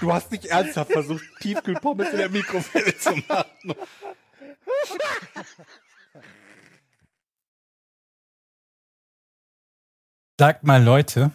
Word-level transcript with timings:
Du 0.00 0.12
hast 0.12 0.30
nicht 0.30 0.46
ernsthaft 0.46 0.92
versucht, 0.92 1.24
Tiefkühlpommes 1.40 2.10
in 2.10 2.18
der 2.18 2.28
Mikrowelle 2.28 2.96
zu 2.98 3.16
machen. 3.28 3.74
Sagt 10.38 10.64
mal, 10.64 10.82
Leute, 10.82 11.30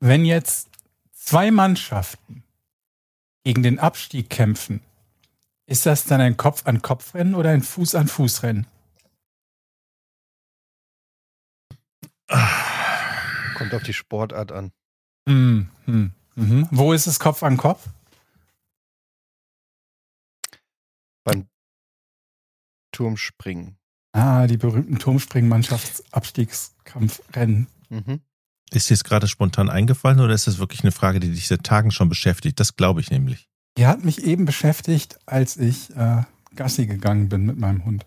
wenn 0.00 0.24
jetzt 0.24 0.68
zwei 1.12 1.50
Mannschaften 1.50 2.44
gegen 3.42 3.62
den 3.64 3.80
Abstieg 3.80 4.30
kämpfen, 4.30 4.80
ist 5.66 5.84
das 5.84 6.04
dann 6.04 6.20
ein 6.20 6.36
Kopf-an-Kopf-Rennen 6.36 7.34
oder 7.34 7.50
ein 7.50 7.62
Fuß-an-Fuß-Rennen? 7.62 8.66
Kommt 13.56 13.74
auf 13.74 13.82
die 13.82 13.92
Sportart 13.92 14.52
an. 14.52 14.70
Hm, 15.28 15.68
hm, 15.86 16.12
mhm. 16.38 16.68
Wo 16.70 16.92
ist 16.92 17.06
es 17.06 17.18
Kopf 17.18 17.42
an 17.42 17.56
Kopf? 17.56 17.88
Beim 21.24 21.48
Turmspringen. 22.92 23.76
Ah, 24.12 24.46
die 24.46 24.56
berühmten 24.56 24.98
Turmspringen-Mannschaftsabstiegskampfrennen. 24.98 27.66
Mhm. 27.90 28.20
Ist 28.70 28.90
dir 28.90 28.94
jetzt 28.94 29.04
gerade 29.04 29.28
spontan 29.28 29.70
eingefallen 29.70 30.20
oder 30.20 30.34
ist 30.34 30.46
das 30.46 30.58
wirklich 30.58 30.82
eine 30.82 30.92
Frage, 30.92 31.20
die 31.20 31.30
dich 31.30 31.48
seit 31.48 31.64
Tagen 31.64 31.90
schon 31.90 32.08
beschäftigt? 32.08 32.60
Das 32.60 32.76
glaube 32.76 33.00
ich 33.00 33.10
nämlich. 33.10 33.48
Die 33.76 33.86
hat 33.86 34.04
mich 34.04 34.24
eben 34.24 34.44
beschäftigt, 34.44 35.18
als 35.26 35.56
ich 35.56 35.94
äh, 35.96 36.22
Gassi 36.54 36.86
gegangen 36.86 37.28
bin 37.28 37.46
mit 37.46 37.58
meinem 37.58 37.84
Hund. 37.84 38.06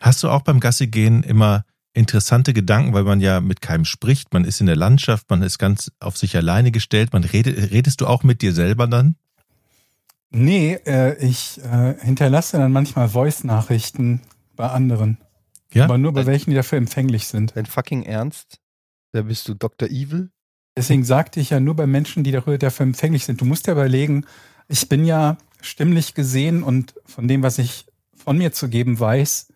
Hast 0.00 0.22
du 0.22 0.30
auch 0.30 0.42
beim 0.42 0.60
Gassi 0.60 0.86
gehen 0.86 1.22
immer 1.22 1.64
interessante 1.98 2.54
Gedanken, 2.54 2.94
weil 2.94 3.02
man 3.02 3.20
ja 3.20 3.40
mit 3.40 3.60
keinem 3.60 3.84
spricht, 3.84 4.32
man 4.32 4.44
ist 4.44 4.60
in 4.60 4.66
der 4.66 4.76
Landschaft, 4.76 5.28
man 5.30 5.42
ist 5.42 5.58
ganz 5.58 5.90
auf 6.00 6.16
sich 6.16 6.36
alleine 6.36 6.70
gestellt, 6.70 7.12
man 7.12 7.24
redet, 7.24 7.72
redest 7.72 8.00
du 8.00 8.06
auch 8.06 8.22
mit 8.22 8.40
dir 8.40 8.52
selber 8.52 8.86
dann? 8.86 9.16
Nee, 10.30 10.74
äh, 10.86 11.16
ich 11.24 11.60
äh, 11.64 11.94
hinterlasse 12.00 12.58
dann 12.58 12.70
manchmal 12.70 13.08
Voice-Nachrichten 13.08 14.20
bei 14.56 14.68
anderen. 14.68 15.18
Ja? 15.72 15.84
Aber 15.84 15.98
nur 15.98 16.12
bei 16.12 16.26
welchen, 16.26 16.50
die 16.50 16.56
dafür 16.56 16.78
empfänglich 16.78 17.26
sind. 17.26 17.56
Dein 17.56 17.66
fucking 17.66 18.04
Ernst? 18.04 18.60
Da 19.12 19.22
bist 19.22 19.48
du 19.48 19.54
Dr. 19.54 19.88
Evil? 19.88 20.30
Deswegen 20.76 21.04
sagte 21.04 21.40
ich 21.40 21.50
ja 21.50 21.60
nur 21.60 21.74
bei 21.74 21.86
Menschen, 21.86 22.24
die 22.24 22.30
dafür 22.30 22.58
empfänglich 22.80 23.24
sind. 23.24 23.40
Du 23.40 23.44
musst 23.44 23.66
ja 23.66 23.72
überlegen, 23.72 24.24
ich 24.68 24.88
bin 24.88 25.04
ja 25.04 25.38
stimmlich 25.60 26.14
gesehen 26.14 26.62
und 26.62 26.94
von 27.04 27.26
dem, 27.26 27.42
was 27.42 27.58
ich 27.58 27.86
von 28.14 28.38
mir 28.38 28.52
zu 28.52 28.68
geben 28.68 29.00
weiß, 29.00 29.48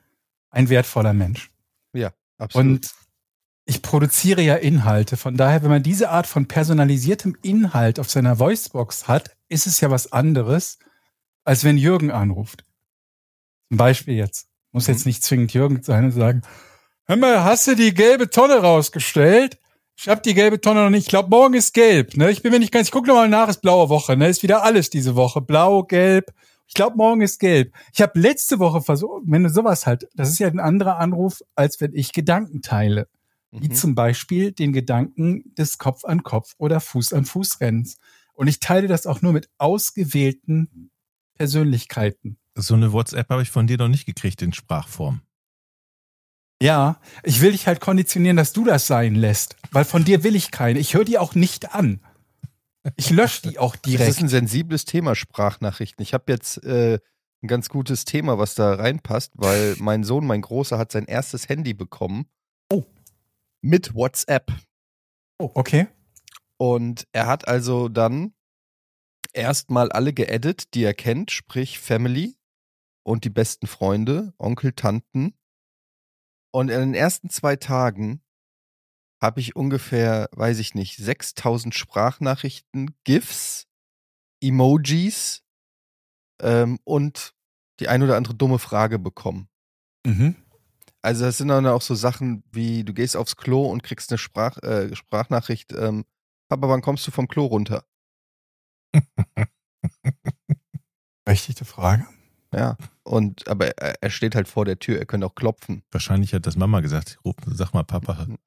ein 0.51 0.69
wertvoller 0.69 1.12
Mensch. 1.12 1.51
Ja, 1.93 2.12
absolut. 2.43 2.67
Und 2.67 2.91
ich 3.65 3.83
produziere 3.83 4.43
ja 4.43 4.57
Inhalte. 4.57 5.17
Von 5.17 5.37
daher, 5.37 5.62
wenn 5.62 5.71
man 5.71 5.83
diese 5.83 6.11
Art 6.11 6.27
von 6.27 6.47
personalisiertem 6.47 7.37
Inhalt 7.43 8.01
auf 8.01 8.11
seiner 8.11 8.39
Voicebox 8.39 9.09
hat, 9.09 9.37
ist 9.49 9.67
es 9.67 9.81
ja 9.81 9.91
was 9.91 10.12
anderes, 10.12 10.79
als 11.45 11.65
wenn 11.65 11.79
Jürgen 11.79 12.11
anruft. 12.11 12.65
Zum 13.69 13.79
Beispiel 13.79 14.15
jetzt. 14.15 14.49
Muss 14.73 14.87
jetzt 14.87 15.07
nicht 15.07 15.23
zwingend 15.23 15.53
Jürgen 15.53 15.83
sein 15.83 16.07
und 16.07 16.12
sagen, 16.12 16.43
hör 17.05 17.17
mal, 17.17 17.45
hast 17.45 17.67
du 17.67 17.77
die 17.77 17.93
gelbe 17.95 18.31
Tonne 18.31 18.56
rausgestellt? 18.56 19.59
Ich 19.97 20.09
hab 20.09 20.22
die 20.22 20.34
gelbe 20.34 20.61
Tonne 20.61 20.83
noch 20.83 20.91
nicht. 20.91 21.05
Ich 21.05 21.11
glaube, 21.11 21.28
morgen 21.28 21.55
ist 21.55 21.75
gelb. 21.75 22.16
Ne? 22.16 22.31
Ich 22.31 22.43
bin 22.43 22.53
mir 22.53 22.59
nicht 22.59 22.72
ganz. 22.72 22.89
Ich 22.89 22.93
gucke 22.93 23.09
nochmal 23.09 23.28
nach, 23.28 23.49
ist 23.49 23.61
blaue 23.61 23.89
Woche. 23.91 24.16
Ne? 24.16 24.28
Ist 24.28 24.43
wieder 24.43 24.65
alles 24.65 24.91
diese 24.91 25.15
Woche. 25.15 25.41
Blau, 25.41 25.83
gelb. 25.84 26.33
Ich 26.72 26.75
glaube, 26.75 26.97
morgen 26.97 27.21
ist 27.21 27.38
gelb. 27.38 27.75
Ich 27.93 28.00
habe 28.00 28.19
letzte 28.19 28.59
Woche 28.59 28.81
versucht, 28.81 29.25
wenn 29.27 29.43
du 29.43 29.50
sowas 29.50 29.84
halt, 29.84 30.09
das 30.15 30.31
ist 30.31 30.38
ja 30.38 30.49
ein 30.49 30.59
anderer 30.59 30.99
Anruf, 30.99 31.43
als 31.55 31.78
wenn 31.83 31.93
ich 31.94 32.15
Gedanken 32.15 32.62
teile. 32.62 33.09
Wie 33.50 33.69
Mhm. 33.69 33.75
zum 33.75 33.94
Beispiel 33.94 34.53
den 34.53 34.72
Gedanken 34.72 35.55
des 35.55 35.77
Kopf 35.77 36.06
an 36.06 36.22
Kopf 36.22 36.55
oder 36.56 36.81
Fuß 36.81 37.12
an 37.12 37.27
Fuß 37.27 37.60
Rennens. 37.60 37.99
Und 38.33 38.47
ich 38.47 38.59
teile 38.59 38.88
das 38.88 39.06
auch 39.06 39.21
nur 39.21 39.34
mit 39.34 39.50
ausgewählten 39.59 40.91
Persönlichkeiten. 41.37 42.38
So 42.55 42.72
eine 42.72 42.91
WhatsApp 42.94 43.28
habe 43.28 43.43
ich 43.43 43.50
von 43.50 43.66
dir 43.66 43.77
noch 43.77 43.89
nicht 43.89 44.06
gekriegt 44.06 44.41
in 44.41 44.54
Sprachform. 44.54 45.21
Ja, 46.62 47.03
ich 47.22 47.43
will 47.43 47.53
dich 47.53 47.66
halt 47.66 47.81
konditionieren, 47.81 48.39
dass 48.39 48.54
du 48.54 48.65
das 48.65 48.87
sein 48.87 49.15
lässt, 49.15 49.56
weil 49.72 49.84
von 49.84 50.04
dir 50.04 50.25
will 50.25 50.34
ich 50.37 50.50
keine. 50.50 50.78
Ich 50.78 50.94
höre 50.94 51.04
die 51.04 51.19
auch 51.19 51.34
nicht 51.34 51.75
an. 51.75 52.00
Ich 52.97 53.10
lösche 53.10 53.48
die 53.48 53.59
auch 53.59 53.76
Das 53.82 53.93
ist 53.93 53.98
direkt. 53.98 54.20
ein 54.20 54.28
sensibles 54.28 54.84
Thema, 54.84 55.15
Sprachnachrichten. 55.15 56.03
Ich 56.03 56.15
habe 56.15 56.31
jetzt 56.32 56.62
äh, 56.65 56.98
ein 57.43 57.48
ganz 57.48 57.69
gutes 57.69 58.04
Thema, 58.04 58.38
was 58.38 58.54
da 58.54 58.75
reinpasst, 58.75 59.32
weil 59.37 59.76
mein 59.78 60.04
Sohn, 60.04 60.26
mein 60.26 60.43
Großer, 60.43 60.78
hat 60.78 60.92
sein 60.92 61.06
erstes 61.06 61.48
Handy 61.48 61.75
bekommen. 61.75 62.26
Oh. 62.71 62.84
Mit 63.60 63.94
WhatsApp. 63.94 64.53
Oh, 65.38 65.50
okay. 65.54 65.88
Und 66.56 67.06
er 67.12 67.26
hat 67.26 67.48
also 67.48 67.88
dann 67.88 68.34
erstmal 69.32 69.91
alle 69.91 70.12
geedit, 70.12 70.75
die 70.75 70.84
er 70.84 70.94
kennt, 70.94 71.31
sprich 71.31 71.78
Family 71.78 72.37
und 73.03 73.25
die 73.25 73.31
besten 73.31 73.66
Freunde, 73.66 74.32
Onkel, 74.38 74.72
Tanten. 74.72 75.34
Und 76.53 76.71
in 76.71 76.81
den 76.81 76.94
ersten 76.94 77.31
zwei 77.31 77.56
Tagen 77.56 78.22
habe 79.22 79.41
ich 79.41 79.55
ungefähr, 79.55 80.28
weiß 80.33 80.59
ich 80.59 80.75
nicht, 80.75 80.97
6000 80.97 81.75
Sprachnachrichten, 81.75 82.97
GIFs, 83.05 83.69
Emojis 84.43 85.44
ähm, 86.43 86.81
und 86.83 87.33
die 87.78 87.88
ein 87.88 88.03
oder 88.03 88.16
andere 88.16 88.34
dumme 88.34 88.59
Frage 88.59 88.99
bekommen. 88.99 89.49
Mhm. 90.05 90.34
Also 91.03 91.25
das 91.25 91.38
sind 91.38 91.49
dann 91.49 91.66
auch 91.66 91.83
so 91.83 91.94
Sachen 91.94 92.43
wie, 92.50 92.84
du 92.84 92.93
gehst 92.93 93.16
aufs 93.16 93.37
Klo 93.37 93.66
und 93.71 93.84
kriegst 93.84 94.10
eine 94.10 94.19
Sprach, 94.19 94.59
äh, 94.59 94.94
Sprachnachricht, 94.94 95.72
ähm, 95.72 96.04
Papa, 96.49 96.69
wann 96.69 96.83
kommst 96.83 97.06
du 97.06 97.12
vom 97.12 97.28
Klo 97.28 97.47
runter? 97.47 97.84
Berechtigte 101.25 101.65
Frage. 101.65 102.06
Ja. 102.53 102.77
Und 103.05 103.49
aber 103.49 103.77
er, 103.79 104.11
steht 104.11 104.35
halt 104.37 104.47
vor 104.47 104.65
der 104.65 104.79
Tür, 104.79 104.99
er 104.99 105.07
könnte 105.07 105.27
auch 105.27 105.35
klopfen. 105.35 105.83
Wahrscheinlich 105.91 106.35
hat 106.35 106.47
das 106.47 106.57
Mama 106.57 106.81
gesagt. 106.81 107.19
Ruf, 107.25 107.35
sag 107.47 107.75
mal, 107.75 107.83
Papa, 107.83 108.27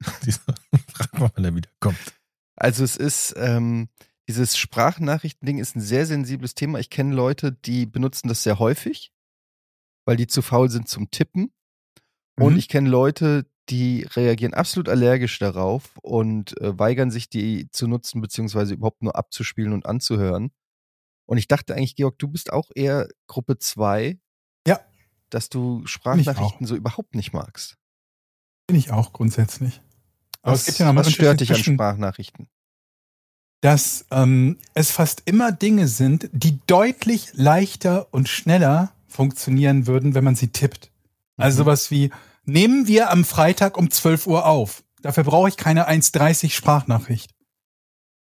frag 0.92 1.18
mal, 1.18 1.30
wann 1.34 1.44
er 1.44 1.54
wiederkommt. 1.54 1.98
Also 2.56 2.82
es 2.82 2.96
ist, 2.96 3.34
ähm, 3.36 3.88
dieses 4.28 4.56
Sprachnachrichtending 4.56 5.58
ist 5.58 5.76
ein 5.76 5.82
sehr 5.82 6.06
sensibles 6.06 6.54
Thema. 6.54 6.78
Ich 6.78 6.88
kenne 6.88 7.14
Leute, 7.14 7.52
die 7.52 7.84
benutzen 7.84 8.28
das 8.28 8.42
sehr 8.42 8.58
häufig, 8.58 9.12
weil 10.06 10.16
die 10.16 10.26
zu 10.26 10.40
faul 10.40 10.70
sind 10.70 10.88
zum 10.88 11.10
Tippen. 11.10 11.52
Und 12.38 12.54
Mhm. 12.54 12.58
ich 12.58 12.68
kenne 12.68 12.88
Leute, 12.88 13.46
die 13.68 14.04
reagieren 14.04 14.54
absolut 14.54 14.88
allergisch 14.88 15.38
darauf 15.38 15.98
und 16.02 16.58
äh, 16.60 16.78
weigern 16.78 17.10
sich, 17.10 17.28
die 17.28 17.68
zu 17.72 17.88
nutzen, 17.88 18.20
beziehungsweise 18.20 18.74
überhaupt 18.74 19.02
nur 19.02 19.16
abzuspielen 19.16 19.72
und 19.72 19.86
anzuhören. 19.86 20.50
Und 21.28 21.38
ich 21.38 21.48
dachte 21.48 21.74
eigentlich, 21.74 21.96
Georg, 21.96 22.18
du 22.18 22.28
bist 22.28 22.52
auch 22.52 22.70
eher 22.74 23.08
Gruppe 23.26 23.58
2. 23.58 24.18
Dass 25.30 25.48
du. 25.48 25.84
Sprachnachrichten 25.86 26.66
so 26.66 26.76
überhaupt 26.76 27.14
nicht 27.14 27.32
magst. 27.32 27.76
Bin 28.66 28.76
ich 28.76 28.90
auch 28.90 29.12
grundsätzlich. 29.12 29.80
Aber 30.42 30.52
Was, 30.52 30.60
es 30.60 30.66
gibt 30.66 30.78
ja 30.78 30.92
noch 30.92 31.00
was 31.04 31.12
stört 31.12 31.40
dich 31.40 31.50
an 31.52 31.56
Sprachnachrichten? 31.62 32.48
dass 33.62 34.04
ähm, 34.10 34.58
es 34.74 34.90
fast 34.92 35.22
immer 35.24 35.50
Dinge 35.50 35.88
sind, 35.88 36.28
die 36.32 36.60
deutlich 36.66 37.30
leichter 37.32 38.12
und 38.12 38.28
schneller 38.28 38.92
funktionieren 39.08 39.86
würden, 39.86 40.14
wenn 40.14 40.22
man 40.24 40.36
sie 40.36 40.48
tippt. 40.48 40.92
Also 41.36 41.56
Mhm. 41.56 41.64
sowas 41.64 41.90
wie, 41.90 42.10
nehmen 42.44 42.86
wir 42.86 43.10
am 43.10 43.24
Freitag 43.24 43.76
um 43.76 43.90
12 43.90 44.26
Uhr 44.26 44.46
auf. 44.46 44.84
Dafür 45.00 45.24
brauche 45.24 45.48
ich 45.48 45.56
keine 45.56 45.88
1,30 45.88 46.52
Sprachnachricht. 46.54 47.32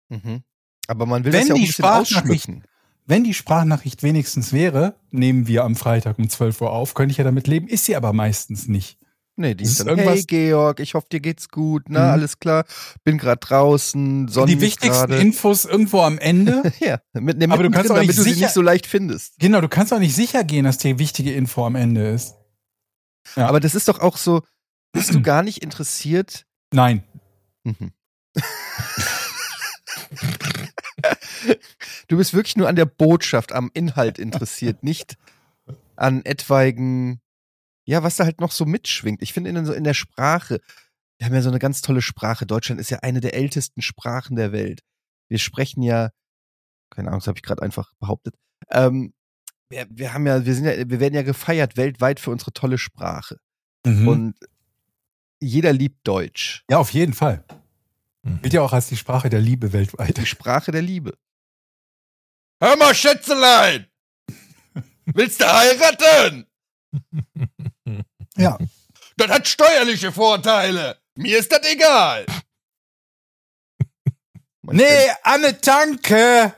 Mhm. 0.09 0.43
Aber 0.89 1.07
man 1.07 1.25
will 1.25 1.33
Wenn 1.33 1.41
das 1.41 1.49
ja 1.49 1.55
auch 1.55 1.59
die 1.59 1.65
ein 1.65 1.67
bisschen 1.67 1.85
Sprachnachricht- 1.85 2.49
ausschmücken. 2.49 2.65
Wenn 3.09 3.25
die 3.25 3.33
Sprachnachricht 3.33 4.03
wenigstens 4.03 4.53
wäre, 4.53 4.95
nehmen 5.11 5.47
wir 5.47 5.65
am 5.65 5.77
Freitag 5.77 6.19
um 6.19 6.29
12 6.29 6.61
Uhr 6.61 6.71
auf, 6.73 6.93
könnte 6.93 7.13
ich 7.13 7.17
ja 7.17 7.25
damit 7.25 7.47
leben, 7.47 7.67
ist 7.67 7.87
sie 7.87 7.97
aber 7.97 8.13
meistens 8.13 8.69
nicht. 8.69 8.99
Nee, 9.37 9.55
die 9.55 9.65
ist 9.65 9.81
dann, 9.81 9.87
irgendwas- 9.89 10.17
hey 10.17 10.25
Georg, 10.25 10.81
ich 10.81 10.93
hoffe, 10.95 11.07
dir 11.11 11.21
geht's 11.21 11.49
gut, 11.49 11.85
na, 11.89 12.01
Mhm. 12.09 12.11
alles 12.11 12.39
klar, 12.39 12.65
bin 13.05 13.17
gerade 13.17 13.39
draußen, 13.39 14.29
Sonne 14.29 14.47
die 14.53 14.61
wichtigsten 14.61 15.13
Infos 15.13 15.65
irgendwo 15.65 16.03
am 16.03 16.19
Ende. 16.19 16.63
Ja, 16.81 16.99
mit, 17.15 17.39
mit, 17.39 17.51
Aber 17.51 17.63
du 17.63 17.71
kannst 17.71 17.91
auch 17.91 17.95
damit 17.95 18.09
nicht 18.09 18.19
du 18.19 18.25
sie 18.25 18.31
sicher- 18.35 18.47
nicht 18.47 18.53
so 18.55 18.61
leicht 18.63 18.87
findest. 18.87 19.39
genau, 19.39 19.61
du 19.63 19.69
kannst 19.69 19.93
auch 19.95 20.01
nicht 20.01 20.15
sicher 20.15 20.45
gehen, 20.45 20.65
dass 20.65 20.77
die 20.77 20.99
wichtige 20.99 21.33
Info 21.33 21.65
am 21.65 21.77
Ende 21.77 22.11
ist. 22.11 22.35
Ja. 23.37 23.47
Aber 23.49 23.61
das 23.61 23.75
ist 23.75 23.89
doch 23.89 24.01
auch 24.01 24.19
so, 24.19 24.43
bist 24.93 25.15
du 25.15 25.23
gar 25.23 25.43
nicht 25.43 25.63
interessiert? 25.63 26.45
Nein. 26.75 27.05
Mhm. 27.65 27.93
Du 32.09 32.17
bist 32.17 32.35
wirklich 32.35 32.57
nur 32.57 32.69
an 32.69 32.77
der 32.77 32.87
Botschaft, 32.87 33.53
am 33.53 33.71
Inhalt 33.75 34.19
interessiert, 34.19 34.83
nicht 34.83 35.17
an 35.97 36.25
etwaigen, 36.25 37.21
ja, 37.85 38.03
was 38.03 38.17
da 38.17 38.25
halt 38.25 38.41
noch 38.41 38.53
so 38.53 38.65
mitschwingt. 38.65 39.23
Ich 39.23 39.33
finde 39.33 39.51
in, 39.51 39.67
so 39.67 39.73
in 39.73 39.85
der 39.85 39.95
Sprache, 39.95 40.61
wir 41.19 41.27
haben 41.27 41.35
ja 41.35 41.43
so 41.43 41.51
eine 41.51 41.59
ganz 41.59 41.83
tolle 41.83 42.03
Sprache. 42.03 42.47
Deutschland 42.47 42.81
ist 42.81 42.91
ja 42.91 43.01
eine 43.01 43.21
der 43.21 43.35
ältesten 43.35 43.83
Sprachen 43.83 44.37
der 44.37 44.53
Welt. 44.53 44.81
Wir 45.29 45.39
sprechen 45.39 45.83
ja, 45.83 46.11
keine 46.91 47.09
Ahnung, 47.09 47.21
das 47.21 47.27
habe 47.27 47.39
ich 47.39 47.43
gerade 47.43 47.63
einfach 47.63 47.93
behauptet. 47.99 48.35
Ähm, 48.71 49.13
wir, 49.69 49.87
wir 49.91 50.15
haben 50.15 50.27
ja, 50.27 50.47
wir 50.47 50.55
sind 50.55 50.65
ja, 50.65 50.77
wir 50.89 51.01
werden 51.01 51.15
ja 51.15 51.23
gefeiert 51.23 51.77
weltweit 51.77 52.21
für 52.21 52.31
unsere 52.31 52.53
tolle 52.53 52.79
Sprache. 52.79 53.39
Mhm. 53.85 54.09
Und 54.09 54.35
jeder 55.41 55.73
liebt 55.73 56.07
Deutsch. 56.07 56.65
ja, 56.71 56.79
auf 56.79 56.91
jeden 56.91 57.13
Fall. 57.13 57.45
Mhm. 58.23 58.41
Gilt 58.43 58.55
ja 58.55 58.63
auch 58.63 58.73
als 58.73 58.89
die 58.89 58.97
Sprache 58.97 59.29
der 59.29 59.41
Liebe 59.41 59.73
weltweit. 59.73 60.17
Die 60.17 60.27
Sprache 60.27 60.73
der 60.73 60.83
Liebe. 60.83 61.15
Hör 62.61 62.77
mal, 62.77 62.95
Schätzelein! 62.95 63.87
Willst 65.07 65.41
du 65.41 65.47
heiraten? 65.47 66.47
Ja. 68.37 68.59
Das 69.17 69.29
hat 69.29 69.49
steuerliche 69.49 70.13
Vorteile. 70.13 70.99
Mir 71.15 71.39
ist 71.39 71.53
das 71.53 71.61
egal. 71.71 72.27
Nee, 74.63 75.11
Anne 75.23 75.61
Tanke! 75.61 76.55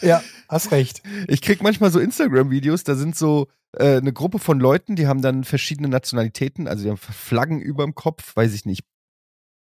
ja, 0.00 0.22
hast 0.48 0.70
recht. 0.70 1.02
Ich 1.28 1.42
krieg 1.42 1.62
manchmal 1.62 1.90
so 1.90 1.98
Instagram-Videos, 1.98 2.84
da 2.84 2.94
sind 2.94 3.16
so 3.16 3.48
äh, 3.76 3.96
eine 3.96 4.12
Gruppe 4.12 4.38
von 4.38 4.60
Leuten, 4.60 4.96
die 4.96 5.06
haben 5.06 5.22
dann 5.22 5.44
verschiedene 5.44 5.88
Nationalitäten, 5.88 6.68
also 6.68 6.84
die 6.84 6.90
haben 6.90 6.96
Flaggen 6.96 7.60
über 7.60 7.84
dem 7.84 7.94
Kopf, 7.94 8.34
weiß 8.36 8.54
ich 8.54 8.66
nicht, 8.66 8.84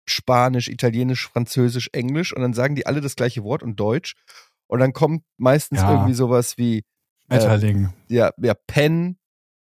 Spanisch, 0.10 0.68
Italienisch, 0.70 1.28
Französisch, 1.28 1.90
Englisch 1.94 2.34
und 2.34 2.42
dann 2.42 2.54
sagen 2.54 2.76
die 2.76 2.86
alle 2.86 3.02
das 3.02 3.16
gleiche 3.16 3.44
Wort 3.44 3.64
und 3.64 3.78
Deutsch 3.80 4.16
und 4.68 4.80
dann 4.80 4.94
kommt 4.94 5.24
meistens 5.38 5.82
Ja. 5.82 5.92
irgendwie 5.92 6.14
sowas 6.14 6.58
wie 6.58 6.84
Schmetterling. 7.26 7.90
ja, 8.08 8.32
ja, 8.42 8.54
Pen 8.68 9.18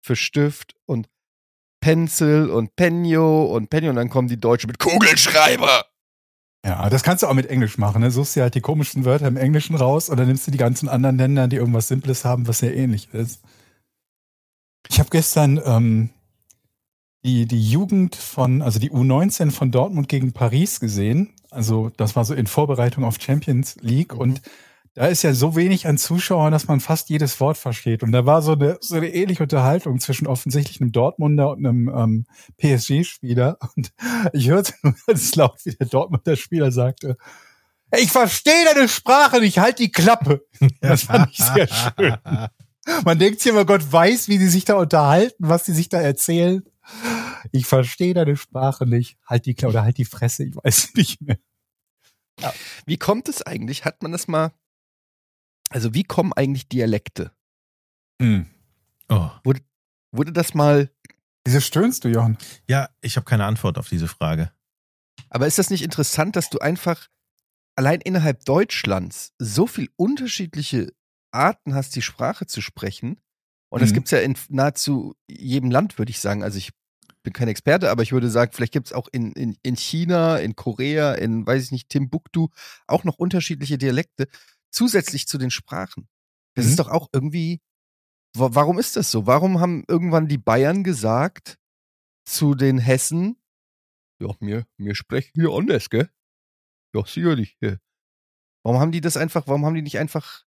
für 0.02 0.16
Stift 0.16 0.76
und 0.86 1.08
Pencil 1.82 2.50
und 2.50 2.76
Penio 2.76 3.46
und 3.46 3.70
Penio 3.70 3.90
und 3.92 3.96
dann 3.98 4.10
kommen 4.10 4.28
die 4.28 4.40
Deutschen 4.40 4.68
mit 4.68 4.80
Kugelschreiber. 4.80 5.86
Ja, 6.66 6.90
das 6.90 7.04
kannst 7.04 7.24
du 7.24 7.28
auch 7.28 7.34
mit 7.34 7.46
Englisch 7.48 7.78
machen. 7.78 8.02
Ne? 8.02 8.12
Suchst 8.12 8.36
dir 8.36 8.42
halt 8.44 8.56
die 8.56 8.62
komischen 8.62 9.06
Wörter 9.06 9.28
im 9.28 9.38
Englischen 9.38 9.76
raus 9.76 10.10
und 10.10 10.18
dann 10.18 10.28
nimmst 10.28 10.48
du 10.48 10.52
die 10.52 10.58
ganzen 10.58 10.90
anderen 10.90 11.18
Länder, 11.18 11.48
die 11.48 11.56
irgendwas 11.56 11.88
Simples 11.88 12.26
haben, 12.26 12.48
was 12.48 12.60
sehr 12.60 12.76
ähnlich 12.76 13.14
ist. 13.14 13.42
Ich 14.90 15.00
habe 15.00 15.10
gestern 15.10 15.62
ähm, 15.64 16.10
die, 17.28 17.46
die 17.46 17.70
Jugend 17.70 18.16
von, 18.16 18.62
also 18.62 18.80
die 18.80 18.90
U19 18.90 19.52
von 19.52 19.70
Dortmund 19.70 20.08
gegen 20.08 20.32
Paris 20.32 20.80
gesehen. 20.80 21.34
Also 21.52 21.92
das 21.98 22.16
war 22.16 22.26
so 22.26 22.34
in 22.34 22.48
Vorbereitung 22.48 23.04
auf 23.04 23.18
Champions 23.20 23.76
League 23.82 24.14
und 24.14 24.42
da 24.94 25.06
ist 25.06 25.22
ja 25.22 25.32
so 25.34 25.56
wenig 25.56 25.86
an 25.86 26.00
Zuschauern, 26.00 26.52
dass 26.52 26.68
man 26.68 26.80
fast 26.80 27.10
jedes 27.10 27.40
Wort 27.40 27.58
versteht. 27.58 28.02
Und 28.02 28.14
da 28.14 28.26
war 28.26 28.42
so 28.42 28.54
eine, 28.54 28.80
so 28.82 28.96
eine 28.96 29.14
ähnliche 29.14 29.44
Unterhaltung 29.44 30.00
zwischen 30.00 30.26
offensichtlich 30.26 30.82
einem 30.82 30.92
Dortmunder 30.92 31.52
und 31.52 31.64
einem 31.64 31.88
ähm, 31.88 32.26
PSG-Spieler. 32.58 33.60
Und 33.76 33.92
ich 34.34 34.50
hörte 34.50 34.74
nur 34.82 34.96
ganz 35.06 35.36
laut, 35.36 35.60
wie 35.66 35.76
der 35.76 35.86
Dortmunder 35.86 36.36
Spieler 36.36 36.72
sagte, 36.72 37.16
ich 37.96 38.12
verstehe 38.12 38.66
deine 38.74 38.90
Sprache 38.90 39.40
nicht, 39.40 39.60
halt 39.60 39.78
die 39.78 39.92
Klappe. 39.92 40.42
Das 40.82 41.04
fand 41.04 41.30
ich 41.32 41.38
sehr 41.38 41.68
schön. 41.68 42.18
Man 43.06 43.20
denkt 43.20 43.42
sich 43.42 43.52
immer, 43.52 43.66
Gott 43.66 43.92
weiß, 43.92 44.30
wie 44.30 44.40
die 44.40 44.48
sich 44.48 44.66
da 44.66 44.78
unterhalten, 44.78 45.48
was 45.48 45.64
die 45.64 45.74
sich 45.74 45.90
da 45.90 46.02
erzählen. 46.02 46.64
Ich 47.52 47.66
verstehe 47.66 48.14
deine 48.14 48.36
Sprache 48.38 48.86
nicht. 48.86 49.18
Halt 49.26 49.46
die 49.46 49.54
Klappe 49.56 49.74
oder 49.74 49.84
halt 49.84 49.98
die 49.98 50.06
Fresse, 50.06 50.46
ich 50.46 50.56
weiß 50.56 50.94
nicht 50.96 51.22
mehr. 51.22 51.38
Wie 52.86 52.98
kommt 52.98 53.30
es 53.30 53.42
eigentlich? 53.42 53.86
Hat 53.86 54.04
man 54.04 54.12
das 54.12 54.28
mal? 54.28 54.52
Also 55.70 55.94
wie 55.94 56.04
kommen 56.04 56.34
eigentlich 56.34 56.70
Dialekte? 56.70 57.32
Hm. 58.22 58.48
Oh. 59.10 59.30
Wurde 60.12 60.32
das 60.32 60.54
mal? 60.54 60.90
Wieso 61.46 61.60
stöhnst 61.60 62.04
du, 62.04 62.10
Jochen? 62.10 62.38
Ja, 62.68 62.90
ich 63.02 63.16
habe 63.16 63.26
keine 63.26 63.46
Antwort 63.46 63.78
auf 63.78 63.90
diese 63.90 64.08
Frage. 64.08 64.52
Aber 65.30 65.48
ist 65.48 65.58
das 65.58 65.70
nicht 65.70 65.84
interessant, 65.84 66.36
dass 66.36 66.50
du 66.50 66.60
einfach 66.60 67.08
allein 67.76 68.02
innerhalb 68.02 68.46
Deutschlands 68.46 69.34
so 69.40 69.68
viel 69.68 69.90
unterschiedliche 69.98 70.94
Arten 71.32 71.74
hast, 71.76 71.96
die 71.96 72.02
Sprache 72.02 72.46
zu 72.48 72.62
sprechen? 72.62 73.20
Und 73.70 73.82
das 73.82 73.90
Mhm. 73.90 73.96
gibt's 73.96 74.12
ja 74.12 74.20
in 74.20 74.38
nahezu 74.50 75.16
jedem 75.30 75.72
Land, 75.72 75.98
würde 75.98 76.10
ich 76.12 76.20
sagen. 76.22 76.44
Also 76.44 76.58
ich 76.58 76.72
bin 77.28 77.34
kein 77.34 77.50
Experte, 77.50 77.92
aber 77.92 78.04
ich 78.04 78.14
würde 78.14 78.30
sagen, 78.30 78.52
vielleicht 78.54 78.72
gibt's 78.72 78.94
auch 78.94 79.10
in, 79.12 79.34
in, 79.34 79.58
in 79.62 79.76
China, 79.76 80.38
in 80.38 80.56
Korea, 80.56 81.14
in, 81.14 81.46
weiß 81.46 81.62
ich 81.66 81.72
nicht, 81.72 81.90
Timbuktu 81.90 82.48
auch 82.88 83.04
noch 83.04 83.18
unterschiedliche 83.18 83.78
Dialekte 83.78 84.28
zusätzlich 84.72 85.28
zu 85.28 85.38
den 85.38 85.52
Sprachen. 85.52 86.08
Das 86.56 86.66
Mhm. 86.66 86.70
ist 86.72 86.80
doch 86.80 86.88
auch 86.90 87.10
irgendwie. 87.12 87.60
wa- 88.36 88.50
Warum 88.54 88.80
ist 88.80 88.96
das 88.96 89.12
so? 89.12 89.28
Warum 89.28 89.60
haben 89.60 89.84
irgendwann 89.90 90.28
die 90.30 90.38
Bayern 90.38 90.84
gesagt 90.86 91.58
zu 92.26 92.56
den 92.56 92.78
Hessen, 92.78 93.38
ja, 94.22 94.30
mir, 94.40 94.66
mir 94.78 94.96
sprechen 94.96 95.32
hier 95.36 95.52
anders, 95.52 95.90
gell? 95.90 96.10
Ja, 96.96 97.06
sicherlich. 97.06 97.58
Ja. 97.62 97.76
Warum 98.64 98.80
haben 98.80 98.92
die 98.94 99.02
das 99.02 99.18
einfach, 99.18 99.48
warum 99.48 99.66
haben 99.66 99.76
die 99.76 99.82
nicht 99.82 100.00
einfach, 100.00 100.46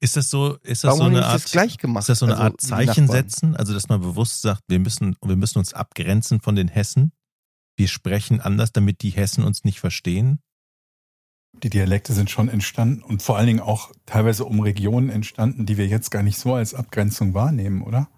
Ist 0.00 0.16
das 0.16 0.28
so, 0.30 0.56
ist 0.58 0.84
das 0.84 0.90
warum 0.90 0.98
so 1.12 1.16
eine 1.18 1.24
Art, 1.26 1.34
das 1.44 1.50
gleich 1.50 1.78
gemacht? 1.78 2.02
ist 2.02 2.08
das 2.08 2.18
so 2.18 2.26
eine 2.26 2.34
Also, 2.34 2.44
Art 2.44 2.60
Zeichen 2.60 3.08
setzen? 3.08 3.56
Also, 3.56 3.72
dass 3.72 3.88
man 3.88 4.00
bewusst 4.00 4.42
sagt, 4.42 4.62
wir 4.68 4.78
müssen, 4.78 5.16
wir 5.24 5.36
müssen 5.36 5.58
uns 5.58 5.72
abgrenzen 5.72 6.40
von 6.40 6.54
den 6.54 6.68
Hessen. 6.68 7.12
Wir 7.76 7.88
sprechen 7.88 8.40
anders, 8.40 8.72
damit 8.72 9.02
die 9.02 9.10
Hessen 9.10 9.44
uns 9.44 9.64
nicht 9.64 9.80
verstehen. 9.80 10.40
Die 11.62 11.70
Dialekte 11.70 12.12
sind 12.12 12.30
schon 12.30 12.48
entstanden 12.50 13.02
und 13.02 13.22
vor 13.22 13.38
allen 13.38 13.46
Dingen 13.46 13.60
auch 13.60 13.90
teilweise 14.04 14.44
um 14.44 14.60
Regionen 14.60 15.08
entstanden, 15.08 15.64
die 15.64 15.78
wir 15.78 15.86
jetzt 15.86 16.10
gar 16.10 16.22
nicht 16.22 16.38
so 16.38 16.54
als 16.54 16.74
Abgrenzung 16.74 17.32
wahrnehmen, 17.32 17.82
oder? 17.82 18.08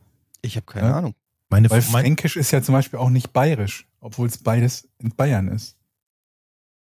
Ich 0.43 0.56
habe 0.56 0.67
keine 0.67 0.88
Ja. 0.88 0.97
Ahnung. 0.99 1.15
Meine, 1.50 1.70
Weil 1.70 1.82
mein, 1.93 2.03
Fränkisch 2.05 2.37
ist 2.37 2.50
ja 2.50 2.62
zum 2.62 2.73
Beispiel 2.75 2.99
auch 2.99 3.11
nicht 3.11 3.32
bayerisch, 3.32 3.87
obwohl 4.00 4.26
es 4.26 4.38
beides 4.38 4.88
in 4.99 5.15
Bayern 5.15 5.49
ist. 5.49 5.76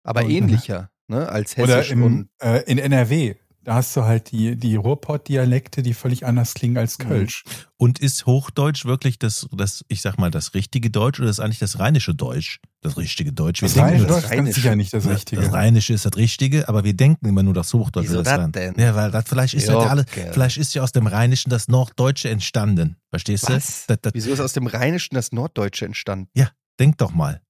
Aber 0.03 0.23
Und- 0.25 0.31
ähnlicher, 0.31 0.91
ne, 1.07 1.27
als 1.29 1.57
Oder 1.57 1.77
Hessisch 1.77 1.91
im, 1.91 2.03
und 2.03 2.29
äh, 2.39 2.59
in 2.69 2.77
NRW, 2.77 3.35
da 3.63 3.75
hast 3.75 3.95
du 3.95 4.03
halt 4.03 4.31
die, 4.31 4.55
die 4.55 4.75
Ruhrpott-Dialekte, 4.75 5.81
die 5.83 5.93
völlig 5.93 6.25
anders 6.25 6.53
klingen 6.53 6.77
als 6.77 6.97
Mhm. 6.99 7.03
Kölsch. 7.07 7.43
und 7.77 7.99
ist 7.99 8.25
Hochdeutsch 8.25 8.85
wirklich 8.85 9.19
das, 9.19 9.47
das, 9.51 9.83
ich 9.87 10.01
sag 10.01 10.17
mal, 10.17 10.31
das 10.31 10.53
richtige 10.53 10.89
Deutsch 10.89 11.19
oder 11.19 11.29
ist 11.29 11.39
eigentlich 11.39 11.59
das 11.59 11.79
rheinische 11.79 12.13
Deutsch? 12.15 12.59
Das 12.81 12.97
richtige 12.97 13.31
Deutsch. 13.33 13.61
Wir 13.61 13.67
Das 13.67 13.73
denken 13.75 13.89
Rheinische 13.89 14.07
nur, 14.07 14.21
Deutsch 14.21 14.49
ist 14.49 14.55
sicher 14.55 14.75
nicht 14.75 14.93
das 14.93 15.03
das, 15.05 15.13
Richtige. 15.13 15.41
das 15.41 15.53
Rheinische 15.53 15.93
ist 15.93 16.05
das 16.05 16.15
Richtige, 16.17 16.67
aber 16.67 16.83
wir 16.83 16.93
denken 16.93 17.25
immer 17.27 17.43
nur 17.43 17.53
das 17.53 17.73
Hochdeutsche. 17.73 18.09
Wieso 18.09 18.23
das 18.23 18.51
denn? 18.51 18.73
Ja, 18.77 18.95
weil 18.95 19.11
das 19.11 19.25
vielleicht 19.27 19.53
ist 19.53 19.67
Ja, 19.67 19.81
ja, 19.81 19.87
alles, 19.87 20.05
vielleicht 20.31 20.57
ist 20.57 20.73
ja 20.73 20.81
aus 20.83 20.91
dem 20.91 21.07
Rheinischen 21.07 21.49
das 21.49 21.67
Norddeutsche 21.69 22.29
entstanden. 22.29 22.97
Verstehst 23.09 23.43
Was? 23.49 23.85
du? 23.87 23.93
Das, 23.93 24.01
das, 24.01 24.13
Wieso 24.13 24.31
ist 24.33 24.39
aus 24.41 24.53
dem 24.53 24.67
Rheinischen 24.67 25.15
das 25.15 25.31
Norddeutsche 25.31 25.85
entstanden? 25.85 26.29
denk 26.79 26.97
doch 26.97 27.13
mal. 27.13 27.41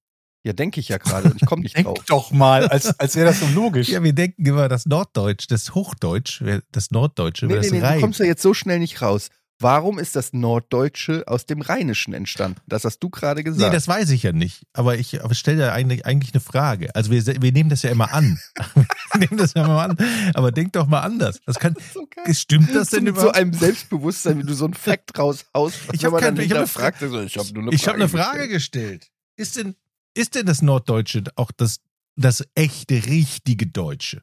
Ja, 0.44 0.52
denke 0.52 0.78
ich 0.78 0.88
ja 0.90 0.98
gerade 0.98 1.30
und 1.30 1.40
ich 1.40 1.46
komme 1.48 1.62
nicht 1.62 1.74
Denk 1.76 1.86
drauf. 1.86 2.04
doch 2.06 2.30
mal, 2.30 2.68
als, 2.68 2.98
als 3.00 3.16
wäre 3.16 3.26
das 3.26 3.40
so 3.40 3.46
logisch. 3.46 3.88
Ja, 3.94 4.02
wir 4.02 4.12
denken 4.12 4.44
immer, 4.44 4.68
das 4.68 4.84
Norddeutsch, 4.86 5.46
das 5.48 5.74
Hochdeutsch, 5.74 6.42
das 6.70 6.90
Norddeutsche, 6.90 7.46
Nee, 7.46 7.52
wäre 7.54 7.60
nee, 7.60 7.66
das 7.68 7.72
nee, 7.72 7.80
du 7.80 7.86
Rhein. 7.86 8.00
kommst 8.00 8.20
ja 8.20 8.26
jetzt 8.26 8.42
so 8.42 8.52
schnell 8.54 8.78
nicht 8.78 9.00
raus. 9.02 9.30
Warum 9.60 10.00
ist 10.00 10.16
das 10.16 10.32
Norddeutsche 10.32 11.22
aus 11.28 11.46
dem 11.46 11.60
Rheinischen 11.60 12.12
entstanden? 12.12 12.58
Das 12.66 12.84
hast 12.84 12.98
du 12.98 13.08
gerade 13.08 13.38
Nee, 13.40 13.44
gesagt. 13.44 13.72
das 13.72 13.86
weiß 13.86 14.10
ich 14.10 14.24
ja 14.24 14.32
nicht. 14.32 14.64
Aber 14.72 14.96
ich 14.98 15.18
stelle 15.30 15.66
ja 15.66 15.72
eigentlich, 15.72 16.04
eigentlich 16.04 16.34
eine 16.34 16.40
Frage. 16.40 16.94
Also 16.96 17.12
wir, 17.12 17.24
wir 17.40 17.52
nehmen 17.52 17.70
das 17.70 17.82
ja 17.82 17.90
immer 17.90 18.12
an. 18.12 18.38
wir 18.74 19.20
nehmen 19.20 19.36
das 19.38 19.54
ja 19.54 19.64
immer 19.64 19.80
an. 19.82 19.96
Aber 20.34 20.50
denk 20.50 20.72
doch 20.72 20.88
mal 20.88 21.00
anders. 21.02 21.38
Das 21.46 21.60
kann, 21.60 21.76
so 21.94 22.04
geil. 22.14 22.34
stimmt 22.34 22.74
das 22.74 22.90
denn 22.90 23.04
mit 23.04 23.14
so 23.14 23.20
überhaupt? 23.20 23.36
einem 23.38 23.52
Selbstbewusstsein, 23.54 24.38
wie 24.40 24.42
du 24.42 24.54
so 24.54 24.66
ein 24.66 24.74
Fact 24.74 25.16
raushaust. 25.18 25.76
Ich 25.92 26.02
wenn 26.02 26.12
hab 26.12 26.20
kein- 26.20 26.36
ich 26.36 26.50
hab 26.50 26.58
eine 26.58 27.08
so, 27.08 27.20
ich 27.20 27.38
habe 27.38 27.52
nur 27.52 27.62
eine 27.62 27.72
ich 27.74 27.86
habe 27.86 27.94
eine 27.96 28.04
gestellt. 28.06 28.26
Frage 28.26 28.48
gestellt. 28.48 29.10
Ist 29.36 29.56
denn, 29.56 29.76
ist 30.14 30.34
denn 30.34 30.46
das 30.46 30.62
Norddeutsche 30.62 31.24
auch 31.36 31.50
das, 31.52 31.80
das 32.16 32.44
echte, 32.54 33.06
richtige 33.06 33.66
Deutsche? 33.66 34.22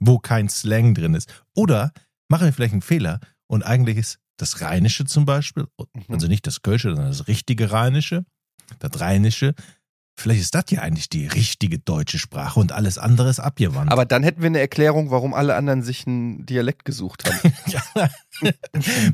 Wo 0.00 0.18
kein 0.18 0.48
Slang 0.48 0.94
drin 0.94 1.14
ist? 1.14 1.32
Oder 1.54 1.92
machen 2.28 2.44
wir 2.46 2.52
vielleicht 2.52 2.72
einen 2.72 2.82
Fehler 2.82 3.20
und 3.46 3.62
eigentlich 3.64 3.96
ist 3.96 4.18
das 4.36 4.60
Rheinische 4.60 5.04
zum 5.04 5.24
Beispiel, 5.24 5.66
Mhm. 5.94 6.04
also 6.08 6.28
nicht 6.28 6.46
das 6.46 6.62
Kölsche, 6.62 6.90
sondern 6.90 7.08
das 7.08 7.26
richtige 7.26 7.72
Rheinische, 7.72 8.24
das 8.78 9.00
Rheinische, 9.00 9.54
vielleicht 10.16 10.40
ist 10.40 10.54
das 10.54 10.64
ja 10.70 10.82
eigentlich 10.82 11.08
die 11.08 11.26
richtige 11.26 11.80
deutsche 11.80 12.18
Sprache 12.20 12.60
und 12.60 12.70
alles 12.70 12.98
andere 12.98 13.30
ist 13.30 13.40
abgewandt. 13.40 13.90
Aber 13.90 14.04
dann 14.04 14.22
hätten 14.22 14.40
wir 14.42 14.46
eine 14.46 14.60
Erklärung, 14.60 15.10
warum 15.10 15.34
alle 15.34 15.56
anderen 15.56 15.82
sich 15.82 16.06
einen 16.06 16.46
Dialekt 16.46 16.84
gesucht 16.84 17.24
haben. 17.28 17.52
Ja. 17.66 18.10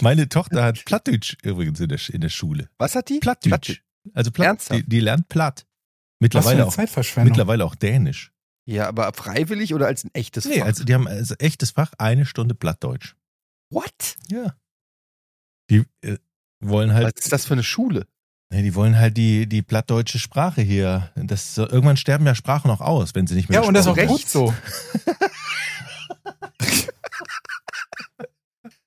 Meine 0.02 0.28
Tochter 0.28 0.62
hat 0.62 0.84
Plattdeutsch 0.84 1.36
übrigens 1.42 1.80
in 1.80 1.88
der, 1.88 2.00
in 2.10 2.20
der 2.20 2.28
Schule. 2.28 2.68
Was 2.76 2.94
hat 2.94 3.08
die? 3.08 3.20
Plattdeutsch. 3.20 3.80
Also 4.12 4.30
Platt, 4.30 4.46
Ernsthaft? 4.46 4.80
die, 4.82 4.88
die 4.88 5.00
lernt 5.00 5.28
Platt. 5.28 5.60
Was 5.60 5.64
für 5.66 6.24
Mittlerweile 6.24 6.56
eine 6.62 6.66
auch, 6.66 6.72
Zeitverschwendung. 6.74 7.30
mittlerweile 7.32 7.64
auch 7.64 7.74
Dänisch. 7.74 8.32
Ja, 8.66 8.88
aber 8.88 9.12
freiwillig 9.12 9.74
oder 9.74 9.86
als 9.86 10.04
ein 10.04 10.10
echtes 10.14 10.44
Nee, 10.46 10.60
Fach? 10.60 10.66
also 10.66 10.84
die 10.84 10.94
haben 10.94 11.06
als 11.06 11.34
echtes 11.38 11.70
Fach 11.72 11.92
eine 11.98 12.24
Stunde 12.24 12.54
Plattdeutsch. 12.54 13.14
What? 13.70 14.16
Ja. 14.30 14.54
Die 15.70 15.84
äh, 16.02 16.16
wollen 16.60 16.90
Was 16.90 16.96
halt, 16.96 17.18
ist 17.18 17.32
das 17.32 17.44
für 17.46 17.54
eine 17.54 17.62
Schule? 17.62 18.06
nee, 18.50 18.62
die 18.62 18.74
wollen 18.74 18.96
halt 18.98 19.16
die, 19.16 19.46
die 19.48 19.62
plattdeutsche 19.62 20.18
Sprache 20.18 20.62
hier. 20.62 21.10
Das, 21.16 21.58
irgendwann 21.58 21.96
sterben 21.96 22.24
ja 22.24 22.34
Sprachen 22.34 22.70
auch 22.70 22.80
aus, 22.80 23.14
wenn 23.14 23.26
sie 23.26 23.34
nicht 23.34 23.48
mehr 23.48 23.60
Ja, 23.62 23.66
und 23.68 23.74
das 23.74 23.84
ist 23.86 23.90
auch 23.92 23.96
gesprochen 23.96 24.18
gut 24.18 24.28
so. 24.28 24.54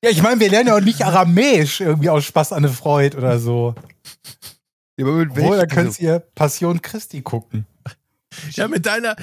Ja, 0.03 0.11
ich 0.11 0.21
meine, 0.21 0.39
wir 0.39 0.49
lernen 0.49 0.67
ja 0.67 0.75
auch 0.75 0.79
nicht 0.81 1.03
Aramäisch 1.03 1.81
irgendwie 1.81 2.09
aus 2.09 2.23
Spaß 2.25 2.51
an 2.53 2.59
eine 2.59 2.69
Freude 2.69 3.17
oder 3.17 3.39
so. 3.39 3.73
Ja, 4.97 5.05
aber 5.05 5.15
mit 5.17 5.31
da 5.31 5.35
welchen- 5.35 5.67
könnt 5.69 5.99
ihr 5.99 6.19
Passion 6.19 6.81
Christi 6.81 7.21
gucken. 7.21 7.65
Ja, 8.51 8.67
mit 8.67 8.85
deiner, 8.85 9.15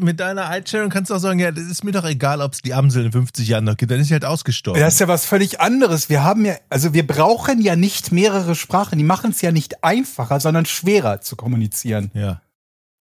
mit 0.00 0.20
deiner 0.20 0.48
Einstellung 0.48 0.90
kannst 0.90 1.10
du 1.10 1.14
auch 1.14 1.18
sagen, 1.20 1.38
ja, 1.38 1.50
das 1.52 1.64
ist 1.64 1.84
mir 1.84 1.92
doch 1.92 2.04
egal, 2.04 2.40
ob 2.40 2.52
es 2.52 2.62
die 2.62 2.74
Amsel 2.74 3.06
in 3.06 3.12
50 3.12 3.48
Jahren 3.48 3.64
noch 3.64 3.76
gibt, 3.76 3.90
dann 3.90 4.00
ist 4.00 4.08
sie 4.08 4.14
halt 4.14 4.24
ausgestorben. 4.24 4.80
Das 4.80 4.94
ist 4.94 5.00
ja 5.00 5.08
was 5.08 5.26
völlig 5.26 5.60
anderes. 5.60 6.08
Wir 6.08 6.22
haben 6.24 6.44
ja, 6.44 6.54
also 6.70 6.92
wir 6.94 7.06
brauchen 7.06 7.60
ja 7.60 7.76
nicht 7.76 8.12
mehrere 8.12 8.54
Sprachen. 8.54 8.98
Die 8.98 9.04
machen 9.04 9.30
es 9.30 9.42
ja 9.42 9.52
nicht 9.52 9.82
einfacher, 9.84 10.40
sondern 10.40 10.66
schwerer 10.66 11.20
zu 11.20 11.36
kommunizieren. 11.36 12.10
ja. 12.14 12.40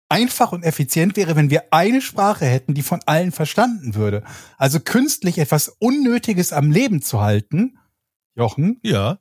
Einfach 0.08 0.52
und 0.52 0.62
effizient 0.62 1.16
wäre, 1.16 1.36
wenn 1.36 1.48
wir 1.48 1.64
eine 1.70 2.02
Sprache 2.02 2.44
hätten, 2.44 2.74
die 2.74 2.82
von 2.82 3.00
allen 3.06 3.32
verstanden 3.32 3.94
würde. 3.94 4.22
Also 4.58 4.78
künstlich 4.78 5.38
etwas 5.38 5.68
Unnötiges 5.78 6.52
am 6.52 6.70
Leben 6.70 7.00
zu 7.00 7.22
halten, 7.22 7.78
Jochen, 8.34 8.78
Ja, 8.82 9.20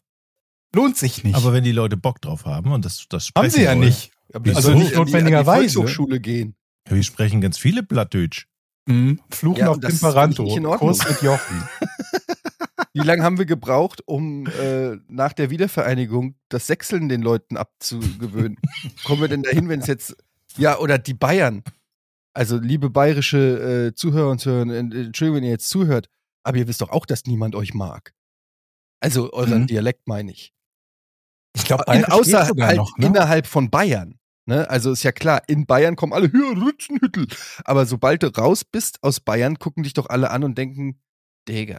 lohnt 0.75 0.97
sich 0.97 1.23
nicht. 1.23 1.35
aber 1.35 1.53
wenn 1.53 1.63
die 1.63 1.71
Leute 1.71 1.97
Bock 1.97 2.21
drauf 2.21 2.45
haben 2.45 2.71
und 2.71 2.85
das, 2.85 3.05
das 3.09 3.27
sprechen 3.27 3.43
haben 3.45 3.51
sie 3.51 3.63
ja 3.63 3.75
nicht. 3.75 4.11
Aber 4.33 4.43
die 4.49 4.55
Also 4.55 4.73
nicht 4.73 4.79
an 4.79 4.87
die- 4.87 4.95
an 4.95 5.05
die 5.05 5.11
notwendigerweise. 5.13 5.73
Volkshochschule 5.79 6.19
gehen. 6.19 6.55
Ja, 6.89 6.95
wir 6.95 7.03
sprechen 7.03 7.41
ganz 7.41 7.57
viele 7.57 7.83
Blattdeutsch. 7.83 8.47
Mhm. 8.87 9.19
Fluchen 9.29 9.59
Ja, 9.59 9.69
auf 9.69 9.79
Temperanto. 9.79 10.45
Kurs 10.77 11.07
mit 11.07 11.21
Jochen. 11.21 11.63
Wie 12.93 12.99
lange 13.01 13.23
haben 13.23 13.37
wir 13.37 13.45
gebraucht, 13.45 14.01
um 14.05 14.47
äh, 14.47 14.97
nach 15.07 15.33
der 15.33 15.49
Wiedervereinigung 15.49 16.35
das 16.49 16.67
Sechseln 16.67 17.07
den 17.09 17.21
Leuten 17.21 17.55
abzugewöhnen? 17.57 18.57
Kommen 19.05 19.21
wir 19.21 19.27
denn 19.27 19.43
dahin, 19.43 19.69
wenn 19.69 19.79
es 19.81 19.87
jetzt. 19.87 20.15
Ja, 20.57 20.77
oder 20.79 20.97
die 20.97 21.13
Bayern. 21.13 21.63
Also, 22.33 22.57
liebe 22.57 22.89
bayerische 22.89 23.89
äh, 23.91 23.95
Zuhörer 23.95 24.29
und 24.31 24.39
Zuhörer, 24.39 24.67
äh, 24.69 24.79
Entschuldigung, 24.79 25.35
wenn 25.37 25.43
ihr 25.43 25.49
jetzt 25.51 25.69
zuhört, 25.69 26.09
aber 26.43 26.57
ihr 26.57 26.67
wisst 26.67 26.81
doch 26.81 26.89
auch, 26.89 27.05
dass 27.05 27.25
niemand 27.25 27.55
euch 27.55 27.73
mag. 27.73 28.13
Also, 28.99 29.31
euren 29.33 29.61
Mhm. 29.63 29.67
Dialekt 29.67 30.07
meine 30.07 30.31
ich. 30.31 30.53
Ich 31.55 31.65
glaube, 31.65 31.83
In, 31.87 32.01
Bayerisch 32.01 32.09
außer 32.09 32.39
geht 32.39 32.47
sogar 32.47 32.67
halt 32.67 32.77
noch, 32.77 32.97
ne? 32.97 33.05
innerhalb 33.05 33.47
von 33.47 33.69
Bayern. 33.69 34.17
Ne? 34.45 34.69
Also 34.69 34.91
ist 34.91 35.03
ja 35.03 35.11
klar, 35.11 35.41
in 35.47 35.65
Bayern 35.65 35.95
kommen 35.95 36.13
alle, 36.13 36.29
hier, 36.29 36.41
Rützenhüttel. 36.41 37.27
Aber 37.63 37.85
sobald 37.85 38.23
du 38.23 38.27
raus 38.27 38.63
bist 38.63 39.03
aus 39.03 39.19
Bayern, 39.19 39.59
gucken 39.59 39.83
dich 39.83 39.93
doch 39.93 40.09
alle 40.09 40.31
an 40.31 40.43
und 40.43 40.57
denken, 40.57 40.99
Digga. 41.47 41.77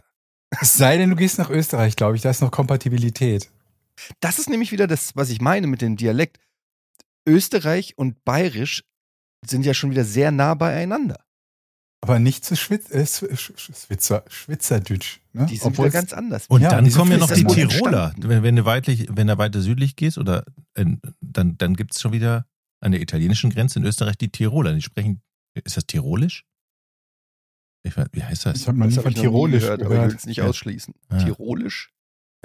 Es 0.61 0.73
sei 0.73 0.97
denn, 0.97 1.09
du 1.09 1.15
gehst 1.15 1.39
nach 1.39 1.49
Österreich, 1.49 1.95
glaube 1.95 2.15
ich. 2.15 2.21
Da 2.21 2.29
ist 2.29 2.41
noch 2.41 2.51
Kompatibilität. 2.51 3.49
Das 4.19 4.39
ist 4.39 4.49
nämlich 4.49 4.71
wieder 4.71 4.87
das, 4.87 5.15
was 5.15 5.29
ich 5.29 5.41
meine 5.41 5.67
mit 5.67 5.81
dem 5.81 5.97
Dialekt. 5.97 6.39
Österreich 7.27 7.97
und 7.97 8.23
Bayerisch 8.23 8.83
sind 9.45 9.65
ja 9.65 9.73
schon 9.73 9.91
wieder 9.91 10.03
sehr 10.03 10.31
nah 10.31 10.53
beieinander. 10.53 11.23
Aber 12.03 12.19
nicht 12.19 12.43
zu 12.43 12.57
Schwitz, 12.57 12.91
äh, 12.91 13.03
Schw- 13.03 13.31
Sch- 13.31 13.85
Schwitzer, 13.85 14.25
Schwitzerdütsch. 14.27 15.19
Ne? 15.31 15.45
Die 15.45 15.55
sind 15.55 15.67
Obwohl 15.67 15.89
ganz 15.89 16.11
anders. 16.11 16.47
Und 16.47 16.61
Ja, 16.61 16.69
dann 16.69 16.91
kommen 16.91 17.11
ja 17.13 17.17
noch 17.17 17.31
die 17.31 17.45
mal 17.45 17.53
Tiroler. 17.55 18.13
Wenn, 18.17 18.43
wenn, 18.43 18.55
du 18.57 18.65
weitlich, 18.65 19.07
wenn 19.09 19.27
du 19.27 19.37
weiter 19.37 19.61
südlich 19.61 19.95
gehst, 19.95 20.17
oder 20.17 20.43
in, 20.75 20.99
dann, 21.21 21.57
dann 21.57 21.75
gibt 21.77 21.93
es 21.93 22.01
schon 22.01 22.11
wieder 22.11 22.45
an 22.81 22.91
der 22.91 22.99
italienischen 23.01 23.51
Grenze 23.51 23.79
in 23.79 23.85
Österreich 23.85 24.17
die 24.17 24.27
Tiroler. 24.29 24.73
Die 24.73 24.81
sprechen, 24.81 25.21
ist 25.63 25.77
das 25.77 25.85
Tirolisch? 25.87 26.43
Ich, 27.83 27.93
weiß- 27.93 28.07
wie 28.11 28.23
heißt 28.23 28.47
das? 28.47 28.59
Ich 28.61 28.67
habe 28.67 28.79
Das 28.79 28.97
von 28.97 29.13
Tirolisch 29.13 29.61
gehört, 29.63 29.79
gehört. 29.79 29.95
aber 29.95 30.05
ich 30.05 30.11
will 30.11 30.17
es 30.17 30.25
nicht 30.25 30.37
Ja. 30.37 30.45
ausschließen. 30.45 30.93
Ja. 31.09 31.17
Tirolisch? 31.23 31.89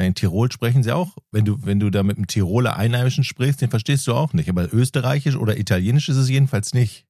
In 0.01 0.15
Tirol 0.15 0.53
sprechen 0.53 0.85
sie 0.85 0.93
auch. 0.93 1.17
Wenn 1.33 1.45
du, 1.45 1.59
wenn 1.67 1.81
du 1.81 1.91
da 1.91 2.05
mit 2.05 2.17
einem 2.17 2.29
Tiroler 2.29 2.77
Einheimischen 2.77 3.25
sprichst, 3.25 3.61
den 3.61 3.71
verstehst 3.71 4.07
du 4.07 4.15
auch 4.15 4.33
nicht. 4.33 4.49
Aber 4.49 4.73
Österreichisch 4.73 5.35
oder 5.35 5.59
Italienisch 5.59 6.09
ist 6.09 6.17
es 6.17 6.29
jedenfalls 6.29 6.73
nicht. 6.73 7.08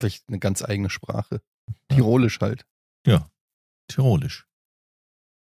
Vielleicht 0.00 0.28
eine 0.28 0.38
ganz 0.38 0.62
eigene 0.62 0.90
Sprache. 0.90 1.40
Tirolisch 1.88 2.40
halt. 2.40 2.64
Tirolisch. 3.88 4.46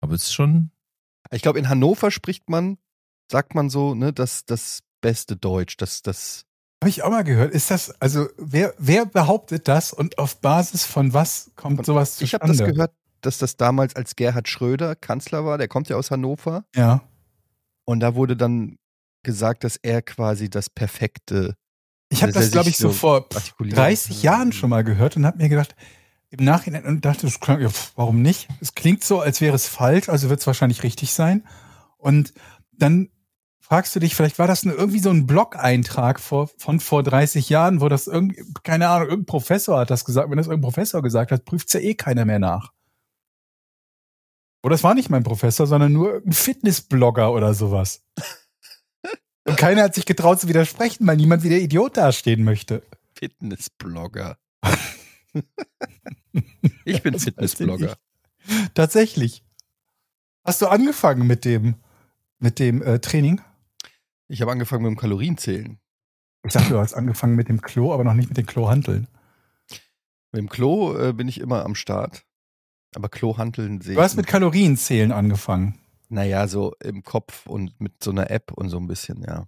Aber 0.01 0.13
es 0.13 0.23
ist 0.23 0.33
schon, 0.33 0.71
Ich 1.31 1.41
glaube, 1.41 1.59
in 1.59 1.67
Hannover 1.69 2.09
spricht 2.09 2.49
man, 2.49 2.77
sagt 3.31 3.53
man 3.53 3.69
so, 3.69 3.93
ne, 3.95 4.13
das, 4.13 4.45
das 4.45 4.79
beste 5.01 5.35
Deutsch, 5.35 5.75
das, 5.77 6.01
das, 6.01 6.45
Habe 6.81 6.89
ich 6.89 7.03
auch 7.03 7.09
mal 7.09 7.23
gehört. 7.25 7.53
Ist 7.53 7.69
das, 7.69 7.91
also 8.01 8.27
wer, 8.37 8.73
wer 8.77 9.05
behauptet 9.05 9.67
das 9.67 9.91
und 9.93 10.17
auf 10.17 10.39
Basis 10.39 10.85
von 10.85 11.13
was 11.13 11.51
kommt 11.55 11.85
sowas 11.85 12.21
ich 12.21 12.31
zustande? 12.31 12.53
habe 12.53 12.57
das 12.65 12.73
gehört, 12.75 12.95
dass 13.21 13.37
das 13.39 13.57
damals 13.57 13.95
als 13.97 14.15
Gerhard 14.15 14.47
Schröder 14.47 14.95
Kanzler 14.95 15.43
war, 15.43 15.57
der 15.57 15.67
kommt 15.67 15.89
ja 15.89 15.97
aus 15.97 16.09
Hannover, 16.11 16.63
Ja. 16.73 17.01
und 17.85 17.99
da 17.99 18.15
wurde 18.15 18.37
dann 18.37 18.77
gesagt, 19.23 19.65
dass 19.65 19.75
er 19.75 20.01
quasi 20.01 20.49
das 20.49 20.69
perfekte 20.69 21.55
Ich 22.09 22.23
habe 22.23 22.31
das, 22.31 22.51
glaube 22.51 22.69
ich, 22.69 22.77
so 22.77 22.89
so 22.89 22.93
vor 22.93 23.27
artikuliert. 23.33 23.77
30 23.77 24.23
Jahren 24.23 24.51
schon 24.51 24.69
mal 24.69 24.83
gehört 24.83 25.15
und 25.15 25.25
habe 25.25 25.37
mir 25.37 25.49
gedacht, 25.49 25.75
im 26.31 26.43
Nachhinein 26.43 26.85
und 26.85 27.05
dachte, 27.05 27.27
ja, 27.27 27.69
warum 27.95 28.21
nicht? 28.21 28.47
Es 28.61 28.75
klingt 28.75 29.03
so, 29.03 29.19
als 29.19 29.41
wäre 29.41 29.55
es 29.55 29.67
falsch, 29.67 30.09
also 30.09 30.29
wird 30.29 30.39
es 30.39 30.47
wahrscheinlich 30.47 30.83
richtig 30.83 31.13
sein. 31.13 31.47
Und 31.97 32.33
dann 32.71 33.09
fragst 33.59 33.95
du 33.95 33.99
dich, 33.99 34.15
vielleicht 34.15 34.39
war 34.39 34.47
das 34.47 34.63
nur 34.63 34.75
irgendwie 34.75 34.99
so 34.99 35.09
ein 35.09 35.27
Blog-Eintrag 35.27 36.19
vor, 36.19 36.49
von 36.57 36.79
vor 36.79 37.03
30 37.03 37.49
Jahren, 37.49 37.81
wo 37.81 37.89
das 37.89 38.07
irgendwie, 38.07 38.43
keine 38.63 38.89
Ahnung, 38.89 39.09
irgendein 39.09 39.25
Professor 39.27 39.79
hat 39.79 39.89
das 39.89 40.05
gesagt. 40.05 40.29
Wenn 40.29 40.37
das 40.37 40.47
irgendein 40.47 40.71
Professor 40.71 41.01
gesagt 41.01 41.31
hat, 41.31 41.45
prüft's 41.45 41.73
ja 41.73 41.79
eh 41.79 41.95
keiner 41.95 42.25
mehr 42.25 42.39
nach. 42.39 42.73
Oder 44.61 44.75
es 44.75 44.83
war 44.83 44.93
nicht 44.93 45.09
mein 45.09 45.23
Professor, 45.23 45.67
sondern 45.67 45.93
nur 45.93 46.13
irgendein 46.13 46.33
Fitnessblogger 46.33 47.31
oder 47.31 47.53
sowas. 47.53 48.03
Und 49.49 49.57
keiner 49.57 49.83
hat 49.83 49.95
sich 49.95 50.05
getraut 50.05 50.39
zu 50.39 50.47
widersprechen, 50.47 51.07
weil 51.07 51.17
niemand 51.17 51.43
wie 51.43 51.49
der 51.49 51.59
Idiot 51.59 51.97
dastehen 51.97 52.43
möchte. 52.43 52.83
Fitnessblogger. 53.15 54.37
ich 56.85 57.01
bin 57.01 57.19
Fitnessblogger. 57.19 57.97
Tatsächlich. 58.75 59.43
Hast 60.45 60.61
du 60.61 60.67
angefangen 60.67 61.25
mit 61.25 61.45
dem, 61.45 61.75
mit 62.37 62.59
dem 62.59 62.81
äh, 62.83 62.99
Training? 62.99 63.41
Ich 64.27 64.41
habe 64.41 64.51
angefangen 64.51 64.83
mit 64.83 64.91
dem 64.91 64.97
Kalorienzählen. 64.97 65.79
Ich 66.43 66.53
dachte, 66.53 66.69
du 66.69 66.79
hast 66.79 66.93
angefangen 66.93 67.35
mit 67.35 67.49
dem 67.49 67.61
Klo, 67.61 67.91
aber 67.93 68.03
noch 68.03 68.13
nicht 68.13 68.29
mit 68.29 68.37
dem 68.37 68.45
Klohanteln. 68.45 69.07
Mit 70.31 70.41
dem 70.41 70.49
Klo 70.49 70.95
äh, 70.95 71.13
bin 71.13 71.27
ich 71.27 71.39
immer 71.39 71.65
am 71.65 71.73
Start. 71.75 72.23
Aber 72.95 73.09
Klohanteln 73.09 73.81
sehe 73.81 73.95
Du 73.95 74.01
hast 74.01 74.11
ich 74.13 74.17
mit. 74.17 74.27
Kalorienzählen 74.27 75.11
angefangen. 75.11 75.77
Naja, 76.09 76.47
so 76.47 76.73
im 76.83 77.03
Kopf 77.03 77.45
und 77.45 77.79
mit 77.79 78.03
so 78.03 78.11
einer 78.11 78.31
App 78.31 78.51
und 78.53 78.69
so 78.69 78.77
ein 78.77 78.87
bisschen, 78.87 79.21
ja. 79.23 79.45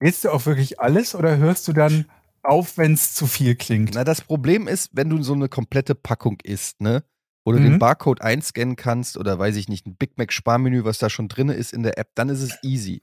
Willst 0.00 0.24
du 0.24 0.30
auch 0.30 0.46
wirklich 0.46 0.80
alles 0.80 1.14
oder 1.14 1.36
hörst 1.36 1.68
du 1.68 1.72
dann 1.72 2.06
auf, 2.42 2.76
wenn 2.76 2.94
es 2.94 3.14
zu 3.14 3.26
viel 3.26 3.54
klingt? 3.54 3.94
Na, 3.94 4.04
das 4.04 4.20
Problem 4.22 4.68
ist, 4.68 4.90
wenn 4.92 5.08
du 5.08 5.22
so 5.22 5.34
eine 5.34 5.48
komplette 5.48 5.94
Packung 5.94 6.38
isst, 6.42 6.80
ne? 6.80 7.04
Wo 7.46 7.52
du 7.52 7.58
Mhm. 7.58 7.62
den 7.64 7.78
Barcode 7.78 8.22
einscannen 8.22 8.76
kannst 8.76 9.18
oder 9.18 9.38
weiß 9.38 9.56
ich 9.56 9.68
nicht, 9.68 9.86
ein 9.86 9.96
Big 9.96 10.16
Mac 10.16 10.32
Sparmenü, 10.32 10.84
was 10.84 10.98
da 10.98 11.10
schon 11.10 11.28
drin 11.28 11.50
ist 11.50 11.72
in 11.74 11.82
der 11.82 11.98
App, 11.98 12.08
dann 12.14 12.30
ist 12.30 12.40
es 12.40 12.58
easy. 12.62 13.02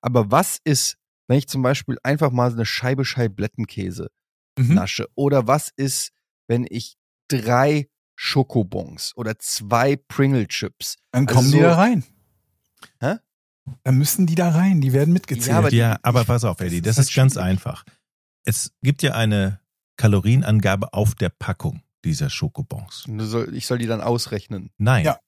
Aber 0.00 0.30
was 0.30 0.60
ist, 0.64 0.96
wenn 1.28 1.38
ich 1.38 1.48
zum 1.48 1.62
Beispiel 1.62 1.98
einfach 2.04 2.30
mal 2.30 2.50
so 2.50 2.56
eine 2.56 2.66
Scheibe 2.66 3.04
Scheiblettenkäse 3.04 4.10
Mhm. 4.58 4.74
nasche? 4.74 5.08
Oder 5.16 5.48
was 5.48 5.70
ist, 5.76 6.10
wenn 6.48 6.66
ich 6.68 6.96
drei 7.28 7.88
Schokobons 8.22 9.14
oder 9.16 9.38
zwei 9.38 9.96
Pringle 9.96 10.46
Chips? 10.46 10.98
Dann 11.10 11.26
Also 11.26 11.38
kommen 11.38 11.50
die 11.52 11.56
so- 11.58 11.62
da 11.64 11.74
rein. 11.76 12.04
Hä? 13.00 13.14
Dann 13.82 13.96
müssen 13.96 14.26
die 14.26 14.34
da 14.34 14.50
rein, 14.50 14.82
die 14.82 14.92
werden 14.92 15.14
mitgezählt. 15.14 15.48
Ja, 15.48 15.58
aber- 15.58 15.72
ja, 15.72 15.96
aber 16.02 16.24
pass 16.24 16.44
auf, 16.44 16.58
das 16.58 16.66
Eddie, 16.66 16.76
ist 16.78 16.86
das 16.86 16.96
halt 16.98 17.08
ist 17.08 17.14
ganz 17.16 17.32
schwierig. 17.34 17.48
einfach. 17.48 17.84
Es 18.44 18.72
gibt 18.82 19.02
ja 19.02 19.14
eine 19.14 19.60
Kalorienangabe 19.96 20.92
auf 20.92 21.14
der 21.14 21.30
Packung 21.30 21.82
dieser 22.04 22.28
Schokobons. 22.28 23.06
Ich 23.52 23.66
soll 23.66 23.78
die 23.78 23.86
dann 23.86 24.02
ausrechnen. 24.02 24.70
Nein. 24.76 25.06
Ja. 25.06 25.18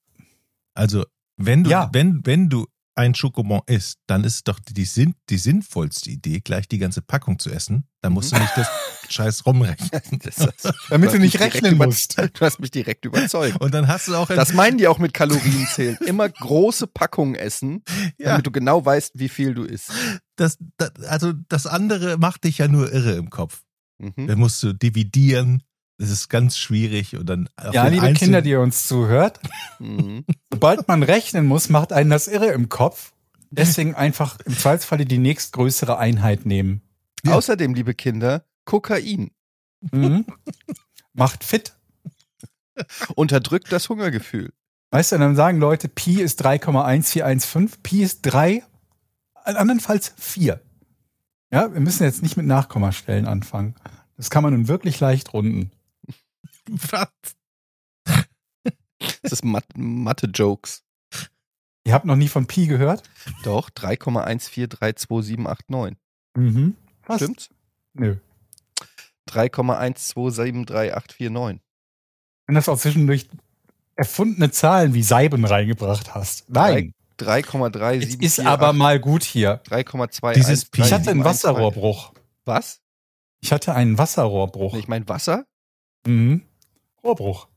Also, 0.75 1.03
wenn 1.37 1.63
du, 1.63 1.71
Ja. 1.71 1.89
wenn, 1.93 2.23
wenn 2.25 2.49
du 2.49 2.67
ein 2.95 3.15
Schokobon 3.15 3.61
isst, 3.65 3.99
dann 4.07 4.23
ist 4.23 4.47
doch 4.47 4.59
die, 4.59 4.85
Sinn, 4.85 5.15
die 5.29 5.37
sinnvollste 5.37 6.11
Idee, 6.11 6.41
gleich 6.41 6.67
die 6.67 6.77
ganze 6.77 7.01
Packung 7.01 7.39
zu 7.39 7.49
essen. 7.49 7.87
Dann 8.01 8.13
musst 8.13 8.31
du 8.31 8.37
nicht 8.37 8.55
das 8.55 8.67
Scheiß 9.09 9.45
rumrechnen. 9.45 9.89
Das, 10.23 10.73
Damit 10.89 11.09
du 11.09 11.19
mich 11.19 11.33
nicht 11.33 11.39
rechnen 11.39 11.77
musst. 11.77 12.17
Du 12.33 12.45
hast 12.45 12.59
mich 12.59 12.71
direkt 12.71 13.05
überzeugt. 13.05 13.59
Und 13.61 13.73
dann 13.73 13.87
hast 13.87 14.07
du 14.07 14.15
auch 14.15 14.27
Das 14.27 14.53
meinen 14.53 14.77
die 14.77 14.87
auch 14.87 14.99
mit 14.99 15.13
Kalorienzählen. 15.13 15.97
Immer 16.05 16.29
große 16.29 16.87
Packungen 16.87 17.35
essen, 17.35 17.83
ja, 18.17 18.31
damit 18.31 18.45
du 18.45 18.51
genau 18.51 18.85
weißt, 18.85 19.13
wie 19.15 19.29
viel 19.29 19.53
du 19.53 19.63
isst. 19.63 19.91
das, 20.35 20.57
das, 20.77 20.91
also 21.07 21.33
das 21.49 21.67
andere 21.67 22.17
macht 22.17 22.43
dich 22.43 22.59
ja 22.59 22.67
nur 22.67 22.91
irre 22.91 23.13
im 23.13 23.29
Kopf. 23.29 23.63
Mhm. 23.97 24.27
Dann 24.27 24.39
musst 24.39 24.61
du 24.63 24.73
dividieren. 24.73 25.63
Das 25.97 26.09
ist 26.09 26.29
ganz 26.29 26.57
schwierig 26.57 27.15
und 27.15 27.27
dann 27.27 27.49
Ja, 27.71 27.87
liebe 27.87 28.01
einzelnen- 28.01 28.15
Kinder, 28.15 28.41
die 28.41 28.49
ihr 28.51 28.59
uns 28.61 28.87
zuhört, 28.87 29.39
sobald 30.51 30.87
man 30.87 31.03
rechnen 31.03 31.45
muss, 31.45 31.69
macht 31.69 31.93
einen 31.93 32.09
das 32.09 32.27
irre 32.27 32.47
im 32.47 32.69
Kopf. 32.69 33.13
Deswegen 33.51 33.93
einfach 33.93 34.39
im 34.45 34.57
Zweifelsfalle 34.57 35.05
die 35.05 35.19
nächstgrößere 35.19 35.97
Einheit 35.99 36.45
nehmen. 36.47 36.81
Ja. 37.23 37.33
Außerdem, 37.35 37.73
liebe 37.75 37.93
Kinder, 37.93 38.43
Kokain 38.65 39.31
Mhm. 39.91 40.25
Macht 41.13 41.43
fit. 41.43 41.73
unterdrückt 43.15 43.71
das 43.71 43.89
Hungergefühl. 43.89 44.51
Weißt 44.91 45.11
du, 45.11 45.17
dann 45.17 45.35
sagen 45.35 45.59
Leute, 45.59 45.87
Pi 45.89 46.21
ist 46.21 46.43
3,1415, 46.45 47.69
Pi 47.83 48.01
ist 48.03 48.21
3, 48.23 48.63
andernfalls 49.43 50.13
4. 50.17 50.59
Ja, 51.51 51.71
wir 51.73 51.81
müssen 51.81 52.03
jetzt 52.03 52.23
nicht 52.23 52.37
mit 52.37 52.45
Nachkommastellen 52.47 53.27
anfangen. 53.27 53.75
Das 54.17 54.29
kann 54.29 54.41
man 54.43 54.53
nun 54.53 54.67
wirklich 54.67 54.99
leicht 54.99 55.33
runden. 55.33 55.71
Was? 56.69 57.09
Das 59.21 59.33
das 59.33 59.43
Mat 59.43 59.65
Mathe-Jokes. 59.75 60.83
Ihr 61.85 61.93
habt 61.93 62.05
noch 62.05 62.15
nie 62.15 62.29
von 62.29 62.47
Pi 62.47 62.67
gehört? 62.67 63.03
Doch, 63.43 63.69
3,1432789. 63.71 65.97
Mhm. 66.35 66.77
Fast. 67.01 67.23
Stimmt's? 67.23 67.49
Nö. 67.93 68.15
3,1273849. 69.29 71.59
Wenn 72.47 72.55
das 72.55 72.69
auch 72.69 72.77
zwischendurch 72.77 73.27
erfundene 73.95 74.51
Zahlen 74.51 74.93
wie 74.93 75.03
Seiben 75.03 75.43
reingebracht 75.45 76.15
hast. 76.15 76.49
Nein. 76.49 76.93
3,374. 77.17 78.21
Es 78.21 78.39
ist 78.39 78.45
aber 78.45 78.73
mal 78.73 78.99
gut 78.99 79.23
hier. 79.23 79.61
3,2. 79.65 80.33
Dieses 80.33 80.65
Pi. 80.65 80.81
Ich 80.81 80.91
hatte 80.93 81.11
einen 81.11 81.23
Wasserrohrbruch. 81.23 82.13
Was? 82.45 82.81
Ich 83.41 83.53
hatte 83.53 83.75
einen 83.75 83.97
Wasserrohrbruch. 83.97 84.75
Ich 84.75 84.87
meine 84.87 85.07
Wasser? 85.07 85.45
Mhm. 86.07 86.41
Rohrbruch. 87.03 87.47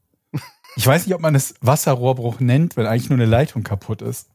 Ich 0.77 0.87
weiß 0.87 1.07
nicht, 1.07 1.15
ob 1.15 1.23
man 1.23 1.35
es 1.35 1.55
Wasserrohrbruch 1.61 2.41
nennt, 2.41 2.77
wenn 2.77 2.87
eigentlich 2.87 3.09
nur 3.09 3.19
eine 3.19 3.27
Leitung 3.27 3.63
kaputt 3.63 4.03
ist. 4.03 4.29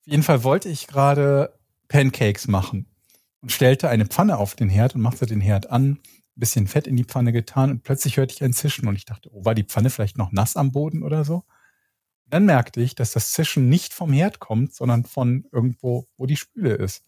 Auf 0.00 0.06
jeden 0.06 0.22
Fall 0.22 0.44
wollte 0.44 0.68
ich 0.68 0.86
gerade 0.86 1.58
Pancakes 1.88 2.46
machen 2.46 2.86
und 3.40 3.50
stellte 3.50 3.88
eine 3.88 4.06
Pfanne 4.06 4.38
auf 4.38 4.54
den 4.54 4.68
Herd 4.68 4.94
und 4.94 5.00
machte 5.00 5.26
den 5.26 5.40
Herd 5.40 5.70
an, 5.70 5.92
ein 5.92 6.00
bisschen 6.36 6.68
Fett 6.68 6.86
in 6.86 6.96
die 6.96 7.04
Pfanne 7.04 7.32
getan 7.32 7.70
und 7.70 7.82
plötzlich 7.82 8.16
hörte 8.16 8.34
ich 8.34 8.44
ein 8.44 8.52
Zischen 8.52 8.86
und 8.86 8.94
ich 8.94 9.06
dachte, 9.06 9.30
oh, 9.32 9.44
war 9.44 9.54
die 9.54 9.64
Pfanne 9.64 9.90
vielleicht 9.90 10.18
noch 10.18 10.30
nass 10.30 10.56
am 10.56 10.70
Boden 10.70 11.02
oder 11.02 11.24
so? 11.24 11.44
Und 12.24 12.34
dann 12.34 12.44
merkte 12.44 12.80
ich, 12.80 12.94
dass 12.94 13.12
das 13.12 13.32
Zischen 13.32 13.68
nicht 13.68 13.92
vom 13.92 14.12
Herd 14.12 14.38
kommt, 14.38 14.74
sondern 14.74 15.04
von 15.04 15.46
irgendwo, 15.50 16.06
wo 16.16 16.26
die 16.26 16.36
Spüle 16.36 16.74
ist. 16.74 17.04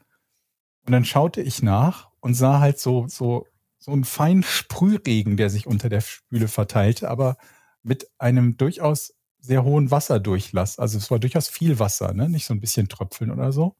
Und 0.86 0.92
dann 0.92 1.04
schaute 1.04 1.42
ich 1.42 1.62
nach 1.62 2.08
und 2.20 2.34
sah 2.34 2.58
halt 2.58 2.78
so, 2.78 3.06
so, 3.06 3.46
so 3.80 3.92
einen 3.92 4.04
feinen 4.04 4.42
Sprühregen, 4.42 5.36
der 5.36 5.50
sich 5.50 5.66
unter 5.66 5.88
der 5.88 6.02
Spüle 6.02 6.48
verteilte, 6.48 7.10
aber 7.10 7.36
mit 7.82 8.08
einem 8.18 8.56
durchaus 8.58 9.14
sehr 9.40 9.64
hohen 9.64 9.90
Wasserdurchlass. 9.90 10.78
Also 10.78 10.98
es 10.98 11.10
war 11.10 11.18
durchaus 11.18 11.48
viel 11.48 11.78
Wasser, 11.78 12.12
ne? 12.12 12.28
nicht 12.28 12.44
so 12.44 12.54
ein 12.54 12.60
bisschen 12.60 12.88
Tröpfeln 12.88 13.30
oder 13.30 13.52
so. 13.52 13.76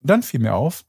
Und 0.00 0.10
dann 0.10 0.24
fiel 0.24 0.40
mir 0.40 0.54
auf, 0.54 0.84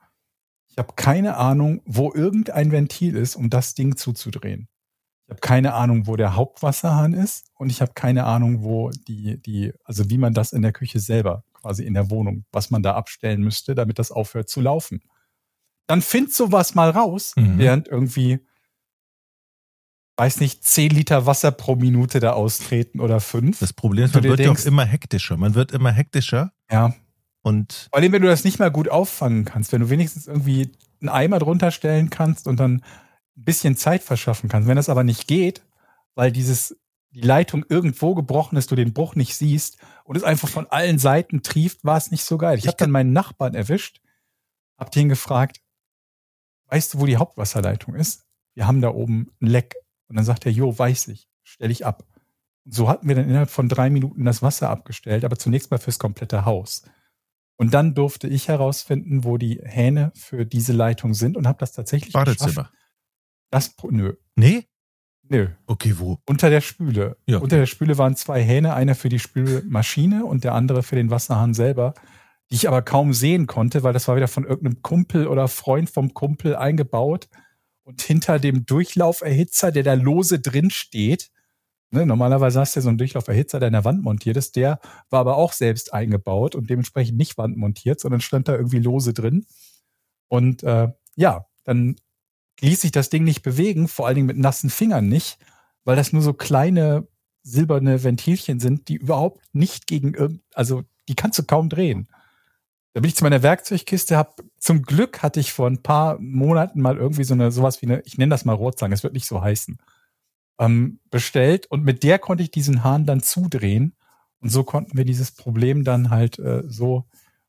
ich 0.68 0.80
habe 0.80 0.94
keine 0.96 1.38
Ahnung, 1.38 1.82
wo 1.86 2.12
irgendein 2.12 2.72
Ventil 2.72 3.16
ist, 3.16 3.36
um 3.36 3.52
das 3.52 3.76
Ding 3.76 3.96
zuzudrehen. 3.96 4.68
Ich 5.26 5.30
habe 5.30 5.40
keine 5.40 5.76
Ahnung, 5.76 6.08
wo 6.08 6.16
der 6.16 6.36
Hauptwasserhahn 6.36 7.14
ist 7.14 7.46
und 7.54 7.70
ich 7.70 7.82
habe 7.82 7.94
keine 7.94 8.26
Ahnung, 8.26 8.64
wo 8.64 8.90
die, 8.90 9.40
die, 9.40 9.72
also 9.84 10.10
wie 10.10 10.18
man 10.18 10.34
das 10.34 10.52
in 10.52 10.64
der 10.64 10.74
Küche 10.74 11.00
selber, 11.00 11.44
quasi 11.54 11.86
in 11.86 11.94
der 11.94 12.10
Wohnung, 12.10 12.46
was 12.52 12.72
man 12.72 12.82
da 12.82 12.96
abstellen 12.96 13.42
müsste, 13.42 13.76
damit 13.76 14.00
das 14.00 14.12
aufhört 14.12 14.50
zu 14.50 14.60
laufen. 14.60 15.02
Dann 15.88 16.02
find 16.02 16.34
sowas 16.34 16.76
mal 16.76 16.90
raus, 16.90 17.34
Mhm. 17.36 17.58
während 17.58 17.88
irgendwie, 17.88 18.40
weiß 20.18 20.40
nicht, 20.40 20.64
10 20.64 20.92
Liter 20.92 21.26
Wasser 21.26 21.52
pro 21.52 21.76
Minute 21.76 22.20
da 22.20 22.34
austreten 22.34 23.00
oder 23.00 23.20
fünf. 23.20 23.60
Das 23.60 23.74
Problem 23.74 24.06
ist, 24.06 24.14
man 24.14 24.24
wird 24.24 24.40
ja 24.40 24.52
auch 24.52 24.66
immer 24.66 24.86
hektischer. 24.86 25.38
Man 25.38 25.56
wird 25.56 25.72
immer 25.72 25.92
hektischer 25.92 26.54
ja. 26.72 26.94
und 27.42 27.90
Vor 27.92 28.00
allem, 28.00 28.12
wenn 28.12 28.22
du 28.22 28.28
das 28.28 28.44
nicht 28.44 28.60
mal 28.60 28.72
gut 28.72 28.90
auffangen 28.90 29.46
kannst, 29.46 29.72
wenn 29.72 29.82
du 29.82 29.90
wenigstens 29.90 30.28
irgendwie 30.28 30.72
einen 31.02 31.10
Eimer 31.10 31.40
drunter 31.40 31.72
stellen 31.72 32.10
kannst 32.10 32.48
und 32.48 32.60
dann 32.60 32.84
ein 33.36 33.44
bisschen 33.44 33.76
Zeit 33.76 34.04
verschaffen 34.04 34.50
kannst. 34.50 34.68
Wenn 34.70 34.76
das 34.78 34.90
aber 34.90 35.04
nicht 35.04 35.28
geht, 35.28 35.66
weil 36.16 36.32
dieses, 36.32 36.78
die 37.10 37.22
Leitung 37.22 37.66
irgendwo 37.68 38.14
gebrochen 38.16 38.58
ist, 38.58 38.72
du 38.72 38.76
den 38.76 38.94
Bruch 38.94 39.16
nicht 39.16 39.36
siehst 39.36 39.78
und 40.04 40.16
es 40.16 40.24
einfach 40.24 40.48
von 40.48 40.68
allen 40.68 41.00
Seiten 41.00 41.42
trieft, 41.42 41.84
war 41.84 41.98
es 41.98 42.12
nicht 42.12 42.24
so 42.24 42.38
geil. 42.38 42.58
Ich 42.58 42.64
Ich 42.64 42.68
habe 42.68 42.78
dann 42.78 42.92
meinen 42.92 43.12
Nachbarn 43.14 43.56
erwischt, 43.56 44.00
hab 44.78 44.92
den 44.92 45.10
gefragt, 45.10 45.60
weißt 46.74 46.94
du, 46.96 47.00
wo 47.00 47.06
die 47.06 47.18
Hauptwasserleitung 47.18 47.94
ist? 47.94 48.26
Wir 48.56 48.66
haben 48.66 48.82
da 48.82 48.90
oben 48.90 49.32
ein 49.42 49.48
Leck. 49.48 49.76
Und 50.08 50.16
dann 50.16 50.26
sagt 50.26 50.46
er, 50.46 50.52
jo, 50.52 50.78
weiß 50.78 51.08
ich, 51.10 51.28
stell 51.44 51.70
ich 51.72 51.86
ab. 51.86 52.04
Und 52.66 52.74
so 52.74 52.90
hatten 52.90 53.08
wir 53.08 53.16
dann 53.16 53.30
innerhalb 53.30 53.50
von 53.52 53.70
drei 53.70 53.90
Minuten 53.92 54.26
das 54.26 54.42
Wasser 54.42 54.70
abgestellt, 54.70 55.24
aber 55.24 55.38
zunächst 55.38 55.70
mal 55.70 55.78
fürs 55.78 56.00
komplette 56.00 56.46
Haus. 56.46 56.84
Und 57.58 57.74
dann 57.76 57.94
durfte 57.94 58.28
ich 58.28 58.48
herausfinden, 58.48 59.24
wo 59.24 59.38
die 59.38 59.60
Hähne 59.64 60.12
für 60.16 60.46
diese 60.46 60.74
Leitung 60.74 61.14
sind 61.14 61.38
und 61.38 61.48
habe 61.48 61.60
das 61.60 61.72
tatsächlich 61.74 62.14
geschafft. 62.14 62.40
Badezimmer. 62.40 62.72
Das, 63.52 63.76
Pro- 63.76 63.92
nö, 63.92 64.14
Nee? 64.36 64.66
nö. 65.30 65.50
Okay, 65.68 65.94
wo? 66.00 66.18
Unter 66.26 66.50
der 66.50 66.62
Spüle. 66.62 67.18
Ja, 67.28 67.38
okay. 67.38 67.44
Unter 67.44 67.58
der 67.58 67.66
Spüle 67.68 67.98
waren 68.00 68.16
zwei 68.16 68.42
Hähne, 68.44 68.74
einer 68.74 68.96
für 68.96 69.10
die 69.10 69.20
Spülmaschine 69.20 70.26
und 70.26 70.44
der 70.44 70.54
andere 70.56 70.82
für 70.82 70.96
den 70.96 71.12
Wasserhahn 71.12 71.54
selber, 71.54 71.94
die 72.54 72.58
ich 72.58 72.68
aber 72.68 72.84
kaum 72.84 73.14
sehen 73.14 73.48
konnte, 73.48 73.82
weil 73.82 73.94
das 73.94 74.08
war 74.08 74.16
wieder 74.16 74.28
von 74.28 74.44
irgendeinem 74.46 74.84
Kumpel 74.84 75.26
oder 75.26 75.48
Freund 75.48 75.90
vom 75.90 76.14
Kumpel 76.14 76.56
eingebaut. 76.56 77.28
Und 77.82 78.04
hinter 78.04 78.38
dem 78.38 78.68
Durchlauferhitzer, 78.68 79.72
der 79.72 79.82
da 79.82 79.96
lose 79.96 80.40
drin 80.40 80.70
steht, 80.70 81.32
ne, 81.90 82.06
normalerweise 82.06 82.60
hast 82.60 82.76
du 82.76 82.80
ja 82.80 82.84
so 82.84 82.90
einen 82.90 83.00
Durchlauferhitzer, 83.00 83.60
der 83.60 83.70
in 83.70 83.74
der 83.74 83.86
Wand 83.86 84.04
montiert 84.04 84.38
ist, 84.38 84.56
der 84.56 84.80
war 85.10 85.22
aber 85.22 85.38
auch 85.38 85.52
selbst 85.52 85.96
eingebaut 85.96 86.54
und 86.54 86.70
dementsprechend 86.70 87.18
nicht 87.18 87.40
wandmontiert, 87.40 88.00
sondern 88.00 88.22
stand 88.22 88.48
da 88.48 88.54
irgendwie 88.54 88.78
lose 88.78 89.14
drin. 89.14 89.48
Und 90.28 90.62
äh, 90.62 90.90
ja, 91.16 91.48
dann 91.64 91.96
ließ 92.62 92.82
sich 92.82 92.92
das 92.92 93.10
Ding 93.10 93.24
nicht 93.24 93.42
bewegen, 93.42 93.88
vor 93.88 94.06
allen 94.06 94.16
Dingen 94.16 94.28
mit 94.28 94.38
nassen 94.38 94.70
Fingern 94.70 95.10
nicht, 95.10 95.40
weil 95.86 95.96
das 95.96 96.14
nur 96.14 96.22
so 96.22 96.34
kleine 96.34 97.08
silberne 97.42 98.04
Ventilchen 98.04 98.60
sind, 98.60 98.90
die 98.90 98.98
überhaupt 98.98 99.42
nicht 99.54 99.88
gegen 99.88 100.14
irgend, 100.14 100.44
also 100.54 100.84
die 101.10 101.16
kannst 101.16 101.40
du 101.40 101.44
kaum 101.44 101.68
drehen. 101.70 102.08
Da 102.94 103.02
bin 103.02 103.10
ich 103.10 103.16
zu 103.16 103.24
meiner 103.24 103.42
Werkzeugkiste, 103.42 104.18
hab 104.18 104.42
zum 104.58 104.84
Glück 104.84 105.24
hatte 105.24 105.40
ich 105.40 105.52
vor 105.52 105.68
ein 105.68 105.82
paar 105.82 106.20
Monaten 106.20 106.80
mal 106.80 106.98
irgendwie 106.98 107.24
so 107.24 107.34
eine 107.34 107.52
sowas 107.52 107.82
wie 107.82 107.88
eine, 107.88 108.02
ich 108.06 108.18
nenne 108.18 108.30
das 108.30 108.46
mal 108.46 108.54
Rohrzange, 108.54 108.94
es 108.94 109.04
wird 109.04 109.14
nicht 109.14 109.26
so 109.26 109.42
heißen, 109.42 109.78
ähm, 110.60 111.00
bestellt 111.10 111.66
und 111.68 111.84
mit 111.84 112.04
der 112.04 112.20
konnte 112.20 112.44
ich 112.44 112.52
diesen 112.52 112.84
Hahn 112.84 113.06
dann 113.06 113.24
zudrehen 113.24 113.96
und 114.40 114.50
so 114.50 114.64
konnten 114.64 114.96
wir 114.98 115.06
dieses 115.06 115.32
Problem 115.32 115.84
dann 115.84 116.12
halt 116.12 116.38
äh, 116.40 116.64
so 116.68 117.06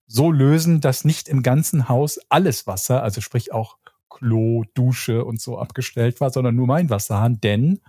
so 0.07 0.30
lösen, 0.30 0.80
dass 0.80 1.04
nicht 1.04 1.28
im 1.28 1.42
ganzen 1.42 1.88
Haus 1.88 2.20
alles 2.28 2.66
Wasser, 2.66 3.02
also 3.02 3.20
sprich 3.20 3.52
auch 3.52 3.78
Klo, 4.11 4.64
Dusche 4.74 5.24
und 5.24 5.40
so 5.40 5.59
abgestellt 5.59 6.20
war, 6.20 6.30
sondern 6.30 6.54
nur 6.54 6.66
mein 6.66 6.90
Wasserhahn, 6.90 7.40
denn 7.40 7.80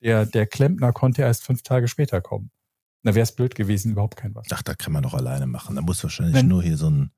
der, 0.00 0.26
der 0.26 0.46
Klempner 0.46 0.92
konnte 0.92 1.22
erst 1.22 1.44
fünf 1.44 1.62
Tage 1.62 1.88
später 1.88 2.20
kommen. 2.20 2.50
Da 3.04 3.14
wäre 3.14 3.22
es 3.22 3.32
blöd 3.32 3.54
gewesen, 3.54 3.92
überhaupt 3.92 4.16
kein 4.16 4.34
Wasser. 4.34 4.56
Ach, 4.56 4.62
da 4.62 4.74
kann 4.74 4.92
man 4.92 5.02
doch 5.02 5.14
alleine 5.14 5.46
machen. 5.46 5.76
Da 5.76 5.82
muss 5.82 6.02
wahrscheinlich 6.02 6.34
Wenn- 6.34 6.48
nur 6.48 6.62
hier 6.62 6.76
so 6.76 6.90
ein, 6.90 7.10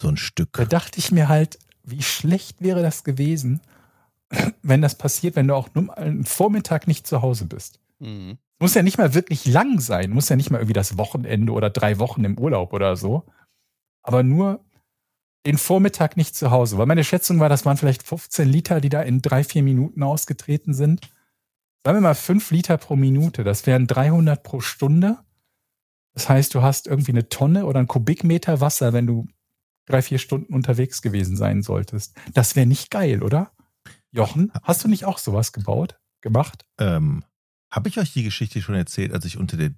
so 0.00 0.08
ein 0.08 0.16
Stück. 0.16 0.52
Da 0.54 0.64
dachte 0.64 0.98
ich 0.98 1.10
mir 1.12 1.28
halt, 1.28 1.58
wie 1.84 2.02
schlecht 2.02 2.60
wäre 2.60 2.82
das 2.82 3.04
gewesen, 3.04 3.60
wenn 4.62 4.80
das 4.82 4.96
passiert, 4.96 5.36
wenn 5.36 5.48
du 5.48 5.54
auch 5.54 5.68
nur 5.74 5.84
mal 5.84 5.94
einen 5.94 6.24
Vormittag 6.24 6.86
nicht 6.86 7.06
zu 7.06 7.22
Hause 7.22 7.46
bist. 7.46 7.80
Mhm. 7.98 8.38
Muss 8.60 8.74
ja 8.74 8.82
nicht 8.82 8.96
mal 8.98 9.12
wirklich 9.14 9.44
lang 9.46 9.80
sein, 9.80 10.10
muss 10.10 10.28
ja 10.28 10.36
nicht 10.36 10.50
mal 10.50 10.58
irgendwie 10.58 10.72
das 10.72 10.96
Wochenende 10.96 11.52
oder 11.52 11.68
drei 11.68 11.98
Wochen 11.98 12.24
im 12.24 12.38
Urlaub 12.38 12.72
oder 12.72 12.94
so. 12.96 13.24
Aber 14.04 14.22
nur 14.22 14.64
den 15.44 15.58
Vormittag 15.58 16.16
nicht 16.16 16.36
zu 16.36 16.52
Hause. 16.52 16.78
Weil 16.78 16.86
meine 16.86 17.02
Schätzung 17.02 17.40
war, 17.40 17.48
das 17.48 17.64
waren 17.64 17.76
vielleicht 17.76 18.04
15 18.04 18.48
Liter, 18.48 18.80
die 18.80 18.88
da 18.88 19.02
in 19.02 19.20
drei, 19.20 19.42
vier 19.42 19.64
Minuten 19.64 20.04
ausgetreten 20.04 20.74
sind. 20.74 21.00
Sagen 21.84 21.96
wir 21.96 22.02
mal 22.02 22.14
fünf 22.14 22.50
Liter 22.50 22.76
pro 22.78 22.96
Minute. 22.96 23.42
Das 23.44 23.66
wären 23.66 23.86
300 23.86 24.42
pro 24.42 24.60
Stunde. 24.60 25.18
Das 26.14 26.28
heißt, 26.28 26.54
du 26.54 26.62
hast 26.62 26.86
irgendwie 26.86 27.12
eine 27.12 27.28
Tonne 27.28 27.66
oder 27.66 27.78
einen 27.78 27.88
Kubikmeter 27.88 28.60
Wasser, 28.60 28.92
wenn 28.92 29.06
du 29.06 29.26
drei, 29.86 30.02
vier 30.02 30.18
Stunden 30.18 30.54
unterwegs 30.54 31.02
gewesen 31.02 31.36
sein 31.36 31.62
solltest. 31.62 32.14
Das 32.34 32.54
wäre 32.54 32.66
nicht 32.66 32.90
geil, 32.90 33.22
oder? 33.22 33.52
Jochen, 34.12 34.52
hast 34.62 34.84
du 34.84 34.88
nicht 34.88 35.06
auch 35.06 35.18
sowas 35.18 35.52
gebaut? 35.52 35.98
Gemacht? 36.20 36.64
Ähm, 36.78 37.24
Habe 37.70 37.88
ich 37.88 37.98
euch 37.98 38.12
die 38.12 38.22
Geschichte 38.22 38.62
schon 38.62 38.74
erzählt, 38.76 39.12
als 39.12 39.24
ich 39.24 39.38
unter 39.38 39.56
der 39.56 39.70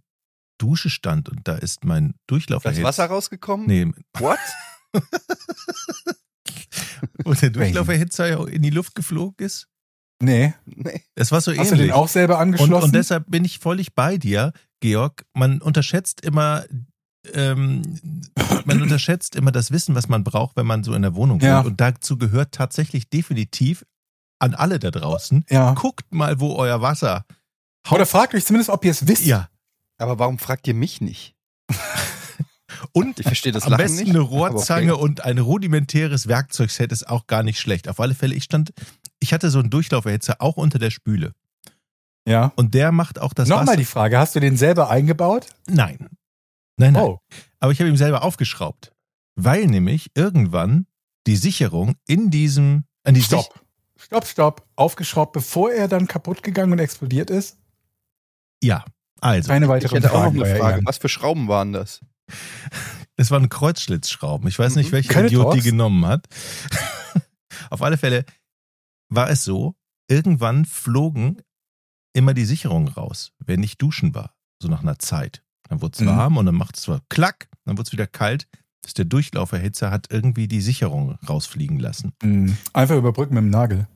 Dusche 0.58 0.90
stand 0.90 1.28
und 1.28 1.48
da 1.48 1.54
ist 1.54 1.84
mein 1.84 2.14
Durchlauf 2.26 2.64
Das 2.64 2.82
Wasser 2.82 3.06
rausgekommen? 3.06 3.66
Nee, 3.66 3.92
What? 4.18 4.38
und 7.24 7.40
der 7.40 7.50
Durchlauferhitzer 7.50 8.48
in 8.48 8.62
die 8.62 8.70
Luft 8.70 8.94
geflogen 8.94 9.44
ist. 9.44 9.68
Nee. 10.22 10.54
Nee. 10.66 11.02
Das 11.14 11.32
war 11.32 11.40
so 11.40 11.50
Hast 11.52 11.70
du 11.70 11.74
ähnlich. 11.74 11.88
den 11.88 11.92
auch 11.92 12.08
selber 12.08 12.34
und, 12.36 12.40
angeschlossen? 12.42 12.84
und 12.86 12.94
deshalb 12.94 13.30
bin 13.30 13.44
ich 13.44 13.58
völlig 13.58 13.94
bei 13.94 14.16
dir, 14.16 14.52
Georg. 14.80 15.24
Man 15.34 15.60
unterschätzt 15.60 16.20
immer, 16.22 16.64
ähm, 17.32 17.82
man 18.64 18.80
unterschätzt 18.82 19.34
immer 19.36 19.52
das 19.52 19.70
Wissen, 19.70 19.94
was 19.94 20.08
man 20.08 20.24
braucht, 20.24 20.56
wenn 20.56 20.66
man 20.66 20.84
so 20.84 20.94
in 20.94 21.02
der 21.02 21.14
Wohnung 21.14 21.40
Ja. 21.40 21.58
wohnt. 21.58 21.66
Und 21.66 21.80
dazu 21.80 22.16
gehört 22.16 22.52
tatsächlich 22.52 23.08
definitiv 23.10 23.84
an 24.38 24.54
alle 24.54 24.78
da 24.78 24.90
draußen. 24.90 25.44
ja. 25.50 25.72
Guckt 25.74 26.12
mal, 26.12 26.38
wo 26.40 26.54
euer 26.54 26.80
Wasser. 26.80 27.24
Oder 27.90 28.06
fragt 28.06 28.34
euch 28.34 28.44
zumindest, 28.46 28.70
ob 28.70 28.84
ihr 28.84 28.90
es 28.92 29.06
wisst. 29.06 29.24
Ja. 29.26 29.48
Aber 29.98 30.18
warum 30.18 30.38
fragt 30.38 30.66
ihr 30.68 30.74
mich 30.74 31.00
nicht? 31.00 31.34
Und 32.92 33.20
Ich 33.20 33.26
verstehe 33.26 33.52
das 33.52 33.64
am 33.64 33.76
besten 33.76 33.98
nicht. 33.98 34.10
eine 34.10 34.20
Rohrzange 34.20 34.94
okay. 34.94 35.02
und 35.02 35.24
ein 35.24 35.38
rudimentäres 35.38 36.26
Werkzeugset 36.28 36.92
ist 36.92 37.08
auch 37.08 37.26
gar 37.26 37.42
nicht 37.42 37.58
schlecht. 37.60 37.88
Auf 37.88 38.00
alle 38.00 38.14
Fälle, 38.14 38.34
ich 38.34 38.44
stand, 38.44 38.72
ich 39.20 39.32
hatte 39.32 39.50
so 39.50 39.58
einen 39.58 39.70
Durchlauferhitzer 39.70 40.36
auch 40.40 40.56
unter 40.56 40.78
der 40.78 40.90
Spüle. 40.90 41.32
Ja. 42.26 42.52
Und 42.56 42.74
der 42.74 42.92
macht 42.92 43.18
auch 43.18 43.32
das 43.34 43.48
Nochmal 43.48 43.66
Wasser. 43.68 43.76
die 43.76 43.84
Frage, 43.84 44.18
hast 44.18 44.34
du 44.34 44.40
den 44.40 44.56
selber 44.56 44.90
eingebaut? 44.90 45.48
Nein. 45.68 46.08
Nein, 46.76 46.94
nein. 46.94 47.02
Oh. 47.02 47.20
Aber 47.60 47.72
ich 47.72 47.80
habe 47.80 47.88
ihn 47.88 47.96
selber 47.96 48.22
aufgeschraubt. 48.22 48.92
Weil 49.36 49.66
nämlich 49.66 50.10
irgendwann 50.14 50.86
die 51.26 51.36
Sicherung 51.36 51.94
in 52.06 52.30
diesem, 52.30 52.84
an 53.04 53.14
die 53.14 53.20
Sich 53.20 53.28
Stopp. 53.28 53.60
Stopp, 53.96 54.26
stopp. 54.26 54.66
Aufgeschraubt, 54.76 55.32
bevor 55.32 55.72
er 55.72 55.88
dann 55.88 56.06
kaputt 56.06 56.42
gegangen 56.42 56.72
und 56.72 56.78
explodiert 56.78 57.30
ist? 57.30 57.58
ja. 58.62 58.84
Also, 59.20 59.48
Keine 59.48 59.66
auch 59.66 59.80
noch 59.80 59.92
eine 59.92 60.42
euer 60.42 60.56
Frage. 60.56 60.74
Ehren. 60.74 60.86
Was 60.86 60.98
für 60.98 61.08
Schrauben 61.08 61.48
waren 61.48 61.72
das? 61.72 62.00
Es 63.16 63.30
waren 63.30 63.48
Kreuzschlitzschrauben. 63.48 64.48
Ich 64.48 64.58
weiß 64.58 64.76
nicht, 64.76 64.88
Mhm. 64.88 64.92
welcher 64.92 65.12
Keine 65.12 65.26
Idiot 65.28 65.52
die 65.54 65.58
Torx? 65.58 65.64
genommen 65.64 66.06
hat. 66.06 66.26
Auf 67.70 67.82
alle 67.82 67.96
Fälle 67.96 68.24
war 69.08 69.30
es 69.30 69.44
so, 69.44 69.74
irgendwann 70.08 70.64
flogen 70.64 71.40
immer 72.14 72.34
die 72.34 72.44
Sicherungen 72.44 72.88
raus, 72.88 73.32
wenn 73.38 73.62
ich 73.62 73.78
duschen 73.78 74.14
war. 74.14 74.34
So 74.62 74.68
nach 74.68 74.82
einer 74.82 74.98
Zeit. 74.98 75.42
Dann 75.68 75.80
wurde 75.82 75.94
es 75.94 76.00
Mhm. 76.00 76.06
warm 76.06 76.36
und 76.36 76.46
dann 76.46 76.54
macht 76.54 76.76
es 76.76 76.82
zwar 76.82 77.00
klack, 77.08 77.48
dann 77.64 77.76
wird 77.76 77.86
es 77.88 77.92
wieder 77.92 78.06
kalt. 78.06 78.46
Dass 78.82 78.92
der 78.92 79.06
Durchlauferhitzer 79.06 79.90
hat 79.90 80.08
irgendwie 80.10 80.46
die 80.46 80.60
Sicherung 80.60 81.12
rausfliegen 81.26 81.78
lassen. 81.78 82.12
Mhm. 82.22 82.58
Einfach 82.74 82.96
überbrücken 82.96 83.34
mit 83.34 83.42
dem 83.44 83.50
Nagel. 83.50 83.88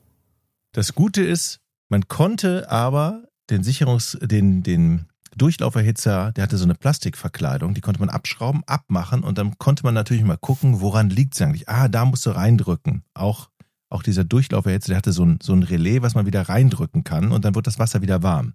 Das 0.71 0.95
Gute 0.95 1.21
ist, 1.23 1.59
man 1.89 2.07
konnte 2.07 2.69
aber 2.71 3.25
den 3.51 3.63
Sicherungs-, 3.63 4.17
den, 4.25 4.63
den 4.63 5.05
Durchlauferhitzer, 5.37 6.31
der 6.33 6.43
hatte 6.43 6.57
so 6.57 6.63
eine 6.65 6.75
Plastikverkleidung, 6.75 7.73
die 7.73 7.81
konnte 7.81 7.99
man 7.99 8.09
abschrauben, 8.09 8.63
abmachen 8.65 9.23
und 9.23 9.37
dann 9.37 9.57
konnte 9.57 9.83
man 9.83 9.93
natürlich 9.93 10.23
mal 10.23 10.37
gucken, 10.37 10.81
woran 10.81 11.09
liegt 11.09 11.35
es 11.35 11.41
eigentlich. 11.41 11.67
Ah, 11.69 11.87
da 11.87 12.05
musst 12.05 12.25
du 12.25 12.31
reindrücken. 12.31 13.03
Auch, 13.13 13.49
auch 13.89 14.03
dieser 14.03 14.23
Durchlauferhitzer, 14.23 14.89
der 14.89 14.97
hatte 14.97 15.11
so 15.11 15.25
ein, 15.25 15.39
so 15.41 15.53
ein 15.53 15.63
Relais, 15.63 16.01
was 16.01 16.15
man 16.15 16.25
wieder 16.25 16.43
reindrücken 16.49 17.03
kann 17.03 17.31
und 17.31 17.45
dann 17.45 17.55
wird 17.55 17.67
das 17.67 17.79
Wasser 17.79 18.01
wieder 18.01 18.23
warm. 18.23 18.53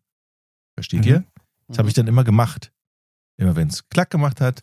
Versteht 0.74 1.00
Mhm. 1.02 1.06
ihr? 1.08 1.24
Das 1.68 1.78
habe 1.78 1.88
ich 1.88 1.94
dann 1.94 2.06
immer 2.06 2.24
gemacht. 2.24 2.72
Immer 3.36 3.56
wenn 3.56 3.68
es 3.68 3.88
klack 3.88 4.10
gemacht 4.10 4.40
hat 4.40 4.62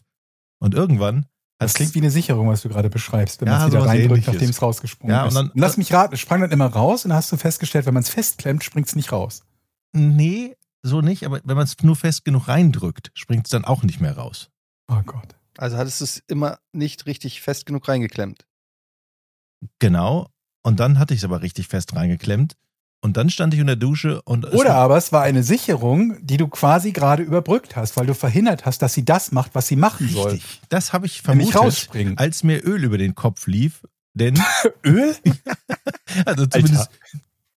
und 0.59 0.73
irgendwann 0.73 1.25
Das 1.59 1.73
klingt 1.73 1.93
wie 1.95 1.99
eine 1.99 2.09
Sicherung, 2.11 2.47
was 2.47 2.61
du 2.61 2.69
gerade 2.69 2.89
beschreibst, 2.89 3.41
wenn 3.41 3.47
Ja, 3.47 3.59
man 3.59 3.67
es 3.67 3.73
wieder 3.73 3.85
reindrückt, 3.85 4.27
nachdem 4.27 4.49
es 4.49 4.61
rausgesprungen 4.61 5.13
Ja, 5.15 5.23
und 5.23 5.27
ist. 5.29 5.35
dann- 5.35 5.51
Lass 5.55 5.77
mich 5.77 5.91
raten, 5.93 6.13
es 6.13 6.19
sprang 6.19 6.41
dann 6.41 6.51
immer 6.51 6.67
raus 6.67 7.03
und 7.05 7.09
dann 7.09 7.17
hast 7.17 7.31
du 7.31 7.37
festgestellt, 7.37 7.85
wenn 7.85 7.93
man 7.93 8.03
es 8.03 8.09
festklemmt, 8.09 8.63
springt 8.63 8.87
es 8.87 8.95
nicht 8.95 9.11
raus. 9.11 9.43
Nee, 9.93 10.55
so 10.83 11.01
nicht, 11.01 11.25
aber 11.25 11.41
wenn 11.43 11.55
man 11.55 11.65
es 11.65 11.75
nur 11.81 11.95
fest 11.95 12.25
genug 12.25 12.47
reindrückt, 12.47 13.11
springt 13.13 13.45
es 13.45 13.51
dann 13.51 13.65
auch 13.65 13.83
nicht 13.83 14.01
mehr 14.01 14.17
raus. 14.17 14.49
Oh 14.87 15.01
Gott. 15.05 15.35
Also 15.57 15.77
hattest 15.77 16.01
du 16.01 16.05
es 16.05 16.23
immer 16.27 16.59
nicht 16.71 17.05
richtig 17.05 17.41
fest 17.41 17.65
genug 17.65 17.87
reingeklemmt. 17.87 18.45
Genau. 19.79 20.27
Und 20.63 20.79
dann 20.79 20.99
hatte 20.99 21.13
ich 21.13 21.19
es 21.21 21.23
aber 21.23 21.41
richtig 21.41 21.67
fest 21.67 21.95
reingeklemmt. 21.95 22.55
Und 23.03 23.17
dann 23.17 23.31
stand 23.31 23.53
ich 23.55 23.59
in 23.59 23.65
der 23.65 23.75
Dusche 23.75 24.21
und 24.23 24.45
es 24.45 24.53
Oder 24.53 24.75
aber 24.75 24.95
es 24.95 25.11
war 25.11 25.23
eine 25.23 25.41
Sicherung, 25.41 26.23
die 26.23 26.37
du 26.37 26.47
quasi 26.47 26.91
gerade 26.91 27.23
überbrückt 27.23 27.75
hast, 27.75 27.97
weil 27.97 28.05
du 28.05 28.13
verhindert 28.13 28.65
hast, 28.65 28.83
dass 28.83 28.93
sie 28.93 29.03
das 29.03 29.31
macht, 29.31 29.55
was 29.55 29.67
sie 29.67 29.75
machen 29.75 30.07
soll. 30.07 30.33
richtig. 30.33 30.61
Das 30.69 30.93
habe 30.93 31.07
ich 31.07 31.23
vermutet, 31.23 31.55
rausspringen. 31.55 32.19
als 32.19 32.43
mir 32.43 32.63
Öl 32.63 32.83
über 32.83 32.99
den 32.99 33.15
Kopf 33.15 33.47
lief. 33.47 33.83
Denn, 34.13 34.39
Öl? 34.85 35.15
also 36.25 36.45
zumindest 36.45 36.91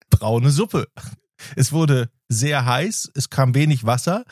braune 0.08 0.50
Suppe. 0.50 0.88
Es 1.57 1.73
wurde 1.73 2.11
sehr 2.29 2.64
heiß, 2.64 3.11
es 3.14 3.31
kam 3.31 3.55
wenig 3.55 3.85
Wasser 3.85 4.25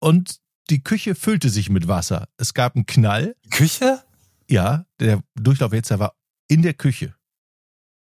und 0.00 0.38
die 0.70 0.82
Küche 0.82 1.14
füllte 1.14 1.48
sich 1.48 1.70
mit 1.70 1.88
Wasser. 1.88 2.28
Es 2.38 2.54
gab 2.54 2.74
einen 2.74 2.86
Knall. 2.86 3.36
Küche? 3.50 4.02
Ja, 4.48 4.86
der 5.00 5.22
Durchlauferhitzer 5.34 5.98
war 5.98 6.16
in 6.48 6.62
der 6.62 6.74
Küche. 6.74 7.14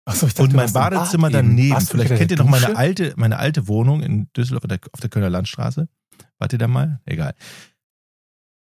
Ich 0.07 0.19
dachte, 0.21 0.43
und 0.43 0.53
mein 0.53 0.71
Bad 0.73 0.93
Badezimmer 0.93 1.29
eben. 1.29 1.35
daneben. 1.35 1.79
Du 1.79 1.87
Vielleicht 1.87 2.17
kennt 2.17 2.31
ihr 2.31 2.37
noch 2.37 2.49
meine 2.49 2.77
alte, 2.77 3.15
meine 3.17 3.39
alte 3.39 3.69
Wohnung 3.69 4.03
in 4.03 4.31
Düsseldorf 4.37 4.65
auf 4.93 5.01
der, 5.01 5.09
Kölner 5.11 5.31
Landstraße. 5.31 5.89
Wart 6.39 6.53
ihr 6.53 6.59
da 6.59 6.69
mal? 6.69 7.01
Egal. 7.07 7.35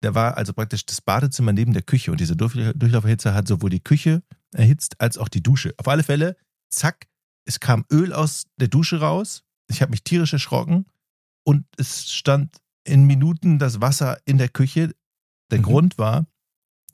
Da 0.01 0.15
war 0.15 0.37
also 0.37 0.53
praktisch 0.53 0.85
das 0.87 1.01
Badezimmer 1.01 1.53
neben 1.53 1.73
der 1.73 1.83
Küche 1.83 2.11
und 2.11 2.21
dieser 2.21 2.35
Durch- 2.37 2.55
Durchlauferhitzer 2.75 3.35
hat 3.35 3.47
sowohl 3.49 3.71
die 3.71 3.83
Küche 3.83 4.23
erhitzt 4.53 5.01
als 5.01 5.19
auch 5.19 5.29
die 5.29 5.43
Dusche. 5.43 5.75
Auf 5.77 5.89
alle 5.89 6.03
Fälle, 6.03 6.37
zack, 6.71 7.07
es 7.45 7.61
kam 7.61 7.85
Öl 7.93 8.13
aus 8.13 8.45
der 8.61 8.69
Dusche 8.69 9.01
raus. 9.01 9.45
Ich 9.69 9.83
habe 9.83 9.91
mich 9.91 10.03
tierisch 10.03 10.33
erschrocken 10.33 10.87
und 11.45 11.65
es 11.77 12.11
stand 12.13 12.57
in 12.85 13.05
Minuten 13.05 13.59
das 13.59 13.81
Wasser 13.81 14.19
in 14.25 14.39
der 14.39 14.49
Küche. 14.49 14.95
Der 15.51 15.59
Mhm. 15.59 15.63
Grund 15.65 15.99
war, 15.99 16.27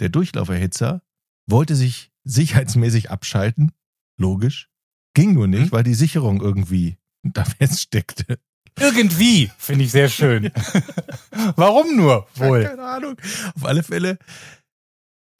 der 0.00 0.08
Durchlauferhitzer 0.08 1.02
wollte 1.48 1.76
sich 1.76 2.10
sicherheitsmäßig 2.24 3.10
abschalten. 3.10 3.72
Logisch. 4.18 4.68
Ging 5.14 5.34
nur 5.34 5.46
nicht, 5.46 5.66
Mhm. 5.66 5.72
weil 5.72 5.84
die 5.84 5.94
Sicherung 5.94 6.40
irgendwie 6.40 6.98
da 7.22 7.44
feststeckte. 7.44 8.38
Irgendwie, 8.78 9.52
finde 9.56 9.84
ich 9.84 9.92
sehr 9.92 10.08
schön. 10.08 10.50
Warum 11.56 11.96
nur 11.96 12.26
wohl? 12.34 12.64
Keine 12.64 12.82
Ahnung. 12.82 13.16
Auf 13.54 13.64
alle 13.64 13.84
Fälle 13.84 14.18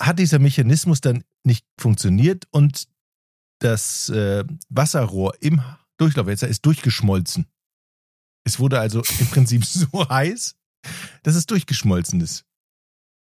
hat 0.01 0.19
dieser 0.21 0.39
Mechanismus 0.39 1.01
dann 1.01 1.25
nicht 1.43 1.67
funktioniert 1.81 2.47
und 2.53 2.87
das 3.61 4.09
äh, 4.11 4.45
Wasserrohr 4.69 5.35
im 5.41 5.61
Durchlauferhitzer 5.99 6.49
ist 6.49 6.65
durchgeschmolzen. 6.67 7.47
Es 8.47 8.59
wurde 8.59 8.79
also 8.81 9.03
im 9.21 9.27
Prinzip 9.29 9.65
so 9.65 10.09
heiß, 10.09 10.57
dass 11.23 11.35
es 11.35 11.47
durchgeschmolzen 11.47 12.21
ist. 12.21 12.45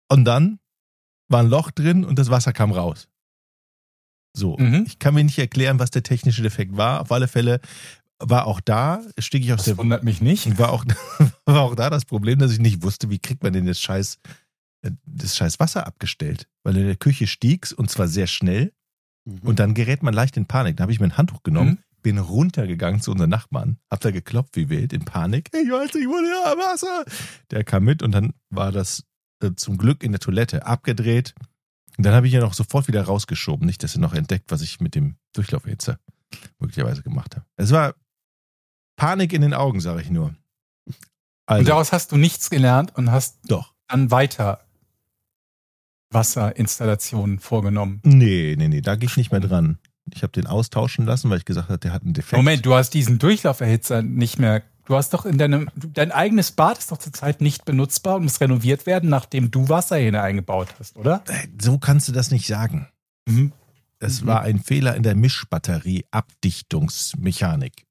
Und 0.09 0.25
dann 0.25 0.59
war 1.29 1.41
ein 1.41 1.49
Loch 1.49 1.71
drin 1.71 2.05
und 2.05 2.17
das 2.19 2.29
Wasser 2.29 2.53
kam 2.53 2.71
raus. 2.71 3.07
So, 4.35 4.55
Mhm. 4.57 4.83
ich 4.87 4.99
kann 4.99 5.13
mir 5.15 5.23
nicht 5.23 5.39
erklären, 5.39 5.79
was 5.79 5.89
der 5.91 6.03
technische 6.03 6.43
Defekt 6.43 6.77
war. 6.77 7.01
Auf 7.01 7.11
alle 7.11 7.27
Fälle 7.27 7.59
war 8.19 8.45
auch 8.45 8.59
da, 8.61 9.01
stieg 9.17 9.43
ich 9.43 9.51
aus 9.51 9.57
Das 9.59 9.65
der 9.65 9.77
wundert 9.77 10.03
mich 10.03 10.21
nicht. 10.21 10.45
war 10.59 10.71
auch, 10.71 10.85
war 11.45 11.61
auch 11.61 11.75
da 11.75 11.89
das 11.89 12.05
Problem, 12.05 12.39
dass 12.39 12.51
ich 12.51 12.59
nicht 12.59 12.83
wusste, 12.83 13.09
wie 13.09 13.19
kriegt 13.19 13.43
man 13.43 13.53
denn 13.53 13.65
das 13.65 13.79
scheiß, 13.79 14.19
äh, 14.83 14.91
das 15.05 15.35
scheiß 15.35 15.59
Wasser 15.59 15.87
abgestellt. 15.87 16.47
Weil 16.63 16.77
in 16.77 16.85
der 16.85 16.95
Küche 16.95 17.25
stieg's 17.27 17.73
und 17.73 17.89
zwar 17.89 18.07
sehr 18.07 18.27
schnell 18.27 18.73
und 19.41 19.59
dann 19.59 19.73
gerät 19.73 20.03
man 20.03 20.13
leicht 20.13 20.37
in 20.37 20.45
Panik. 20.45 20.77
Da 20.77 20.83
habe 20.83 20.91
ich 20.93 20.99
mir 20.99 21.07
ein 21.07 21.17
Handtuch 21.17 21.43
genommen, 21.43 21.69
Mhm. 21.71 21.83
Bin 22.07 22.19
runtergegangen 22.19 23.01
zu 23.01 23.11
unseren 23.11 23.29
Nachbarn, 23.29 23.79
hab 23.91 23.99
da 23.99 24.11
geklopft 24.11 24.55
wie 24.55 24.69
wild 24.69 24.93
in 24.93 25.03
Panik. 25.03 25.49
Ich 25.53 25.69
weiß 25.69 25.93
nicht, 25.93 26.07
wo 26.07 26.13
der 26.13 26.57
Wasser. 26.57 27.03
Der 27.51 27.65
kam 27.65 27.83
mit 27.83 28.01
und 28.01 28.13
dann 28.13 28.33
war 28.49 28.71
das 28.71 29.03
äh, 29.43 29.51
zum 29.57 29.77
Glück 29.77 30.03
in 30.03 30.13
der 30.13 30.21
Toilette 30.21 30.65
abgedreht. 30.65 31.35
Und 31.97 32.05
dann 32.05 32.13
habe 32.13 32.25
ich 32.27 32.31
ja 32.31 32.39
noch 32.39 32.53
sofort 32.53 32.87
wieder 32.87 33.03
rausgeschoben. 33.03 33.65
Nicht, 33.65 33.83
dass 33.83 33.95
er 33.95 33.99
noch 33.99 34.13
entdeckt, 34.13 34.51
was 34.51 34.61
ich 34.61 34.79
mit 34.79 34.95
dem 34.95 35.17
Durchlaufhitzer 35.33 35.99
möglicherweise 36.59 37.03
gemacht 37.03 37.35
habe. 37.35 37.45
Es 37.57 37.71
war 37.71 37.93
Panik 38.95 39.33
in 39.33 39.41
den 39.41 39.53
Augen, 39.53 39.81
sage 39.81 40.01
ich 40.01 40.09
nur. 40.09 40.27
Und 40.27 40.95
Also, 41.45 41.65
daraus 41.67 41.91
hast 41.91 42.13
du 42.13 42.15
nichts 42.15 42.49
gelernt 42.49 42.95
und 42.95 43.11
hast 43.11 43.39
doch. 43.51 43.73
dann 43.89 44.11
weiter 44.11 44.61
Wasserinstallationen 46.11 47.39
vorgenommen. 47.39 47.99
Nee, 48.05 48.55
nee, 48.57 48.69
nee, 48.69 48.79
da 48.79 48.95
gehe 48.95 49.09
ich 49.09 49.17
nicht 49.17 49.31
mehr 49.33 49.41
dran. 49.41 49.77
Ich 50.13 50.23
habe 50.23 50.31
den 50.31 50.47
austauschen 50.47 51.05
lassen, 51.05 51.29
weil 51.29 51.39
ich 51.39 51.45
gesagt 51.45 51.69
habe, 51.69 51.79
der 51.79 51.91
hat 51.93 52.03
einen 52.03 52.13
Defekt. 52.13 52.37
Moment, 52.37 52.65
du 52.65 52.73
hast 52.73 52.93
diesen 52.93 53.19
Durchlauferhitzer 53.19 54.01
nicht 54.01 54.39
mehr. 54.39 54.63
Du 54.85 54.95
hast 54.95 55.13
doch 55.13 55.25
in 55.25 55.37
deinem, 55.37 55.69
dein 55.75 56.11
eigenes 56.13 56.51
Bad 56.51 56.77
ist 56.77 56.91
doch 56.91 56.97
zurzeit 56.97 57.41
nicht 57.41 57.65
benutzbar 57.65 58.15
und 58.15 58.23
muss 58.23 58.39
renoviert 58.39 58.85
werden, 58.85 59.09
nachdem 59.09 59.51
du 59.51 59.67
Wasserhähne 59.67 60.21
eingebaut 60.21 60.69
hast, 60.79 60.95
oder? 60.95 61.23
Äh, 61.27 61.47
So 61.61 61.77
kannst 61.77 62.07
du 62.07 62.13
das 62.13 62.31
nicht 62.31 62.47
sagen. 62.47 62.87
Mhm. 63.27 63.51
Es 63.99 64.21
Mhm. 64.21 64.27
war 64.27 64.41
ein 64.43 64.59
Fehler 64.59 64.95
in 64.95 65.03
der 65.03 65.15
Mischbatterie 65.15 66.05
Abdichtungsmechanik, 66.11 67.85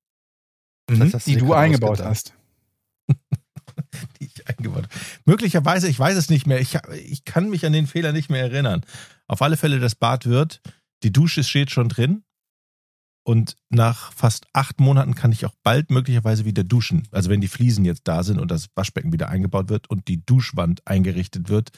Mhm. 0.90 1.10
du 1.10 1.18
Die 1.18 1.36
du 1.36 1.52
eingebaut 1.52 2.00
hast. 2.02 2.32
die 4.20 4.24
ich 4.26 4.48
eingebaut 4.48 4.84
habe. 4.84 4.88
Möglicherweise, 5.26 5.88
ich 5.88 5.98
weiß 5.98 6.16
es 6.16 6.30
nicht 6.30 6.46
mehr. 6.46 6.60
Ich, 6.60 6.78
ich 6.94 7.24
kann 7.24 7.50
mich 7.50 7.66
an 7.66 7.72
den 7.72 7.86
Fehler 7.86 8.12
nicht 8.12 8.30
mehr 8.30 8.42
erinnern. 8.42 8.82
Auf 9.26 9.42
alle 9.42 9.56
Fälle, 9.56 9.80
das 9.80 9.94
Bad 9.94 10.26
wird, 10.26 10.60
die 11.02 11.12
Dusche 11.12 11.44
steht 11.44 11.70
schon 11.70 11.88
drin. 11.88 12.22
Und 13.24 13.56
nach 13.70 14.12
fast 14.12 14.46
acht 14.52 14.78
Monaten 14.78 15.16
kann 15.16 15.32
ich 15.32 15.44
auch 15.46 15.54
bald 15.64 15.90
möglicherweise 15.90 16.44
wieder 16.44 16.62
duschen. 16.62 17.08
Also 17.10 17.28
wenn 17.28 17.40
die 17.40 17.48
Fliesen 17.48 17.84
jetzt 17.84 18.02
da 18.04 18.22
sind 18.22 18.38
und 18.38 18.52
das 18.52 18.68
Waschbecken 18.76 19.12
wieder 19.12 19.28
eingebaut 19.28 19.68
wird 19.68 19.90
und 19.90 20.06
die 20.06 20.24
Duschwand 20.24 20.86
eingerichtet 20.86 21.48
wird 21.48 21.70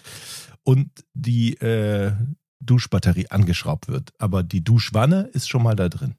und 0.63 0.91
die 1.15 1.55
äh, 1.55 2.13
Duschbatterie 2.61 3.29
angeschraubt 3.31 3.89
wird. 3.89 4.13
Aber 4.19 4.43
die 4.43 4.63
Duschwanne 4.63 5.23
ist 5.33 5.49
schon 5.49 5.63
mal 5.63 5.75
da 5.75 5.89
drin. 5.89 6.17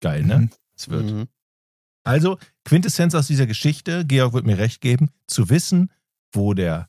Geil, 0.00 0.22
ne? 0.24 0.38
Mhm. 0.38 0.50
Es 0.76 0.88
wird. 0.88 1.10
Mhm. 1.10 1.28
Also, 2.04 2.38
Quintessenz 2.64 3.14
aus 3.16 3.26
dieser 3.26 3.46
Geschichte, 3.46 4.04
Georg 4.06 4.32
wird 4.34 4.46
mir 4.46 4.58
recht 4.58 4.80
geben, 4.80 5.10
zu 5.26 5.48
wissen, 5.50 5.90
wo 6.32 6.54
der 6.54 6.88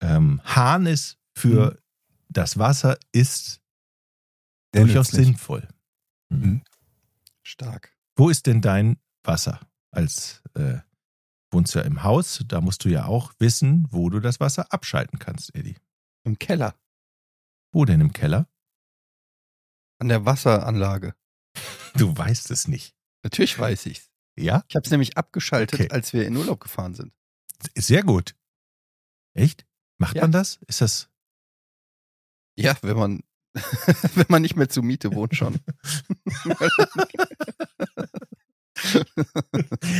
ähm, 0.00 0.40
Hahn 0.44 0.86
ist 0.86 1.18
für 1.36 1.74
Mhm. 1.74 1.78
das 2.30 2.58
Wasser, 2.58 2.98
ist 3.12 3.60
Sehr 4.74 4.84
durchaus 4.84 5.08
nützlich. 5.12 5.26
sinnvoll. 5.26 5.68
Mhm. 6.30 6.62
Stark. 7.42 7.96
Wo 8.16 8.28
ist 8.28 8.46
denn 8.46 8.60
dein 8.60 9.00
Wasser? 9.22 9.60
Als 9.90 10.42
äh, 10.54 10.78
wohnst 11.50 11.74
du 11.74 11.78
ja 11.78 11.84
im 11.84 12.02
Haus, 12.02 12.44
da 12.46 12.60
musst 12.60 12.84
du 12.84 12.88
ja 12.90 13.06
auch 13.06 13.32
wissen, 13.38 13.86
wo 13.90 14.10
du 14.10 14.20
das 14.20 14.40
Wasser 14.40 14.72
abschalten 14.72 15.18
kannst, 15.18 15.54
Eddie. 15.54 15.76
Im 16.24 16.38
Keller. 16.38 16.74
Wo 17.72 17.84
denn 17.84 18.00
im 18.00 18.12
Keller? 18.12 18.48
An 19.98 20.08
der 20.08 20.24
Wasseranlage. 20.26 21.14
Du 21.94 22.16
weißt 22.16 22.50
es 22.50 22.68
nicht. 22.68 22.94
Natürlich 23.22 23.58
weiß 23.58 23.86
ich's. 23.86 24.10
Ja? 24.38 24.64
Ich 24.68 24.76
habe 24.76 24.84
es 24.84 24.90
nämlich 24.90 25.16
abgeschaltet, 25.16 25.80
Okay. 25.80 25.90
als 25.90 26.12
wir 26.12 26.26
in 26.26 26.36
Urlaub 26.36 26.60
gefahren 26.60 26.94
sind. 26.94 27.12
Sehr 27.76 28.02
gut. 28.02 28.36
Echt? 29.34 29.66
Macht 29.98 30.16
Ja. 30.16 30.22
man 30.22 30.32
das? 30.32 30.60
Ist 30.68 30.80
das? 30.80 31.08
Ja, 32.56 32.76
wenn 32.82 32.96
man, 32.96 33.22
wenn 34.14 34.26
man 34.28 34.42
nicht 34.42 34.56
mehr 34.56 34.68
zur 34.68 34.82
Miete 34.84 35.12
wohnt 35.14 35.34
schon. 35.36 35.56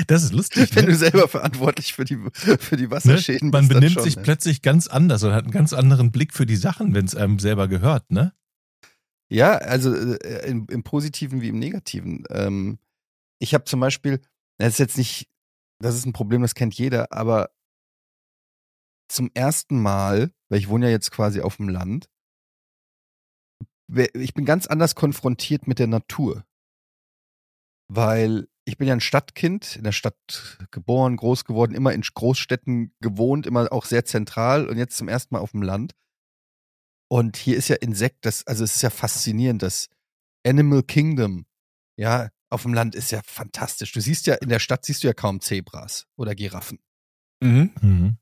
Das 0.07 0.23
ist 0.23 0.33
lustig. 0.33 0.75
Wenn 0.77 0.85
Ne? 0.85 0.93
du 0.93 0.97
selber 0.97 1.27
verantwortlich 1.29 1.95
für 1.95 2.05
die, 2.05 2.17
für 2.33 2.77
die 2.77 2.91
Wasserschäden 2.91 3.49
Ne? 3.49 3.53
Man 3.53 3.63
bist. 3.63 3.73
dann 3.73 3.81
benimmt 3.81 3.95
schon, 3.95 4.05
sich 4.05 4.17
ne? 4.17 4.23
plötzlich 4.23 4.63
ganz 4.63 4.87
anders 4.87 5.23
und 5.25 5.33
hat 5.33 5.45
einen 5.45 5.53
ganz 5.53 5.73
anderen 5.73 6.13
Blick 6.13 6.33
für 6.33 6.47
die 6.47 6.57
Sachen, 6.57 6.95
wenn 6.95 7.05
es 7.05 7.15
einem 7.17 7.39
selber 7.39 7.67
gehört, 7.69 8.11
ne? 8.11 8.33
Ja, 9.31 9.57
also 9.59 9.95
äh, 9.95 10.49
im, 10.49 10.67
im 10.71 10.83
Positiven 10.85 11.41
wie 11.43 11.49
im 11.49 11.59
Negativen. 11.59 12.25
Ähm, 12.31 12.79
ich 13.41 13.53
habe 13.53 13.65
zum 13.65 13.81
Beispiel, 13.81 14.21
das 14.59 14.75
ist 14.75 14.79
jetzt 14.79 14.97
nicht, 14.97 15.29
das 15.81 15.95
ist 15.97 16.07
ein 16.07 16.13
Problem, 16.13 16.43
das 16.43 16.55
kennt 16.55 16.75
jeder, 16.75 17.13
aber 17.13 17.51
zum 19.09 19.31
ersten 19.35 19.81
Mal, 19.83 20.33
weil 20.49 20.61
ich 20.61 20.69
wohne 20.69 20.87
ja 20.87 20.93
jetzt 20.93 21.11
quasi 21.11 21.41
auf 21.41 21.57
dem 21.57 21.69
Land, 21.69 22.09
ich 23.88 24.35
bin 24.35 24.44
ganz 24.44 24.66
anders 24.66 24.94
konfrontiert 24.94 25.66
mit 25.66 25.79
der 25.79 25.87
Natur. 25.87 26.44
Weil 27.90 28.48
ich 28.64 28.77
bin 28.77 28.87
ja 28.87 28.94
ein 28.94 29.01
Stadtkind, 29.01 29.77
in 29.77 29.85
der 29.85 29.92
Stadt 29.92 30.59
geboren, 30.70 31.16
groß 31.16 31.46
geworden, 31.46 31.74
immer 31.74 31.94
in 31.94 32.03
Großstädten 32.03 32.92
gewohnt, 33.01 33.46
immer 33.46 33.72
auch 33.72 33.87
sehr 33.87 34.05
zentral 34.05 34.68
und 34.68 34.77
jetzt 34.77 34.98
zum 34.98 35.09
ersten 35.09 35.35
Mal 35.35 35.40
auf 35.40 35.53
dem 35.53 35.62
Land. 35.62 35.94
Und 37.11 37.38
hier 37.38 37.57
ist 37.57 37.68
ja 37.68 37.77
Insekt, 37.77 38.27
das, 38.27 38.46
also 38.46 38.64
es 38.64 38.77
ist 38.77 38.83
ja 38.83 38.90
faszinierend, 38.90 39.62
das 39.62 39.88
Animal 40.46 40.83
Kingdom, 40.83 41.46
ja, 41.96 42.29
auf 42.51 42.62
dem 42.62 42.74
Land 42.74 42.94
ist 42.94 43.11
ja 43.11 43.22
fantastisch. 43.24 43.92
Du 43.92 44.01
siehst 44.01 44.27
ja, 44.27 44.35
in 44.35 44.48
der 44.48 44.59
Stadt 44.59 44.85
siehst 44.85 45.03
du 45.03 45.09
ja 45.09 45.14
kaum 45.14 45.40
Zebras 45.40 46.07
oder 46.16 46.35
Giraffen. 46.35 46.79
Mhm. 47.42 47.72
Mhm. 47.81 48.18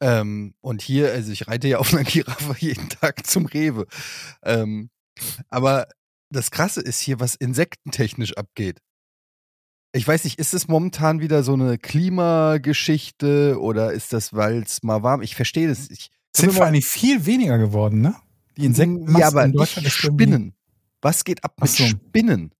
Ähm, 0.00 0.54
und 0.60 0.82
hier, 0.82 1.12
also 1.12 1.32
ich 1.32 1.46
reite 1.48 1.68
ja 1.68 1.78
auf 1.78 1.92
einer 1.92 2.04
Giraffe 2.04 2.54
jeden 2.58 2.88
Tag 2.88 3.26
zum 3.26 3.46
Rewe. 3.46 3.86
Ähm, 4.42 4.90
aber 5.48 5.88
das 6.30 6.50
Krasse 6.50 6.80
ist 6.80 7.00
hier, 7.00 7.20
was 7.20 7.34
insektentechnisch 7.34 8.36
abgeht. 8.36 8.80
Ich 9.92 10.06
weiß 10.06 10.24
nicht, 10.24 10.40
ist 10.40 10.54
es 10.54 10.66
momentan 10.66 11.20
wieder 11.20 11.44
so 11.44 11.52
eine 11.52 11.78
Klimageschichte 11.78 13.60
oder 13.60 13.92
ist 13.92 14.12
das, 14.12 14.32
weil 14.32 14.62
es 14.62 14.82
mal 14.82 15.04
warm? 15.04 15.22
Ich 15.22 15.36
verstehe 15.36 15.68
das 15.68 15.88
nicht. 15.88 16.10
Sind 16.36 16.52
vor 16.52 16.66
allem 16.66 16.82
viel 16.82 17.26
weniger 17.26 17.58
geworden, 17.58 18.00
ne? 18.00 18.16
Die 18.56 18.64
Insekten 18.64 19.16
ja, 19.16 19.28
aber 19.28 19.44
in 19.44 19.52
Deutschland 19.52 19.86
ist 19.86 19.94
Spinnen. 19.94 20.54
Was 21.00 21.24
geht 21.24 21.44
ab 21.44 21.60
mit 21.60 21.70
so. 21.70 21.84
Spinnen? 21.84 22.52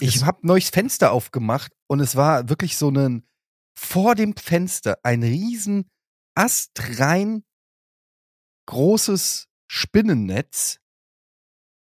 Ich 0.00 0.24
habe 0.24 0.46
neues 0.46 0.68
Fenster 0.68 1.10
aufgemacht 1.10 1.72
und 1.88 2.00
es 2.00 2.14
war 2.14 2.48
wirklich 2.48 2.76
so 2.76 2.90
ein 2.90 3.24
vor 3.74 4.14
dem 4.14 4.36
Fenster 4.36 4.98
ein 5.02 5.22
riesen 5.22 5.90
astrein 6.34 7.44
großes 8.66 9.48
Spinnennetz 9.68 10.78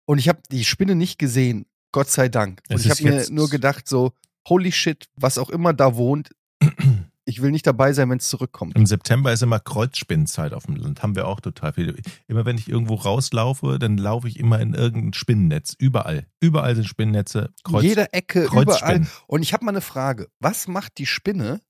und 0.05 0.17
ich 0.19 0.29
habe 0.29 0.41
die 0.51 0.63
Spinne 0.63 0.95
nicht 0.95 1.19
gesehen, 1.19 1.65
Gott 1.91 2.09
sei 2.09 2.29
Dank. 2.29 2.61
Und 2.69 2.75
Es 2.77 2.85
ich 2.85 2.91
habe 2.91 3.03
mir 3.03 3.25
nur 3.29 3.49
gedacht 3.49 3.87
so 3.87 4.13
holy 4.47 4.71
shit, 4.71 5.09
was 5.15 5.37
auch 5.37 5.49
immer 5.49 5.73
da 5.73 5.95
wohnt, 5.95 6.29
ich 7.25 7.41
will 7.41 7.51
nicht 7.51 7.65
dabei 7.65 7.93
sein, 7.93 8.09
wenn 8.09 8.19
es 8.19 8.29
zurückkommt. 8.29 8.75
Im 8.75 8.85
September 8.85 9.33
ist 9.33 9.41
immer 9.41 9.59
Kreuzspinnenzeit 9.59 10.53
auf 10.53 10.65
dem 10.65 10.75
Land. 10.75 11.01
Haben 11.01 11.15
wir 11.15 11.27
auch 11.27 11.39
total 11.39 11.73
viele. 11.73 11.95
Immer 12.27 12.45
wenn 12.45 12.57
ich 12.57 12.69
irgendwo 12.69 12.95
rauslaufe, 12.95 13.79
dann 13.79 13.97
laufe 13.97 14.27
ich 14.27 14.39
immer 14.39 14.59
in 14.59 14.73
irgendein 14.73 15.13
Spinnennetz. 15.13 15.75
Überall. 15.77 16.27
Überall 16.39 16.75
sind 16.75 16.85
Spinnennetze. 16.85 17.51
Kreuz, 17.63 17.83
Jeder 17.83 18.13
Ecke, 18.13 18.45
überall. 18.45 19.07
Und 19.27 19.41
ich 19.41 19.53
habe 19.53 19.65
mal 19.65 19.71
eine 19.71 19.81
Frage. 19.81 20.29
Was 20.39 20.67
macht 20.67 20.97
die 20.99 21.07
Spinne? 21.07 21.61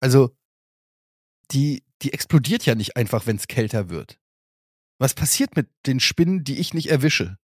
Also, 0.00 0.30
die, 1.52 1.84
die 2.02 2.12
explodiert 2.12 2.66
ja 2.66 2.74
nicht 2.74 2.96
einfach, 2.96 3.26
wenn 3.26 3.36
es 3.36 3.46
kälter 3.46 3.88
wird. 3.88 4.18
Was 4.98 5.14
passiert 5.14 5.56
mit 5.56 5.68
den 5.86 6.00
Spinnen, 6.00 6.44
die 6.44 6.58
ich 6.58 6.74
nicht 6.74 6.90
erwische? 6.90 7.38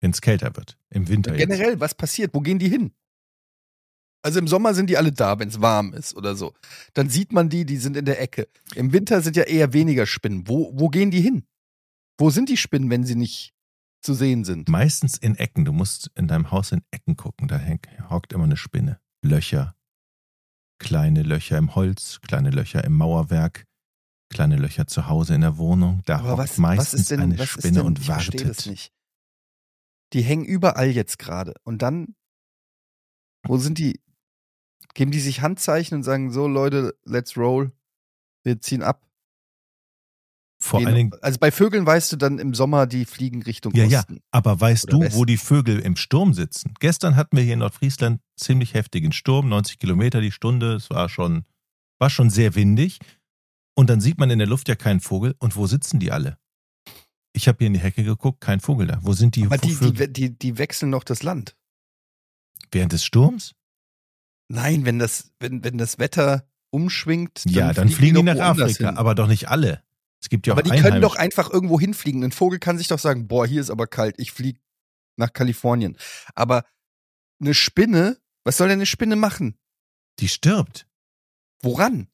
Wenn 0.00 0.12
es 0.12 0.20
kälter 0.20 0.54
wird. 0.56 0.78
Im 0.90 1.08
Winter 1.08 1.34
jetzt. 1.34 1.40
Generell, 1.40 1.80
was 1.80 1.94
passiert? 1.94 2.34
Wo 2.34 2.40
gehen 2.40 2.58
die 2.58 2.68
hin? 2.68 2.92
Also 4.22 4.38
im 4.38 4.48
Sommer 4.48 4.74
sind 4.74 4.90
die 4.90 4.98
alle 4.98 5.12
da, 5.12 5.38
wenn 5.38 5.48
es 5.48 5.60
warm 5.62 5.94
ist 5.94 6.14
oder 6.14 6.36
so. 6.36 6.52
Dann 6.92 7.08
sieht 7.08 7.32
man 7.32 7.48
die, 7.48 7.64
die 7.64 7.78
sind 7.78 7.96
in 7.96 8.04
der 8.04 8.20
Ecke. 8.20 8.48
Im 8.74 8.92
Winter 8.92 9.22
sind 9.22 9.36
ja 9.36 9.44
eher 9.44 9.72
weniger 9.72 10.06
Spinnen. 10.06 10.46
Wo, 10.46 10.72
wo 10.74 10.88
gehen 10.88 11.10
die 11.10 11.22
hin? 11.22 11.44
Wo 12.18 12.28
sind 12.28 12.50
die 12.50 12.58
Spinnen, 12.58 12.90
wenn 12.90 13.04
sie 13.04 13.14
nicht 13.14 13.54
zu 14.02 14.12
sehen 14.12 14.44
sind? 14.44 14.68
Meistens 14.68 15.16
in 15.16 15.36
Ecken. 15.36 15.64
Du 15.64 15.72
musst 15.72 16.10
in 16.16 16.28
deinem 16.28 16.50
Haus 16.50 16.72
in 16.72 16.82
Ecken 16.90 17.16
gucken. 17.16 17.48
Da 17.48 17.56
hängt, 17.56 17.88
hockt 18.10 18.34
immer 18.34 18.44
eine 18.44 18.58
Spinne. 18.58 19.00
Löcher. 19.22 19.74
Kleine 20.78 21.22
Löcher 21.22 21.58
im 21.58 21.74
Holz, 21.74 22.20
kleine 22.22 22.50
Löcher 22.50 22.84
im 22.84 22.96
Mauerwerk, 22.96 23.66
kleine 24.30 24.56
Löcher 24.56 24.86
zu 24.86 25.08
Hause 25.08 25.34
in 25.34 25.42
der 25.42 25.58
Wohnung. 25.58 26.00
Da 26.06 26.18
Aber 26.20 26.38
was, 26.38 26.56
meistens 26.58 26.92
was 26.94 27.00
ist 27.00 27.10
denn, 27.10 27.20
eine 27.20 27.38
was 27.38 27.48
Spinne 27.48 27.66
ist 27.68 27.76
denn, 27.76 27.86
und 27.86 27.98
ich 27.98 28.06
verstehe 28.06 28.40
das 28.40 28.48
wartet. 28.58 28.66
nicht. 28.66 28.92
Die 30.12 30.22
hängen 30.22 30.44
überall 30.44 30.88
jetzt 30.90 31.18
gerade. 31.18 31.54
Und 31.64 31.82
dann, 31.82 32.14
wo 33.46 33.58
sind 33.58 33.78
die? 33.78 34.00
Geben 34.94 35.12
die 35.12 35.20
sich 35.20 35.40
Handzeichen 35.40 35.96
und 35.98 36.02
sagen, 36.02 36.32
so 36.32 36.48
Leute, 36.48 36.94
let's 37.04 37.36
roll. 37.36 37.72
Wir 38.42 38.60
ziehen 38.60 38.82
ab. 38.82 39.06
Vor 40.62 40.84
allen 40.84 40.94
Dingen, 40.94 41.12
also 41.22 41.38
bei 41.38 41.50
Vögeln 41.50 41.86
weißt 41.86 42.12
du 42.12 42.16
dann 42.16 42.38
im 42.38 42.52
Sommer, 42.54 42.86
die 42.86 43.06
fliegen 43.06 43.42
Richtung 43.42 43.72
Ja, 43.74 43.84
ja. 43.84 44.00
Osten. 44.00 44.20
aber 44.30 44.60
weißt 44.60 44.92
du, 44.92 45.00
Westen. 45.00 45.18
wo 45.18 45.24
die 45.24 45.38
Vögel 45.38 45.78
im 45.78 45.96
Sturm 45.96 46.34
sitzen? 46.34 46.74
Gestern 46.80 47.16
hatten 47.16 47.36
wir 47.36 47.42
hier 47.44 47.54
in 47.54 47.60
Nordfriesland 47.60 48.20
ziemlich 48.36 48.74
heftigen 48.74 49.12
Sturm, 49.12 49.48
90 49.48 49.78
Kilometer 49.78 50.20
die 50.20 50.32
Stunde. 50.32 50.74
Es 50.74 50.90
war 50.90 51.08
schon, 51.08 51.44
war 51.98 52.10
schon 52.10 52.28
sehr 52.28 52.54
windig. 52.56 52.98
Und 53.74 53.90
dann 53.90 54.00
sieht 54.00 54.18
man 54.18 54.30
in 54.30 54.38
der 54.38 54.48
Luft 54.48 54.68
ja 54.68 54.74
keinen 54.74 55.00
Vogel. 55.00 55.34
Und 55.38 55.56
wo 55.56 55.66
sitzen 55.66 56.00
die 56.00 56.12
alle? 56.12 56.38
Ich 57.32 57.48
habe 57.48 57.58
hier 57.58 57.68
in 57.68 57.74
die 57.74 57.80
Hecke 57.80 58.02
geguckt, 58.02 58.40
kein 58.40 58.60
Vogel 58.60 58.86
da. 58.86 58.98
Wo 59.02 59.12
sind 59.12 59.36
die, 59.36 59.44
Aber 59.44 59.58
die, 59.58 59.76
die, 59.76 60.12
die, 60.12 60.38
die 60.38 60.58
wechseln 60.58 60.90
noch 60.90 61.04
das 61.04 61.22
Land. 61.22 61.56
Während 62.70 62.92
des 62.92 63.04
Sturms? 63.04 63.54
Nein, 64.48 64.84
wenn 64.84 64.98
das, 64.98 65.32
wenn, 65.38 65.62
wenn 65.62 65.78
das 65.78 65.98
Wetter 65.98 66.48
umschwingt, 66.70 67.44
ja, 67.46 67.72
dann 67.72 67.88
fliegen 67.88 68.16
die 68.16 68.24
doch 68.24 68.34
nach 68.34 68.58
Afrika, 68.58 68.94
aber 68.94 69.14
doch 69.14 69.28
nicht 69.28 69.48
alle. 69.48 69.82
Es 70.20 70.28
gibt 70.28 70.46
ja 70.46 70.52
auch 70.52 70.58
Aber 70.58 70.68
die 70.68 70.80
können 70.80 71.00
doch 71.00 71.16
einfach 71.16 71.50
irgendwo 71.50 71.80
hinfliegen. 71.80 72.22
Ein 72.22 72.32
Vogel 72.32 72.58
kann 72.58 72.76
sich 72.76 72.88
doch 72.88 72.98
sagen, 72.98 73.26
boah, 73.26 73.46
hier 73.46 73.60
ist 73.60 73.70
aber 73.70 73.86
kalt, 73.86 74.16
ich 74.18 74.32
fliege 74.32 74.60
nach 75.16 75.32
Kalifornien. 75.32 75.96
Aber 76.34 76.64
eine 77.40 77.54
Spinne, 77.54 78.18
was 78.44 78.56
soll 78.56 78.68
denn 78.68 78.78
eine 78.78 78.86
Spinne 78.86 79.16
machen? 79.16 79.56
Die 80.18 80.28
stirbt. 80.28 80.86
Woran? 81.62 82.08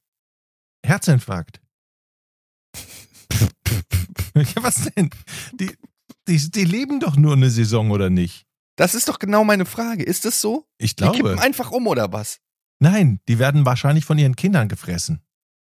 Herzinfarkt. 0.87 1.61
ja, 4.35 4.63
was 4.63 4.91
denn? 4.97 5.11
Die, 5.55 5.71
die, 6.29 6.51
die 6.51 6.65
leben 6.65 7.01
doch 7.01 7.17
nur 7.17 7.35
eine 7.35 7.51
Saison, 7.51 7.91
oder 7.91 8.11
nicht? 8.11 8.47
Das 8.77 8.95
ist 8.95 9.09
doch 9.09 9.19
genau 9.19 9.45
meine 9.45 9.65
Frage. 9.65 10.05
Ist 10.05 10.25
das 10.25 10.41
so? 10.41 10.67
Ich 10.79 10.97
Die 10.97 11.05
kippen 11.05 11.21
glaube. 11.21 11.43
einfach 11.43 11.71
um 11.71 11.87
oder 11.87 12.13
was? 12.13 12.41
Nein, 12.79 13.21
die 13.29 13.39
werden 13.39 13.65
wahrscheinlich 13.65 14.05
von 14.05 14.19
ihren 14.19 14.37
Kindern 14.37 14.69
gefressen. 14.69 15.23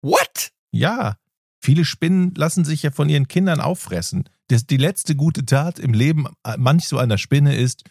What? 0.03 0.51
Ja. 0.71 1.17
Viele 1.63 1.85
Spinnen 1.85 2.33
lassen 2.35 2.63
sich 2.65 2.83
ja 2.83 2.91
von 2.91 3.09
ihren 3.09 3.27
Kindern 3.27 3.59
auffressen. 3.59 4.29
Das, 4.47 4.65
die 4.65 4.77
letzte 4.77 5.15
gute 5.15 5.45
Tat 5.45 5.79
im 5.79 5.93
Leben 5.93 6.27
manch 6.57 6.87
so 6.87 6.97
einer 6.97 7.17
Spinne 7.17 7.55
ist, 7.55 7.83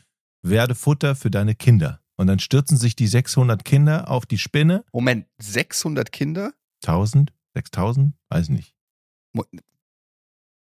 werde 0.42 0.74
Futter 0.74 1.14
für 1.16 1.30
deine 1.30 1.54
Kinder. 1.54 2.00
Und 2.16 2.26
dann 2.26 2.38
stürzen 2.38 2.76
sich 2.76 2.96
die 2.96 3.06
600 3.06 3.64
Kinder 3.64 4.08
auf 4.08 4.26
die 4.26 4.38
Spinne. 4.38 4.84
Moment, 4.92 5.26
600 5.38 6.12
Kinder? 6.12 6.52
1000? 6.84 7.32
6000? 7.54 8.14
Weiß 8.28 8.48
nicht. 8.48 8.74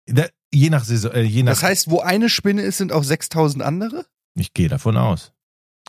Da, 0.06 0.26
je 0.52 0.70
nach 0.70 0.84
Saison, 0.84 1.12
äh, 1.12 1.22
je 1.22 1.42
nach. 1.42 1.52
Das 1.52 1.62
heißt, 1.62 1.90
wo 1.90 2.00
eine 2.00 2.28
Spinne 2.28 2.62
ist, 2.62 2.78
sind 2.78 2.92
auch 2.92 3.04
6000 3.04 3.62
andere? 3.62 4.06
Ich 4.34 4.54
gehe 4.54 4.68
davon 4.68 4.96
aus. 4.96 5.32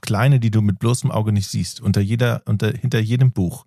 Kleine, 0.02 0.39
die 0.39 0.52
du 0.52 0.62
mit 0.62 0.80
bloßem 0.80 1.12
Auge 1.12 1.32
nicht 1.32 1.48
siehst. 1.48 1.80
Unter 1.80 2.02
jeder, 2.02 2.41
unter, 2.46 2.72
hinter 2.72 3.00
jedem 3.00 3.32
Buch. 3.32 3.65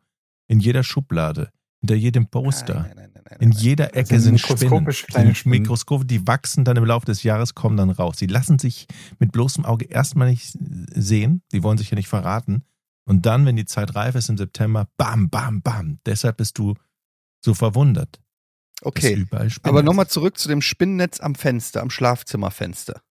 In 0.49 0.61
jeder 0.61 0.83
Schublade. 0.83 1.51
Hinter 1.81 1.95
jedem 1.95 2.27
Poster. 2.27 2.81
Nein, 2.81 2.93
nein, 2.97 3.11
nein, 3.15 3.25
nein, 3.31 3.39
In 3.41 3.53
jeder 3.53 3.97
Ecke 3.97 4.19
sind 4.21 4.39
sind 4.39 4.59
Spinnen. 4.59 4.91
Sind 4.91 5.37
Spinnen. 5.37 5.61
Mikroskop, 5.61 6.07
die 6.07 6.27
wachsen 6.27 6.65
dann 6.65 6.77
im 6.77 6.85
Laufe 6.85 7.07
des 7.07 7.23
Jahres, 7.23 7.55
kommen 7.55 7.77
dann 7.77 7.91
raus. 7.91 8.17
Sie 8.19 8.27
lassen 8.27 8.59
sich 8.59 8.87
mit 9.19 9.33
bloßem 9.33 9.65
Auge 9.65 9.85
erstmal 9.85 10.31
nicht 10.31 10.57
sehen. 10.95 11.43
Die 11.53 11.63
wollen 11.63 11.79
sich 11.79 11.91
ja 11.91 11.97
nicht 11.97 12.09
verraten. 12.09 12.65
Und 13.07 13.27
dann, 13.27 13.45
wenn 13.47 13.57
die 13.57 13.67
Zeit 13.67 13.95
reif 13.95 14.15
ist 14.15 14.29
im 14.29 14.39
September, 14.39 14.89
bam, 14.97 15.29
bam, 15.29 15.63
bam. 15.63 16.01
Deshalb 16.07 16.39
bist 16.39 16.59
du 16.59 16.75
so 17.45 17.55
verwundert. 17.55 18.21
Okay, 18.83 19.27
aber 19.63 19.83
nochmal 19.83 20.09
zurück 20.09 20.37
zu 20.37 20.49
dem 20.49 20.61
Spinnennetz 20.61 21.21
am 21.21 21.35
Fenster, 21.35 21.81
am 21.81 21.91
Schlafzimmerfenster. 21.91 23.03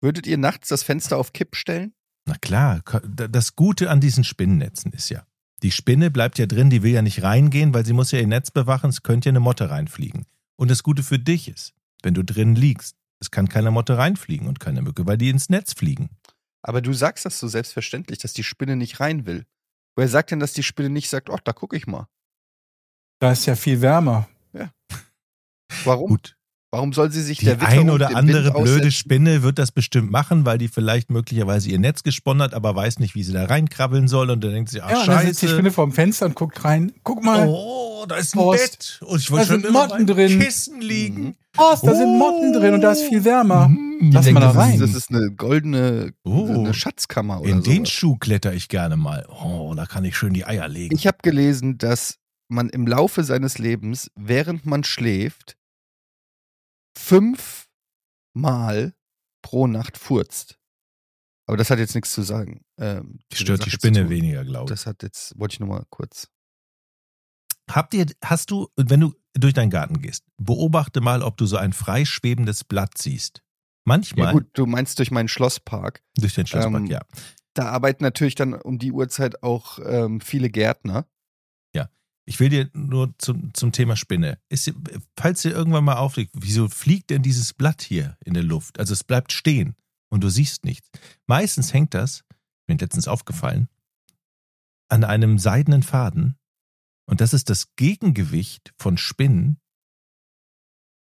Würdet 0.00 0.26
ihr 0.26 0.36
nachts 0.36 0.68
das 0.68 0.82
Fenster 0.82 1.16
auf 1.16 1.32
Kipp 1.32 1.56
stellen? 1.56 1.94
Na 2.26 2.36
klar, 2.36 2.82
das 3.04 3.54
Gute 3.56 3.90
an 3.90 4.00
diesen 4.00 4.24
Spinnennetzen 4.24 4.92
ist 4.92 5.10
ja, 5.10 5.26
die 5.62 5.70
Spinne 5.70 6.10
bleibt 6.10 6.38
ja 6.38 6.46
drin, 6.46 6.70
die 6.70 6.82
will 6.82 6.92
ja 6.92 7.02
nicht 7.02 7.22
reingehen, 7.22 7.72
weil 7.72 7.86
sie 7.86 7.92
muss 7.92 8.10
ja 8.10 8.18
ihr 8.18 8.26
Netz 8.26 8.50
bewachen, 8.50 8.90
es 8.90 9.02
könnte 9.02 9.28
ja 9.28 9.30
eine 9.30 9.40
Motte 9.40 9.70
reinfliegen. 9.70 10.26
Und 10.56 10.70
das 10.70 10.82
Gute 10.82 11.02
für 11.02 11.18
dich 11.18 11.48
ist, 11.48 11.72
wenn 12.02 12.14
du 12.14 12.22
drin 12.22 12.54
liegst, 12.54 12.96
es 13.20 13.30
kann 13.30 13.48
keine 13.48 13.70
Motte 13.70 13.96
reinfliegen 13.96 14.46
und 14.46 14.60
keine 14.60 14.82
Mücke, 14.82 15.06
weil 15.06 15.16
die 15.16 15.30
ins 15.30 15.48
Netz 15.48 15.72
fliegen. 15.72 16.10
Aber 16.66 16.80
du 16.80 16.92
sagst 16.92 17.24
das 17.24 17.38
so 17.38 17.46
selbstverständlich, 17.46 18.18
dass 18.18 18.32
die 18.32 18.42
Spinne 18.42 18.74
nicht 18.76 18.98
rein 18.98 19.26
will. 19.26 19.44
Wer 19.96 20.08
sagt 20.08 20.30
denn, 20.30 20.40
dass 20.40 20.54
die 20.54 20.62
Spinne 20.62 20.90
nicht 20.90 21.10
sagt, 21.10 21.28
ach, 21.30 21.40
da 21.40 21.52
gucke 21.52 21.76
ich 21.76 21.86
mal? 21.86 22.08
Da 23.20 23.32
ist 23.32 23.46
ja 23.46 23.54
viel 23.54 23.80
wärmer. 23.80 24.28
Warum? 25.84 26.08
Gut, 26.08 26.36
Warum 26.74 26.92
soll 26.92 27.12
sie 27.12 27.22
sich 27.22 27.38
Die 27.38 27.44
der 27.44 27.60
Witterung 27.60 27.78
ein 27.84 27.90
oder 27.90 28.08
dem 28.08 28.16
andere 28.16 28.44
Wind 28.46 28.54
blöde 28.54 28.72
aussetzen? 28.72 28.90
Spinne 28.90 29.42
wird 29.44 29.60
das 29.60 29.70
bestimmt 29.70 30.10
machen, 30.10 30.44
weil 30.44 30.58
die 30.58 30.66
vielleicht 30.66 31.08
möglicherweise 31.08 31.68
ihr 31.70 31.78
Netz 31.78 32.02
gesponnen 32.02 32.42
hat, 32.42 32.52
aber 32.52 32.74
weiß 32.74 32.98
nicht, 32.98 33.14
wie 33.14 33.22
sie 33.22 33.32
da 33.32 33.44
reinkrabbeln 33.44 34.08
soll 34.08 34.28
und 34.30 34.42
dann 34.42 34.52
denkt 34.52 34.70
sie, 34.70 34.80
ach 34.80 34.90
Ja, 34.90 35.00
und 35.02 35.06
dann 35.06 35.26
sitzt 35.26 35.42
die 35.42 35.46
scheiße. 35.46 35.54
Spinne 35.56 35.70
vorm 35.70 35.92
Fenster 35.92 36.26
und 36.26 36.34
guckt 36.34 36.64
rein. 36.64 36.92
Guck 37.04 37.22
mal, 37.22 37.46
Oh, 37.48 38.04
da 38.08 38.16
ist 38.16 38.34
ein 38.34 38.40
Horst, 38.40 38.98
Bett 39.00 39.08
und 39.08 39.20
ich 39.20 39.30
wollte 39.30 39.46
schon 39.46 39.62
immer 39.62 39.86
Motten 39.86 40.06
drin. 40.06 40.40
Kissen 40.40 40.80
liegen. 40.80 41.36
Horst, 41.56 41.86
da 41.86 41.94
sind 41.94 42.18
Motten 42.18 42.52
drin 42.52 42.74
und 42.74 42.80
da 42.80 42.92
ist 42.92 43.02
viel 43.04 43.24
wärmer. 43.24 43.68
Mm, 43.68 44.10
Lass 44.12 44.26
Ich 44.26 44.32
mal 44.32 44.40
denke, 44.40 44.40
da 44.40 44.46
das, 44.48 44.56
rein. 44.56 44.74
ist, 44.74 44.80
das 44.82 44.94
ist 44.94 45.10
eine 45.10 45.30
goldene 45.32 46.12
Oh. 46.24 46.46
eine 46.46 46.74
Schatzkammer 46.74 47.40
oder 47.40 47.48
In 47.50 47.62
den 47.62 47.76
sowas. 47.84 47.90
Schuh 47.90 48.16
kletter 48.16 48.52
ich 48.52 48.68
gerne 48.68 48.96
mal. 48.96 49.26
Oh, 49.28 49.72
da 49.76 49.86
kann 49.86 50.04
ich 50.04 50.16
schön 50.16 50.34
die 50.34 50.44
Eier 50.44 50.68
legen. 50.68 50.94
Ich 50.94 51.06
habe 51.06 51.18
gelesen, 51.22 51.78
dass 51.78 52.18
man 52.48 52.68
im 52.70 52.86
Laufe 52.86 53.22
seines 53.24 53.58
Lebens, 53.58 54.10
während 54.16 54.66
man 54.66 54.84
schläft, 54.84 55.56
fünfmal 56.96 58.94
pro 59.42 59.66
Nacht 59.66 59.98
furzt. 59.98 60.58
Aber 61.46 61.56
das 61.56 61.70
hat 61.70 61.78
jetzt 61.78 61.94
nichts 61.94 62.12
zu 62.12 62.22
sagen. 62.22 62.62
Ähm, 62.78 63.18
Stört 63.32 63.66
die 63.66 63.70
Spinne 63.70 64.08
weniger, 64.08 64.44
glaube 64.44 64.64
ich. 64.64 64.70
Das 64.70 64.86
hat 64.86 65.02
jetzt, 65.02 65.38
wollte 65.38 65.54
ich 65.54 65.60
nur 65.60 65.68
mal 65.68 65.84
kurz. 65.90 66.28
Habt 67.70 67.94
ihr, 67.94 68.06
hast 68.22 68.50
du, 68.50 68.68
wenn 68.76 69.00
du 69.00 69.14
durch 69.34 69.54
deinen 69.54 69.70
Garten 69.70 70.00
gehst, 70.00 70.24
beobachte 70.36 71.00
mal, 71.00 71.22
ob 71.22 71.36
du 71.36 71.46
so 71.46 71.56
ein 71.56 71.72
freischwebendes 71.72 72.64
Blatt 72.64 72.98
siehst. 72.98 73.42
Manchmal 73.84 74.26
Ja 74.26 74.32
gut, 74.32 74.46
du 74.54 74.66
meinst 74.66 74.98
durch 74.98 75.10
meinen 75.10 75.28
Schlosspark. 75.28 76.02
durch 76.16 76.34
den 76.34 76.46
Schlosspark, 76.46 76.84
Ähm, 76.84 76.86
ja. 76.86 77.00
Da 77.54 77.66
arbeiten 77.66 78.02
natürlich 78.02 78.34
dann 78.34 78.54
um 78.54 78.78
die 78.78 78.92
Uhrzeit 78.92 79.42
auch 79.42 79.78
ähm, 79.84 80.20
viele 80.20 80.50
Gärtner. 80.50 81.06
Ich 82.26 82.40
will 82.40 82.48
dir 82.48 82.70
nur 82.72 83.14
zum, 83.18 83.52
zum 83.52 83.72
Thema 83.72 83.96
Spinne. 83.96 84.38
Ist, 84.48 84.72
falls 85.16 85.42
dir 85.42 85.52
irgendwann 85.52 85.84
mal 85.84 85.96
aufliegt, 85.96 86.32
wieso 86.34 86.68
fliegt 86.68 87.10
denn 87.10 87.22
dieses 87.22 87.52
Blatt 87.52 87.82
hier 87.82 88.16
in 88.24 88.34
der 88.34 88.42
Luft? 88.42 88.78
Also 88.78 88.94
es 88.94 89.04
bleibt 89.04 89.32
stehen 89.32 89.76
und 90.08 90.24
du 90.24 90.30
siehst 90.30 90.64
nichts. 90.64 90.88
Meistens 91.26 91.74
hängt 91.74 91.92
das, 91.92 92.24
mir 92.66 92.76
letztens 92.78 93.08
aufgefallen, 93.08 93.68
an 94.88 95.04
einem 95.04 95.38
seidenen 95.38 95.82
Faden. 95.82 96.36
Und 97.06 97.20
das 97.20 97.32
ist 97.32 97.50
das 97.50 97.74
Gegengewicht 97.76 98.72
von 98.78 98.96
Spinnen. 98.96 99.60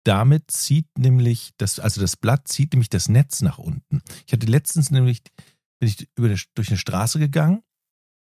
Damit 0.05 0.49
zieht 0.49 0.97
nämlich 0.97 1.51
das, 1.57 1.79
also 1.79 1.99
das 1.99 2.15
Blatt 2.15 2.47
zieht 2.47 2.73
nämlich 2.73 2.89
das 2.89 3.09
Netz 3.09 3.41
nach 3.41 3.57
unten. 3.57 4.01
Ich 4.25 4.33
hatte 4.33 4.47
letztens 4.47 4.91
nämlich, 4.91 5.21
bin 5.79 5.89
ich 5.89 6.09
über 6.15 6.33
durch 6.55 6.69
eine 6.69 6.77
Straße 6.77 7.19
gegangen 7.19 7.63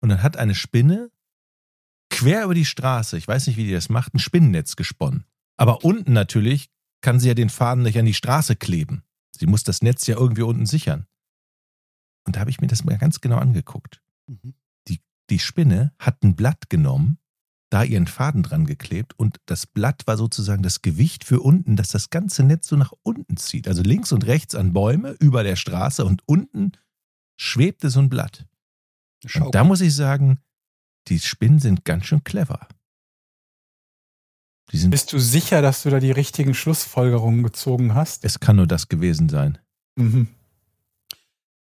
und 0.03 0.11
dann 0.11 0.23
hat 0.23 0.37
eine 0.37 0.55
Spinne 0.55 1.11
quer 2.11 2.45
über 2.45 2.55
die 2.55 2.67
Straße, 2.67 3.17
ich 3.17 3.27
weiß 3.27 3.47
nicht, 3.47 3.57
wie 3.57 3.65
die 3.65 3.73
das 3.73 3.89
macht, 3.89 4.15
ein 4.15 4.19
Spinnennetz 4.19 4.77
gesponnen. 4.77 5.25
Aber 5.57 5.85
unten 5.85 6.13
natürlich 6.13 6.71
kann 7.01 7.19
sie 7.19 7.29
ja 7.29 7.35
den 7.35 7.51
Faden 7.51 7.83
nicht 7.83 7.99
an 7.99 8.07
die 8.07 8.15
Straße 8.15 8.57
kleben. 8.57 9.03
Sie 9.37 9.47
muss 9.47 9.65
das 9.65 9.83
Netz 9.83 10.07
ja 10.07 10.17
irgendwie 10.17 10.43
unten 10.43 10.67
sichern. 10.67 11.07
Und 12.27 12.37
da 12.37 12.41
habe 12.41 12.51
ich 12.51 12.61
mir 12.61 12.67
das 12.67 12.85
mal 12.85 12.97
ganz 12.99 13.21
genau 13.21 13.39
angeguckt. 13.39 14.03
Mhm. 14.27 14.55
Die, 14.89 15.01
die 15.29 15.39
Spinne 15.39 15.93
hat 15.99 16.23
ein 16.23 16.37
Blatt 16.37 16.71
genommen, 16.71 17.19
da 17.75 17.83
ihren 17.83 18.07
Faden 18.07 18.45
dran 18.45 18.67
geklebt 18.67 19.19
und 19.19 19.41
das 19.47 19.67
Blatt 19.67 20.07
war 20.07 20.17
sozusagen 20.17 20.63
das 20.63 20.81
Gewicht 20.81 21.25
für 21.25 21.41
unten, 21.41 21.75
dass 21.75 21.89
das 21.89 22.09
ganze 22.09 22.45
Netz 22.45 22.69
so 22.69 22.77
nach 22.77 22.93
unten 23.03 23.37
zieht. 23.37 23.67
Also 23.67 23.83
links 23.83 24.13
und 24.13 24.27
rechts 24.27 24.55
an 24.55 24.73
Bäume 24.73 25.17
über 25.19 25.43
der 25.43 25.57
Straße 25.57 26.05
und 26.05 26.23
unten 26.25 26.71
schwebte 27.37 27.91
so 27.91 27.99
ein 27.99 28.09
Blatt. 28.09 28.47
Schau, 29.27 29.47
Und 29.47 29.57
da 29.57 29.65
muss 29.65 29.81
ich 29.81 29.93
sagen, 29.93 30.39
die 31.09 31.19
Spinnen 31.19 31.59
sind 31.59 31.85
ganz 31.85 32.07
schön 32.07 32.23
clever. 32.23 32.69
Die 34.71 34.79
sind, 34.79 34.93
Bist 34.93 35.13
du 35.13 35.19
sicher, 35.19 35.61
dass 35.61 35.83
du 35.83 35.91
da 35.91 35.99
die 35.99 36.13
richtigen 36.13 36.55
Schlussfolgerungen 36.55 37.43
gezogen 37.43 37.95
hast? 37.97 38.25
es 38.25 38.39
kann 38.39 38.55
nur 38.55 38.69
das 38.69 38.89
gewesen 38.89 39.29
sein. 39.29 39.59
Mhm. 39.97 40.29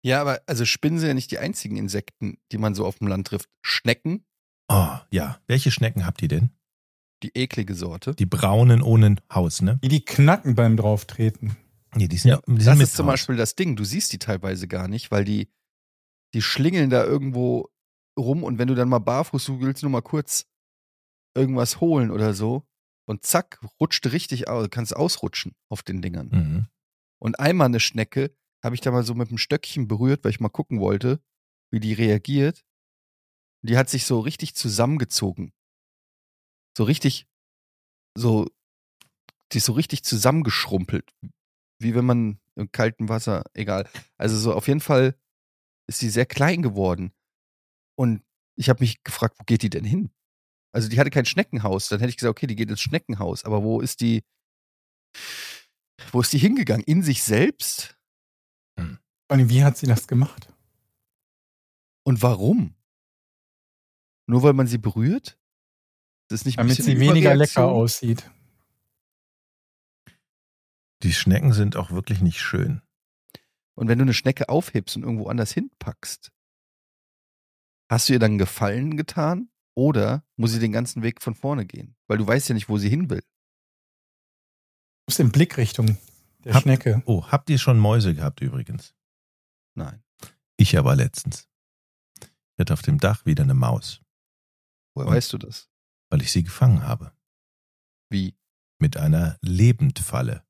ja, 0.03 0.21
aber 0.21 0.39
also 0.45 0.63
Spinnen 0.63 0.99
sind 0.99 1.09
ja 1.09 1.13
nicht 1.13 1.31
die 1.31 1.39
einzigen 1.39 1.75
Insekten, 1.75 2.37
die 2.53 2.57
man 2.57 2.75
so 2.75 2.85
auf 2.85 2.99
dem 2.99 3.07
Land 3.07 3.27
trifft. 3.27 3.49
Schnecken, 3.61 4.23
Oh, 4.69 4.97
ja. 5.11 5.39
Welche 5.47 5.71
Schnecken 5.71 6.05
habt 6.05 6.21
ihr 6.21 6.27
denn? 6.27 6.51
die 7.23 7.31
eklige 7.35 7.73
Sorte. 7.73 8.13
Die 8.13 8.25
braunen 8.25 8.81
ohne 8.81 9.15
Haus, 9.33 9.61
ne? 9.61 9.79
Die, 9.83 9.87
die 9.87 10.05
knacken 10.05 10.55
beim 10.55 10.77
Drauftreten. 10.77 11.57
Nee, 11.95 12.07
die 12.07 12.17
sind 12.17 12.29
ja, 12.29 12.41
die 12.45 12.51
sind 12.61 12.67
Das 12.67 12.77
mit 12.77 12.87
ist 12.87 12.95
zum 12.95 13.07
Haus. 13.07 13.13
Beispiel 13.13 13.35
das 13.37 13.55
Ding. 13.55 13.75
Du 13.75 13.83
siehst 13.83 14.13
die 14.13 14.19
teilweise 14.19 14.67
gar 14.67 14.87
nicht, 14.87 15.09
weil 15.09 15.25
die, 15.25 15.49
die 16.33 16.41
schlingeln 16.41 16.89
da 16.89 17.03
irgendwo 17.03 17.69
rum 18.19 18.43
und 18.43 18.59
wenn 18.59 18.67
du 18.67 18.75
dann 18.75 18.89
mal 18.89 18.99
barfuß, 18.99 19.45
du 19.45 19.61
willst 19.61 19.83
nur 19.83 19.91
mal 19.91 20.01
kurz 20.01 20.45
irgendwas 21.35 21.79
holen 21.81 22.11
oder 22.11 22.33
so 22.33 22.67
und 23.07 23.25
zack, 23.25 23.59
rutscht 23.79 24.05
richtig 24.11 24.47
aus, 24.47 24.69
kannst 24.69 24.95
ausrutschen 24.95 25.55
auf 25.69 25.81
den 25.83 26.01
Dingern. 26.01 26.29
Mhm. 26.29 26.67
Und 27.19 27.39
einmal 27.39 27.65
eine 27.65 27.79
Schnecke 27.79 28.35
habe 28.63 28.75
ich 28.75 28.81
da 28.81 28.91
mal 28.91 29.03
so 29.03 29.15
mit 29.15 29.29
dem 29.29 29.37
Stöckchen 29.37 29.87
berührt, 29.87 30.23
weil 30.23 30.31
ich 30.31 30.39
mal 30.39 30.49
gucken 30.49 30.79
wollte, 30.79 31.19
wie 31.71 31.79
die 31.79 31.93
reagiert. 31.93 32.63
Die 33.61 33.77
hat 33.77 33.89
sich 33.89 34.05
so 34.05 34.19
richtig 34.19 34.55
zusammengezogen. 34.55 35.51
So 36.77 36.83
richtig, 36.83 37.27
so, 38.15 38.47
die 39.51 39.57
ist 39.57 39.65
so 39.65 39.73
richtig 39.73 40.03
zusammengeschrumpelt. 40.03 41.11
Wie 41.79 41.95
wenn 41.95 42.05
man 42.05 42.39
im 42.55 42.71
kalten 42.71 43.09
Wasser, 43.09 43.43
egal. 43.53 43.89
Also 44.17 44.37
so 44.37 44.53
auf 44.53 44.67
jeden 44.67 44.79
Fall 44.79 45.15
ist 45.87 46.01
die 46.01 46.09
sehr 46.09 46.25
klein 46.25 46.61
geworden. 46.61 47.13
Und 47.95 48.23
ich 48.55 48.69
habe 48.69 48.81
mich 48.81 49.03
gefragt, 49.03 49.37
wo 49.39 49.43
geht 49.43 49.61
die 49.61 49.69
denn 49.69 49.85
hin? 49.85 50.11
Also 50.71 50.89
die 50.89 50.99
hatte 50.99 51.09
kein 51.09 51.25
Schneckenhaus. 51.25 51.89
Dann 51.89 51.99
hätte 51.99 52.09
ich 52.09 52.17
gesagt, 52.17 52.31
okay, 52.31 52.47
die 52.47 52.55
geht 52.55 52.69
ins 52.69 52.81
Schneckenhaus. 52.81 53.45
Aber 53.45 53.63
wo 53.63 53.79
ist 53.81 54.01
die, 54.01 54.23
wo 56.11 56.21
ist 56.21 56.33
die 56.33 56.37
hingegangen? 56.37 56.83
In 56.83 57.03
sich 57.03 57.23
selbst? 57.23 57.97
Und 58.77 59.49
wie 59.49 59.63
hat 59.63 59.77
sie 59.77 59.87
das 59.87 60.07
gemacht? 60.07 60.47
Und 62.03 62.21
warum? 62.21 62.76
Nur 64.27 64.43
weil 64.43 64.53
man 64.53 64.67
sie 64.67 64.77
berührt? 64.77 65.39
Das 66.27 66.41
ist 66.41 66.45
nicht 66.45 66.59
Damit 66.59 66.75
sie 66.75 66.99
weniger 66.99 67.33
lecker 67.35 67.67
aussieht. 67.67 68.29
Die 71.03 71.13
Schnecken 71.13 71.53
sind 71.53 71.75
auch 71.77 71.91
wirklich 71.91 72.21
nicht 72.21 72.41
schön. 72.41 72.81
Und 73.75 73.87
wenn 73.87 73.99
du 73.99 74.03
eine 74.03 74.13
Schnecke 74.13 74.49
aufhebst 74.49 74.95
und 74.97 75.03
irgendwo 75.03 75.27
anders 75.27 75.51
hinpackst, 75.51 76.31
hast 77.89 78.09
du 78.09 78.13
ihr 78.13 78.19
dann 78.19 78.37
Gefallen 78.37 78.97
getan? 78.97 79.49
Oder 79.75 80.25
muss 80.35 80.51
sie 80.51 80.59
den 80.59 80.71
ganzen 80.71 81.03
Weg 81.03 81.21
von 81.21 81.35
vorne 81.35 81.67
gehen? 81.67 81.95
Weil 82.07 82.17
du 82.17 82.25
weißt 82.25 82.49
ja 82.49 82.55
nicht, 82.55 82.67
wo 82.67 82.79
sie 82.79 82.89
hin 82.89 83.11
will. 83.11 83.21
Du 83.21 85.09
musst 85.11 85.19
in 85.19 85.31
Blickrichtung 85.31 85.97
der 86.43 86.55
Hab- 86.55 86.63
Schnecke. 86.63 87.03
Oh, 87.05 87.27
habt 87.27 87.49
ihr 87.51 87.59
schon 87.59 87.77
Mäuse 87.77 88.15
gehabt 88.15 88.41
übrigens? 88.41 88.95
Nein. 89.75 90.03
Ich 90.57 90.75
aber 90.79 90.95
letztens. 90.95 91.47
Ich 92.19 92.59
hatte 92.59 92.73
auf 92.73 92.81
dem 92.81 92.97
Dach 92.97 93.27
wieder 93.27 93.43
eine 93.43 93.53
Maus, 93.53 94.01
Woher 94.97 95.07
Und- 95.07 95.13
weißt 95.13 95.31
du 95.33 95.37
das? 95.37 95.69
weil 96.09 96.21
ich 96.21 96.31
sie 96.31 96.43
gefangen 96.43 96.83
habe. 96.83 97.11
Wie? 98.09 98.35
mit 98.79 98.95
einer 98.97 99.37
Lebendfalle. 99.41 100.43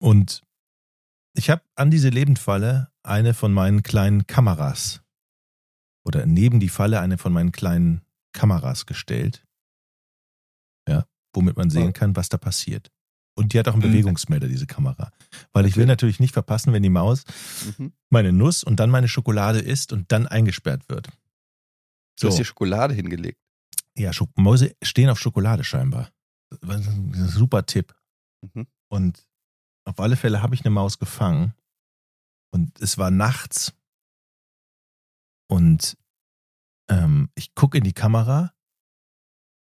Und 0.00 0.42
ich 1.34 1.48
habe 1.50 1.62
an 1.76 1.90
diese 1.90 2.08
Lebendfalle 2.08 2.90
eine 3.04 3.34
von 3.34 3.52
meinen 3.52 3.82
kleinen 3.84 4.26
Kameras 4.26 5.02
oder 6.04 6.26
neben 6.26 6.58
die 6.60 6.68
Falle 6.68 7.00
eine 7.00 7.18
von 7.18 7.32
meinen 7.32 7.52
kleinen 7.52 8.02
Kameras 8.32 8.84
gestellt, 8.86 9.46
ja, 10.88 11.06
womit 11.32 11.56
man 11.56 11.70
sehen 11.70 11.92
kann, 11.92 12.16
was 12.16 12.28
da 12.28 12.36
passiert. 12.36 12.90
Und 13.38 13.52
die 13.52 13.58
hat 13.58 13.68
auch 13.68 13.74
einen 13.74 13.82
Mhm. 13.82 13.92
Bewegungsmelder, 13.92 14.48
diese 14.48 14.66
Kamera. 14.66 15.12
Weil 15.52 15.66
ich 15.66 15.76
will 15.76 15.86
natürlich 15.86 16.18
nicht 16.20 16.32
verpassen, 16.32 16.72
wenn 16.72 16.82
die 16.82 16.88
Maus 16.90 17.24
Mhm. 17.78 17.92
meine 18.10 18.32
Nuss 18.32 18.64
und 18.64 18.80
dann 18.80 18.90
meine 18.90 19.08
Schokolade 19.08 19.60
isst 19.60 19.92
und 19.92 20.10
dann 20.10 20.26
eingesperrt 20.26 20.88
wird. 20.88 21.08
Du 22.20 22.28
hast 22.28 22.36
hier 22.36 22.44
Schokolade 22.44 22.94
hingelegt. 22.94 23.40
Ja, 23.96 24.12
Schok 24.12 24.30
Mäuse 24.36 24.76
stehen 24.82 25.08
auf 25.08 25.18
Schokolade 25.18 25.64
scheinbar. 25.64 26.10
Das 26.50 26.58
war 26.62 26.76
ein 26.76 27.28
super 27.28 27.66
Tipp. 27.66 27.94
Mhm. 28.42 28.66
Und 28.88 29.26
auf 29.84 30.00
alle 30.00 30.16
Fälle 30.16 30.42
habe 30.42 30.54
ich 30.54 30.62
eine 30.62 30.70
Maus 30.70 30.98
gefangen. 30.98 31.54
Und 32.52 32.80
es 32.80 32.98
war 32.98 33.10
nachts. 33.10 33.74
Und 35.48 35.96
ähm, 36.88 37.30
ich 37.34 37.54
gucke 37.54 37.78
in 37.78 37.84
die 37.84 37.92
Kamera 37.92 38.52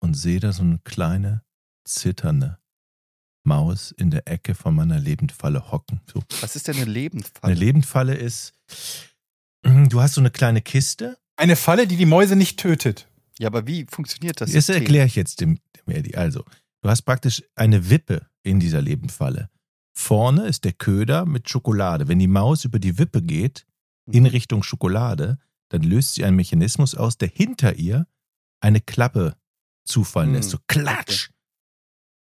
und 0.02 0.14
sehe 0.16 0.40
da 0.40 0.52
so 0.52 0.64
eine 0.64 0.80
kleine, 0.80 1.44
zitternde 1.86 2.60
Maus 3.46 3.92
in 3.92 4.12
der 4.12 4.28
Ecke 4.28 4.56
von 4.56 4.76
meiner 4.76 5.00
Lebendfalle 5.00 5.72
hocken. 5.72 6.02
So. 6.12 6.24
Was 6.42 6.56
ist 6.56 6.68
denn 6.68 6.76
eine 6.76 6.86
Lebendfalle? 6.86 7.52
Eine 7.52 7.60
Lebendfalle 7.60 8.16
ist, 8.16 8.54
du 9.64 10.02
hast 10.02 10.14
so 10.14 10.22
eine 10.22 10.32
kleine 10.32 10.62
Kiste. 10.62 11.18
Eine 11.40 11.56
Falle, 11.56 11.88
die 11.88 11.96
die 11.96 12.06
Mäuse 12.06 12.36
nicht 12.36 12.60
tötet. 12.60 13.08
ja, 13.40 13.48
aber 13.48 13.66
wie 13.66 13.86
funktioniert 13.90 14.42
das? 14.42 14.52
Das 14.52 14.68
erkläre 14.70 15.06
ich 15.08 15.16
jetzt 15.16 15.40
dem, 15.40 15.58
dem 15.78 15.96
Eddie. 15.96 16.16
Also, 16.18 16.44
du 16.82 16.90
hast 16.90 17.04
praktisch 17.04 17.44
eine 17.56 17.90
Wippe 17.90 18.28
in 18.44 18.60
dieser 18.60 18.82
Lebendfalle. 18.82 19.50
Vorne 19.94 20.48
ist 20.48 20.66
der 20.66 20.74
Köder 20.74 21.26
mit 21.26 21.50
Schokolade. 21.50 22.08
Wenn 22.10 22.20
die 22.20 22.28
Maus 22.28 22.66
über 22.66 22.80
die 22.80 22.98
Wippe 22.98 23.22
geht, 23.22 23.66
in 24.12 24.26
Richtung 24.26 24.64
Schokolade, 24.64 25.38
dann 25.70 25.84
löst 25.84 26.16
sie 26.16 26.26
einen 26.26 26.36
Mechanismus 26.36 26.96
aus, 26.96 27.18
der 27.18 27.30
hinter 27.30 27.76
ihr 27.76 28.06
eine 28.60 28.82
Klappe 28.82 29.36
zufallen 29.86 30.30
Hm, 30.32 30.36
lässt. 30.36 30.50
So 30.50 30.58
klatsch. 30.68 31.30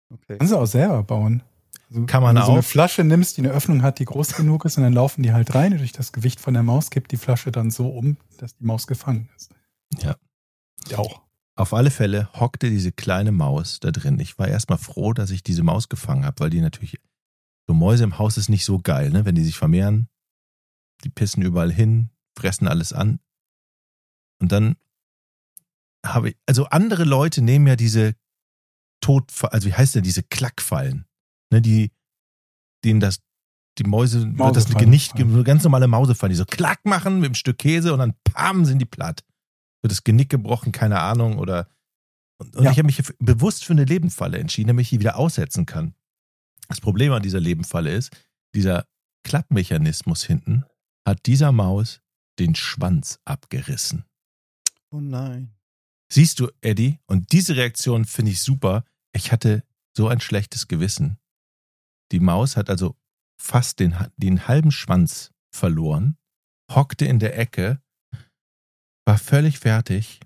Okay. 0.09 0.37
Kannst 0.37 0.51
du 0.53 0.57
auch 0.57 0.65
selber 0.65 1.03
bauen. 1.03 1.41
Also, 1.89 2.05
Kann 2.05 2.23
man 2.23 2.35
wenn 2.35 2.41
du 2.41 2.45
so 2.45 2.51
eine 2.53 2.59
auch. 2.61 2.65
Flasche 2.65 3.03
nimmst, 3.03 3.37
die 3.37 3.41
eine 3.41 3.51
Öffnung 3.51 3.81
hat, 3.83 3.99
die 3.99 4.05
groß 4.05 4.35
genug 4.35 4.65
ist, 4.65 4.77
und 4.77 4.83
dann 4.83 4.93
laufen 4.93 5.23
die 5.23 5.33
halt 5.33 5.53
rein 5.53 5.73
und 5.73 5.79
durch 5.79 5.91
das 5.91 6.11
Gewicht 6.11 6.39
von 6.39 6.53
der 6.53 6.63
Maus 6.63 6.89
kippt 6.89 7.11
die 7.11 7.17
Flasche 7.17 7.51
dann 7.51 7.71
so 7.71 7.87
um, 7.89 8.17
dass 8.37 8.55
die 8.57 8.65
Maus 8.65 8.87
gefangen 8.87 9.29
ist. 9.35 9.51
Ja. 9.99 10.15
Ja 10.89 10.97
auch. 10.99 11.21
Auf 11.55 11.73
alle 11.73 11.91
Fälle 11.91 12.29
hockte 12.33 12.69
diese 12.69 12.91
kleine 12.91 13.31
Maus 13.31 13.79
da 13.79 13.91
drin. 13.91 14.19
Ich 14.19 14.37
war 14.37 14.47
erstmal 14.47 14.77
froh, 14.77 15.13
dass 15.13 15.29
ich 15.31 15.41
diese 15.41 15.63
Maus 15.63 15.87
gefangen 15.87 16.25
habe, 16.25 16.39
weil 16.41 16.49
die 16.49 16.59
natürlich, 16.59 16.99
so 17.67 17.73
Mäuse 17.73 18.03
im 18.03 18.19
Haus 18.19 18.37
ist 18.37 18.49
nicht 18.49 18.65
so 18.65 18.79
geil, 18.79 19.09
ne? 19.09 19.25
Wenn 19.25 19.35
die 19.35 19.43
sich 19.43 19.57
vermehren, 19.57 20.09
die 21.03 21.09
pissen 21.09 21.43
überall 21.43 21.71
hin, 21.71 22.09
fressen 22.37 22.67
alles 22.67 22.93
an. 22.93 23.19
Und 24.39 24.51
dann 24.51 24.75
habe 26.05 26.29
ich, 26.29 26.37
also 26.45 26.65
andere 26.65 27.03
Leute 27.05 27.41
nehmen 27.41 27.67
ja 27.67 27.75
diese 27.75 28.15
Tod, 29.01 29.31
also 29.43 29.67
wie 29.67 29.73
heißt 29.73 29.95
denn, 29.95 30.03
diese 30.03 30.23
Klackfallen, 30.23 31.05
ne? 31.51 31.61
Die, 31.61 31.91
denen 32.83 32.99
das, 32.99 33.19
die 33.77 33.83
Mäuse, 33.83 34.21
wird 34.21 34.55
das 34.55 34.67
Mausefallen. 34.69 34.89
nicht, 34.89 35.17
so 35.17 35.43
ganz 35.43 35.63
normale 35.63 35.87
Mausefallen, 35.87 36.31
die 36.31 36.37
so 36.37 36.45
Klack 36.45 36.85
machen 36.85 37.15
mit 37.15 37.25
einem 37.25 37.35
Stück 37.35 37.57
Käse 37.57 37.93
und 37.93 37.99
dann 37.99 38.13
pam, 38.23 38.65
sind 38.65 38.79
die 38.79 38.85
platt 38.85 39.23
wird 39.85 39.91
das 39.91 40.03
Genick 40.03 40.31
gebrochen, 40.31 40.71
keine 40.71 40.99
Ahnung, 40.99 41.37
oder 41.37 41.69
und, 42.41 42.55
und 42.55 42.63
Ja. 42.63 42.71
ich 42.71 42.77
habe 42.79 42.87
mich 42.87 43.03
bewusst 43.19 43.63
für 43.63 43.73
eine 43.73 43.85
Lebenfalle 43.85 44.39
entschieden, 44.39 44.69
damit 44.69 44.83
ich 44.85 44.89
die 44.89 44.99
wieder 44.99 45.15
aussetzen 45.15 45.67
kann. 45.67 45.93
Das 46.67 46.81
Problem 46.81 47.13
an 47.13 47.21
dieser 47.21 47.39
Lebenfalle 47.39 47.93
ist, 47.93 48.09
dieser 48.55 48.87
Klappmechanismus 49.23 50.23
hinten 50.23 50.65
hat 51.07 51.27
dieser 51.27 51.51
Maus 51.51 52.01
den 52.39 52.55
Schwanz 52.55 53.19
abgerissen. 53.25 54.05
Oh 54.89 54.99
nein. 54.99 55.53
Siehst 56.11 56.39
du, 56.39 56.49
Eddie? 56.61 56.97
Und 57.05 57.31
diese 57.31 57.55
Reaktion 57.55 58.05
finde 58.05 58.31
ich 58.31 58.41
super. 58.41 58.85
Ich 59.13 59.31
hatte 59.31 59.63
so 59.95 60.07
ein 60.07 60.19
schlechtes 60.19 60.67
Gewissen. 60.67 61.19
Die 62.11 62.19
Maus 62.19 62.57
hat 62.57 62.69
also 62.69 62.95
fast 63.41 63.79
den, 63.79 63.95
den 64.17 64.47
halben 64.47 64.71
Schwanz 64.71 65.31
verloren, 65.53 66.17
hockte 66.71 67.05
in 67.05 67.19
der 67.19 67.37
Ecke, 67.37 67.81
war 69.05 69.17
völlig 69.17 69.59
fertig, 69.59 70.19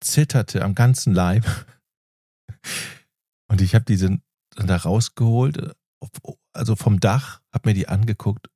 zitterte 0.00 0.64
am 0.64 0.74
ganzen 0.74 1.12
Leib. 1.12 1.44
Und 3.50 3.60
ich 3.60 3.74
habe 3.74 3.84
diese 3.84 4.20
dann 4.50 4.66
da 4.66 4.76
rausgeholt, 4.76 5.74
also 6.52 6.76
vom 6.76 7.00
Dach, 7.00 7.40
habe 7.52 7.70
mir 7.70 7.74
die 7.74 7.88
angeguckt 7.88 8.50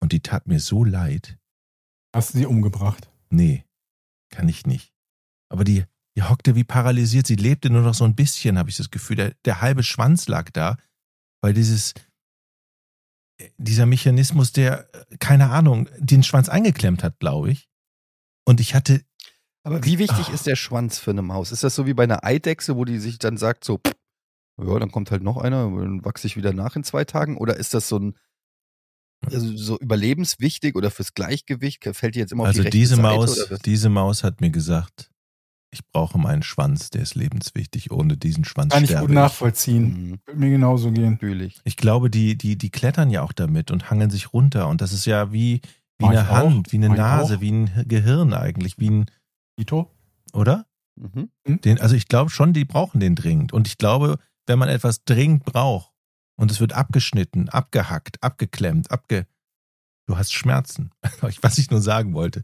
und 0.00 0.12
die 0.12 0.20
tat 0.20 0.46
mir 0.46 0.60
so 0.60 0.84
leid. 0.84 1.38
Hast 2.14 2.34
du 2.34 2.38
sie 2.38 2.46
umgebracht? 2.46 3.10
Nee, 3.30 3.64
kann 4.30 4.48
ich 4.48 4.66
nicht. 4.66 4.92
Aber 5.48 5.64
die, 5.64 5.84
die 6.16 6.22
hockte 6.22 6.54
wie 6.54 6.64
paralysiert. 6.64 7.26
Sie 7.26 7.36
lebte 7.36 7.70
nur 7.70 7.82
noch 7.82 7.94
so 7.94 8.04
ein 8.04 8.14
bisschen, 8.14 8.58
habe 8.58 8.70
ich 8.70 8.76
das 8.76 8.90
Gefühl. 8.90 9.16
Der, 9.16 9.34
der 9.44 9.60
halbe 9.60 9.82
Schwanz 9.82 10.28
lag 10.28 10.50
da, 10.50 10.76
weil 11.40 11.52
dieses, 11.54 11.94
dieser 13.56 13.86
Mechanismus, 13.86 14.52
der, 14.52 14.88
äh, 14.94 15.16
keine 15.18 15.50
Ahnung, 15.50 15.88
den 15.98 16.22
Schwanz 16.22 16.48
eingeklemmt 16.48 17.02
hat, 17.02 17.18
glaube 17.18 17.50
ich. 17.50 17.68
Und 18.46 18.60
ich 18.60 18.74
hatte, 18.74 19.02
Aber 19.62 19.84
wie 19.84 19.98
wichtig 19.98 20.28
Ah. 20.28 20.32
ist 20.32 20.46
der 20.46 20.56
Schwanz 20.56 20.98
für 20.98 21.10
eine 21.10 21.22
Maus? 21.22 21.52
Ist 21.52 21.62
das 21.64 21.74
so 21.74 21.86
wie 21.86 21.94
bei 21.94 22.04
einer 22.04 22.24
Eidechse, 22.24 22.76
wo 22.76 22.84
die 22.84 22.98
sich 22.98 23.18
dann 23.18 23.36
sagt, 23.36 23.64
so, 23.64 23.78
pff, 23.78 23.94
ja, 24.62 24.78
dann 24.78 24.90
kommt 24.90 25.10
halt 25.10 25.22
noch 25.22 25.36
einer, 25.38 25.64
dann 25.70 26.04
wachse 26.04 26.26
ich 26.26 26.36
wieder 26.36 26.52
nach 26.52 26.76
in 26.76 26.84
zwei 26.84 27.04
Tagen? 27.04 27.36
Oder 27.36 27.56
ist 27.56 27.74
das 27.74 27.88
so 27.88 27.98
ein 27.98 28.18
also 29.26 29.54
so 29.54 29.78
überlebenswichtig 29.78 30.76
oder 30.76 30.90
fürs 30.90 31.12
Gleichgewicht? 31.12 31.84
Fällt 31.92 32.14
die 32.14 32.20
jetzt 32.20 32.32
immer 32.32 32.44
auf 32.44 32.48
also 32.48 32.62
die 32.62 32.70
diese? 32.70 32.96
Maus, 32.96 33.48
diese 33.64 33.90
Maus 33.90 34.24
hat 34.24 34.40
mir 34.40 34.50
gesagt, 34.50 35.09
ich 35.72 35.86
brauche 35.86 36.18
meinen 36.18 36.42
Schwanz, 36.42 36.90
der 36.90 37.02
ist 37.02 37.14
lebenswichtig. 37.14 37.90
Ohne 37.92 38.16
diesen 38.16 38.44
Schwanz 38.44 38.72
Kann 38.72 38.82
ich 38.82 38.90
sterbe 38.90 39.06
gut 39.06 39.14
nachvollziehen. 39.14 40.10
Mhm, 40.10 40.20
Würde 40.26 40.40
mir 40.40 40.50
genauso 40.50 40.90
gehen. 40.90 41.12
natürlich. 41.12 41.60
Ich 41.64 41.76
glaube, 41.76 42.10
die, 42.10 42.36
die, 42.36 42.56
die 42.56 42.70
klettern 42.70 43.10
ja 43.10 43.22
auch 43.22 43.32
damit 43.32 43.70
und 43.70 43.90
hangeln 43.90 44.10
sich 44.10 44.32
runter. 44.32 44.68
Und 44.68 44.80
das 44.80 44.92
ist 44.92 45.06
ja 45.06 45.32
wie, 45.32 45.60
wie 45.98 46.06
Mach 46.06 46.12
ich 46.12 46.18
eine 46.18 46.30
auch. 46.30 46.36
Hand, 46.36 46.72
wie 46.72 46.76
eine 46.76 46.88
Mach 46.88 46.94
ich 46.94 47.00
Nase, 47.00 47.40
wie 47.40 47.52
ein 47.52 47.84
Gehirn 47.86 48.34
eigentlich, 48.34 48.78
wie 48.78 48.90
ein, 48.90 49.06
Ito? 49.58 49.90
oder? 50.32 50.66
Mhm. 50.96 51.30
Den, 51.46 51.80
also 51.80 51.94
ich 51.94 52.08
glaube 52.08 52.30
schon, 52.30 52.52
die 52.52 52.64
brauchen 52.64 53.00
den 53.00 53.14
dringend. 53.14 53.52
Und 53.52 53.68
ich 53.68 53.78
glaube, 53.78 54.18
wenn 54.46 54.58
man 54.58 54.68
etwas 54.68 55.04
dringend 55.04 55.44
braucht 55.44 55.92
und 56.36 56.50
es 56.50 56.60
wird 56.60 56.72
abgeschnitten, 56.72 57.48
abgehackt, 57.48 58.22
abgeklemmt, 58.22 58.90
abge. 58.90 59.26
Du 60.06 60.18
hast 60.18 60.32
Schmerzen. 60.32 60.90
Was 61.42 61.58
ich 61.58 61.70
nur 61.70 61.80
sagen 61.80 62.14
wollte. 62.14 62.42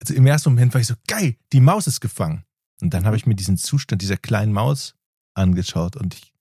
Also 0.00 0.14
im 0.14 0.26
ersten 0.26 0.50
Moment 0.50 0.74
war 0.74 0.80
ich 0.80 0.86
so, 0.86 0.94
geil, 1.06 1.36
die 1.52 1.60
Maus 1.60 1.86
ist 1.86 2.00
gefangen. 2.00 2.44
Und 2.80 2.92
dann 2.92 3.06
habe 3.06 3.16
ich 3.16 3.26
mir 3.26 3.34
diesen 3.34 3.56
Zustand 3.56 4.02
dieser 4.02 4.16
kleinen 4.16 4.52
Maus 4.52 4.94
angeschaut 5.34 5.96
und 5.96 6.14
ich, 6.14 6.34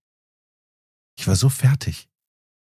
ich 1.17 1.27
war 1.27 1.35
so 1.35 1.49
fertig. 1.49 2.09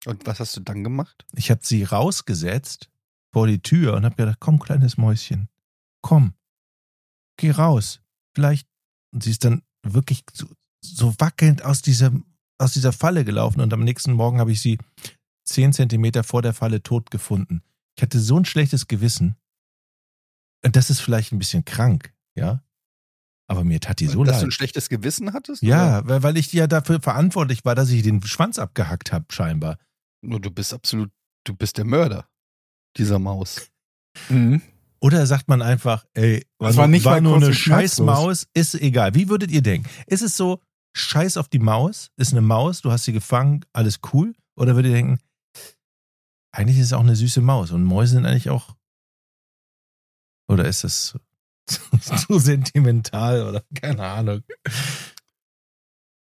Und 0.07 0.27
was 0.27 0.41
hast 0.41 0.57
du 0.57 0.61
dann 0.61 0.85
gemacht? 0.85 1.25
Ich 1.35 1.51
habe 1.51 1.61
sie 1.65 1.83
rausgesetzt 1.83 2.91
vor 3.33 3.47
die 3.47 3.61
Tür 3.61 3.95
und 3.95 4.05
habe 4.05 4.17
gedacht, 4.17 4.39
komm, 4.39 4.59
kleines 4.59 4.97
Mäuschen, 4.97 5.49
komm, 6.03 6.35
geh 7.37 7.51
raus. 7.51 8.01
Vielleicht. 8.35 8.69
Und 9.13 9.23
sie 9.23 9.31
ist 9.31 9.45
dann 9.45 9.63
wirklich 9.83 10.25
so, 10.33 10.47
so 10.83 11.15
wackelnd 11.19 11.65
aus 11.65 11.83
dieser, 11.83 12.13
aus 12.59 12.73
dieser 12.73 12.93
Falle 12.93 13.25
gelaufen 13.25 13.61
und 13.61 13.73
am 13.73 13.85
nächsten 13.85 14.13
Morgen 14.13 14.41
habe 14.41 14.53
ich 14.53 14.61
sie 14.61 14.79
zehn 15.45 15.73
Zentimeter 15.73 16.25
vor 16.25 16.43
der 16.43 16.55
Falle 16.55 16.83
tot 16.83 17.11
gefunden. 17.11 17.63
Ich 17.97 18.03
hatte 18.03 18.21
so 18.21 18.39
ein 18.39 18.45
schlechtes 18.45 18.89
Gewissen. 18.89 19.37
Und 20.65 20.77
das 20.77 20.91
ist 20.91 21.01
vielleicht 21.01 21.33
ein 21.33 21.39
bisschen 21.39 21.65
krank, 21.65 22.13
ja. 22.37 22.63
Aber 23.47 23.63
mir 23.65 23.79
tat 23.81 24.01
die 24.01 24.07
so 24.07 24.25
Dass 24.25 24.39
du 24.39 24.45
ein 24.45 24.49
leid. 24.49 24.55
schlechtes 24.55 24.89
Gewissen 24.89 25.35
hattest? 25.35 25.63
oder? 25.63 25.71
Ja, 25.71 26.09
weil 26.09 26.23
weil 26.23 26.37
ich 26.39 26.51
ja 26.53 26.67
dafür 26.67 27.01
verantwortlich 27.03 27.65
war, 27.67 27.75
dass 27.75 27.91
ich 27.91 28.03
den 28.03 28.23
Schwanz 28.23 28.59
abgehackt 28.59 29.13
habe, 29.13 29.27
scheinbar. 29.31 29.79
Nur 30.23 30.41
du 30.41 30.51
bist 30.51 30.73
absolut, 30.73 31.11
du 31.45 31.55
bist 31.55 31.77
der 31.77 31.85
Mörder 31.85 32.27
dieser 32.97 33.19
Maus. 33.19 33.71
Mhm. 34.31 34.63
Oder 35.01 35.27
sagt 35.27 35.49
man 35.49 35.61
einfach, 35.61 36.07
ey, 36.15 36.47
war, 36.59 36.69
Das 36.69 36.77
war 36.79 36.87
nur- 36.87 36.93
nicht 36.93 37.05
war 37.05 37.13
mal 37.15 37.21
nur 37.21 37.37
eine. 37.37 37.53
Scheißmaus, 37.53 38.47
ist 38.55 38.75
egal. 38.77 39.15
Wie 39.15 39.29
würdet 39.29 39.51
ihr 39.51 39.61
denken? 39.61 39.87
Ist 40.07 40.23
es 40.23 40.37
so, 40.39 40.63
scheiß 40.97 41.37
auf 41.37 41.49
die 41.49 41.59
Maus, 41.59 42.11
ist 42.17 42.33
eine 42.33 42.41
Maus, 42.41 42.81
du 42.81 42.91
hast 42.91 43.05
sie 43.05 43.13
gefangen, 43.13 43.67
alles 43.75 43.99
cool? 44.15 44.35
Oder 44.57 44.75
würdet 44.77 44.93
ihr 44.93 44.97
denken, 44.97 45.19
eigentlich 46.53 46.79
ist 46.79 46.87
es 46.87 46.93
auch 46.95 47.01
eine 47.01 47.17
süße 47.17 47.43
Maus 47.43 47.73
und 47.73 47.85
Mäuse 47.85 48.13
sind 48.15 48.25
eigentlich 48.27 48.49
auch. 48.49 48.75
Oder 50.49 50.67
ist 50.67 50.85
das 50.85 51.19
zu, 51.67 51.79
zu 52.27 52.39
sentimental 52.39 53.49
oder 53.49 53.63
keine 53.81 54.05
Ahnung? 54.05 54.43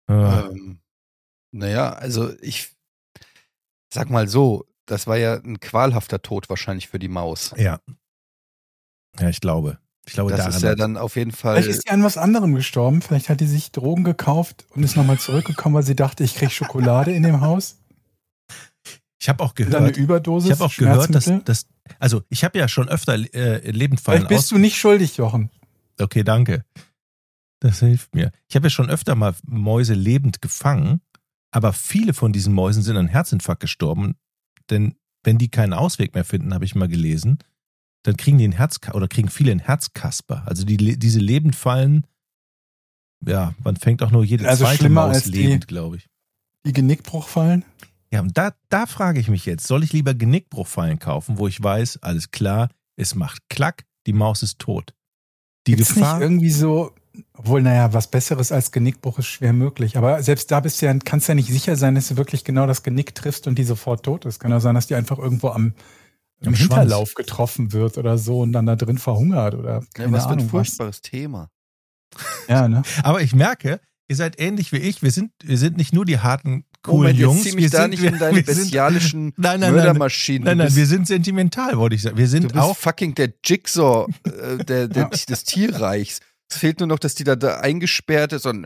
Ah, 0.08 0.48
Ähm, 0.50 0.80
naja, 1.52 1.94
also 1.94 2.34
ich 2.42 2.76
sag 3.94 4.10
mal 4.10 4.28
so, 4.28 4.66
das 4.86 5.08
war 5.08 5.18
ja 5.18 5.36
ein 5.36 5.60
qualhafter 5.60 6.22
Tod 6.22 6.50
wahrscheinlich 6.50 6.88
für 6.88 7.00
die 7.00 7.08
Maus. 7.10 7.54
ja. 7.58 7.80
Ja, 9.20 9.28
ich 9.30 9.42
glaube. 9.42 9.80
Ich 10.06 10.14
glaube, 10.14 10.32
Das 10.32 10.40
daran 10.40 10.54
ist 10.54 10.62
ja 10.62 10.76
dann 10.76 10.96
auf 10.96 11.16
jeden 11.16 11.32
Fall. 11.32 11.56
Vielleicht 11.62 11.78
ist 11.78 11.84
sie 11.88 11.90
an 11.92 12.04
was 12.04 12.18
anderem 12.18 12.56
gestorben. 12.56 13.02
Vielleicht 13.02 13.28
hat 13.28 13.42
die 13.42 13.48
sich 13.48 13.72
Drogen 13.72 14.04
gekauft 14.04 14.66
und 14.70 14.84
ist 14.84 14.96
nochmal 14.96 15.20
zurückgekommen, 15.20 15.76
weil 15.76 15.84
sie 15.84 15.96
dachte, 15.96 16.24
ich 16.24 16.36
krieg 16.36 16.52
Schokolade 16.52 17.12
in 17.12 17.24
dem 17.24 17.42
Haus. 17.42 17.78
ich 19.20 19.28
habe 19.30 19.44
auch 19.44 19.54
dann 19.54 19.66
eine 19.68 19.78
gehört, 19.92 19.98
Überdosis. 19.98 20.52
ich 20.52 20.56
habe 20.60 20.66
auch 20.66 20.76
gehört, 20.76 21.14
dass, 21.14 21.26
dass 21.44 21.68
also 21.98 22.24
ich 22.30 22.44
habe 22.44 22.58
ja 22.60 22.68
schon 22.68 22.90
öfter 22.90 23.14
äh, 23.14 23.72
Lebendfallen 23.72 24.22
Vielleicht 24.22 24.42
bist 24.42 24.52
du 24.52 24.58
nicht 24.58 24.78
schuldig, 24.78 25.18
Jochen. 25.18 25.50
Okay, 26.00 26.24
danke. 26.24 26.66
Das 27.60 27.80
hilft 27.80 28.16
mir. 28.16 28.32
Ich 28.48 28.56
habe 28.56 28.68
ja 28.68 28.70
schon 28.70 28.90
öfter 28.90 29.16
mal 29.16 29.36
Mäuse 29.46 29.94
lebend 29.94 30.42
gefangen, 30.42 31.02
aber 31.52 31.74
viele 31.74 32.14
von 32.14 32.32
diesen 32.32 32.54
Mäusen 32.54 32.84
sind 32.84 32.96
an 32.96 33.08
Herzinfarkt 33.08 33.62
gestorben, 33.62 34.16
denn 34.70 34.96
wenn 35.24 35.38
die 35.38 35.50
keinen 35.50 35.74
Ausweg 35.74 36.14
mehr 36.16 36.24
finden, 36.24 36.54
habe 36.54 36.66
ich 36.66 36.76
mal 36.76 36.88
gelesen, 36.88 37.40
dann 38.04 38.16
kriegen 38.16 38.38
die 38.38 38.48
ein 38.48 38.54
Herz 38.54 38.80
oder 38.94 39.08
kriegen 39.08 39.30
viele 39.30 39.52
ein 39.52 39.60
Herzkasper. 39.60 40.44
Also 40.46 40.64
die, 40.64 40.78
diese 40.78 41.20
Lebendfallen, 41.20 42.08
ja, 43.26 43.54
man 43.64 43.76
fängt 43.76 44.02
auch 44.02 44.12
nur 44.12 44.24
jede 44.24 44.48
Also 44.48 44.64
zweite 44.64 44.90
Maus 44.90 45.26
lebend, 45.26 45.68
glaube 45.68 45.98
ich. 45.98 46.08
Die 46.66 46.72
Genickbruchfallen. 46.72 47.66
Ja, 48.12 48.22
und 48.22 48.38
da, 48.38 48.54
da 48.70 48.86
frage 48.86 49.20
ich 49.20 49.30
mich 49.30 49.46
jetzt, 49.46 49.68
soll 49.68 49.84
ich 49.84 49.94
lieber 49.94 50.14
Genickbruchfallen 50.14 51.00
kaufen, 51.00 51.38
wo 51.38 51.48
ich 51.48 51.62
weiß, 51.62 52.00
alles 52.02 52.32
klar, 52.32 52.70
es 52.96 53.16
macht 53.16 53.42
Klack, 53.50 53.86
die 54.08 54.14
Maus 54.14 54.42
ist 54.42 54.60
tot. 54.60 54.94
Die 55.68 55.76
Gibt's 55.76 55.94
Gefahr. 55.94 56.16
nicht 56.16 56.24
irgendwie 56.24 56.50
so, 56.50 56.96
obwohl, 57.34 57.62
naja, 57.62 57.94
was 57.94 58.08
Besseres 58.08 58.52
als 58.52 58.72
Genickbruch 58.72 59.20
ist 59.20 59.28
schwer 59.28 59.54
möglich. 59.54 59.98
Aber 59.98 60.24
selbst 60.24 60.52
da 60.52 60.60
bist 60.60 60.82
du 60.82 60.88
ja, 60.88 60.94
kannst 60.98 61.28
ja 61.28 61.36
nicht 61.36 61.50
sicher 61.50 61.76
sein, 61.76 61.96
dass 61.96 62.08
du 62.08 62.18
wirklich 62.18 62.44
genau 62.44 62.66
das 62.66 62.84
Genick 62.84 63.14
triffst 63.14 63.46
und 63.48 63.60
die 63.60 63.64
sofort 63.64 64.04
tot 64.04 64.26
ist. 64.26 64.40
Kann 64.40 64.52
ja 64.52 64.60
sein, 64.60 64.76
dass 64.76 64.88
die 64.88 64.96
einfach 64.96 65.20
irgendwo 65.20 65.50
am, 65.50 65.74
Am. 66.46 66.54
Hinterlauf 66.54 67.14
getroffen 67.16 67.74
wird 67.74 67.98
oder 67.98 68.18
so 68.18 68.40
und 68.40 68.54
dann 68.54 68.66
da 68.66 68.76
drin 68.76 68.98
verhungert 68.98 69.56
oder 69.56 69.80
ja, 69.80 69.82
keine 69.94 70.12
was 70.14 70.24
für 70.24 70.30
ein 70.30 70.34
Ahnung 70.34 70.46
was. 70.46 70.52
furchtbares 70.52 71.02
Thema. 71.02 71.50
Ja, 72.48 72.68
ne? 72.68 72.82
Aber 73.04 73.22
ich 73.22 73.36
merke, 73.36 73.82
ihr 74.08 74.16
seid 74.16 74.40
ähnlich 74.40 74.72
wie 74.72 74.78
ich. 74.78 75.04
Wir 75.04 75.12
sind, 75.12 75.32
wir 75.44 75.58
sind 75.58 75.78
nicht 75.78 75.94
nur 75.94 76.06
die 76.06 76.20
harten, 76.20 76.66
coolen 76.82 77.02
Moment, 77.02 77.20
Jungs. 77.20 77.38
jetzt 77.38 77.50
zieh 77.50 77.56
mich 77.56 77.64
wir 77.66 77.70
da 77.70 77.82
sind, 77.82 77.90
nicht 77.92 78.04
wir, 78.04 78.14
in 78.14 78.20
deine 78.20 78.36
wir 78.36 78.44
sind, 78.44 78.64
bestialischen 78.64 79.26
Nein, 79.38 79.60
nein, 79.60 79.60
nein. 79.60 79.74
Mördermaschinen. 79.74 80.44
Nein, 80.44 80.58
nein, 80.58 80.68
bist, 80.68 80.78
wir 80.78 80.86
sind 80.86 81.08
sentimental, 81.08 81.78
wollte 81.78 81.96
ich 81.96 82.02
sagen. 82.02 82.18
Wir 82.18 82.26
du 82.26 82.32
sind 82.32 82.54
bist 82.54 82.56
auch. 82.58 82.78
fucking 82.78 83.16
der 83.16 83.34
Jigsaw 83.44 84.08
äh, 84.24 84.64
der, 84.64 84.88
der, 84.88 85.06
des 85.30 85.44
Tierreichs. 85.44 86.20
Es 86.52 86.58
fehlt 86.58 86.80
nur 86.80 86.88
noch, 86.88 87.00
dass 87.00 87.14
die 87.14 87.24
da, 87.24 87.36
da 87.36 87.60
eingesperrt 87.60 88.34
ist 88.34 88.48
und 88.48 88.66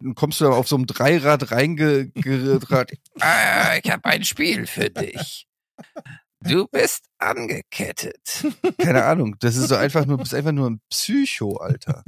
dann 0.00 0.14
kommst 0.14 0.40
du 0.40 0.44
da 0.44 0.50
auf 0.50 0.68
so 0.68 0.76
einem 0.76 0.86
Dreirad 0.86 1.50
reingerad. 1.50 2.92
ah, 3.20 3.76
ich 3.82 3.90
habe 3.90 4.04
ein 4.04 4.24
Spiel 4.24 4.66
für 4.66 4.90
dich. 4.90 5.46
Du 6.40 6.66
bist 6.66 7.04
angekettet. 7.18 8.44
Keine 8.78 9.04
Ahnung, 9.04 9.36
das 9.38 9.56
ist 9.56 9.68
so 9.68 9.76
einfach 9.76 10.04
nur, 10.04 10.18
bist 10.18 10.34
einfach 10.34 10.52
nur 10.52 10.68
ein 10.68 10.80
Psycho, 10.90 11.56
Alter. 11.56 12.02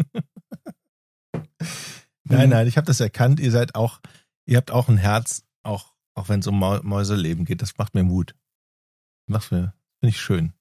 Nein, 2.25 2.49
nein, 2.51 2.67
ich 2.67 2.77
habe 2.77 2.87
das 2.87 3.01
erkannt. 3.01 3.39
Ihr 3.41 3.51
seid 3.51 3.75
auch, 3.75 4.01
ihr 4.47 4.57
habt 4.57 4.71
auch 4.71 4.89
ein 4.89 4.97
Herz, 4.97 5.44
auch, 5.65 5.93
auch 6.15 6.29
wenn 6.29 6.41
es 6.41 6.47
um 6.47 6.59
Mäuseleben 6.59 7.45
geht. 7.45 7.63
Das 7.63 7.77
macht 7.79 7.95
mir 7.95 8.05
Mut. 8.05 8.35
Macht 9.27 9.53
mir, 9.53 9.75
finde 10.01 10.11
ich 10.15 10.21
schön. 10.21 10.53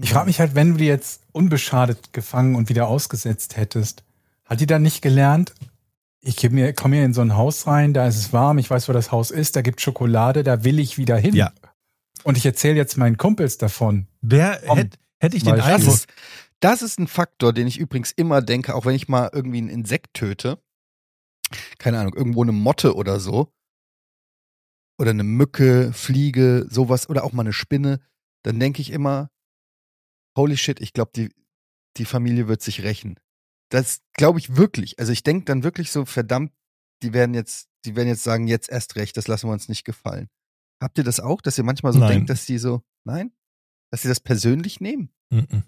Ich 0.00 0.12
frage 0.12 0.26
mich 0.26 0.40
halt, 0.40 0.54
wenn 0.54 0.72
du 0.72 0.76
die 0.78 0.86
jetzt 0.86 1.22
unbeschadet 1.32 2.12
gefangen 2.12 2.54
und 2.54 2.68
wieder 2.68 2.88
ausgesetzt 2.88 3.56
hättest, 3.56 4.04
hat 4.44 4.60
die 4.60 4.66
dann 4.66 4.82
nicht 4.82 5.02
gelernt, 5.02 5.54
ich 6.20 6.36
geb 6.36 6.52
mir- 6.52 6.72
komme 6.72 6.96
hier 6.96 7.04
in 7.04 7.14
so 7.14 7.20
ein 7.20 7.36
Haus 7.36 7.66
rein, 7.66 7.92
da 7.92 8.06
ist 8.06 8.16
es 8.16 8.32
warm, 8.32 8.58
ich 8.58 8.70
weiß, 8.70 8.88
wo 8.88 8.92
das 8.92 9.12
Haus 9.12 9.30
ist, 9.30 9.56
da 9.56 9.62
gibt 9.62 9.80
Schokolade, 9.80 10.44
da 10.44 10.64
will 10.64 10.78
ich 10.78 10.96
wieder 10.98 11.16
hin. 11.16 11.34
Ja. 11.34 11.52
Und 12.24 12.36
ich 12.38 12.46
erzähle 12.46 12.76
jetzt 12.76 12.96
meinen 12.96 13.16
Kumpels 13.16 13.58
davon. 13.58 14.06
Wer 14.20 14.60
hätte 14.62 14.96
hätte 15.20 15.36
ich 15.36 15.42
den 15.42 15.56
Das 15.56 15.66
Eindruck, 15.66 15.94
ist, 15.94 16.06
das 16.60 16.82
ist 16.82 16.98
ein 16.98 17.08
Faktor, 17.08 17.52
den 17.52 17.66
ich 17.66 17.78
übrigens 17.78 18.12
immer 18.12 18.40
denke, 18.40 18.74
auch 18.74 18.86
wenn 18.86 18.94
ich 18.94 19.08
mal 19.08 19.30
irgendwie 19.32 19.60
ein 19.60 19.68
Insekt 19.68 20.14
töte. 20.14 20.58
Keine 21.78 21.98
Ahnung, 21.98 22.14
irgendwo 22.14 22.42
eine 22.42 22.52
Motte 22.52 22.94
oder 22.94 23.20
so. 23.20 23.52
Oder 25.02 25.10
eine 25.10 25.24
Mücke, 25.24 25.92
Fliege, 25.92 26.64
sowas, 26.70 27.08
oder 27.10 27.24
auch 27.24 27.32
mal 27.32 27.42
eine 27.42 27.52
Spinne. 27.52 28.00
Dann 28.44 28.60
denke 28.60 28.80
ich 28.80 28.90
immer, 28.90 29.32
holy 30.38 30.56
shit, 30.56 30.80
ich 30.80 30.92
glaube, 30.92 31.10
die, 31.16 31.34
die 31.96 32.04
Familie 32.04 32.46
wird 32.46 32.62
sich 32.62 32.84
rächen. 32.84 33.18
Das 33.68 34.00
glaube 34.12 34.38
ich 34.38 34.56
wirklich. 34.56 35.00
Also 35.00 35.10
ich 35.10 35.24
denke 35.24 35.46
dann 35.46 35.64
wirklich 35.64 35.90
so, 35.90 36.04
verdammt, 36.04 36.52
die 37.02 37.12
werden 37.12 37.34
jetzt, 37.34 37.68
die 37.84 37.96
werden 37.96 38.06
jetzt 38.06 38.22
sagen, 38.22 38.46
jetzt 38.46 38.70
erst 38.70 38.94
recht, 38.94 39.16
das 39.16 39.26
lassen 39.26 39.48
wir 39.48 39.52
uns 39.52 39.68
nicht 39.68 39.84
gefallen. 39.84 40.28
Habt 40.80 40.98
ihr 40.98 41.04
das 41.04 41.18
auch, 41.18 41.40
dass 41.40 41.58
ihr 41.58 41.64
manchmal 41.64 41.92
so 41.92 41.98
Nein. 41.98 42.10
denkt, 42.10 42.30
dass 42.30 42.46
die 42.46 42.58
so, 42.58 42.84
nein? 43.02 43.32
Dass 43.90 44.02
sie 44.02 44.08
das 44.08 44.20
persönlich 44.20 44.80
nehmen? 44.80 45.10
Mhm. 45.30 45.64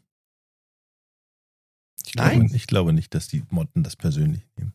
Ich 2.06 2.14
Nein? 2.14 2.40
Glaube, 2.40 2.56
ich 2.56 2.66
glaube 2.68 2.92
nicht, 2.92 3.14
dass 3.14 3.26
die 3.26 3.42
Motten 3.50 3.82
das 3.82 3.96
persönlich 3.96 4.46
nehmen. 4.56 4.74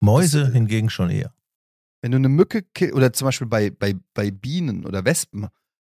Mäuse 0.00 0.40
Das, 0.40 0.50
äh, 0.50 0.52
hingegen 0.52 0.90
schon 0.90 1.08
eher. 1.08 1.32
Wenn 2.02 2.12
du 2.12 2.16
eine 2.16 2.28
Mücke 2.28 2.64
oder 2.92 3.12
zum 3.12 3.26
Beispiel 3.26 3.46
bei, 3.46 3.70
bei, 3.70 3.94
bei 4.14 4.30
Bienen 4.30 4.84
oder 4.84 5.04
Wespen, 5.04 5.48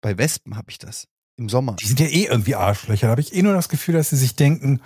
bei 0.01 0.18
Wespen 0.18 0.57
habe 0.57 0.70
ich 0.70 0.78
das 0.78 1.09
im 1.36 1.49
Sommer. 1.49 1.76
Die 1.76 1.86
sind 1.86 2.01
ja 2.01 2.07
eh 2.07 2.24
irgendwie 2.24 2.55
Arschlöcher. 2.55 3.07
Da 3.07 3.11
habe 3.11 3.20
ich 3.20 3.34
eh 3.34 3.42
nur 3.42 3.55
das 3.55 3.68
Gefühl, 3.68 3.94
dass 3.94 4.11
sie 4.11 4.16
sich 4.16 4.36
denken, 4.36 4.80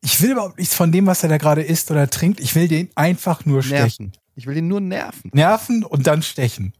ich 0.00 0.20
will 0.20 0.32
überhaupt 0.32 0.58
nichts 0.58 0.74
von 0.74 0.90
dem, 0.90 1.06
was 1.06 1.22
er 1.22 1.28
da 1.28 1.38
gerade 1.38 1.62
isst 1.62 1.90
oder 1.90 2.08
trinkt. 2.10 2.40
Ich 2.40 2.54
will 2.54 2.68
den 2.68 2.90
einfach 2.96 3.44
nur 3.44 3.62
stechen. 3.62 4.06
Nerven. 4.06 4.12
Ich 4.34 4.46
will 4.46 4.54
den 4.54 4.68
nur 4.68 4.80
nerven. 4.80 5.30
Nerven 5.32 5.84
und 5.84 6.06
dann 6.06 6.22
stechen. 6.22 6.72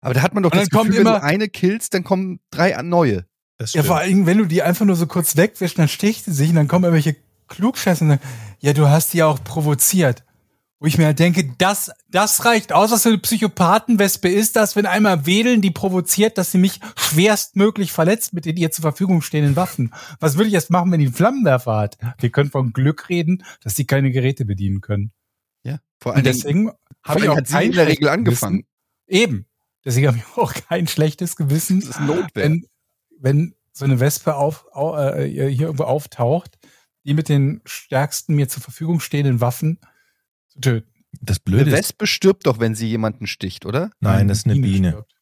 Aber 0.00 0.14
da 0.14 0.22
hat 0.22 0.34
man 0.34 0.42
doch 0.42 0.50
Und 0.50 0.60
das 0.60 0.68
dann 0.68 0.78
kommt 0.78 0.90
Gefühl, 0.90 1.06
wenn 1.06 1.12
du 1.12 1.22
eine 1.22 1.48
killst, 1.48 1.94
dann 1.94 2.04
kommen 2.04 2.40
drei 2.50 2.80
neue. 2.82 3.24
Das 3.56 3.72
Ja, 3.72 3.82
vor 3.82 3.98
allem, 3.98 4.26
wenn 4.26 4.38
du 4.38 4.46
die 4.46 4.62
einfach 4.62 4.84
nur 4.84 4.96
so 4.96 5.06
kurz 5.06 5.36
wegwischst, 5.36 5.78
dann 5.78 5.88
sticht 5.88 6.24
sie 6.24 6.32
sich 6.32 6.50
und 6.50 6.56
dann 6.56 6.68
kommen 6.68 6.84
irgendwelche 6.84 7.16
Klugscheiße 7.48 8.04
und 8.04 8.10
sagen, 8.10 8.22
ja, 8.58 8.72
du 8.72 8.88
hast 8.88 9.12
die 9.12 9.18
ja 9.18 9.26
auch 9.26 9.42
provoziert. 9.42 10.24
Wo 10.82 10.86
ich 10.86 10.98
mir 10.98 11.06
halt 11.06 11.20
denke, 11.20 11.48
das, 11.58 11.92
das 12.10 12.44
reicht 12.44 12.72
aus, 12.72 12.90
was 12.90 13.04
für 13.04 13.10
eine 13.10 13.18
Psychopathenwespe 13.18 14.28
ist 14.28 14.56
das, 14.56 14.74
wenn 14.74 14.84
einmal 14.84 15.26
wedeln, 15.26 15.60
die 15.60 15.70
provoziert, 15.70 16.38
dass 16.38 16.50
sie 16.50 16.58
mich 16.58 16.80
schwerstmöglich 16.96 17.92
verletzt 17.92 18.32
mit 18.32 18.46
den 18.46 18.56
ihr 18.56 18.72
zur 18.72 18.82
Verfügung 18.82 19.22
stehenden 19.22 19.54
Waffen. 19.54 19.94
Was 20.18 20.34
würde 20.34 20.48
ich 20.48 20.52
jetzt 20.52 20.70
machen, 20.70 20.90
wenn 20.90 20.98
die 20.98 21.06
einen 21.06 21.14
Flammenwerfer 21.14 21.76
hat? 21.76 21.98
Wir 22.18 22.30
können 22.30 22.50
von 22.50 22.72
Glück 22.72 23.08
reden, 23.08 23.44
dass 23.62 23.74
die 23.74 23.86
keine 23.86 24.10
Geräte 24.10 24.44
bedienen 24.44 24.80
können. 24.80 25.12
Ja. 25.62 25.78
Vor 26.00 26.14
Dingen, 26.14 26.24
deswegen 26.24 26.72
habe 27.04 27.20
ich 27.20 27.26
allem 27.26 27.30
auch 27.30 27.36
hat 27.36 27.46
sie 27.46 27.64
in 27.64 27.72
der 27.74 27.86
Regel 27.86 28.08
angefangen. 28.08 28.66
Gewissen. 29.06 29.24
Eben. 29.24 29.46
Deswegen 29.84 30.08
habe 30.08 30.18
ich 30.18 30.24
auch 30.36 30.52
kein 30.68 30.88
schlechtes 30.88 31.36
Gewissen 31.36 31.78
Das 31.78 31.90
ist 31.90 32.00
Notwehr. 32.00 32.42
wenn, 32.42 32.66
wenn 33.20 33.54
so 33.72 33.84
eine 33.84 34.00
Wespe 34.00 34.34
auf, 34.34 34.66
au, 34.72 34.98
äh, 34.98 35.28
hier 35.28 35.66
irgendwo 35.66 35.84
auftaucht, 35.84 36.58
die 37.04 37.14
mit 37.14 37.28
den 37.28 37.60
stärksten 37.66 38.34
mir 38.34 38.48
zur 38.48 38.64
Verfügung 38.64 38.98
stehenden 38.98 39.40
Waffen 39.40 39.78
zu 40.52 40.60
töten. 40.60 40.88
Das 41.20 41.36
Eine 41.38 41.44
Blöde 41.44 41.70
ist, 41.70 41.76
Wespe 41.76 42.06
stirbt 42.06 42.46
doch, 42.46 42.58
wenn 42.58 42.74
sie 42.74 42.88
jemanden 42.88 43.26
sticht, 43.26 43.66
oder? 43.66 43.90
nein, 44.00 44.28
das 44.28 44.38
ist 44.38 44.46
eine 44.46 44.54
Biene. 44.60 44.90
stirbt. 44.90 45.14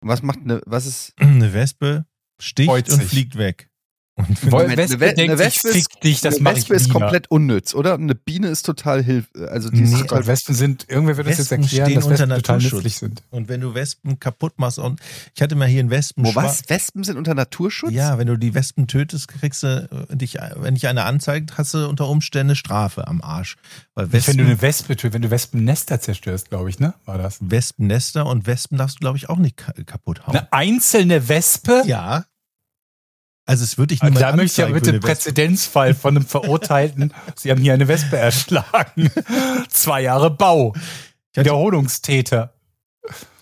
Was 0.00 0.22
macht 0.22 0.40
eine, 0.40 0.60
was 0.66 0.86
ist, 0.86 1.12
Eine 1.20 1.52
Wespe 1.52 2.06
sticht 2.40 2.68
und 2.68 2.86
sich. 2.86 3.08
fliegt 3.08 3.36
weg. 3.36 3.70
Und 4.18 4.52
Woll- 4.52 4.62
Moment, 4.62 4.78
Wespe 4.78 4.94
eine 4.96 5.14
denkt 5.14 5.30
eine 5.32 5.38
Wespe 5.38 5.68
ist- 5.68 5.74
fick 5.74 6.00
dich, 6.00 6.20
das 6.20 6.38
eine 6.40 6.50
ich 6.50 6.56
Wespe 6.56 6.74
ist 6.74 6.90
komplett 6.90 7.30
unnütz, 7.30 7.72
oder? 7.74 7.94
Eine 7.94 8.14
Biene 8.14 8.48
ist 8.48 8.66
total 8.66 9.02
hilf, 9.02 9.26
also 9.48 9.70
die 9.70 9.82
Nee, 9.82 10.00
total 10.02 10.26
Wespen 10.26 10.54
sind, 10.54 10.86
irgendwer 10.88 11.16
wird 11.16 11.28
das 11.28 11.38
jetzt 11.38 11.50
Wespen 11.52 11.62
erklären, 11.62 11.86
stehen 11.86 11.94
dass 11.96 12.04
unter 12.04 12.14
Wespen 12.18 12.28
total 12.36 12.56
Naturschutz. 12.56 12.72
nützlich 12.74 12.98
sind. 12.98 13.22
Und 13.30 13.48
wenn 13.48 13.60
du 13.60 13.74
Wespen 13.74 14.18
kaputt 14.20 14.54
machst 14.58 14.78
und 14.80 15.00
ich 15.34 15.40
hatte 15.40 15.54
mal 15.54 15.68
hier 15.68 15.80
einen 15.80 15.90
Wespen. 15.90 16.24
Wo 16.24 16.34
was? 16.34 16.68
Wespen 16.68 17.04
sind 17.04 17.16
unter 17.16 17.34
Naturschutz? 17.34 17.92
Ja, 17.92 18.18
wenn 18.18 18.26
du 18.26 18.36
die 18.36 18.54
Wespen 18.54 18.86
tötest, 18.88 19.28
kriegst 19.28 19.62
du 19.62 19.88
äh, 20.10 20.16
dich, 20.16 20.36
wenn 20.56 20.74
dich 20.74 20.88
eine 20.88 21.04
anzeigt, 21.04 21.56
hast 21.56 21.74
du 21.74 21.88
unter 21.88 22.08
Umständen 22.08 22.48
eine 22.50 22.56
Strafe 22.56 23.06
am 23.06 23.20
Arsch. 23.22 23.56
Weil 23.94 24.06
Nicht, 24.06 24.12
wenn 24.14 24.18
Wespen, 24.20 24.38
du 24.38 24.44
eine 24.44 24.62
Wespe 24.62 24.96
tötest, 24.96 25.14
wenn 25.14 25.22
du 25.22 25.30
Wespennester 25.30 26.00
zerstörst, 26.00 26.48
glaube 26.48 26.70
ich, 26.70 26.80
ne? 26.80 26.94
War 27.04 27.18
das? 27.18 27.38
Wespennester 27.40 28.26
und 28.26 28.46
Wespen 28.46 28.78
darfst 28.78 28.96
du, 28.96 29.00
glaube 29.00 29.16
ich, 29.16 29.28
auch 29.28 29.38
nicht 29.38 29.56
ka- 29.56 29.72
kaputt 29.86 30.26
hauen. 30.26 30.36
Eine 30.36 30.52
einzelne 30.52 31.28
Wespe? 31.28 31.82
Ja. 31.86 32.24
Also 33.48 33.64
es 33.64 33.78
würde 33.78 33.94
ich 33.94 34.02
Und 34.02 34.08
niemand 34.10 34.22
da 34.22 34.36
möchte 34.36 34.62
ich 34.62 34.68
ja 34.68 34.74
bitte. 34.74 35.00
Präzedenzfall 35.00 35.94
von 35.94 36.16
einem 36.18 36.26
Verurteilten. 36.26 37.14
Sie 37.34 37.50
haben 37.50 37.62
hier 37.62 37.72
eine 37.72 37.88
Wespe 37.88 38.18
erschlagen. 38.18 39.10
Zwei 39.70 40.02
Jahre 40.02 40.30
Bau. 40.30 40.74
Wiederholungstäter. 41.34 42.52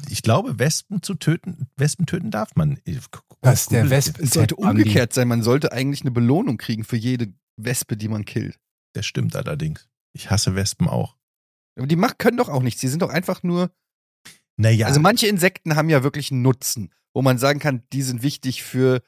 Ich 0.09 0.23
glaube, 0.23 0.61
Wespen 0.61 1.03
zu 1.03 1.15
töten, 1.15 1.67
Wespen 1.77 2.07
töten 2.07 2.31
darf 2.31 2.55
man. 2.55 2.79
Ist 2.85 3.73
der 3.73 3.91
Wespen. 3.91 4.25
Es 4.25 4.31
sollte 4.31 4.55
umgekehrt 4.55 5.13
sein. 5.13 5.27
Man 5.27 5.43
sollte 5.43 5.73
eigentlich 5.73 6.03
eine 6.03 6.13
Belohnung 6.13 6.57
kriegen 6.57 6.85
für 6.85 6.97
jede 6.97 7.35
Wespe, 7.57 7.97
die 7.97 8.07
man 8.07 8.25
killt. 8.25 8.61
Das 8.93 9.07
stimmt 9.07 9.35
allerdings. 9.35 9.89
Ich 10.13 10.31
hasse 10.31 10.55
Wespen 10.55 10.87
auch. 10.89 11.17
Aber 11.77 11.89
die 11.89 11.97
macht, 11.97 12.21
können 12.21 12.37
doch 12.37 12.49
auch 12.49 12.63
nichts. 12.63 12.81
Die 12.81 12.89
sind 12.89 13.03
doch 13.03 13.11
einfach 13.11 13.43
nur. 13.43 13.73
Naja, 14.57 14.87
Also 14.87 15.01
manche 15.01 15.27
Insekten 15.27 15.75
haben 15.75 15.91
ja 15.91 16.05
wirklich 16.05 16.31
einen 16.31 16.43
Nutzen, 16.43 16.95
wo 17.13 17.23
man 17.23 17.39
sagen 17.39 17.59
kann, 17.59 17.83
die 17.93 18.03
sind 18.03 18.23
wichtig 18.23 18.63
für, 18.63 19.03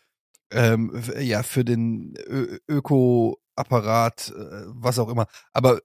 ähm, 0.52 1.02
ja, 1.18 1.42
für 1.42 1.64
den 1.64 2.14
Ö 2.26 2.58
Öko-Apparat, 2.68 4.32
äh, 4.36 4.64
was 4.66 4.98
auch 4.98 5.08
immer. 5.08 5.26
Aber 5.52 5.80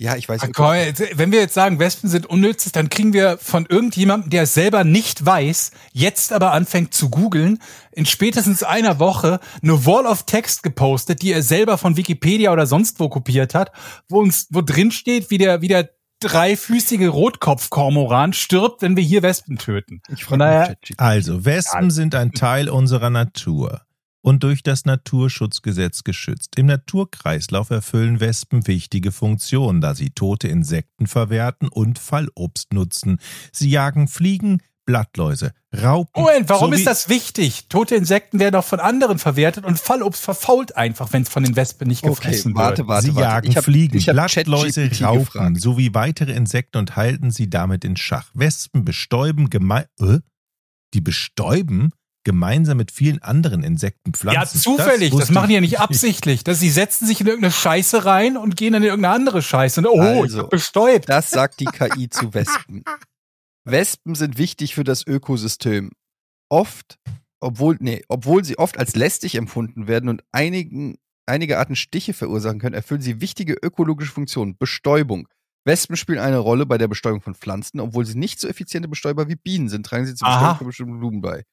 ja, 0.00 0.16
ich 0.16 0.26
weiß 0.26 0.40
komm, 0.54 0.72
jetzt, 0.76 1.18
wenn 1.18 1.30
wir 1.30 1.40
jetzt 1.40 1.52
sagen, 1.52 1.78
Wespen 1.78 2.08
sind 2.08 2.24
unnütz, 2.24 2.72
dann 2.72 2.88
kriegen 2.88 3.12
wir 3.12 3.36
von 3.36 3.66
irgendjemandem, 3.66 4.30
der 4.30 4.44
es 4.44 4.54
selber 4.54 4.82
nicht 4.82 5.26
weiß, 5.26 5.72
jetzt 5.92 6.32
aber 6.32 6.52
anfängt 6.52 6.94
zu 6.94 7.10
googeln, 7.10 7.58
in 7.92 8.06
spätestens 8.06 8.62
einer 8.62 8.98
Woche 8.98 9.40
eine 9.62 9.84
Wall 9.84 10.06
of 10.06 10.22
Text 10.22 10.62
gepostet, 10.62 11.20
die 11.20 11.32
er 11.32 11.42
selber 11.42 11.76
von 11.76 11.98
Wikipedia 11.98 12.50
oder 12.50 12.66
sonst 12.66 12.98
wo 12.98 13.10
kopiert 13.10 13.54
hat, 13.54 13.72
wo 14.08 14.20
uns, 14.20 14.46
wo 14.48 14.62
drin 14.62 14.90
steht, 14.90 15.30
wie 15.30 15.36
der, 15.36 15.60
wie 15.60 15.68
der 15.68 15.90
dreifüßige 16.20 17.08
Rotkopfkormoran 17.08 18.32
stirbt, 18.32 18.82
wenn 18.82 18.96
wir 18.96 19.02
hier 19.02 19.22
Wespen 19.22 19.58
töten. 19.58 20.02
ich 20.08 20.24
von 20.24 20.38
daher-. 20.38 20.76
Also, 20.96 21.44
Wespen 21.44 21.90
sind 21.90 22.14
ein 22.14 22.32
Teil 22.32 22.68
unserer 22.68 23.10
Natur 23.10 23.82
und 24.22 24.42
durch 24.42 24.62
das 24.62 24.84
Naturschutzgesetz 24.84 26.04
geschützt. 26.04 26.56
Im 26.56 26.66
Naturkreislauf 26.66 27.70
erfüllen 27.70 28.20
Wespen 28.20 28.66
wichtige 28.66 29.12
Funktionen, 29.12 29.80
da 29.80 29.94
sie 29.94 30.10
tote 30.10 30.48
Insekten 30.48 31.06
verwerten 31.06 31.68
und 31.68 31.98
Fallobst 31.98 32.72
nutzen. 32.72 33.18
Sie 33.52 33.70
jagen 33.70 34.08
Fliegen, 34.08 34.62
Blattläuse, 34.90 35.52
Raupen. 35.72 36.20
Moment, 36.20 36.48
warum 36.48 36.72
ist 36.72 36.84
das 36.86 37.08
wichtig? 37.08 37.68
Tote 37.68 37.94
Insekten 37.94 38.40
werden 38.40 38.56
auch 38.56 38.64
von 38.64 38.80
anderen 38.80 39.20
verwertet 39.20 39.64
und 39.64 39.78
Fallobst 39.78 40.20
verfault 40.20 40.76
einfach, 40.76 41.12
wenn 41.12 41.22
es 41.22 41.28
von 41.28 41.44
den 41.44 41.54
Wespen 41.54 41.86
nicht 41.86 42.02
Okay, 42.02 42.10
gefressen 42.14 42.56
warte, 42.56 42.78
wird. 42.78 42.88
warte, 42.88 43.06
sie 43.06 43.14
warte. 43.14 43.28
jagen 43.28 43.48
ich 43.50 43.56
hab, 43.56 43.64
Fliegen, 43.64 43.96
ich 43.96 44.08
hab 44.08 44.14
Blattläuse, 44.14 44.82
ChatGPT 44.88 45.02
Raupen 45.04 45.24
gefragt. 45.24 45.60
sowie 45.60 45.94
weitere 45.94 46.32
Insekten 46.32 46.78
und 46.78 46.96
halten 46.96 47.30
sie 47.30 47.48
damit 47.48 47.84
in 47.84 47.96
Schach. 47.96 48.30
Wespen 48.34 48.84
bestäuben 48.84 49.48
geme 49.48 49.86
äh? 50.00 50.18
Die 50.92 51.00
bestäuben 51.00 51.92
gemeinsam 52.24 52.76
mit 52.76 52.90
vielen 52.90 53.22
anderen 53.22 53.62
Insekten 53.62 54.12
Pflanzen. 54.12 54.58
Ja, 54.58 54.62
zufällig. 54.62 55.10
Das, 55.10 55.20
wusste 55.20 55.32
machen 55.32 55.48
die 55.48 55.54
ja 55.54 55.60
ich 55.60 55.70
nicht 55.70 55.80
absichtlich. 55.80 56.44
Dass 56.44 56.60
sie 56.60 56.68
setzen 56.68 57.06
sich 57.06 57.20
in 57.20 57.26
irgendeine 57.26 57.52
Scheiße 57.52 58.04
rein 58.04 58.36
und 58.36 58.56
gehen 58.56 58.72
dann 58.74 58.82
in 58.82 58.88
irgendeine 58.88 59.14
andere 59.14 59.40
Scheiße. 59.40 59.80
Und, 59.80 59.86
oh, 59.86 60.22
Also, 60.24 60.46
bestäubt. 60.48 61.08
Das 61.08 61.30
sagt 61.30 61.60
die 61.60 61.64
KI 61.66 62.10
zu 62.10 62.34
Wespen. 62.34 62.84
Wespen 63.64 64.14
sind 64.14 64.38
wichtig 64.38 64.74
für 64.74 64.84
das 64.84 65.06
Ökosystem. 65.06 65.90
Oft, 66.48 66.98
obwohl, 67.40 67.76
nee, 67.80 68.02
obwohl 68.08 68.44
sie 68.44 68.58
oft 68.58 68.78
als 68.78 68.96
lästig 68.96 69.34
empfunden 69.34 69.86
werden 69.86 70.08
und 70.08 70.22
einigen, 70.32 70.96
einige 71.26 71.58
Arten 71.58 71.76
Stiche 71.76 72.12
verursachen 72.12 72.58
können, 72.58 72.74
erfüllen 72.74 73.02
sie 73.02 73.20
wichtige 73.20 73.54
ökologische 73.54 74.12
Funktionen. 74.12 74.56
Bestäubung. 74.58 75.28
Wespen 75.64 75.96
spielen 75.96 76.18
eine 76.18 76.38
Rolle 76.38 76.66
bei 76.66 76.78
der 76.78 76.88
Bestäubung 76.88 77.20
von 77.20 77.34
Pflanzen, 77.34 77.80
obwohl 77.80 78.06
sie 78.06 78.18
nicht 78.18 78.40
so 78.40 78.48
effiziente 78.48 78.88
Bestäuber 78.88 79.28
wie 79.28 79.36
Bienen 79.36 79.68
sind, 79.68 79.84
tragen 79.84 80.06
sie 80.06 80.14
zur 80.14 80.26
Aha. 80.26 80.36
Bestäubung 80.36 80.58
von 80.58 80.66
bestimmten 80.66 80.98
Blumen 80.98 81.20
bei. 81.20 81.44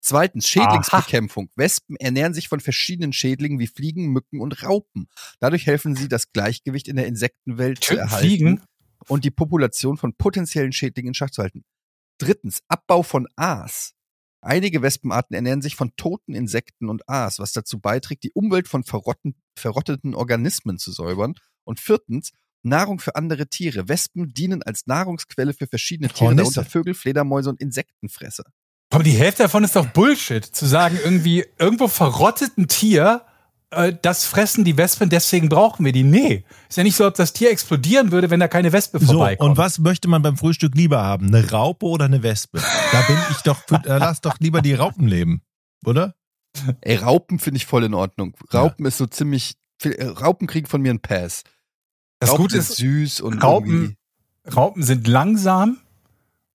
Zweitens, 0.00 0.48
Schädlingsbekämpfung. 0.48 1.48
Wespen 1.54 1.96
ernähren 1.96 2.34
sich 2.34 2.48
von 2.48 2.58
verschiedenen 2.58 3.12
Schädlingen 3.12 3.60
wie 3.60 3.68
Fliegen, 3.68 4.08
Mücken 4.08 4.40
und 4.40 4.64
Raupen. 4.64 5.06
Dadurch 5.38 5.66
helfen 5.66 5.94
sie, 5.94 6.08
das 6.08 6.32
Gleichgewicht 6.32 6.88
in 6.88 6.96
der 6.96 7.06
Insektenwelt 7.06 7.78
zu 7.78 7.90
Töten 7.90 8.00
erhalten 8.00 8.26
Fliegen. 8.26 8.62
Und 9.08 9.24
die 9.24 9.30
Population 9.30 9.96
von 9.96 10.14
potenziellen 10.14 10.72
Schädlingen 10.72 11.10
in 11.10 11.14
Schach 11.14 11.30
zu 11.30 11.42
halten. 11.42 11.64
Drittens, 12.18 12.62
Abbau 12.68 13.02
von 13.02 13.26
Aas. 13.36 13.94
Einige 14.40 14.82
Wespenarten 14.82 15.34
ernähren 15.34 15.62
sich 15.62 15.76
von 15.76 15.94
toten 15.96 16.34
Insekten 16.34 16.88
und 16.88 17.08
Aas, 17.08 17.38
was 17.38 17.52
dazu 17.52 17.78
beiträgt, 17.78 18.24
die 18.24 18.32
Umwelt 18.32 18.68
von 18.68 18.82
verrotten, 18.82 19.36
verrotteten 19.56 20.14
Organismen 20.14 20.78
zu 20.78 20.90
säubern. 20.90 21.34
Und 21.64 21.78
viertens, 21.78 22.32
Nahrung 22.62 22.98
für 22.98 23.16
andere 23.16 23.46
Tiere. 23.48 23.88
Wespen 23.88 24.32
dienen 24.34 24.62
als 24.62 24.86
Nahrungsquelle 24.86 25.52
für 25.54 25.66
verschiedene 25.66 26.08
Tiere, 26.08 26.30
Hornisse. 26.30 26.54
darunter 26.54 26.70
Vögel, 26.70 26.94
Fledermäuse 26.94 27.50
und 27.50 27.60
Insektenfresser. 27.60 28.44
Aber 28.90 29.04
die 29.04 29.12
Hälfte 29.12 29.44
davon 29.44 29.64
ist 29.64 29.74
doch 29.74 29.86
Bullshit. 29.86 30.44
Zu 30.44 30.66
sagen, 30.66 30.98
irgendwie 31.02 31.44
irgendwo 31.58 31.88
verrottet 31.88 32.58
ein 32.58 32.68
Tier, 32.68 33.24
äh, 33.72 33.96
das 34.00 34.24
fressen 34.24 34.64
die 34.64 34.76
Wespen, 34.76 35.08
deswegen 35.10 35.48
brauchen 35.48 35.84
wir 35.84 35.92
die. 35.92 36.02
Nee. 36.04 36.44
Ist 36.68 36.76
ja 36.76 36.82
nicht 36.84 36.96
so, 36.96 37.06
ob 37.06 37.14
das 37.14 37.32
Tier 37.32 37.50
explodieren 37.50 38.12
würde, 38.12 38.30
wenn 38.30 38.40
da 38.40 38.48
keine 38.48 38.72
Wespe 38.72 38.98
So, 38.98 39.06
vorbeikommt. 39.14 39.50
und 39.50 39.56
was 39.56 39.78
möchte 39.78 40.08
man 40.08 40.22
beim 40.22 40.36
Frühstück 40.36 40.74
lieber 40.74 41.02
haben? 41.02 41.28
Eine 41.28 41.50
Raupe 41.50 41.86
oder 41.86 42.04
eine 42.06 42.22
Wespe? 42.22 42.60
Da 42.92 43.00
bin 43.02 43.16
ich 43.30 43.38
doch, 43.38 43.58
für, 43.66 43.78
da 43.78 43.98
lass 43.98 44.20
doch 44.20 44.38
lieber 44.40 44.62
die 44.62 44.74
Raupen 44.74 45.06
leben, 45.08 45.42
oder? 45.84 46.14
Ey, 46.82 46.96
Raupen 46.96 47.38
finde 47.38 47.56
ich 47.56 47.66
voll 47.66 47.84
in 47.84 47.94
Ordnung. 47.94 48.36
Raupen 48.52 48.84
ist 48.86 48.98
so 48.98 49.06
ziemlich, 49.06 49.54
äh, 49.82 50.04
Raupen 50.04 50.46
kriegen 50.46 50.66
von 50.66 50.82
mir 50.82 50.90
einen 50.90 51.00
Pass. 51.00 51.44
Das 52.20 52.30
Raupen 52.30 52.42
Gute 52.44 52.58
ist, 52.58 52.76
süß 52.76 53.20
und 53.22 53.42
Raupen, 53.42 53.96
Raupen 54.54 54.82
sind 54.82 55.08
langsam 55.08 55.78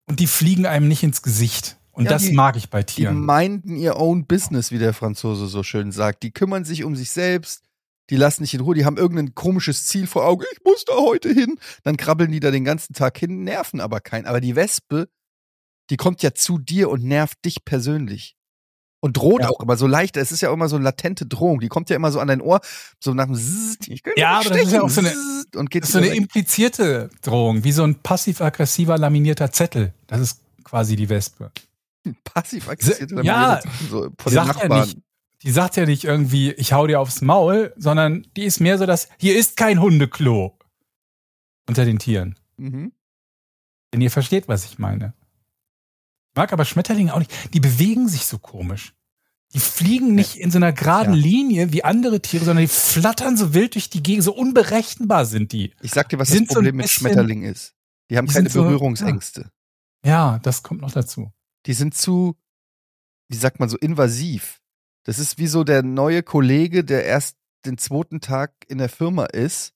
und 0.07 0.19
die 0.19 0.27
fliegen 0.27 0.65
einem 0.65 0.87
nicht 0.87 1.03
ins 1.03 1.21
Gesicht. 1.21 1.76
Und 1.97 2.05
Ja, 2.05 2.11
das 2.11 2.23
die- 2.23 2.33
mag 2.33 2.55
ich 2.55 2.69
bei 2.69 2.83
Die 2.83 2.93
Tieren. 2.93 3.25
minden 3.25 3.75
ihr 3.75 3.97
own 3.97 4.25
business, 4.25 4.71
wie 4.71 4.77
der 4.77 4.93
Franzose 4.93 5.47
so 5.47 5.63
schön 5.63 5.91
sagt. 5.91 6.21
Die 6.23 6.31
kümmern 6.31 6.63
sich 6.63 6.83
um 6.83 6.95
sich 6.95 7.09
selbst. 7.09 7.63
Die 8.11 8.15
lassen 8.15 8.43
nicht 8.43 8.53
in 8.53 8.61
Ruhe. 8.61 8.75
Die 8.75 8.85
haben 8.85 8.97
irgendein 8.97 9.33
komisches 9.35 9.85
Ziel 9.87 10.05
vor 10.07 10.23
Augen. 10.25 10.45
Ich 10.53 10.59
muss 10.63 10.85
da 10.85 10.93
heute 10.95 11.29
hin. 11.33 11.57
Dann 11.83 11.97
krabbeln 11.97 12.31
die 12.31 12.39
da 12.39 12.51
den 12.51 12.63
ganzen 12.63 12.93
Tag 12.93 13.17
hin, 13.17 13.43
nerven 13.43 13.81
aber 13.81 13.99
keinen. 13.99 14.27
Aber 14.27 14.39
die 14.41 14.55
Wespe, 14.55 15.09
die 15.89 15.97
kommt 15.97 16.21
ja 16.21 16.33
zu 16.35 16.59
dir 16.59 16.89
und 16.89 17.03
nervt 17.03 17.43
dich 17.43 17.65
persönlich. 17.65 18.35
Und 18.99 19.17
droht 19.17 19.41
Ja. 19.41 19.49
auch 19.49 19.59
immer 19.59 19.75
so 19.75 19.87
leicht. 19.87 20.17
Es 20.17 20.31
ist 20.31 20.41
ja 20.41 20.53
immer 20.53 20.69
so 20.69 20.75
eine 20.75 20.85
latente 20.85 21.25
Drohung. 21.25 21.59
Die 21.59 21.67
kommt 21.67 21.89
ja 21.89 21.95
immer 21.95 22.11
so 22.11 22.19
an 22.19 22.27
dein 22.27 22.41
Ohr, 22.41 22.61
so 22.99 23.13
nach 23.13 23.25
dem 23.25 23.35
Zzzzt. 23.35 23.87
Ich 23.87 24.03
könnte 24.03 24.19
Ja, 24.21 24.39
aber 24.39 24.49
das 24.49 24.67
ist 24.67 24.71
ja 24.71 24.81
auch 24.83 24.89
so 24.89 25.01
eine- 25.01 25.13
und 25.55 25.69
geht 25.71 25.83
Das 25.83 25.89
ist 25.89 25.93
so 25.93 25.99
eine 25.99 26.07
implizierte 26.15 27.09
Drohung, 27.23 27.63
wie 27.63 27.71
so 27.71 27.83
ein 27.83 27.95
passiv-aggressiver 27.95 28.97
laminierter 28.97 29.51
Zettel. 29.51 29.93
Das 30.07 30.21
ist 30.21 30.41
quasi 30.63 30.95
die 30.95 31.09
Wespe. 31.09 31.51
passiv 32.23 32.67
aggressiv. 32.69 33.07
Ja, 33.23 33.59
so 33.89 34.09
Die 34.09 34.29
sagt, 34.33 34.61
ja 34.63 34.79
nicht, 34.85 34.97
die 35.43 35.51
sagt 35.51 35.75
ja 35.77 35.85
nicht 35.85 36.03
irgendwie, 36.03 36.51
ich 36.51 36.73
hau 36.73 36.87
dir 36.87 36.99
aufs 36.99 37.21
Maul, 37.21 37.73
sondern 37.77 38.25
die 38.35 38.43
ist 38.43 38.59
mehr 38.59 38.77
so, 38.77 38.85
dass 38.85 39.09
hier 39.19 39.37
ist 39.37 39.57
kein 39.57 39.79
Hundeklo 39.81 40.57
unter 41.67 41.85
den 41.85 41.99
Tieren. 41.99 42.37
Mhm. 42.57 42.91
Wenn 43.91 44.01
ihr 44.01 44.11
versteht, 44.11 44.47
was 44.47 44.65
ich 44.65 44.79
meine. 44.79 45.13
Ich 46.31 46.35
mag 46.35 46.53
aber 46.53 46.65
Schmetterlinge 46.65 47.13
auch 47.13 47.19
nicht. 47.19 47.53
Die 47.53 47.59
bewegen 47.59 48.07
sich 48.07 48.25
so 48.25 48.37
komisch. 48.39 48.93
Die 49.53 49.59
fliegen 49.59 50.13
nicht 50.13 50.35
in 50.35 50.51
so 50.51 50.57
einer 50.57 50.73
geraden 50.73 51.13
Ja. 51.13 51.19
Linie 51.21 51.71
wie 51.71 51.83
andere 51.83 52.21
Tiere, 52.21 52.43
sondern 52.45 52.63
die 52.63 52.67
flattern 52.67 53.37
so 53.37 53.53
wild 53.53 53.75
durch 53.75 53.89
die 53.89 54.03
Gegend. 54.03 54.23
So 54.23 54.33
unberechenbar 54.35 55.25
sind 55.25 55.51
die. 55.53 55.73
Ich 55.81 55.91
sag 55.91 56.09
dir, 56.09 56.19
was 56.19 56.27
Sind 56.27 56.49
das 56.49 56.55
so 56.55 56.59
Problem 56.59 56.75
mit 56.75 56.85
bisschen- 56.87 56.99
Schmetterlingen 57.07 57.49
ist. 57.49 57.73
Die 58.09 58.17
haben 58.17 58.27
Die 58.27 58.33
keine 58.33 58.49
so- 58.49 58.63
Berührungsängste. 58.63 59.49
Ja, 60.05 60.39
das 60.39 60.63
kommt 60.63 60.81
noch 60.81 60.91
dazu. 60.91 61.31
Die 61.65 61.73
sind 61.73 61.95
zu, 61.95 62.35
wie 63.29 63.37
sagt 63.37 63.59
man 63.59 63.69
so, 63.69 63.77
invasiv. 63.77 64.61
Das 65.03 65.19
ist 65.19 65.37
wie 65.37 65.47
so 65.47 65.63
der 65.63 65.83
neue 65.83 66.23
Kollege, 66.23 66.83
der 66.83 67.05
erst 67.05 67.37
den 67.65 67.77
zweiten 67.77 68.21
Tag 68.21 68.53
in 68.67 68.77
der 68.77 68.89
Firma 68.89 69.25
ist, 69.25 69.73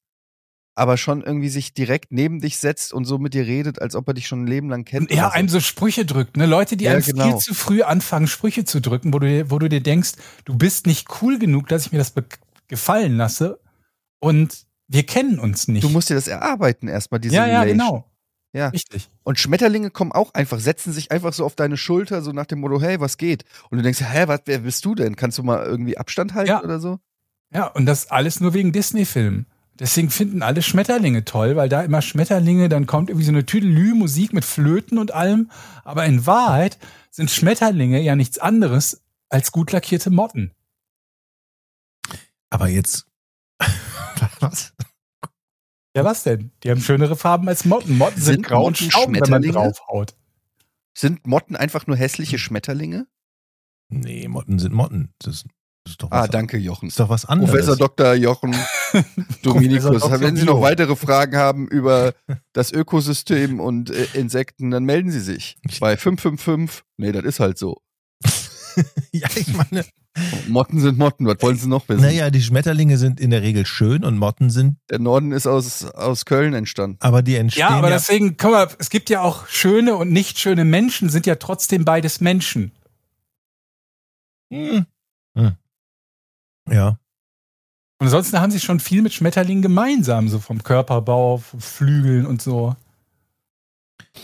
aber 0.76 0.96
schon 0.98 1.22
irgendwie 1.22 1.50
sich 1.50 1.74
direkt 1.74 2.12
neben 2.12 2.40
dich 2.40 2.58
setzt 2.60 2.94
und 2.94 3.04
so 3.06 3.18
mit 3.18 3.34
dir 3.34 3.46
redet, 3.46 3.82
als 3.82 3.96
ob 3.96 4.08
er 4.08 4.14
dich 4.14 4.28
schon 4.28 4.44
ein 4.44 4.48
Leben 4.48 4.70
lang 4.70 4.86
kennt. 4.86 5.10
Und 5.10 5.16
ja, 5.16 5.30
einem 5.30 5.50
so 5.50 5.60
Sprüche 5.60 6.06
drückt, 6.06 6.38
ne? 6.38 6.46
Leute, 6.46 6.78
die 6.78 6.86
Ja, 6.86 6.92
einem 6.94 7.02
genau. 7.04 7.30
viel 7.30 7.38
zu 7.38 7.54
früh 7.54 7.82
anfangen, 7.84 8.28
Sprüche 8.28 8.64
zu 8.64 8.80
drücken, 8.82 9.14
wo 9.14 9.20
du, 9.20 9.28
dir- 9.28 9.52
wo 9.52 9.60
du 9.60 9.68
dir 9.68 9.82
denkst, 9.82 10.12
du 10.46 10.58
bist 10.58 10.88
nicht 10.88 11.08
cool 11.22 11.40
genug, 11.40 11.68
dass 11.68 11.86
ich 11.86 11.92
mir 11.92 11.98
das 11.98 12.14
gefallen 12.68 13.18
lasse. 13.18 13.60
Und 14.20 14.66
wir 14.88 15.06
kennen 15.06 15.40
uns 15.40 15.68
nicht. 15.68 15.84
Du 15.84 15.90
musst 15.90 16.10
dir 16.10 16.16
das 16.16 16.28
erarbeiten 16.28 16.88
erstmal, 16.88 17.20
diese 17.20 17.36
ja, 17.36 17.48
ja, 17.48 17.62
Relation. 17.62 17.78
genau. 17.78 18.11
Ja. 18.54 18.68
Richtig. 18.70 19.10
Und 19.24 19.40
Schmetterlinge 19.40 19.92
kommen 19.92 20.12
auch 20.12 20.34
einfach, 20.34 20.60
setzen 20.60 20.92
sich 20.92 21.12
einfach 21.12 21.32
so 21.34 21.46
auf 21.46 21.56
deine 21.56 21.78
Schulter, 21.78 22.22
so 22.22 22.32
nach 22.32 22.46
dem 22.46 22.60
Motto, 22.60 22.82
hey, 22.82 23.00
was 23.00 23.18
geht? 23.18 23.46
Und 23.70 23.78
du 23.78 23.84
denkst, 23.84 24.02
hä, 24.02 24.24
was, 24.28 24.42
wer 24.46 24.60
bist 24.60 24.84
du 24.84 24.94
denn? 24.96 25.16
Kannst 25.16 25.38
du 25.38 25.44
mal 25.44 25.64
irgendwie 25.66 25.98
Abstand 25.98 26.34
halten 26.34 26.50
Ja. 26.50 26.64
oder 26.64 26.80
so? 26.80 27.00
Ja, 27.54 27.68
und 27.68 27.86
das 27.86 28.12
alles 28.12 28.40
nur 28.40 28.54
wegen 28.54 28.72
Disney-Filmen. 28.72 29.46
Deswegen 29.80 30.10
finden 30.10 30.44
alle 30.44 30.62
Schmetterlinge 30.62 31.26
toll, 31.26 31.56
weil 31.56 31.70
da 31.70 31.82
immer 31.82 32.02
Schmetterlinge, 32.02 32.70
dann 32.70 32.86
kommt 32.86 33.10
irgendwie 33.10 33.26
so 33.26 33.32
eine 33.32 33.46
Tüdelü-Musik 33.46 34.32
mit 34.34 34.46
Flöten 34.46 34.98
und 34.98 35.14
allem. 35.14 35.50
Aber 35.84 36.06
in 36.06 36.26
Wahrheit 36.26 36.78
sind 37.10 37.32
Schmetterlinge 37.32 38.00
ja 38.02 38.16
nichts 38.16 38.38
anderes 38.38 39.02
als 39.30 39.52
gut 39.52 39.72
lackierte 39.72 40.12
Motten. 40.12 40.52
Aber 42.50 42.68
jetzt, 42.68 43.08
was? 44.40 44.74
Ja, 45.96 46.04
was 46.06 46.24
denn? 46.24 46.52
Die 46.64 46.72
haben 46.72 46.80
schönere 46.82 47.16
Farben 47.16 47.48
als 47.50 47.66
Motten. 47.66 47.98
Motten 47.98 48.22
sind, 48.22 48.34
Sind 48.36 48.46
grau 48.46 48.66
und 48.66 48.78
stauben, 48.78 49.14
wenn 49.14 49.20
man 49.20 49.28
Schmetterlinge? 49.44 49.54
draufhaut. 49.54 50.16
Sind 50.98 51.26
Motten 51.28 51.56
einfach 51.56 51.88
nur 51.88 51.98
hässliche 51.98 52.38
Schmetterlinge? 52.38 53.08
Nee, 53.90 54.28
Motten 54.28 54.58
sind 54.60 54.74
Motten. 54.74 55.14
Das 55.20 55.36
ist, 55.36 55.46
das 55.84 55.94
ist 55.94 56.02
doch 56.04 56.12
Ah, 56.12 56.24
was, 56.24 56.30
danke, 56.30 56.58
Jochen. 56.58 56.88
ist 56.88 57.00
doch 57.00 57.10
was 57.10 57.26
anderes. 57.26 57.52
Professor 57.52 57.76
Dr. 57.76 58.14
Jochen 58.14 58.56
Dominikus. 59.44 60.10
Wenn 60.22 60.36
Sie 60.38 60.46
noch 60.46 60.62
weitere 60.62 60.96
Fragen 60.96 61.36
haben 61.38 61.68
über 61.68 62.14
das 62.54 62.72
Ökosystem 62.72 63.60
und 63.60 63.90
äh, 63.90 64.08
Insekten, 64.14 64.72
dann 64.72 64.86
melden 64.86 65.12
Sie 65.12 65.20
sich 65.20 65.58
bei 65.80 65.98
555. 65.98 66.84
Nee, 66.98 67.12
das 67.12 67.24
ist 67.26 67.40
halt 67.42 67.58
so. 67.58 67.82
ja, 69.12 69.28
ich 69.36 69.54
meine, 69.54 69.86
Motten 70.48 70.80
sind 70.82 70.98
Motten, 70.98 71.26
was 71.26 71.38
wollen 71.42 71.56
Sie 71.58 71.70
noch 71.70 71.88
wissen? 71.88 72.02
naja, 72.02 72.30
die 72.30 72.42
Schmetterlinge 72.42 72.98
sind 72.98 73.20
in 73.22 73.30
der 73.30 73.42
Regel 73.42 73.66
schön 73.66 74.04
und 74.04 74.18
Motten 74.18 74.50
sind, 74.50 74.78
Der 74.90 75.00
Norden 75.00 75.32
ist 75.32 75.48
aus, 75.48 75.86
aus 75.86 76.26
Köln 76.26 76.54
entstanden. 76.54 76.98
aber 77.00 77.22
die 77.22 77.36
entstehen 77.38 77.62
Ja, 77.62 77.70
aber 77.70 77.90
ja 77.90 77.96
deswegen, 77.96 78.36
guck 78.36 78.52
mal, 78.52 78.68
es 78.78 78.90
gibt 78.90 79.10
ja 79.10 79.22
auch 79.22 79.48
schöne 79.48 79.96
und 79.96 80.12
nicht 80.12 80.38
schöne 80.38 80.66
Menschen, 80.66 81.10
sind 81.10 81.26
ja 81.26 81.36
trotzdem 81.36 81.86
beides 81.86 82.20
Menschen. 82.20 82.72
Hm. 84.52 84.86
Hm. 85.38 85.56
Ja. 86.70 86.98
Und 88.00 88.08
ansonsten 88.08 88.40
haben 88.42 88.52
sie 88.52 88.60
schon 88.60 88.80
viel 88.80 89.02
mit 89.02 89.14
Schmetterlingen 89.14 89.62
gemeinsam, 89.62 90.28
so 90.28 90.40
vom 90.40 90.62
Körperbau, 90.64 91.38
vom 91.38 91.62
Flügeln 91.62 92.26
und 92.26 92.42
so. 92.42 92.76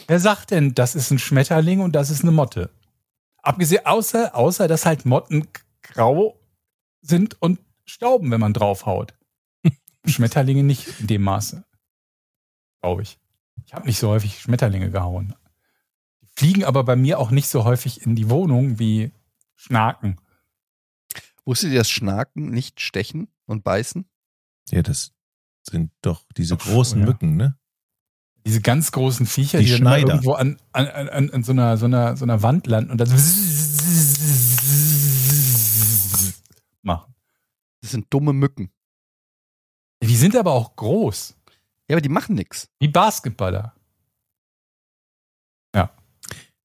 Wer 0.08 0.20
sagt 0.20 0.52
denn, 0.52 0.74
das 0.76 0.96
ist 0.96 1.12
ein 1.12 1.20
Schmetterling 1.20 1.80
und 1.80 1.94
das 1.94 2.10
ist 2.10 2.24
eine 2.24 2.32
Motte? 2.32 2.70
Abgesehen, 3.42 3.86
außer, 3.86 4.36
außer 4.36 4.68
dass 4.68 4.86
halt 4.86 5.06
Motten 5.06 5.48
grau 5.88 6.40
sind 7.02 7.42
und 7.42 7.60
stauben, 7.86 8.32
wenn 8.32 8.40
man 8.40 8.54
draufhaut. 8.54 9.16
Schmetterlinge 10.06 10.64
nicht 10.64 11.00
in 11.00 11.08
dem 11.08 11.24
Maße. 11.24 11.66
Glaube 12.82 13.02
ich. 13.02 13.20
Ich 13.66 13.74
habe 13.74 13.86
nicht 13.86 14.00
so 14.00 14.10
häufig 14.10 14.40
Schmetterlinge 14.40 14.92
gehauen. 14.92 15.36
Die 16.22 16.28
fliegen 16.36 16.64
aber 16.64 16.84
bei 16.84 16.96
mir 16.96 17.20
auch 17.20 17.32
nicht 17.32 17.50
so 17.50 17.64
häufig 17.64 18.02
in 18.04 18.16
die 18.16 18.30
Wohnung 18.30 18.80
wie 18.80 19.12
Schnaken. 19.56 20.18
Wusstet 21.46 21.72
ihr, 21.72 21.80
dass 21.80 21.90
Schnaken 21.90 22.50
nicht 22.50 22.82
stechen 22.82 23.30
und 23.46 23.64
beißen? 23.64 24.06
Ja, 24.70 24.82
das 24.82 25.14
sind 25.64 25.92
doch 26.02 26.24
diese 26.36 26.56
Ach, 26.56 26.66
großen 26.66 27.00
ja. 27.00 27.06
Mücken, 27.06 27.38
ne? 27.38 27.58
Diese 28.46 28.62
ganz 28.62 28.92
großen 28.92 29.26
Viecher, 29.26 29.60
Die 29.60 29.66
die, 29.66 29.80
dann 29.82 30.00
irgendwo 30.00 30.34
an, 30.34 30.58
an, 30.72 30.88
an, 30.88 31.10
an, 31.10 31.30
an 31.32 31.44
so, 31.44 31.52
einer, 31.52 31.76
so, 31.78 31.86
einer, 31.86 32.16
so 32.16 32.24
einer 32.24 32.42
Wand 32.42 32.68
landen 32.68 32.92
und 32.92 32.98
dann 33.00 33.10
Das 37.82 37.92
sind 37.92 38.08
dumme 38.10 38.34
Mücken. 38.34 38.72
Die 40.04 40.16
sind 40.16 40.36
aber 40.36 40.52
auch 40.52 40.76
groß, 40.76 41.36
Ja, 41.90 41.96
aber 41.96 42.02
die 42.02 42.10
machen 42.10 42.36
nix. 42.36 42.70
wie 42.80 42.88
Basketballer. 42.88 43.74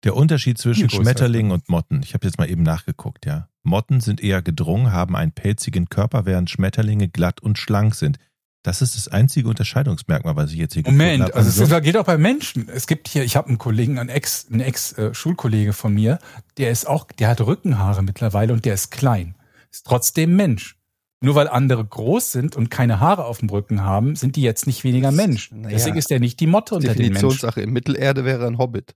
Der 0.05 0.17
Unterschied 0.17 0.59
zwischen. 0.59 0.91
Schmetterlingen 0.91 1.53
und 1.53 1.69
Motten. 1.69 2.03
Ich 2.03 2.13
habe 2.15 2.27
jetzt 2.27 2.37
mal 2.37 2.51
eben 2.51 2.65
nachgeguckt, 2.65 3.25
ja. 3.25 3.49
Motten 3.63 4.01
sind 4.01 4.21
eher 4.21 4.43
gedrungen, 4.43 4.91
haben 4.91 5.15
einen 5.15 5.31
pelzigen 5.31 5.89
Körper, 5.89 6.27
während 6.27 6.51
Schmetterlinge 6.51 7.09
glatt 7.09 7.41
und 7.41 7.57
schlank 7.57 7.95
sind. 7.95 8.19
Das 8.65 8.83
ist 8.83 8.97
das 8.97 9.07
einzige 9.07 9.49
Unterscheidungsmerkmal, 9.49 10.35
was 10.35 10.51
ich 10.51 10.59
jetzt 10.59 10.75
hier 10.75 10.83
gefunden 10.83 10.99
Moment, 11.05 11.23
habe. 11.23 11.35
also 11.37 11.49
es 11.49 11.61
Ansonsten- 11.61 11.85
geht 11.85 11.97
auch 11.97 12.05
bei 12.07 12.19
Menschen. 12.19 12.69
Es 12.69 12.89
gibt 12.89 13.07
hier, 13.07 13.23
ich 13.23 13.37
habe 13.37 13.47
einen 13.47 13.59
Kollegen, 13.59 14.01
einen 14.01 14.09
Ex, 14.09 14.49
einen 14.51 14.59
Ex-Schulkollege 14.61 15.73
von 15.73 15.95
mir, 15.95 16.19
der 16.59 16.73
ist 16.73 16.89
auch, 16.89 17.05
der 17.05 17.29
hat 17.29 17.41
Rückenhaare 17.41 18.03
mittlerweile 18.03 18.53
und 18.55 18.65
der 18.65 18.75
ist 18.75 18.91
klein. 18.91 19.37
Ist 19.71 19.87
trotzdem 19.87 20.35
Mensch. 20.35 20.77
Nur 21.23 21.35
weil 21.37 21.49
andere 21.49 21.85
groß 21.85 22.33
sind 22.33 22.57
und 22.57 22.71
keine 22.71 23.01
Haare 23.01 23.25
auf 23.25 23.39
dem 23.39 23.49
Rücken 23.49 23.83
haben, 23.83 24.17
sind 24.17 24.37
die 24.37 24.43
jetzt 24.43 24.67
nicht 24.67 24.83
weniger 24.85 25.13
Mensch. 25.13 25.53
Naja. 25.53 25.69
Deswegen 25.71 25.97
ist 25.97 26.11
der 26.11 26.21
nicht 26.21 26.41
die 26.41 26.49
Motte 26.49 26.75
unter 26.75 26.89
den 26.89 26.97
Menschen. 26.99 27.15
Definitionssache. 27.15 27.61
In 27.61 27.73
Mittelerde 27.73 28.25
wäre 28.25 28.47
ein 28.47 28.59
Hobbit. 28.59 28.95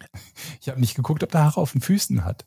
Ich 0.60 0.68
habe 0.68 0.80
nicht 0.80 0.94
geguckt, 0.94 1.22
ob 1.22 1.30
der 1.30 1.42
Haare 1.42 1.60
auf 1.60 1.72
den 1.72 1.82
Füßen 1.82 2.24
hat. 2.24 2.46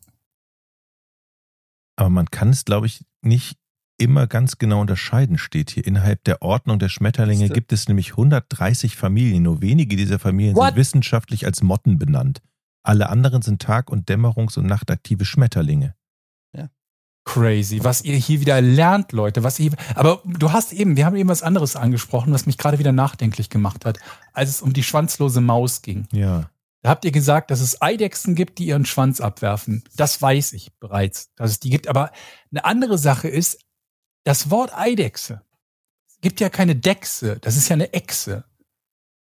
Aber 1.97 2.09
man 2.09 2.29
kann 2.31 2.49
es, 2.49 2.65
glaube 2.65 2.87
ich, 2.87 3.05
nicht 3.21 3.57
immer 3.99 4.27
ganz 4.27 4.57
genau 4.57 4.81
unterscheiden, 4.81 5.37
steht 5.37 5.71
hier. 5.71 5.85
Innerhalb 5.85 6.23
der 6.23 6.41
Ordnung 6.41 6.79
der 6.79 6.89
Schmetterlinge 6.89 7.49
gibt 7.49 7.73
es 7.73 7.87
nämlich 7.87 8.11
130 8.11 8.95
Familien. 8.95 9.43
Nur 9.43 9.61
wenige 9.61 9.95
dieser 9.95 10.19
Familien 10.19 10.55
What? 10.55 10.69
sind 10.69 10.77
wissenschaftlich 10.77 11.45
als 11.45 11.61
Motten 11.61 11.97
benannt. 11.97 12.41
Alle 12.83 13.09
anderen 13.09 13.41
sind 13.41 13.61
tag- 13.61 13.89
und 13.89 14.09
dämmerungs- 14.09 14.57
und 14.57 14.65
nachtaktive 14.65 15.25
Schmetterlinge. 15.25 15.95
Crazy, 17.27 17.83
was 17.83 18.03
ihr 18.03 18.15
hier 18.15 18.39
wieder 18.39 18.61
lernt, 18.61 19.11
Leute. 19.11 19.43
Was 19.43 19.59
ihr, 19.59 19.73
aber 19.95 20.21
du 20.23 20.53
hast 20.53 20.71
eben, 20.71 20.95
wir 20.95 21.05
haben 21.05 21.17
eben 21.17 21.27
was 21.27 21.43
anderes 21.43 21.75
angesprochen, 21.75 22.31
was 22.31 22.45
mich 22.45 22.57
gerade 22.57 22.79
wieder 22.79 22.93
nachdenklich 22.93 23.49
gemacht 23.49 23.83
hat, 23.83 23.99
als 24.31 24.49
es 24.49 24.61
um 24.61 24.71
die 24.71 24.81
schwanzlose 24.81 25.41
Maus 25.41 25.81
ging. 25.81 26.07
Ja. 26.13 26.49
Da 26.83 26.89
habt 26.89 27.03
ihr 27.03 27.11
gesagt, 27.11 27.51
dass 27.51 27.59
es 27.59 27.81
Eidechsen 27.81 28.33
gibt, 28.33 28.59
die 28.59 28.67
ihren 28.67 28.85
Schwanz 28.85 29.19
abwerfen. 29.19 29.83
Das 29.97 30.21
weiß 30.21 30.53
ich 30.53 30.71
bereits, 30.79 31.33
dass 31.35 31.51
es 31.51 31.59
die 31.59 31.69
gibt. 31.69 31.89
Aber 31.89 32.11
eine 32.49 32.63
andere 32.63 32.97
Sache 32.97 33.27
ist, 33.27 33.59
das 34.23 34.49
Wort 34.49 34.73
Eidechse 34.73 35.41
gibt 36.21 36.39
ja 36.39 36.49
keine 36.49 36.77
Dechse, 36.77 37.39
das 37.41 37.57
ist 37.57 37.67
ja 37.67 37.73
eine 37.73 37.91
Echse. 37.91 38.45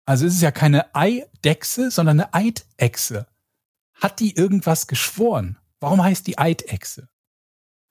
Also 0.06 0.26
es 0.26 0.34
ist 0.34 0.42
ja 0.42 0.50
keine 0.50 0.92
Eidechse, 0.92 1.92
sondern 1.92 2.18
eine 2.18 2.34
Eidechse. 2.34 3.28
Hat 3.94 4.18
die 4.18 4.34
irgendwas 4.34 4.88
geschworen? 4.88 5.56
Warum 5.78 6.02
heißt 6.02 6.26
die 6.26 6.38
Eidechse? 6.38 7.08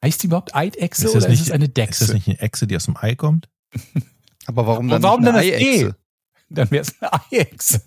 Heißt 0.04 0.24
die 0.24 0.28
überhaupt 0.28 0.56
Eidechse 0.56 1.06
Ist 1.06 1.12
oder 1.12 1.22
das, 1.22 1.30
nicht, 1.30 1.42
ist 1.42 1.48
es 1.48 1.52
eine 1.54 1.66
ist 1.66 1.78
Dechse? 1.78 2.06
das 2.06 2.14
nicht 2.14 2.28
eine 2.28 2.40
Echse, 2.40 2.68
die 2.68 2.76
aus 2.76 2.86
dem 2.86 2.98
Ei 2.98 3.16
kommt? 3.16 3.50
Aber 4.48 4.66
warum 4.66 4.86
Und 4.86 4.90
dann 4.90 5.04
warum 5.04 5.22
nicht 5.22 5.28
dann 5.28 5.36
eine 5.36 5.52
das 5.52 5.62
Eiechse? 5.62 5.88
E? 5.88 5.94
Dann 6.50 6.72
wäre 6.72 6.82
es 6.82 7.02
eine 7.02 7.14
Eiechse. 7.32 7.82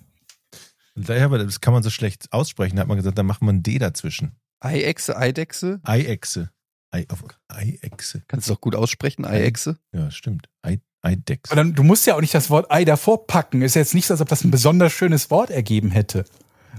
Ja, 0.96 1.24
aber 1.24 1.38
das 1.38 1.60
kann 1.60 1.74
man 1.74 1.82
so 1.82 1.90
schlecht 1.90 2.32
aussprechen. 2.32 2.76
Da 2.76 2.82
hat 2.82 2.88
man 2.88 2.96
gesagt, 2.96 3.18
da 3.18 3.24
macht 3.24 3.42
man 3.42 3.56
ein 3.56 3.62
D 3.64 3.78
dazwischen. 3.78 4.36
Eiechse, 4.60 5.16
Eidechse? 5.16 5.80
Eiechse. 5.82 6.50
Ei, 6.92 7.04
auf, 7.08 7.24
Eiechse. 7.48 8.22
Kannst 8.28 8.48
du 8.48 8.54
doch 8.54 8.60
gut 8.60 8.76
aussprechen, 8.76 9.24
Eiechse. 9.24 9.76
Ja, 9.92 10.12
stimmt. 10.12 10.48
Ei, 10.62 10.80
Eidechse. 11.02 11.50
Aber 11.50 11.56
dann, 11.56 11.74
du 11.74 11.82
musst 11.82 12.06
ja 12.06 12.14
auch 12.14 12.20
nicht 12.20 12.32
das 12.32 12.48
Wort 12.48 12.70
Ei 12.70 12.84
davor 12.84 13.26
packen. 13.26 13.60
Ist 13.62 13.74
jetzt 13.74 13.94
nicht 13.94 14.06
so, 14.06 14.14
als 14.14 14.20
ob 14.20 14.28
das 14.28 14.44
ein 14.44 14.52
besonders 14.52 14.92
schönes 14.92 15.30
Wort 15.30 15.50
ergeben 15.50 15.90
hätte. 15.90 16.24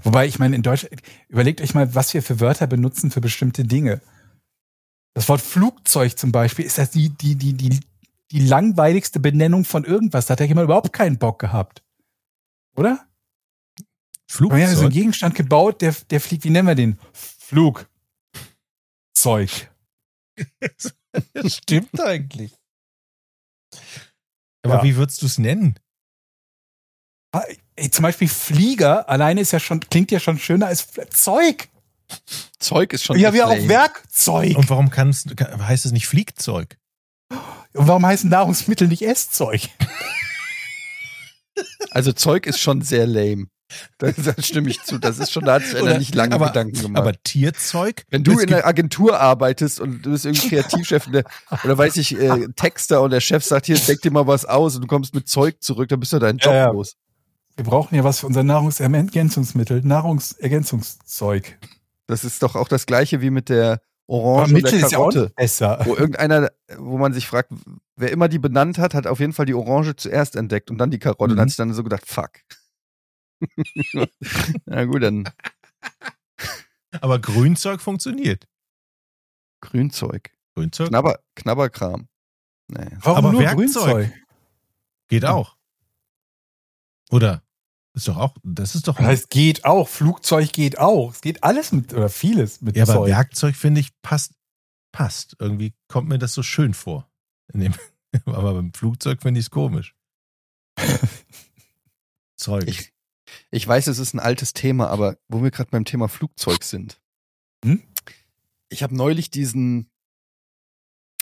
Wobei, 0.03 0.27
ich 0.27 0.39
meine, 0.39 0.55
in 0.55 0.61
Deutsch, 0.61 0.87
überlegt 1.27 1.59
euch 1.61 1.73
mal, 1.73 1.93
was 1.93 2.13
wir 2.13 2.23
für 2.23 2.39
Wörter 2.39 2.67
benutzen 2.67 3.11
für 3.11 3.21
bestimmte 3.21 3.65
Dinge. 3.65 4.01
Das 5.15 5.27
Wort 5.29 5.41
Flugzeug 5.41 6.17
zum 6.19 6.31
Beispiel 6.31 6.65
ist 6.65 6.77
das 6.77 6.91
die, 6.91 7.09
die, 7.09 7.35
die, 7.35 7.53
die, 7.53 7.79
die 8.31 8.39
langweiligste 8.39 9.19
Benennung 9.19 9.63
von 9.65 9.83
irgendwas. 9.85 10.25
Da 10.25 10.33
hat 10.33 10.41
ja 10.41 10.45
jemand 10.45 10.65
überhaupt 10.65 10.91
keinen 10.93 11.17
Bock 11.17 11.39
gehabt. 11.39 11.83
Oder? 12.75 13.07
Wir 14.37 14.49
haben 14.49 14.57
ja 14.59 14.67
so 14.67 14.71
einen 14.71 14.77
Flugzeug. 14.77 14.91
Gegenstand 14.93 15.35
gebaut, 15.35 15.81
der, 15.81 15.93
der 16.09 16.19
fliegt, 16.19 16.43
wie 16.43 16.49
nennen 16.49 16.67
wir 16.67 16.75
den? 16.75 16.99
Flugzeug. 17.13 17.87
Das 21.33 21.55
stimmt 21.55 21.97
eigentlich. 22.01 22.51
Aber 24.63 24.75
Ja. 24.75 24.83
wie 24.83 24.97
würdest 24.97 25.21
du 25.21 25.27
es 25.27 25.37
nennen? 25.37 25.79
Ah, 27.31 27.43
Ey, 27.77 27.89
zum 27.89 28.03
Beispiel 28.03 28.27
Flieger 28.27 29.07
alleine 29.07 29.39
ist 29.39 29.53
ja 29.53 29.61
schon, 29.61 29.79
klingt 29.79 30.11
ja 30.11 30.19
schon 30.19 30.37
schöner 30.39 30.67
als 30.67 30.89
Zeug. 31.11 31.69
Zeug 32.59 32.93
ist 32.93 33.03
schon. 33.03 33.19
Ja, 33.19 33.33
wie 33.33 33.43
auch. 33.43 33.51
Werkzeug. 33.67 34.57
Und 34.57 34.69
warum 34.69 34.89
kannst, 34.89 35.35
kann, 35.37 35.67
heißt 35.67 35.85
es 35.85 35.91
nicht 35.91 36.07
Fliegzeug? 36.07 36.77
Und 37.29 37.87
warum 37.87 38.05
heißen 38.05 38.29
Nahrungsmittel 38.29 38.87
nicht 38.87 39.01
Esszeug? 39.01 39.69
Also 41.91 42.11
Zeug 42.11 42.45
ist 42.45 42.59
schon 42.59 42.81
sehr 42.81 43.07
lame. 43.07 43.47
Da, 43.97 44.11
da 44.11 44.33
stimme 44.41 44.69
ich 44.69 44.81
zu. 44.83 44.97
Das 44.99 45.17
ist 45.17 45.31
schon, 45.31 45.43
da 45.45 45.55
hat 45.55 45.63
sich 45.63 45.75
einer 45.75 45.83
Oder- 45.83 45.97
nicht 45.99 46.13
lange 46.13 46.35
aber, 46.35 46.47
Gedanken 46.47 46.81
gemacht. 46.81 47.01
Aber 47.01 47.13
Tierzeug? 47.23 48.03
Wenn 48.09 48.23
du 48.23 48.39
in 48.39 48.53
einer 48.53 48.65
Agentur 48.65 49.19
arbeitest 49.19 49.79
und 49.79 50.03
du 50.05 50.11
bist 50.11 50.25
irgendwie 50.25 50.49
Kreativchef 50.49 51.07
und 51.07 51.13
der, 51.13 51.23
oder 51.63 51.77
weiß 51.77 51.97
ich, 51.97 52.17
äh, 52.19 52.47
Texter 52.55 53.01
und 53.01 53.11
der 53.11 53.21
Chef 53.21 53.43
sagt, 53.43 53.65
hier, 53.65 53.77
denk 53.77 54.01
dir 54.01 54.11
mal 54.11 54.27
was 54.27 54.45
aus 54.45 54.75
und 54.75 54.81
du 54.81 54.87
kommst 54.87 55.13
mit 55.15 55.27
Zeug 55.27 55.61
zurück, 55.61 55.89
dann 55.89 55.99
bist 55.99 56.13
du 56.13 56.19
deinen 56.19 56.37
Job 56.37 56.53
Ja, 56.53 56.59
ja. 56.59 56.71
los. 56.71 56.95
Wir 57.55 57.63
brauchen 57.65 57.95
ja 57.95 58.03
was 58.03 58.19
für 58.19 58.27
unser 58.27 58.43
Nahrungsergänzungsmittel. 58.43 59.81
Nahrungsergänzungszeug. 59.83 61.57
Das 62.07 62.23
ist 62.23 62.43
doch 62.43 62.55
auch 62.55 62.67
das 62.67 62.85
gleiche 62.85 63.21
wie 63.21 63.29
mit 63.31 63.49
der 63.49 63.81
Aber 64.07 64.17
Orange 64.19 64.53
und 64.55 64.63
der 64.63 64.73
ist 64.73 64.91
ja 64.91 64.97
auch 64.99 65.11
Karotte. 65.11 65.33
besser. 65.35 65.81
wo 65.85 65.95
irgendeiner, 65.95 66.51
wo 66.77 66.97
man 66.99 67.13
sich 67.13 67.25
fragt, 67.27 67.51
wer 67.95 68.11
immer 68.11 68.27
die 68.27 68.37
benannt 68.39 68.77
hat, 68.77 68.93
hat 68.93 69.07
auf 69.07 69.19
jeden 69.19 69.33
Fall 69.33 69.45
die 69.47 69.55
Orange 69.55 69.95
zuerst 69.95 70.35
entdeckt 70.35 70.69
und 70.69 70.77
dann 70.77 70.91
die 70.91 70.99
Karotte 70.99 71.23
und 71.31 71.35
Mhm. 71.35 71.39
hat 71.41 71.49
sich 71.49 71.57
dann 71.57 71.73
so 71.73 71.83
gedacht, 71.83 72.05
fuck. 72.05 72.31
Na 74.65 74.85
gut, 74.85 75.01
dann 75.03 75.27
Aber 77.01 77.19
Grünzeug 77.19 77.81
funktioniert. 77.81 78.45
Grünzeug. 79.61 80.31
Grünzeug 80.55 80.87
Knabber, 80.89 81.19
Knabberkram. 81.35 82.07
Nee. 82.67 82.85
Warum 82.99 83.17
aber 83.17 83.31
nur 83.33 83.41
Werkzeug. 83.41 83.57
Grünzeug? 83.57 84.13
geht 85.09 85.25
auch. 85.25 85.55
Oder? 87.11 87.43
Ist 87.95 88.09
doch 88.09 88.17
auch, 88.17 88.35
das 88.43 88.75
ist 88.75 88.89
doch. 88.89 88.97
Das 88.97 89.05
heißt, 89.05 89.29
geht 89.29 89.63
auch. 89.63 89.87
Flugzeug 89.87 90.51
geht 90.51 90.77
auch. 90.77 91.13
Es 91.13 91.21
geht 91.21 91.45
alles 91.45 91.71
mit, 91.71 91.93
oder 91.93 92.09
vieles 92.09 92.59
mit 92.59 92.75
ja, 92.75 92.83
aber 92.83 92.93
Zeug. 92.95 93.07
Werkzeug 93.07 93.55
finde 93.55 93.79
ich 93.79 93.89
passt, 94.01 94.33
passt. 94.91 95.37
Irgendwie 95.39 95.73
kommt 95.87 96.09
mir 96.09 96.19
das 96.19 96.33
so 96.33 96.43
schön 96.43 96.73
vor. 96.73 97.09
In 97.53 97.61
dem, 97.61 97.73
aber 98.25 98.53
beim 98.53 98.73
Flugzeug 98.73 99.21
finde 99.21 99.39
ich 99.39 99.45
es 99.45 99.49
komisch. 99.49 99.95
Zeug. 102.35 102.67
Ich, 102.67 102.93
ich 103.49 103.65
weiß, 103.65 103.87
es 103.87 103.97
ist 103.97 104.13
ein 104.13 104.19
altes 104.19 104.51
Thema, 104.51 104.89
aber 104.89 105.17
wo 105.29 105.41
wir 105.41 105.51
gerade 105.51 105.69
beim 105.71 105.85
Thema 105.85 106.09
Flugzeug 106.09 106.65
sind. 106.65 106.99
Hm? 107.63 107.81
Ich 108.67 108.83
habe 108.83 108.93
neulich 108.93 109.29
diesen, 109.29 109.89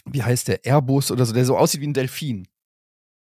wie 0.05 0.23
heißt 0.23 0.47
der, 0.47 0.65
Airbus 0.65 1.11
oder 1.11 1.27
so, 1.27 1.33
der 1.33 1.45
so 1.45 1.55
aussieht 1.55 1.81
wie 1.81 1.87
ein 1.87 1.93
Delfin. 1.93 2.47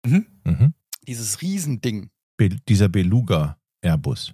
mhm. 0.03 0.73
Dieses 1.07 1.43
Riesending. 1.43 2.09
Be 2.37 2.49
dieser 2.67 2.89
Beluga 2.89 3.57
Airbus. 3.81 4.33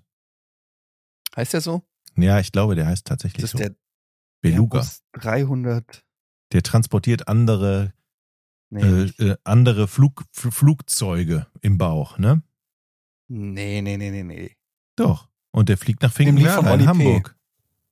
Heißt 1.36 1.54
der 1.54 1.62
so? 1.62 1.84
Ja, 2.18 2.40
ich 2.40 2.52
glaube, 2.52 2.76
der 2.76 2.88
heißt 2.88 3.06
tatsächlich 3.08 3.42
Das 3.42 3.54
ist 3.54 3.58
so. 3.58 3.58
der 3.60 3.76
Beluga. 4.42 4.80
Airbus 4.80 5.04
300. 5.14 6.06
Der 6.52 6.64
transportiert 6.64 7.28
andere, 7.28 7.94
Nee, 8.70 8.82
äh, 8.82 9.30
äh, 9.32 9.38
andere 9.44 9.88
Flug, 9.88 10.24
Fl 10.32 10.52
Flugzeuge 10.52 11.48
im 11.62 11.78
Bauch, 11.78 12.18
ne? 12.18 12.42
nee, 13.28 13.82
nee, 13.82 13.98
nee, 13.98 14.12
nee, 14.12 14.24
nee. 14.24 14.58
Doch. 14.96 15.30
Und 15.52 15.70
der 15.70 15.78
fliegt 15.78 16.02
nach 16.02 16.12
Finkenwerder 16.12 16.74
in. 16.74 16.88
Hamburg. 16.88 17.38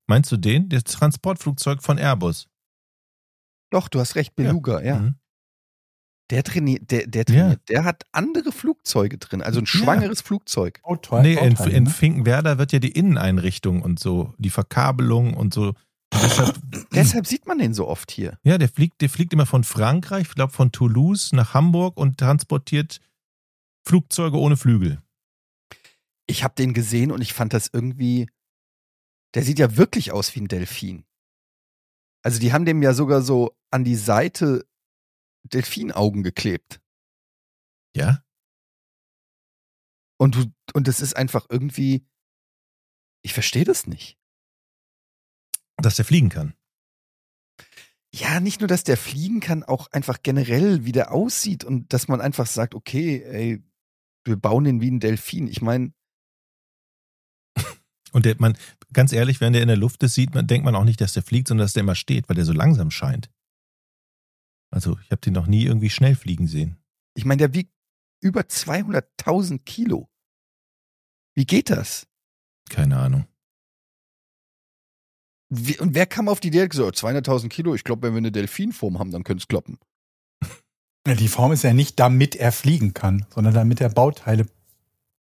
Meinst 0.07 0.31
du 0.31 0.37
den? 0.37 0.69
Das 0.69 0.83
Transportflugzeug 0.85 1.83
von 1.83 1.97
Airbus. 1.97 2.49
Doch, 3.69 3.87
du 3.89 3.99
hast 3.99 4.15
recht, 4.15 4.35
Beluga, 4.35 4.81
ja. 4.81 4.99
Mhm. 4.99 5.15
Der 6.29 6.43
trainiert, 6.43 6.91
der, 6.91 7.07
der 7.07 7.25
trainiert, 7.25 7.61
der 7.69 7.83
hat 7.83 8.05
andere 8.11 8.51
Flugzeuge 8.51 9.17
drin, 9.17 9.41
also 9.41 9.59
ein 9.59 9.65
Ja. 9.65 9.67
schwangeres 9.79 10.21
Flugzeug. 10.21 10.79
Oh, 10.83 10.95
toll. 10.95 11.23
Nee, 11.23 11.33
in, 11.33 11.55
in 11.71 11.83
ne? 11.85 11.89
Finkenwerder 11.89 12.57
wird 12.59 12.71
ja 12.71 12.77
die 12.79 12.91
Inneneinrichtung 12.91 13.81
und 13.81 13.99
so, 13.99 14.33
die 14.37 14.51
Verkabelung 14.51 15.33
und 15.33 15.53
so. 15.53 15.73
Deshalb, 16.13 16.59
Deshalb 16.93 17.25
sieht 17.27 17.47
man 17.47 17.57
den 17.57 17.73
so 17.73 17.87
oft 17.87 18.11
hier. 18.11 18.37
ja, 18.43 18.57
der 18.59 18.69
fliegt, 18.69 19.01
der 19.01 19.09
fliegt 19.09 19.33
immer 19.33 19.45
von 19.47 19.63
Frankreich, 19.63 20.27
ich 20.29 20.35
glaube 20.35 20.53
von 20.53 20.71
Toulouse 20.71 21.31
nach 21.33 21.53
Hamburg 21.55 21.97
und 21.97 22.17
transportiert 22.19 22.99
Flugzeuge 23.87 24.37
ohne 24.37 24.57
Flügel. 24.57 25.01
Ich 26.27 26.43
habe 26.43 26.53
den 26.55 26.73
gesehen 26.75 27.11
und 27.11 27.21
ich 27.21 27.33
fand 27.33 27.53
das 27.53 27.69
irgendwie, 27.73 28.27
der 29.33 29.43
sieht 29.43 29.57
ja 29.57 29.77
wirklich 29.77 30.11
aus 30.11 30.35
wie 30.35 30.41
ein 30.41 30.47
Delfin. 30.47 31.05
Also 32.23 32.39
die 32.39 32.53
haben 32.53 32.65
dem 32.65 32.83
ja 32.83 32.93
sogar 32.93 33.21
so 33.23 33.55
an 33.71 33.83
die 33.83 33.95
Seite 33.95 34.65
Delfinaugen 35.43 36.23
geklebt. 36.23 36.81
Ja? 37.95 38.23
Und 40.17 40.35
du, 40.35 40.45
und 40.73 40.87
das 40.87 41.01
ist 41.01 41.15
einfach 41.15 41.47
irgendwie, 41.49 42.05
ich 43.21 43.33
verstehe 43.33 43.63
das 43.63 43.87
nicht. 43.87 44.17
Dass 45.77 45.95
der 45.95 46.05
fliegen 46.05 46.29
kann. 46.29 46.53
Ja, 48.13 48.39
nicht 48.39 48.59
nur, 48.59 48.67
dass 48.67 48.83
der 48.83 48.97
fliegen 48.97 49.39
kann, 49.39 49.63
auch 49.63 49.91
einfach 49.91 50.21
generell, 50.23 50.83
wie 50.83 50.91
der 50.91 51.11
aussieht 51.11 51.63
und 51.63 51.93
dass 51.93 52.07
man 52.07 52.21
einfach 52.21 52.47
sagt, 52.47 52.73
okay, 52.73 53.23
ey, 53.23 53.63
wir 54.25 54.35
bauen 54.35 54.63
den 54.63 54.81
wie 54.81 54.89
ein 54.89 54.99
Delfin. 54.99 55.47
Ich 55.47 55.61
meine, 55.61 55.93
Und 58.11 58.25
der, 58.25 58.35
man, 58.39 58.57
ganz 58.93 59.13
ehrlich, 59.13 59.39
wenn 59.41 59.53
der 59.53 59.61
in 59.61 59.67
der 59.67 59.77
Luft 59.77 60.01
ist, 60.03 60.15
sieht 60.15 60.33
man, 60.33 60.47
denkt 60.47 60.65
man 60.65 60.75
auch 60.75 60.83
nicht, 60.83 60.99
dass 61.01 61.13
der 61.13 61.23
fliegt, 61.23 61.47
sondern 61.47 61.65
dass 61.65 61.73
der 61.73 61.81
immer 61.81 61.95
steht, 61.95 62.27
weil 62.27 62.35
der 62.35 62.45
so 62.45 62.53
langsam 62.53 62.89
scheint. 62.89 63.29
Also, 64.71 64.97
ich 65.03 65.11
habe 65.11 65.21
den 65.21 65.33
noch 65.33 65.47
nie 65.47 65.65
irgendwie 65.65 65.89
schnell 65.89 66.15
fliegen 66.15 66.47
sehen. 66.47 66.77
ich 67.15 67.25
meine, 67.25 67.39
der 67.39 67.53
wiegt 67.53 67.73
über 68.21 68.41
200.000 68.41 69.59
Kilo. 69.59 70.09
Wie 71.35 71.45
geht 71.45 71.69
das? 71.69 72.07
Keine 72.69 72.97
Ahnung. 72.97 73.25
Wie, 75.49 75.79
und 75.79 75.95
wer 75.95 76.05
kam 76.05 76.29
auf 76.29 76.39
die 76.39 76.49
Idee, 76.49 76.67
gesagt, 76.67 76.97
200.000 76.97 77.49
Kilo, 77.49 77.73
ich 77.73 77.83
glaube, 77.83 78.03
wenn 78.03 78.13
wir 78.13 78.19
eine 78.19 78.31
Delfinform 78.31 78.99
haben, 78.99 79.11
dann 79.11 79.23
könnte 79.23 79.41
es 79.41 79.47
kloppen. 79.47 79.79
Die 81.07 81.27
Form 81.27 81.51
ist 81.51 81.63
ja 81.63 81.73
nicht, 81.73 81.99
damit 81.99 82.35
er 82.35 82.51
fliegen 82.51 82.93
kann, 82.93 83.25
sondern 83.29 83.53
damit 83.53 83.81
er 83.81 83.89
Bauteile 83.89 84.45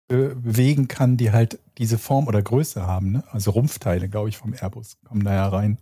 be 0.10 0.36
bewegen 0.36 0.88
kann, 0.88 1.18
die 1.18 1.32
halt 1.32 1.60
diese 1.78 2.00
Form 2.00 2.28
oder 2.28 2.42
Größe 2.42 2.86
haben. 2.86 3.12
Ne? 3.12 3.24
Also 3.32 3.52
Rumpfteile, 3.52 4.10
glaube 4.10 4.30
ich, 4.30 4.38
vom 4.38 4.54
Airbus 4.54 4.98
kommen 5.04 5.24
da 5.24 5.36
ja 5.36 5.48
rein. 5.48 5.78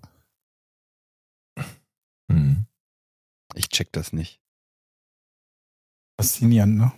Ich 3.58 3.70
check 3.70 3.91
das 3.91 4.14
nicht. 4.14 4.39
Faszinierend, 6.20 6.78
ne? 6.78 6.91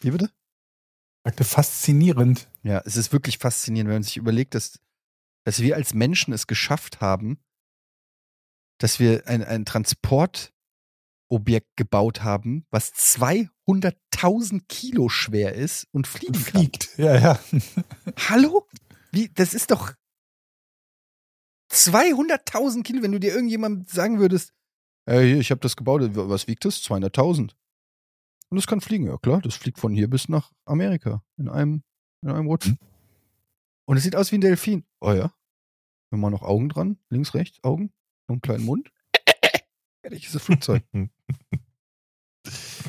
Wie 0.00 0.10
bitte? 0.10 0.24
Ich 0.24 1.30
sagte 1.30 1.44
faszinierend. 1.44 2.48
Ja, 2.64 2.82
es 2.84 2.96
ist 2.96 3.12
wirklich 3.12 3.38
faszinierend, 3.38 3.88
wenn 3.88 3.96
man 3.96 4.02
sich 4.02 4.16
überlegt, 4.16 4.56
dass, 4.56 4.80
dass 5.44 5.60
wir 5.60 5.76
als 5.76 5.94
Menschen 5.94 6.32
es 6.32 6.48
geschafft 6.48 7.00
haben, 7.00 7.38
dass 8.78 8.98
wir 8.98 9.28
ein, 9.28 9.44
ein 9.44 9.64
Transportobjekt 9.64 11.76
gebaut 11.76 12.24
haben, 12.24 12.66
was 12.70 12.92
200.000 12.94 14.62
Kilo 14.68 15.08
schwer 15.08 15.54
ist 15.54 15.86
und 15.92 16.08
fliegen 16.08 16.44
kann. 16.44 16.62
Fliegt. 16.62 16.98
Ja, 16.98 17.16
ja. 17.16 17.40
Hallo? 18.28 18.66
Wie, 19.12 19.28
das 19.28 19.54
ist 19.54 19.70
doch 19.70 19.92
200.000 21.70 22.82
Kilo, 22.82 23.02
wenn 23.02 23.12
du 23.12 23.20
dir 23.20 23.32
irgendjemand 23.32 23.88
sagen 23.88 24.18
würdest, 24.18 24.52
hey, 25.06 25.38
ich 25.38 25.50
habe 25.50 25.60
das 25.60 25.76
gebaut, 25.76 26.02
was 26.14 26.46
wiegt 26.46 26.64
das? 26.64 26.82
200.000. 26.82 27.52
Und 28.50 28.56
das 28.56 28.66
kann 28.66 28.80
fliegen, 28.80 29.06
ja 29.06 29.16
klar, 29.16 29.40
das 29.40 29.54
fliegt 29.54 29.78
von 29.78 29.94
hier 29.94 30.08
bis 30.08 30.28
nach 30.28 30.52
Amerika 30.66 31.22
in 31.38 31.48
einem, 31.48 31.82
in 32.22 32.30
einem 32.30 32.46
Rutsch. 32.46 32.68
Mhm. 32.68 32.78
Und 33.86 33.96
es 33.96 34.02
sieht 34.02 34.16
aus 34.16 34.30
wie 34.30 34.36
ein 34.36 34.42
Delfin. 34.42 34.84
Oh 35.00 35.12
ja. 35.12 35.32
Wenn 36.10 36.20
man 36.20 36.32
noch 36.32 36.42
Augen 36.42 36.68
dran, 36.68 36.98
links, 37.08 37.34
rechts, 37.34 37.58
Augen, 37.62 37.92
noch 38.28 38.34
einen 38.34 38.42
kleinen 38.42 38.64
Mund. 38.64 38.92
Fertig 40.02 40.26
ist 40.26 40.34
das 40.34 40.42
Flugzeug. 40.42 40.82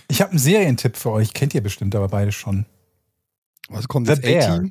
Ich 0.08 0.22
habe 0.22 0.30
einen 0.30 0.40
Serientipp 0.40 0.96
für 0.96 1.12
euch. 1.12 1.34
Kennt 1.34 1.56
ihr 1.56 1.62
bestimmt 1.62 1.96
aber 1.96 2.08
beide 2.08 2.32
schon. 2.32 2.68
Was 3.70 3.88
kommt 3.88 4.08
The 4.08 4.14
jetzt? 4.14 4.22
Bear. 4.22 4.64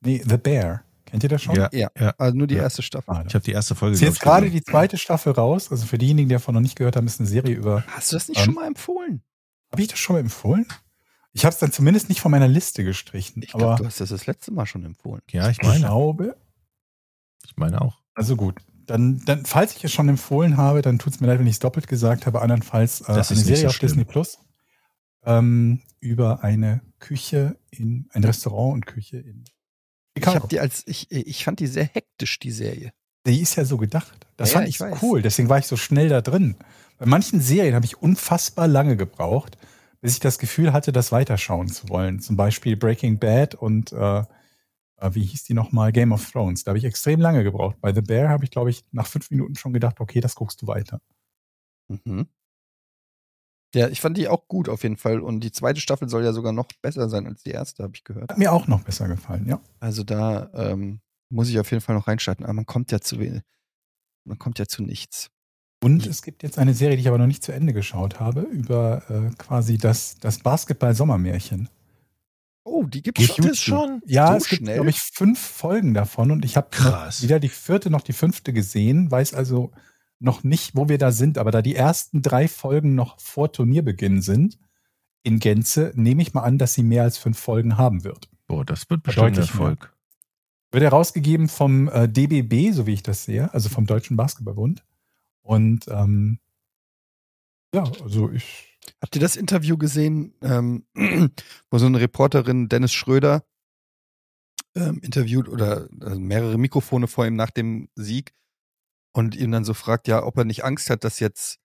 Nee, 0.00 0.22
The 0.24 0.36
Bear. 0.36 0.84
Kennt 1.06 1.22
ihr 1.22 1.28
das 1.28 1.42
schon? 1.42 1.54
Ja, 1.54 1.68
Ja, 1.72 1.88
ja. 1.98 2.14
also 2.18 2.36
nur 2.36 2.46
die 2.46 2.56
Ja. 2.56 2.62
erste 2.64 2.82
Staffel. 2.82 3.10
Ah, 3.14 3.24
Ich 3.26 3.34
habe 3.34 3.44
die 3.44 3.52
erste 3.52 3.74
Folge. 3.74 3.94
Ist 3.94 4.00
jetzt 4.02 4.14
ich, 4.16 4.20
gerade 4.20 4.50
die 4.50 4.62
zweite 4.62 4.98
Staffel 4.98 5.32
raus. 5.32 5.70
Also 5.70 5.86
für 5.86 5.98
diejenigen, 5.98 6.28
die 6.28 6.34
davon 6.34 6.54
noch 6.54 6.60
nicht 6.60 6.76
gehört 6.76 6.96
haben, 6.96 7.06
ist 7.06 7.20
eine 7.20 7.28
Serie 7.28 7.54
über. 7.54 7.84
Hast 7.88 8.12
du 8.12 8.16
das 8.16 8.28
nicht 8.28 8.38
Ähm, 8.38 8.44
schon 8.44 8.54
mal 8.54 8.66
empfohlen? 8.66 9.22
Habe 9.72 9.82
ich 9.82 9.88
das 9.88 9.98
schon 9.98 10.14
mal 10.16 10.20
empfohlen? 10.20 10.66
Ich 11.32 11.44
habe 11.44 11.52
es 11.52 11.58
dann 11.58 11.70
zumindest 11.72 12.08
nicht 12.08 12.20
von 12.20 12.30
meiner 12.30 12.48
Liste 12.48 12.82
gestrichen. 12.84 13.42
Ich 13.42 13.54
aber 13.54 13.64
glaube, 13.64 13.82
du 13.82 13.86
hast 13.86 14.00
das 14.00 14.08
das 14.10 14.26
letzte 14.26 14.52
Mal 14.52 14.66
schon 14.66 14.84
empfohlen. 14.84 15.22
Ja, 15.30 15.48
ich 15.50 15.58
ich 15.58 15.66
meine. 15.66 15.80
glaube. 15.86 16.36
Ich 17.44 17.56
meine 17.56 17.80
auch. 17.80 18.00
Also 18.14 18.36
gut. 18.36 18.60
Dann, 18.86 19.22
dann, 19.26 19.44
falls 19.44 19.76
ich 19.76 19.84
es 19.84 19.92
schon 19.92 20.08
empfohlen 20.08 20.56
habe, 20.56 20.80
dann 20.80 20.98
tut 20.98 21.12
es 21.14 21.20
mir 21.20 21.26
leid, 21.26 21.38
wenn 21.38 21.46
ich 21.46 21.54
es 21.54 21.58
doppelt 21.58 21.88
gesagt 21.88 22.24
habe. 22.26 22.40
Andernfalls 22.40 23.00
äh, 23.02 23.14
Das 23.14 23.30
eine 23.30 23.40
Serie 23.40 23.62
so 23.62 23.66
auf 23.68 23.72
schlimm. 23.74 23.88
Disney 23.88 24.04
Plus 24.04 24.38
ähm, 25.24 25.82
über 26.00 26.42
eine 26.42 26.80
Küche 26.98 27.58
in 27.70 28.08
ein 28.12 28.24
Restaurant 28.24 28.74
und 28.74 28.86
Küche 28.86 29.18
in 29.18 29.44
Ich 30.16 30.26
habe 30.26 30.48
die 30.48 30.60
als 30.60 30.82
ich 30.86 31.10
ich 31.10 31.44
fand 31.44 31.60
die 31.60 31.66
sehr 31.66 31.84
hektisch 31.84 32.38
die 32.38 32.50
Serie. 32.50 32.92
Die 33.26 33.40
ist 33.40 33.56
ja 33.56 33.64
so 33.64 33.76
gedacht. 33.76 34.26
Das 34.36 34.52
Ja, 34.52 34.58
fand 34.58 34.68
ich 34.68 34.80
ich 34.80 35.02
cool. 35.02 35.22
Deswegen 35.22 35.48
war 35.48 35.58
ich 35.58 35.66
so 35.66 35.76
schnell 35.76 36.08
da 36.08 36.20
drin. 36.20 36.56
Bei 36.98 37.06
manchen 37.06 37.40
Serien 37.40 37.74
habe 37.74 37.84
ich 37.84 38.00
unfassbar 38.00 38.68
lange 38.68 38.96
gebraucht, 38.96 39.58
bis 40.00 40.14
ich 40.14 40.20
das 40.20 40.38
Gefühl 40.38 40.72
hatte, 40.72 40.92
das 40.92 41.12
weiterschauen 41.12 41.68
zu 41.68 41.88
wollen. 41.88 42.20
Zum 42.20 42.36
Beispiel 42.36 42.76
Breaking 42.76 43.18
Bad 43.18 43.54
und 43.54 43.92
äh, 43.92 44.22
äh, 44.98 45.10
wie 45.14 45.24
hieß 45.24 45.44
die 45.44 45.54
nochmal? 45.54 45.92
Game 45.92 46.12
of 46.12 46.30
Thrones. 46.30 46.64
Da 46.64 46.70
habe 46.70 46.78
ich 46.78 46.84
extrem 46.84 47.20
lange 47.20 47.42
gebraucht. 47.44 47.76
Bei 47.80 47.92
The 47.92 48.00
Bear 48.00 48.28
habe 48.28 48.44
ich, 48.44 48.50
glaube 48.50 48.70
ich, 48.70 48.84
nach 48.92 49.06
fünf 49.06 49.30
Minuten 49.30 49.56
schon 49.56 49.72
gedacht, 49.72 50.00
okay, 50.00 50.20
das 50.20 50.34
guckst 50.34 50.62
du 50.62 50.66
weiter. 50.66 51.00
Mhm. 51.88 52.28
Ja, 53.74 53.88
ich 53.88 54.00
fand 54.00 54.16
die 54.16 54.28
auch 54.28 54.48
gut 54.48 54.68
auf 54.68 54.82
jeden 54.84 54.96
Fall. 54.96 55.20
Und 55.20 55.40
die 55.40 55.52
zweite 55.52 55.80
Staffel 55.80 56.08
soll 56.08 56.24
ja 56.24 56.32
sogar 56.32 56.52
noch 56.52 56.66
besser 56.82 57.08
sein 57.08 57.26
als 57.26 57.42
die 57.42 57.50
erste, 57.50 57.82
habe 57.82 57.92
ich 57.94 58.04
gehört. 58.04 58.30
Hat 58.30 58.38
mir 58.38 58.52
auch 58.52 58.66
noch 58.66 58.82
besser 58.82 59.08
gefallen, 59.08 59.46
ja. 59.46 59.60
Also 59.80 60.02
da 60.04 60.50
ähm, 60.54 61.00
muss 61.28 61.48
ich 61.48 61.58
auf 61.58 61.70
jeden 61.70 61.80
Fall 61.82 61.94
noch 61.96 62.06
reinstarten. 62.06 62.44
Aber 62.44 62.54
man 62.54 62.66
kommt 62.66 62.92
ja 62.92 63.00
zu 63.00 63.18
wenig. 63.18 63.42
Man 64.24 64.38
kommt 64.38 64.58
ja 64.58 64.66
zu 64.66 64.82
nichts. 64.82 65.28
Und 65.82 66.06
es 66.06 66.22
gibt 66.22 66.42
jetzt 66.42 66.58
eine 66.58 66.72
Serie, 66.74 66.96
die 66.96 67.02
ich 67.02 67.08
aber 67.08 67.18
noch 67.18 67.26
nicht 67.26 67.44
zu 67.44 67.52
Ende 67.52 67.72
geschaut 67.74 68.18
habe, 68.18 68.40
über 68.40 69.02
äh, 69.10 69.30
quasi 69.36 69.76
das, 69.76 70.16
das 70.20 70.38
Basketball-Sommermärchen. 70.38 71.68
Oh, 72.64 72.84
die 72.84 73.02
Gibt 73.02 73.20
schon. 73.20 73.46
es 73.46 73.60
schon? 73.60 74.02
Ja, 74.06 74.32
So 74.32 74.36
es 74.38 74.48
gibt, 74.48 74.62
schnell? 74.62 74.74
glaube 74.76 74.90
ich, 74.90 74.98
fünf 74.98 75.38
Folgen 75.38 75.94
davon 75.94 76.30
und 76.32 76.44
ich 76.44 76.56
habe 76.56 76.68
weder 77.20 77.38
die 77.38 77.48
vierte 77.48 77.90
noch 77.90 78.00
die 78.00 78.12
fünfte 78.14 78.52
gesehen, 78.52 79.10
weiß 79.10 79.34
also 79.34 79.70
noch 80.18 80.44
nicht, 80.44 80.74
wo 80.74 80.88
wir 80.88 80.98
da 80.98 81.12
sind, 81.12 81.38
aber 81.38 81.50
da 81.50 81.62
die 81.62 81.74
ersten 81.74 82.22
drei 82.22 82.48
Folgen 82.48 82.94
noch 82.94 83.20
vor 83.20 83.52
Turnierbeginn 83.52 84.22
sind, 84.22 84.58
in 85.22 85.40
Gänze, 85.40 85.92
nehme 85.94 86.22
ich 86.22 86.34
mal 86.34 86.42
an, 86.42 86.58
dass 86.58 86.74
sie 86.74 86.82
mehr 86.82 87.02
als 87.02 87.18
fünf 87.18 87.38
Folgen 87.38 87.76
haben 87.76 88.04
wird. 88.04 88.28
Boah, 88.46 88.64
das 88.64 88.88
wird 88.88 89.02
bestimmt. 89.02 89.36
Erfolg. 89.36 89.92
Wird 90.70 90.84
herausgegeben 90.84 91.48
vom 91.48 91.88
äh, 91.88 92.08
DBB, 92.08 92.72
so 92.72 92.86
wie 92.86 92.94
ich 92.94 93.02
das 93.02 93.24
sehe, 93.24 93.52
also 93.52 93.68
vom 93.68 93.86
Deutschen 93.86 94.16
Basketballbund. 94.16 94.84
Und 95.42 95.86
ähm, 95.88 96.38
ja, 97.74 97.84
also 98.02 98.30
ich 98.30 98.76
Habt 99.00 99.14
ihr 99.16 99.20
das 99.20 99.36
Interview 99.36 99.76
gesehen, 99.76 100.34
ähm, 100.42 100.84
wo 101.70 101.78
so 101.78 101.86
eine 101.86 102.00
Reporterin 102.00 102.68
Dennis 102.68 102.92
Schröder 102.92 103.44
ähm, 104.74 105.00
interviewt 105.02 105.48
oder 105.48 105.88
also 106.00 106.20
mehrere 106.20 106.58
Mikrofone 106.58 107.06
vor 107.06 107.26
ihm 107.26 107.36
nach 107.36 107.50
dem 107.50 107.88
Sieg 107.94 108.34
und 109.16 109.34
ihn 109.34 109.50
dann 109.50 109.64
so 109.64 109.74
fragt, 109.74 110.08
ja, 110.08 110.22
ob 110.22 110.36
er 110.38 110.44
nicht 110.44 110.64
Angst 110.64 110.90
hat, 110.90 111.02
dass 111.04 111.20
jetzt 111.20 111.58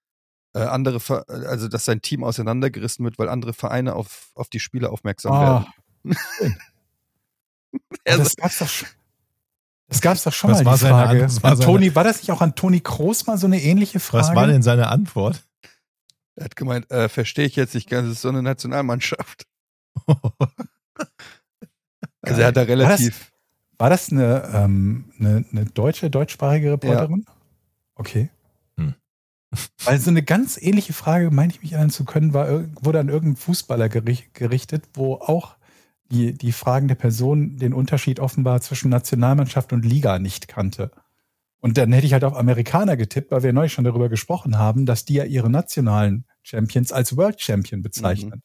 äh, 0.53 0.59
andere, 0.59 0.99
Ver 0.99 1.25
also 1.29 1.67
dass 1.67 1.85
sein 1.85 2.01
Team 2.01 2.23
auseinandergerissen 2.23 3.03
wird, 3.05 3.17
weil 3.19 3.29
andere 3.29 3.53
Vereine 3.53 3.95
auf, 3.95 4.31
auf 4.35 4.49
die 4.49 4.59
Spiele 4.59 4.89
aufmerksam 4.89 5.33
Ah, 5.33 5.65
werden. 6.03 6.17
Er 8.03 8.17
das 8.17 8.35
gab's 8.35 8.59
doch 8.59 8.67
schon. 8.67 8.89
Das 9.87 10.01
gab's 10.01 10.23
doch 10.23 10.33
schon 10.33 10.51
Was 10.51 10.59
mal 10.59 10.65
war 10.65 10.73
die 10.75 10.79
seine 10.79 10.93
Frage. 10.93 11.23
Was 11.25 11.43
war 11.43 11.59
Toni, 11.59 11.95
war 11.95 12.03
das 12.03 12.17
nicht 12.21 12.31
auch 12.31 12.41
an 12.41 12.55
Toni 12.55 12.79
Kroos 12.81 13.27
mal 13.27 13.37
so 13.37 13.47
eine 13.47 13.61
ähnliche 13.61 13.99
Frage? 13.99 14.27
Was 14.29 14.35
war 14.35 14.47
denn 14.47 14.61
seine 14.61 14.87
Antwort? 14.87 15.43
er 16.35 16.45
hat 16.45 16.55
gemeint, 16.55 16.89
äh, 16.91 17.07
verstehe 17.09 17.45
ich 17.45 17.55
jetzt 17.55 17.75
nicht 17.75 17.89
ganz, 17.89 18.07
es 18.07 18.13
ist 18.15 18.21
so 18.21 18.29
eine 18.29 18.41
Nationalmannschaft. 18.41 19.45
Also 22.23 22.41
er 22.41 22.47
hat 22.47 22.57
da 22.57 22.61
War 22.67 22.75
das- 22.75 22.99
relativ, 22.99 23.31
War 23.79 23.89
das 23.89 24.11
eine, 24.11 24.43
ähm, 24.53 25.11
eine, 25.19 25.43
eine 25.51 25.65
deutsche, 25.65 26.09
deutschsprachige 26.11 26.73
Reporterin? 26.73 27.25
Okay. 28.01 28.29
Hm. 28.77 28.95
Weil 29.85 29.99
so 29.99 30.09
eine 30.09 30.23
ganz 30.23 30.57
ähnliche 30.61 30.93
Frage, 30.93 31.29
meine 31.31 31.51
ich 31.51 31.61
mich 31.61 31.73
erinnern 31.73 31.91
zu 31.91 32.03
können, 32.03 32.33
war, 32.33 32.65
wurde 32.83 32.99
an 32.99 33.09
irgendeinen 33.09 33.35
Fußballer 33.35 33.85
geri- 33.85 34.27
gerichtet, 34.33 34.85
wo 34.93 35.15
auch 35.15 35.55
die, 36.11 36.33
die 36.33 36.51
fragende 36.51 36.95
Person 36.95 37.57
den 37.57 37.73
Unterschied 37.73 38.19
offenbar 38.19 38.61
zwischen 38.61 38.89
Nationalmannschaft 38.89 39.71
und 39.71 39.85
Liga 39.85 40.19
nicht 40.19 40.47
kannte. 40.47 40.91
Und 41.59 41.77
dann 41.77 41.93
hätte 41.93 42.07
ich 42.07 42.13
halt 42.13 42.23
auf 42.23 42.35
Amerikaner 42.35 42.97
getippt, 42.97 43.31
weil 43.31 43.43
wir 43.43 43.53
neulich 43.53 43.71
schon 43.71 43.85
darüber 43.85 44.09
gesprochen 44.09 44.57
haben, 44.57 44.85
dass 44.85 45.05
die 45.05 45.13
ja 45.13 45.25
ihre 45.25 45.49
nationalen 45.49 46.25
Champions 46.41 46.91
als 46.91 47.15
World 47.15 47.39
Champion 47.39 47.81
bezeichnen. 47.83 48.41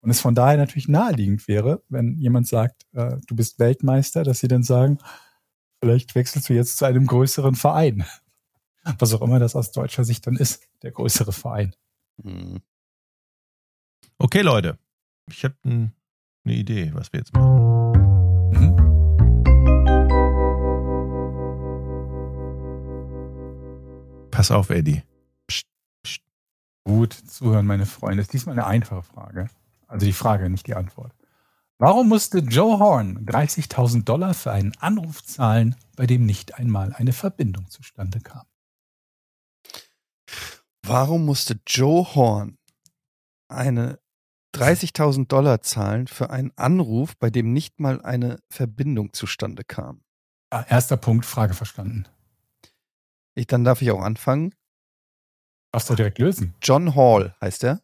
Und 0.00 0.10
es 0.10 0.20
von 0.20 0.34
daher 0.34 0.56
natürlich 0.56 0.88
naheliegend 0.88 1.46
wäre, 1.46 1.82
wenn 1.88 2.18
jemand 2.18 2.46
sagt, 2.48 2.86
äh, 2.92 3.16
du 3.26 3.36
bist 3.36 3.58
Weltmeister, 3.58 4.22
dass 4.22 4.40
sie 4.40 4.48
dann 4.48 4.62
sagen, 4.62 4.98
vielleicht 5.80 6.14
wechselst 6.14 6.48
du 6.48 6.54
jetzt 6.54 6.78
zu 6.78 6.86
einem 6.86 7.06
größeren 7.06 7.54
Verein. 7.54 8.04
Was 8.98 9.14
auch 9.14 9.22
immer 9.22 9.38
das 9.38 9.56
aus 9.56 9.72
deutscher 9.72 10.04
Sicht 10.04 10.26
dann 10.26 10.36
ist, 10.36 10.62
der 10.82 10.92
größere 10.92 11.32
Verein. 11.32 11.74
hm, 12.22 12.60
Okay, 14.18 14.42
Leute. 14.42 14.78
Ich 15.28 15.44
habe 15.44 15.56
eine 15.64 15.92
Idee, 16.44 16.90
was 16.94 17.12
wir 17.12 17.20
jetzt 17.20 17.32
machen. 17.34 17.54
Mhm. 18.52 18.76
Pass 24.30 24.50
auf, 24.50 24.70
Eddie. 24.70 25.02
Gut, 26.86 27.12
zuhören, 27.14 27.66
meine 27.66 27.86
Freunde. 27.86 28.18
Das 28.18 28.26
ist 28.26 28.32
diesmal 28.34 28.54
eine 28.58 28.66
einfache 28.66 29.02
Frage. 29.02 29.48
Also 29.86 30.04
die 30.06 30.12
Frage, 30.12 30.50
nicht 30.50 30.66
die 30.66 30.74
Antwort. 30.74 31.12
Warum 31.78 32.08
musste 32.08 32.38
Joe 32.38 32.78
Horn 32.78 33.24
30.000 33.26 34.04
Dollar 34.04 34.34
für 34.34 34.52
einen 34.52 34.76
Anruf 34.78 35.24
zahlen, 35.24 35.76
bei 35.96 36.06
dem 36.06 36.26
nicht 36.26 36.54
einmal 36.54 36.92
eine 36.92 37.12
Verbindung 37.12 37.68
zustande 37.70 38.20
kam? 38.20 38.44
Warum 40.86 41.24
musste 41.24 41.58
Joe 41.66 42.14
Horn 42.14 42.58
eine 43.48 43.98
30.000 44.54 45.28
Dollar 45.28 45.62
zahlen 45.62 46.06
für 46.08 46.28
einen 46.28 46.52
Anruf, 46.56 47.16
bei 47.16 47.30
dem 47.30 47.54
nicht 47.54 47.80
mal 47.80 48.02
eine 48.02 48.38
Verbindung 48.50 49.14
zustande 49.14 49.64
kam? 49.64 50.02
Ja, 50.52 50.62
erster 50.68 50.98
Punkt, 50.98 51.24
Frage 51.24 51.54
verstanden. 51.54 52.04
Ich, 53.34 53.46
dann 53.46 53.64
darf 53.64 53.80
ich 53.80 53.90
auch 53.92 54.02
anfangen. 54.02 54.54
Darfst 55.72 55.88
du 55.88 55.94
direkt 55.94 56.18
lösen? 56.18 56.54
John 56.62 56.94
Hall 56.94 57.34
heißt 57.40 57.64
er. 57.64 57.80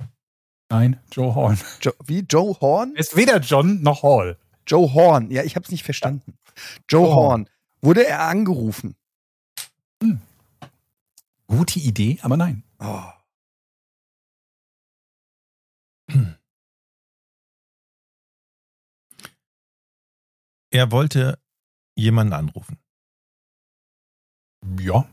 Nein, 0.69 1.01
Joe 1.11 1.35
Horn. 1.35 1.59
Jo 1.81 1.93
wie? 2.05 2.21
Joe 2.21 2.55
Horn? 2.61 2.95
Ist 2.97 3.17
weder 3.17 3.41
John 3.41 3.81
noch 3.81 4.03
Hall. 4.03 4.39
Joe 4.67 4.93
Horn. 4.93 5.31
Ja, 5.31 5.43
ich 5.43 5.57
habe 5.57 5.65
es 5.65 5.73
nicht 5.73 5.85
verstanden. 5.85 6.39
Joe 6.87 7.07
Joe 7.07 7.15
Horn. 7.15 7.49
Wurde 7.81 8.07
er 8.07 8.21
angerufen? 8.21 8.95
Gute 11.47 11.81
Idee, 11.81 12.19
aber 12.21 12.37
nein. 12.37 12.63
Oh. 12.81 13.13
Er 20.73 20.91
wollte 20.93 21.39
jemanden 21.95 22.33
anrufen. 22.33 22.79
Ja. 24.79 25.09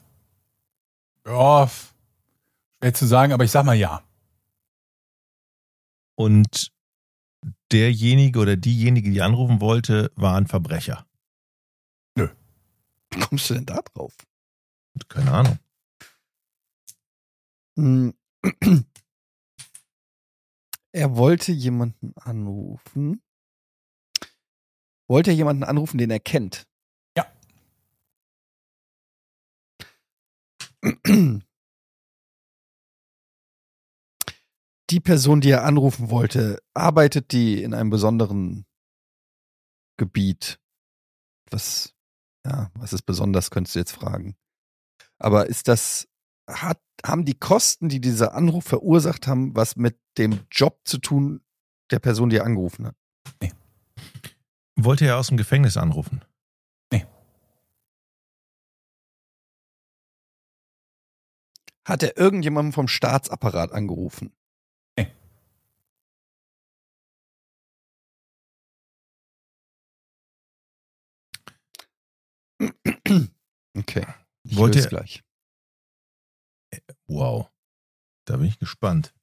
Ja. 1.26 1.68
Schwer 1.68 2.94
zu 2.94 3.08
sagen, 3.08 3.34
aber 3.34 3.44
ich 3.44 3.52
sag 3.52 3.66
mal 3.66 3.74
ja. 3.74 4.04
Und 6.16 6.72
derjenige 7.72 8.40
oder 8.40 8.56
diejenige, 8.56 9.12
die 9.12 9.22
anrufen 9.22 9.60
wollte, 9.62 10.12
war 10.16 10.38
ein 10.38 10.48
Verbrecher. 10.48 11.06
Wie 12.16 13.20
kommst 13.20 13.50
du 13.50 13.56
denn 13.56 13.66
da 13.66 13.82
drauf? 13.82 14.14
Keine 15.08 15.32
Ahnung. 15.32 15.60
Hm. 17.78 18.14
Er 20.94 21.16
wollte 21.16 21.52
jemanden 21.52 22.14
anrufen. 22.18 23.22
Wollte 25.08 25.30
er 25.30 25.36
jemanden 25.36 25.64
anrufen, 25.64 26.00
den 26.00 26.10
er 26.10 26.20
kennt? 26.20 26.68
Ja. 27.16 27.32
Die 34.90 35.02
Person, 35.02 35.42
die 35.42 35.52
er 35.52 35.66
anrufen 35.66 36.10
wollte, 36.10 36.64
arbeitet 36.74 37.32
die 37.34 37.62
in 37.62 37.74
einem 37.74 37.90
besonderen 37.92 38.66
Gebiet? 39.98 40.60
Was, 41.52 41.94
ja, 42.46 42.72
was 42.74 42.94
ist 42.94 43.04
besonders, 43.04 43.52
könntest 43.52 43.76
du 43.76 43.80
jetzt 43.80 43.92
fragen. 43.92 44.36
Aber 45.20 45.48
ist 45.48 45.68
das, 45.68 46.08
hat, 46.50 46.80
haben 47.06 47.26
die 47.26 47.34
Kosten, 47.38 47.90
die 47.90 48.00
dieser 48.02 48.34
Anruf 48.34 48.66
verursacht 48.66 49.28
haben, 49.28 49.56
was 49.56 49.76
mit 49.76 50.00
dem 50.18 50.40
Job 50.52 50.80
zu 50.86 50.98
tun 51.00 51.42
der 51.92 52.00
Person, 52.00 52.30
die 52.30 52.38
er 52.38 52.46
angerufen 52.46 52.88
hat? 52.88 52.96
Wollte 54.76 55.06
er 55.06 55.18
aus 55.18 55.28
dem 55.28 55.38
Gefängnis 55.38 55.78
anrufen? 55.78 56.22
Hat 61.86 62.04
er 62.04 62.18
irgendjemanden 62.18 62.74
vom 62.74 62.88
Staatsapparat 62.88 63.72
angerufen? 63.72 64.36
Okay. 73.78 74.06
Ich 74.44 74.58
Wollte 74.58 74.80
er- 74.80 74.88
gleich. 74.88 75.24
Wow. 77.08 77.50
Da 78.26 78.38
bin 78.38 78.48
ich 78.48 78.60
gespannt. 78.60 79.14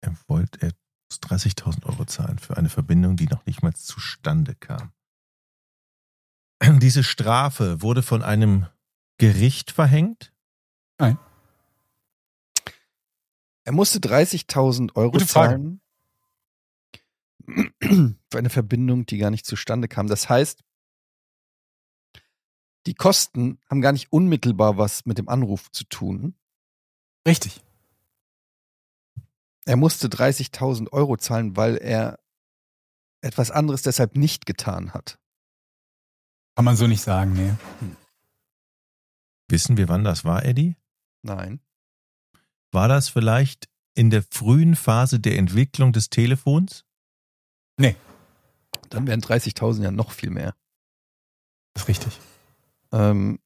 Er 0.00 0.16
wollte, 0.26 0.60
er 0.60 0.72
muss 1.08 1.20
30.000 1.20 1.86
Euro 1.86 2.04
zahlen 2.04 2.38
für 2.38 2.56
eine 2.56 2.68
Verbindung, 2.68 3.16
die 3.16 3.26
noch 3.26 3.46
nicht 3.46 3.62
mal 3.62 3.74
zustande 3.74 4.54
kam. 4.54 4.92
Diese 6.80 7.04
Strafe 7.04 7.80
wurde 7.80 8.02
von 8.02 8.22
einem 8.22 8.66
Gericht 9.18 9.70
verhängt? 9.70 10.32
Er 13.64 13.72
musste 13.72 13.98
30.000 13.98 14.94
Euro 14.94 15.12
Gute 15.12 15.26
Frage. 15.26 15.54
zahlen 15.54 15.80
für 18.30 18.38
eine 18.38 18.50
Verbindung, 18.50 19.06
die 19.06 19.18
gar 19.18 19.30
nicht 19.30 19.46
zustande 19.46 19.88
kam. 19.88 20.06
Das 20.06 20.28
heißt, 20.28 20.62
die 22.86 22.94
Kosten 22.94 23.58
haben 23.68 23.80
gar 23.80 23.92
nicht 23.92 24.12
unmittelbar 24.12 24.76
was 24.78 25.06
mit 25.06 25.18
dem 25.18 25.28
Anruf 25.28 25.70
zu 25.70 25.84
tun. 25.84 26.34
Richtig. 27.26 27.62
Er 29.64 29.76
musste 29.76 30.08
30.000 30.08 30.92
Euro 30.92 31.16
zahlen, 31.16 31.56
weil 31.56 31.76
er 31.76 32.18
etwas 33.22 33.50
anderes 33.50 33.82
deshalb 33.82 34.16
nicht 34.16 34.44
getan 34.44 34.92
hat. 34.92 35.18
Kann 36.56 36.66
man 36.66 36.76
so 36.76 36.86
nicht 36.86 37.02
sagen, 37.02 37.32
nee. 37.32 37.54
Wissen 39.48 39.76
wir, 39.76 39.88
wann 39.88 40.04
das 40.04 40.24
war, 40.24 40.44
Eddie? 40.44 40.76
Nein. 41.22 41.60
War 42.70 42.88
das 42.88 43.08
vielleicht 43.08 43.68
in 43.94 44.10
der 44.10 44.22
frühen 44.22 44.76
Phase 44.76 45.20
der 45.20 45.38
Entwicklung 45.38 45.92
des 45.92 46.10
Telefons? 46.10 46.84
Dann 48.90 49.06
wären 49.06 49.20
30.000 49.20 49.82
ja 49.82 49.90
noch 49.90 50.12
viel 50.12 50.30
mehr. 50.30 50.54
Das 51.72 51.84
ist 51.84 51.88
richtig. 51.88 52.20
Ähm, 52.94 53.40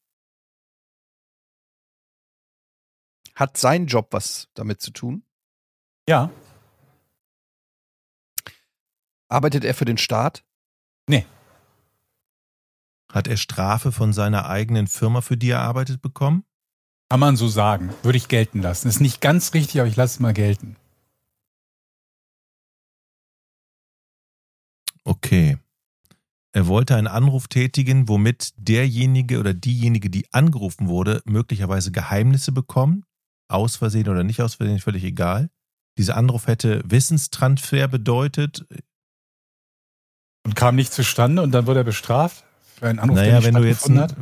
hat 3.34 3.56
sein 3.56 3.86
Job 3.86 4.08
was 4.10 4.48
damit 4.52 4.82
zu 4.82 4.90
tun? 4.90 5.24
Ja. 6.06 6.30
Arbeitet 9.28 9.64
er 9.64 9.72
für 9.72 9.86
den 9.86 9.96
Staat? 9.96 10.44
Hat 13.10 13.26
er 13.26 13.38
Strafe 13.38 13.90
von 13.90 14.12
seiner 14.12 14.48
eigenen 14.50 14.86
Firma, 14.86 15.22
für 15.22 15.38
die 15.38 15.50
er 15.50 15.60
arbeitet, 15.60 16.02
bekommen? 16.02 16.44
Kann 17.08 17.20
man 17.20 17.36
so 17.36 17.48
sagen. 17.48 17.94
Würde 18.02 18.18
ich 18.18 18.28
gelten 18.28 18.60
lassen. 18.60 18.88
Ist 18.88 19.00
nicht 19.00 19.22
ganz 19.22 19.54
richtig, 19.54 19.80
aber 19.80 19.88
ich 19.88 19.96
lasse 19.96 20.16
es 20.16 20.20
mal 20.20 20.34
gelten. 20.34 20.76
Okay. 25.04 25.56
Er 26.52 26.66
wollte 26.66 26.96
einen 26.96 27.06
Anruf 27.06 27.48
tätigen, 27.48 28.08
womit 28.08 28.52
derjenige 28.56 29.38
oder 29.38 29.52
diejenige, 29.52 30.10
die 30.10 30.26
angerufen 30.32 30.88
wurde, 30.88 31.22
möglicherweise 31.24 31.92
Geheimnisse 31.92 32.52
bekommt. 32.52 33.04
Aus 33.50 33.76
Versehen 33.76 34.08
oder 34.08 34.24
nicht 34.24 34.42
aus 34.42 34.54
Versehen, 34.54 34.78
völlig 34.78 35.04
egal. 35.04 35.50
Dieser 35.98 36.16
Anruf 36.16 36.46
hätte 36.46 36.82
Wissenstransfer 36.84 37.88
bedeutet. 37.88 38.66
Und 40.44 40.54
kam 40.54 40.76
nicht 40.76 40.92
zustande 40.92 41.42
und 41.42 41.52
dann 41.52 41.66
wurde 41.66 41.80
er 41.80 41.84
bestraft 41.84 42.44
für 42.78 42.88
einen 42.88 42.98
Anruf, 42.98 43.16
naja, 43.16 43.40
der 43.40 43.40
nicht 43.40 43.46
wenn 43.46 43.62
du 43.62 43.68
jetzt, 43.68 43.90
ein, 43.90 44.12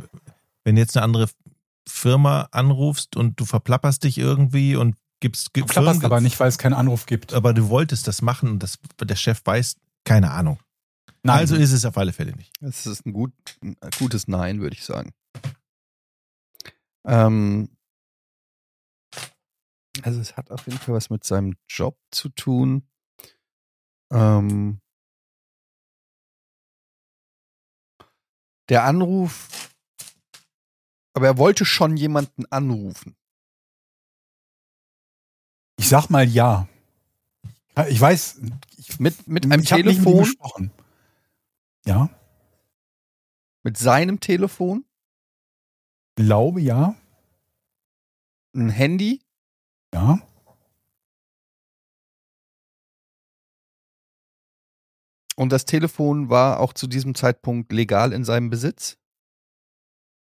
wenn 0.63 0.75
du 0.75 0.81
jetzt 0.81 0.97
eine 0.97 1.03
andere 1.03 1.29
Firma 1.87 2.49
anrufst 2.51 3.15
und 3.15 3.39
du 3.39 3.45
verplapperst 3.45 4.03
dich 4.03 4.17
irgendwie 4.17 4.75
und 4.75 4.95
gibst, 5.19 5.53
klapperst 5.53 6.03
aber 6.03 6.21
nicht, 6.21 6.39
weil 6.39 6.49
es 6.49 6.57
keinen 6.57 6.73
Anruf 6.73 7.05
gibt. 7.05 7.33
aber 7.33 7.53
du 7.53 7.69
wolltest 7.69 8.07
das 8.07 8.21
machen 8.21 8.49
und 8.49 8.63
das, 8.63 8.79
der 9.01 9.15
Chef 9.15 9.41
weiß, 9.43 9.75
keine 10.03 10.31
Ahnung. 10.31 10.59
Nein. 11.23 11.39
Also 11.39 11.55
ist 11.55 11.71
es 11.71 11.85
auf 11.85 11.97
alle 11.97 12.13
Fälle 12.13 12.35
nicht. 12.35 12.53
Das 12.61 12.85
ist 12.85 13.05
ein, 13.05 13.13
gut, 13.13 13.33
ein 13.61 13.75
gutes 13.99 14.27
Nein, 14.27 14.61
würde 14.61 14.75
ich 14.75 14.85
sagen. 14.85 15.13
Ähm, 17.05 17.69
also 20.03 20.19
es 20.19 20.37
hat 20.37 20.51
auf 20.51 20.65
jeden 20.67 20.79
Fall 20.79 20.95
was 20.95 21.09
mit 21.09 21.23
seinem 21.23 21.55
Job 21.67 21.97
zu 22.11 22.29
tun. 22.29 22.87
Ähm, 24.11 24.79
der 28.69 28.83
Anruf, 28.83 29.73
aber 31.13 31.27
er 31.27 31.37
wollte 31.37 31.65
schon 31.65 31.97
jemanden 31.97 32.45
anrufen. 32.47 33.15
Ich 35.79 35.89
sag 35.89 36.09
mal 36.09 36.27
ja. 36.27 36.67
Ich 37.89 38.01
weiß, 38.01 38.41
ich, 38.77 38.99
Mit, 38.99 39.27
mit 39.27 39.45
einem 39.45 39.61
ich 39.61 39.71
hab 39.71 39.77
nicht 39.77 39.85
mit 39.85 39.95
ihm 39.97 40.03
Telefon, 40.03 40.23
gesprochen. 40.23 40.71
Ja, 41.87 42.09
mit 43.63 43.77
seinem 43.77 44.19
Telefon, 44.19 44.85
glaube 46.15 46.61
ja. 46.61 46.95
ein 48.55 48.69
Handy, 48.69 49.21
Ja. 49.93 50.19
und 55.35 55.51
das 55.51 55.65
Telefon 55.65 56.29
war 56.29 56.59
auch 56.59 56.73
zu 56.73 56.87
diesem 56.87 57.13
Zeitpunkt 57.13 57.71
legal 57.71 58.11
in 58.11 58.23
seinem 58.25 58.49
Besitz. 58.49 58.97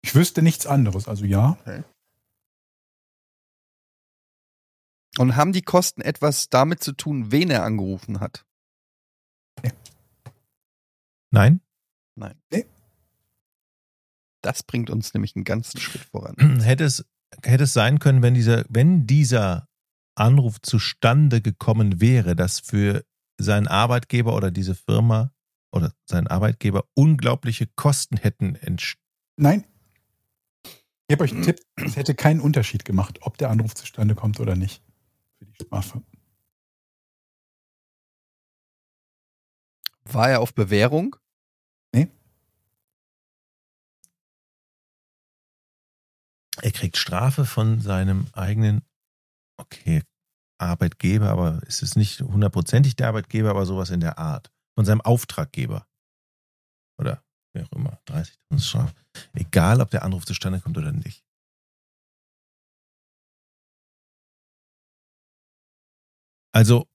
Ich 0.04 0.14
wüsste 0.16 0.42
nichts 0.42 0.68
anderes, 0.68 1.08
also 1.08 1.26
ja. 1.26 1.58
Und 5.18 5.36
haben 5.36 5.54
die 5.54 5.62
Kosten 5.62 6.02
etwas 6.02 6.50
damit 6.50 6.84
zu 6.84 6.92
tun, 6.92 7.32
wen 7.32 7.50
er 7.50 7.64
angerufen 7.64 8.20
hat? 8.20 8.46
Nein? 11.38 11.62
Nein. 12.16 12.42
Nee. 12.52 12.66
Das 14.42 14.64
bringt 14.64 14.90
uns 14.90 15.14
nämlich 15.14 15.36
einen 15.36 15.46
ganzen 15.46 15.80
Schritt 15.80 16.02
voran. 16.02 16.36
hätte 16.64 16.84
es, 16.84 17.06
hätte 17.44 17.66
es 17.66 17.74
sein 17.74 18.00
können, 18.00 18.24
wenn 18.24 18.34
dieser, 18.34 18.66
wenn 18.70 19.06
dieser 19.06 19.68
Anruf 20.16 20.60
zustande 20.62 21.42
gekommen 21.42 22.02
wäre, 22.02 22.36
dass 22.36 22.60
für 22.60 23.06
seinen 23.40 23.68
Arbeitgeber 23.68 24.36
oder 24.36 24.50
diese 24.50 24.74
Firma 24.74 25.32
oder 25.72 25.94
seinen 26.06 26.26
Arbeitgeber 26.26 26.86
unglaubliche 26.96 27.68
Kosten 27.68 28.18
hätten 28.18 28.56
entstanden. 28.56 29.06
Nein. 29.36 29.66
Ich 30.64 31.08
gebe 31.10 31.24
euch 31.24 31.34
einen 31.34 31.44
Tipp, 31.44 31.60
es 31.76 31.96
hätte 31.98 32.16
keinen 32.16 32.42
Unterschied 32.42 32.84
gemacht, 32.84 33.20
ob 33.22 33.38
der 33.38 33.52
Anruf 33.52 33.76
zustande 33.76 34.16
kommt 34.16 34.40
oder 34.40 34.56
nicht. 34.56 34.82
Für 35.38 35.46
die 35.46 35.54
Strafe. 35.54 36.02
War 40.04 40.32
er 40.32 40.42
auf 40.42 40.56
Bewährung? 40.56 41.16
Er 46.62 46.72
kriegt 46.72 46.98
Strafe 46.98 47.46
von 47.46 47.82
seinem 47.82 48.28
eigenen, 48.34 48.84
okay, 49.58 50.04
Arbeitgeber, 50.60 51.30
aber 51.30 51.62
ist 51.64 51.84
es 51.84 51.96
nicht 51.96 52.20
hundertprozentig 52.22 52.96
der 52.96 53.10
Arbeitgeber, 53.10 53.52
aber 53.52 53.66
sowas 53.66 53.90
in 53.92 54.00
der 54.00 54.18
Art. 54.18 54.52
Von 54.76 54.86
seinem 54.86 55.02
Auftraggeber. 55.02 55.88
Oder 57.00 57.24
wer 57.54 57.66
auch 57.66 57.72
immer. 57.74 58.02
30.000 58.08 58.60
Strafe. 58.60 58.96
Egal, 59.34 59.82
ob 59.82 59.92
der 59.92 60.04
Anruf 60.04 60.26
zustande 60.26 60.60
kommt 60.60 60.78
oder 60.78 60.92
nicht. 60.92 61.24
Also 66.54 66.88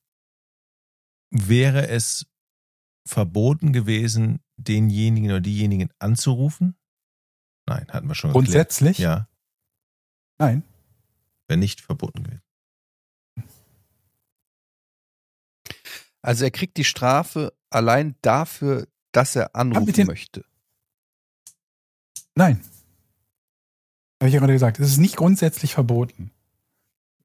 wäre 1.31 1.89
es 1.89 2.27
verboten 3.09 3.73
gewesen, 3.73 4.41
denjenigen 4.57 5.31
oder 5.31 5.41
diejenigen 5.41 5.91
anzurufen? 6.01 6.77
Nein, 7.69 7.87
hatten 7.91 8.09
wir 8.09 8.15
schon. 8.15 8.33
Grundsätzlich? 8.33 8.97
Geklärt. 8.97 9.29
Ja. 9.29 9.32
Nein. 10.43 10.62
wäre 11.49 11.59
nicht 11.59 11.80
verboten 11.80 12.24
gewesen. 12.24 12.43
Also 16.20 16.45
er 16.45 16.51
kriegt 16.51 16.76
die 16.78 16.84
Strafe 16.84 17.53
allein 17.70 18.16
dafür, 18.22 18.88
dass 19.12 19.36
er 19.36 19.55
anrufen 19.55 19.93
den- 19.93 20.07
möchte. 20.07 20.45
Nein. 22.34 22.61
Habe 24.20 24.28
ich 24.28 24.34
ja 24.34 24.40
gerade 24.40 24.53
gesagt. 24.53 24.78
Es 24.80 24.88
ist 24.88 24.99
nicht 24.99 25.16
grundsätzlich 25.16 25.74
verboten. 25.74 26.30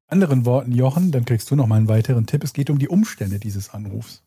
In 0.06 0.12
anderen 0.22 0.44
Worten, 0.44 0.72
Jochen, 0.72 1.10
dann 1.12 1.24
kriegst 1.24 1.50
du 1.50 1.56
noch 1.56 1.66
mal 1.66 1.76
einen 1.76 1.88
weiteren 1.88 2.26
Tipp. 2.26 2.44
Es 2.44 2.52
geht 2.52 2.70
um 2.70 2.78
die 2.78 2.88
Umstände 2.88 3.38
dieses 3.40 3.70
Anrufs. 3.70 4.22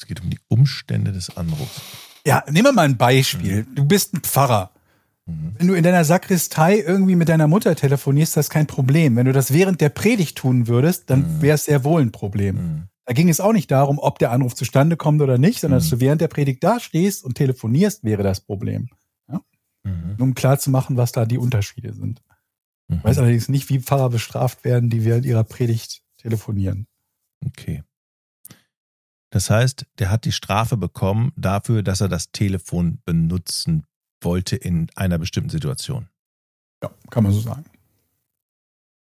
Es 0.00 0.06
geht 0.06 0.20
um 0.20 0.30
die 0.30 0.40
Umstände 0.48 1.12
des 1.12 1.36
Anrufs. 1.36 1.82
Ja, 2.26 2.44
nehmen 2.48 2.66
wir 2.66 2.72
mal 2.72 2.84
ein 2.84 2.96
Beispiel. 2.96 3.66
Du 3.74 3.84
bist 3.84 4.14
ein 4.14 4.20
Pfarrer. 4.20 4.70
Mhm. 5.26 5.54
Wenn 5.58 5.66
du 5.68 5.74
in 5.74 5.82
deiner 5.84 6.04
Sakristei 6.04 6.78
irgendwie 6.78 7.16
mit 7.16 7.28
deiner 7.28 7.46
Mutter 7.48 7.74
telefonierst, 7.76 8.36
das 8.36 8.46
ist 8.46 8.50
kein 8.50 8.66
Problem. 8.66 9.16
Wenn 9.16 9.26
du 9.26 9.32
das 9.32 9.52
während 9.52 9.80
der 9.80 9.88
Predigt 9.88 10.36
tun 10.38 10.66
würdest, 10.68 11.08
dann 11.10 11.36
Mhm. 11.38 11.42
wäre 11.42 11.54
es 11.54 11.64
sehr 11.64 11.84
wohl 11.84 12.02
ein 12.02 12.12
Problem. 12.12 12.56
Mhm. 12.56 12.82
Da 13.06 13.14
ging 13.14 13.28
es 13.28 13.40
auch 13.40 13.52
nicht 13.52 13.70
darum, 13.70 13.98
ob 13.98 14.18
der 14.18 14.30
Anruf 14.30 14.54
zustande 14.54 14.96
kommt 14.96 15.20
oder 15.22 15.38
nicht, 15.38 15.60
sondern 15.60 15.78
Mhm. 15.78 15.82
dass 15.82 15.90
du 15.90 16.00
während 16.00 16.20
der 16.20 16.28
Predigt 16.28 16.62
da 16.62 16.78
stehst 16.78 17.24
und 17.24 17.34
telefonierst, 17.34 18.04
wäre 18.04 18.22
das 18.22 18.40
Problem. 18.40 18.88
Mhm. 19.82 20.16
Nur 20.18 20.28
um 20.28 20.34
klar 20.34 20.58
zu 20.58 20.70
machen, 20.70 20.98
was 20.98 21.10
da 21.12 21.24
die 21.24 21.38
Unterschiede 21.38 21.94
sind. 21.94 22.20
Mhm. 22.88 22.98
Ich 22.98 23.04
weiß 23.04 23.18
allerdings 23.18 23.48
nicht, 23.48 23.70
wie 23.70 23.80
Pfarrer 23.80 24.10
bestraft 24.10 24.62
werden, 24.64 24.90
die 24.90 25.06
während 25.06 25.24
ihrer 25.24 25.42
Predigt 25.44 26.02
telefonieren. 26.18 26.86
Okay. 27.46 27.82
Das 29.30 29.48
heißt, 29.48 29.86
der 29.98 30.10
hat 30.10 30.24
die 30.24 30.32
Strafe 30.32 30.76
bekommen 30.76 31.32
dafür, 31.36 31.82
dass 31.82 32.00
er 32.00 32.08
das 32.08 32.32
Telefon 32.32 33.00
benutzen 33.04 33.86
wollte 34.20 34.56
in 34.56 34.90
einer 34.96 35.18
bestimmten 35.18 35.50
Situation. 35.50 36.08
Ja, 36.82 36.90
kann 37.10 37.24
man 37.24 37.32
so 37.32 37.40
sagen. 37.40 37.64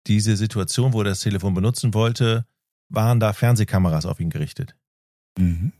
Diese 0.06 0.36
Situation, 0.36 0.92
wo 0.92 1.00
er 1.00 1.04
das 1.04 1.20
Telefon 1.20 1.54
benutzen 1.54 1.92
wollte, 1.92 2.46
waren 2.88 3.20
da 3.20 3.32
Fernsehkameras 3.32 4.06
auf 4.06 4.20
ihn 4.20 4.30
gerichtet. 4.30 4.76
Mhm. 5.38 5.72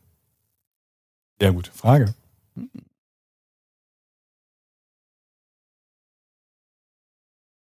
Ja, 1.40 1.50
gute 1.50 1.70
Frage. 1.70 2.14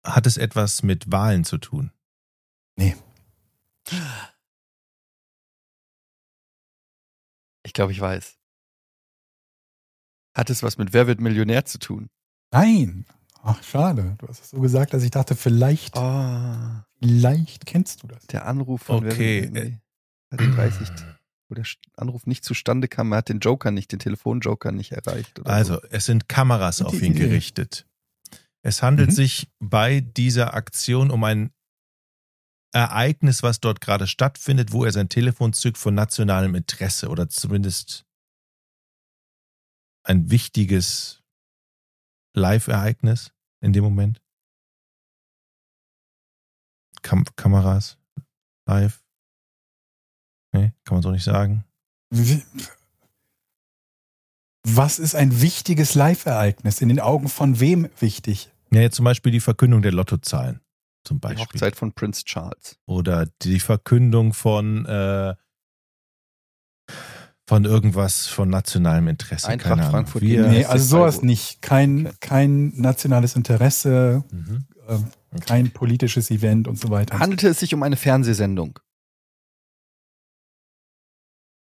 Hat 0.03 0.27
es 0.27 0.37
etwas 0.37 0.83
mit 0.83 1.11
Wahlen 1.11 1.43
zu 1.45 1.57
tun? 1.57 1.91
Ich 7.69 7.73
glaube, 7.73 7.91
ich 7.91 8.01
weiß. 8.01 8.35
Hat 10.35 10.49
es 10.49 10.63
was 10.63 10.79
mit 10.79 10.91
Wer 10.91 11.05
wird 11.05 11.21
Millionär 11.21 11.65
zu 11.65 11.77
tun? 11.77 12.09
Nein. 12.51 13.05
Ach, 13.43 13.61
schade. 13.61 14.15
Du 14.17 14.27
hast 14.27 14.41
es 14.41 14.49
so 14.49 14.59
gesagt, 14.59 14.91
dass 14.95 15.03
ich 15.03 15.11
dachte, 15.11 15.35
vielleicht, 15.35 15.95
Ah, 15.95 16.87
vielleicht 16.99 17.67
kennst 17.67 18.01
du 18.01 18.07
das. 18.07 18.25
der 18.25 18.47
Anruf 18.47 18.81
von 18.81 19.05
Okay, 19.05 19.49
Wer 19.51 19.53
wird 19.53 19.65
nee. 19.71 19.79
Hat 20.31 20.39
den 20.39 20.51
30, 20.55 20.89
wo 21.47 21.53
der 21.53 21.65
Anruf 21.95 22.25
nicht 22.25 22.43
zustande 22.43 22.87
kam, 22.87 23.11
er 23.11 23.19
hat 23.19 23.29
den 23.29 23.37
Joker 23.39 23.69
nicht, 23.69 23.91
den 23.91 23.99
Telefonjoker 23.99 24.71
nicht 24.71 24.91
erreicht. 24.93 25.37
Oder 25.39 25.51
Also, 25.51 25.75
so. 25.75 25.81
es 25.91 26.05
sind 26.05 26.27
Kameras 26.27 26.81
auf 26.81 26.99
ihn 27.03 27.11
Idee. 27.13 27.27
gerichtet. 27.27 27.85
Es 28.63 28.81
handelt 28.81 29.09
Mhm. 29.09 29.13
sich 29.13 29.47
bei 29.59 29.99
dieser 29.99 30.55
Aktion 30.55 31.11
um 31.11 31.23
ein 31.23 31.51
Ereignis, 32.71 33.43
was 33.43 33.59
dort 33.59 33.81
gerade 33.81 34.07
stattfindet, 34.07 34.71
wo 34.71 34.85
er 34.85 34.91
sein 34.91 35.09
Telefon 35.09 35.53
zückt 35.53 35.77
von 35.77 35.95
nationalem 35.95 36.55
Interesse 36.55 37.09
oder 37.09 37.29
zumindest 37.29 38.05
ein 40.03 40.29
wichtiges 40.29 41.23
Live-Ereignis 42.35 43.33
in 43.61 43.73
dem 43.73 43.83
Moment. 43.83 44.21
Kam 47.01 47.25
Kameras, 47.35 47.97
live. 48.67 49.03
Nee, 50.51 50.73
kann 50.83 50.95
man 50.95 51.01
so 51.01 51.11
nicht 51.11 51.23
sagen. 51.23 51.63
Was 54.67 54.99
ist 54.99 55.15
ein 55.15 55.41
wichtiges 55.41 55.95
Live-Ereignis? 55.95 56.81
In 56.81 56.89
den 56.89 56.99
Augen 56.99 57.29
von 57.29 57.59
wem 57.59 57.89
wichtig? 57.99 58.51
Ja, 58.71 58.81
jetzt 58.81 58.95
zum 58.95 59.05
Beispiel 59.05 59.31
die 59.31 59.39
Verkündung 59.39 59.81
der 59.81 59.91
Lottozahlen. 59.91 60.59
Zum 61.05 61.17
Die 61.17 61.21
Beispiel. 61.21 61.45
Hochzeit 61.45 61.75
von 61.75 61.93
Prince 61.93 62.23
Charles. 62.25 62.77
oder 62.85 63.27
die 63.41 63.59
Verkündung 63.59 64.33
von 64.33 64.85
äh, 64.85 65.35
von 67.47 67.65
irgendwas 67.65 68.27
von 68.27 68.49
nationalem 68.49 69.07
Interesse. 69.07 69.47
Eintracht 69.47 69.69
keine 69.69 69.81
Ahnung. 69.81 69.91
Frankfurt 69.91 70.21
Wir, 70.21 70.47
Nee, 70.47 70.65
also 70.65 70.85
sowas 70.85 71.15
Freiburg. 71.15 71.25
nicht. 71.25 71.61
Kein, 71.63 72.11
kein 72.19 72.73
nationales 72.79 73.35
Interesse, 73.35 74.23
Mhm. 74.31 74.65
äh, 74.87 75.39
kein 75.39 75.71
politisches 75.71 76.29
Event 76.29 76.67
und 76.67 76.77
so 76.79 76.89
weiter. 76.91 77.17
Handelte 77.17 77.47
es 77.47 77.59
sich 77.59 77.73
um 77.73 77.81
eine 77.81 77.95
Fernsehsendung? 77.95 78.77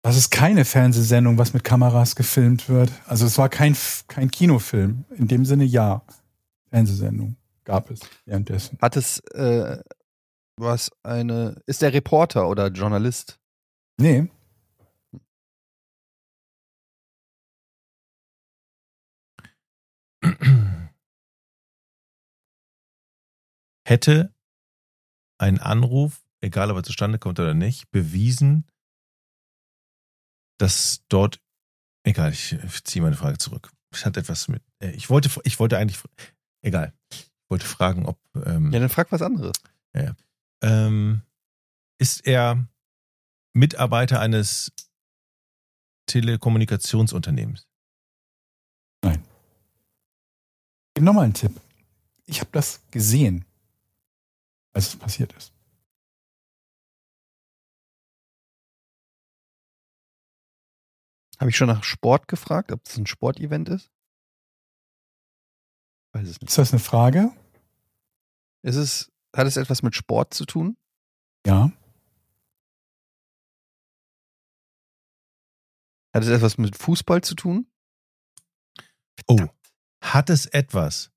Das 0.02 0.16
ist 0.18 0.32
keine 0.32 0.66
Fernsehsendung, 0.66 1.38
was 1.38 1.54
mit 1.54 1.64
Kameras 1.64 2.16
gefilmt 2.16 2.68
wird. 2.70 2.92
Also 3.06 3.26
es 3.26 3.38
war 3.38 3.50
kein, 3.50 3.76
kein 4.08 4.32
Kinofilm. 4.32 5.06
In 5.16 5.28
dem 5.28 5.46
Sinne 5.46 5.66
ja. 5.66 6.02
Fernsehsendung 6.72 7.36
gab 7.70 7.92
es 7.92 8.02
währenddessen. 8.26 8.80
Hat 8.82 8.98
es 8.98 9.20
äh, 9.34 9.82
was 10.58 10.92
eine. 11.04 11.62
Ist 11.68 11.82
der 11.84 11.94
Reporter 11.94 12.50
oder 12.50 12.68
Journalist? 12.68 13.40
Nee, 14.02 14.30
Hätte 23.88 24.34
ein 25.40 25.58
Anruf, 25.60 26.22
egal 26.42 26.70
ob 26.70 26.78
er 26.78 26.84
zustande 26.84 27.18
kommt 27.18 27.40
oder 27.40 27.56
nicht, 27.56 27.90
bewiesen, 27.90 28.68
dass 30.60 31.04
dort, 31.10 31.42
egal, 32.04 32.32
ich, 32.32 32.54
ich 32.54 32.84
ziehe 32.84 33.02
meine 33.02 33.16
Frage 33.16 33.40
zurück. 33.40 33.72
Es 33.92 34.06
hat 34.06 34.18
etwas 34.18 34.48
mit, 34.48 34.62
äh, 34.80 34.92
ich 34.92 35.10
wollte, 35.10 35.30
ich 35.44 35.60
wollte 35.60 35.80
eigentlich, 35.80 36.00
egal, 36.62 36.94
ich 37.12 37.29
wollte 37.50 37.66
fragen, 37.66 38.06
ob, 38.06 38.18
ähm, 38.46 38.72
Ja, 38.72 38.80
dann 38.80 38.90
frag 38.90 39.12
was 39.12 39.22
anderes. 39.22 39.54
Ähm, 40.62 41.22
ist 42.00 42.28
er 42.28 42.68
Mitarbeiter 43.54 44.20
eines 44.20 44.72
Telekommunikationsunternehmens? 46.06 47.66
gib 50.96 51.06
nochmal 51.06 51.24
einen 51.24 51.34
Tipp. 51.34 51.54
Ich 52.26 52.42
habe 52.42 52.50
das 52.52 52.82
gesehen, 52.92 53.46
als 54.74 54.90
es 54.90 54.96
passiert 54.98 55.32
ist. 55.32 55.54
Habe 61.40 61.50
ich 61.52 61.56
schon 61.56 61.70
nach 61.70 61.86
Sport 61.86 62.28
gefragt, 62.28 62.74
ob 62.74 62.84
das 62.84 62.98
ein 62.98 63.06
Sportevent 63.06 63.70
ist? 63.70 63.90
Weiß 66.12 66.28
es 66.28 66.42
nicht. 66.42 66.50
Ist 66.50 66.58
das 66.58 66.72
eine 66.72 66.80
Frage? 66.80 67.32
Ist 68.64 68.76
es, 68.76 69.12
hat 69.36 69.48
es 69.48 69.58
etwas 69.58 69.84
mit 69.84 69.96
Sport 69.96 70.34
zu 70.34 70.46
tun? 70.46 70.78
Ja. 71.46 71.72
Hat 76.14 76.24
es 76.24 76.30
etwas 76.30 76.58
mit 76.58 76.76
Fußball 76.76 77.22
zu 77.22 77.36
tun? 77.36 77.68
Oh, 79.28 79.46
hat 80.02 80.30
es 80.30 80.46
etwas 80.48 81.12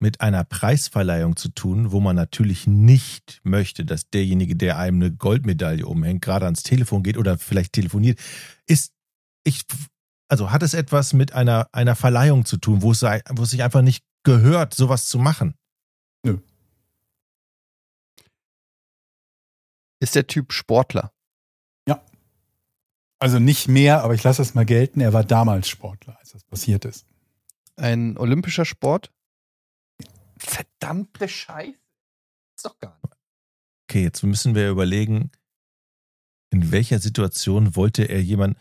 mit 0.00 0.20
einer 0.20 0.44
Preisverleihung 0.44 1.36
zu 1.36 1.48
tun, 1.48 1.90
wo 1.90 2.00
man 2.00 2.14
natürlich 2.14 2.66
nicht 2.66 3.40
möchte, 3.42 3.84
dass 3.84 4.08
derjenige, 4.10 4.56
der 4.56 4.78
einem 4.78 5.02
eine 5.02 5.12
Goldmedaille 5.12 5.84
umhängt, 5.84 6.22
gerade 6.22 6.44
ans 6.44 6.62
Telefon 6.62 7.02
geht 7.02 7.18
oder 7.18 7.36
vielleicht 7.36 7.72
telefoniert, 7.72 8.18
ist 8.66 8.92
ich 9.44 9.64
also 10.28 10.52
hat 10.52 10.62
es 10.62 10.74
etwas 10.74 11.14
mit 11.14 11.32
einer 11.32 11.68
einer 11.72 11.96
Verleihung 11.96 12.44
zu 12.44 12.58
tun, 12.58 12.82
wo 12.82 12.92
es 12.92 13.02
wo 13.02 13.42
es 13.42 13.50
sich 13.50 13.62
einfach 13.62 13.82
nicht 13.82 14.04
gehört, 14.28 14.74
sowas 14.74 15.06
zu 15.06 15.18
machen? 15.18 15.54
Ist 20.00 20.14
der 20.14 20.26
Typ 20.26 20.52
Sportler? 20.52 21.12
Also 23.20 23.40
nicht 23.40 23.66
mehr, 23.66 24.04
aber 24.04 24.14
ich 24.14 24.22
lasse 24.22 24.42
es 24.42 24.54
mal 24.54 24.64
gelten. 24.64 25.00
Er 25.00 25.12
war 25.12 25.24
damals 25.24 25.68
Sportler, 25.68 26.16
als 26.20 26.30
das 26.30 26.44
passiert 26.44 26.84
ist. 26.84 27.04
Ein 27.74 28.16
olympischer 28.16 28.64
Sport? 28.64 29.12
Verdammte 30.38 31.28
Scheiße. 31.28 31.80
Ist 32.56 32.64
doch 32.64 32.78
gar 32.78 32.96
nicht. 33.02 33.16
Okay, 33.88 34.02
jetzt 34.02 34.22
müssen 34.22 34.54
wir 34.54 34.70
überlegen, 34.70 35.32
in 36.50 36.70
welcher 36.70 37.00
Situation 37.00 37.74
wollte 37.74 38.04
er 38.04 38.22
jemanden 38.22 38.60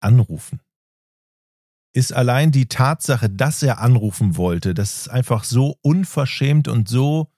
anrufen? 0.00 0.60
Ist 1.92 2.12
allein 2.12 2.52
die 2.52 2.66
Tatsache, 2.66 3.28
dass 3.28 3.62
er 3.62 3.78
anrufen 3.78 4.36
wollte, 4.36 4.74
das 4.74 4.96
ist 4.96 5.08
einfach 5.08 5.44
so 5.44 5.78
unverschämt 5.82 6.68
und 6.68 6.88
so 6.88 7.30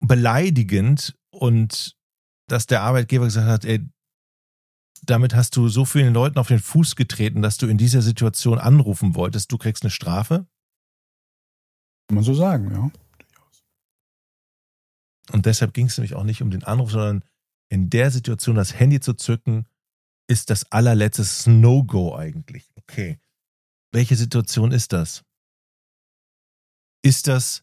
beleidigend 0.00 1.16
und 1.30 1.96
dass 2.48 2.66
der 2.66 2.82
Arbeitgeber 2.82 3.26
gesagt 3.26 3.48
hat, 3.48 3.64
ey, 3.64 3.88
damit 5.04 5.34
hast 5.34 5.56
du 5.56 5.68
so 5.68 5.84
vielen 5.84 6.14
Leuten 6.14 6.38
auf 6.38 6.48
den 6.48 6.58
Fuß 6.58 6.96
getreten, 6.96 7.42
dass 7.42 7.58
du 7.58 7.66
in 7.66 7.78
dieser 7.78 8.02
Situation 8.02 8.58
anrufen 8.58 9.14
wolltest, 9.14 9.52
du 9.52 9.58
kriegst 9.58 9.82
eine 9.82 9.90
Strafe. 9.90 10.46
Kann 12.08 12.16
man 12.16 12.24
so 12.24 12.34
sagen, 12.34 12.72
ja. 12.72 12.90
Und 15.32 15.46
deshalb 15.46 15.74
ging 15.74 15.86
es 15.86 15.98
nämlich 15.98 16.14
auch 16.14 16.24
nicht 16.24 16.42
um 16.42 16.50
den 16.50 16.64
Anruf, 16.64 16.92
sondern 16.92 17.24
in 17.68 17.90
der 17.90 18.10
Situation 18.10 18.56
das 18.56 18.78
Handy 18.78 19.00
zu 19.00 19.14
zücken, 19.14 19.66
ist 20.28 20.50
das 20.50 20.70
allerletzte 20.70 21.50
No-Go 21.50 22.16
eigentlich. 22.16 22.75
Okay. 22.88 23.18
Welche 23.92 24.16
Situation 24.16 24.72
ist 24.72 24.92
das? 24.92 25.22
Ist 27.02 27.28
das. 27.28 27.62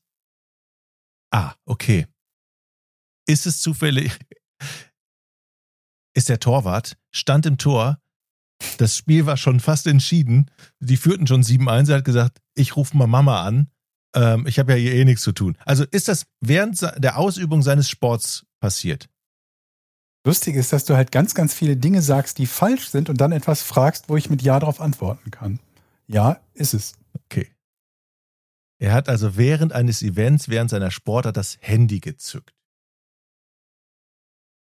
Ah, 1.32 1.56
okay. 1.66 2.08
Ist 3.28 3.46
es 3.46 3.62
zufällig. 3.62 4.18
Ist 6.16 6.30
der 6.30 6.40
Torwart, 6.40 6.96
stand 7.12 7.48
im 7.48 7.58
Tor, 7.58 7.98
das 8.78 8.96
Spiel 8.96 9.26
war 9.26 9.36
schon 9.36 9.60
fast 9.60 9.88
entschieden, 9.88 10.52
die 10.80 10.98
führten 10.98 11.26
schon 11.26 11.42
7-1, 11.42 11.90
er 11.90 11.98
hat 11.98 12.06
gesagt, 12.06 12.40
ich 12.54 12.76
rufe 12.76 12.96
mal 12.96 13.08
Mama 13.08 13.44
an, 13.44 13.72
ähm, 14.16 14.46
ich 14.48 14.60
habe 14.60 14.74
ja 14.74 14.78
hier 14.78 14.94
eh 14.94 15.06
nichts 15.06 15.24
zu 15.24 15.32
tun. 15.32 15.58
Also 15.66 15.86
ist 15.86 16.08
das 16.08 16.26
während 16.40 16.80
der 16.82 17.18
Ausübung 17.18 17.64
seines 17.64 17.90
Sports 17.90 18.46
passiert? 18.60 19.10
Lustig 20.26 20.56
ist, 20.56 20.72
dass 20.72 20.86
du 20.86 20.96
halt 20.96 21.12
ganz, 21.12 21.36
ganz 21.36 21.54
viele 21.54 21.76
Dinge 21.76 22.02
sagst, 22.02 22.38
die 22.38 22.48
falsch 22.48 22.88
sind 22.88 23.10
und 23.10 23.20
dann 23.20 23.34
etwas 23.34 23.62
fragst, 23.62 24.08
wo 24.08 24.16
ich 24.16 24.30
mit 24.30 24.42
Ja 24.42 24.60
darauf 24.60 24.80
antworten 24.80 25.32
kann. 25.32 25.60
Ja, 26.08 26.40
ist 26.54 26.74
es. 26.74 26.94
Okay. 27.26 27.52
Er 28.80 28.94
hat 28.94 29.10
also 29.10 29.36
während 29.38 29.74
eines 29.74 30.02
Events, 30.02 30.48
während 30.48 30.70
seiner 30.70 30.92
Sportart 30.92 31.36
das 31.36 31.58
Handy 31.62 32.00
gezückt. 32.00 32.54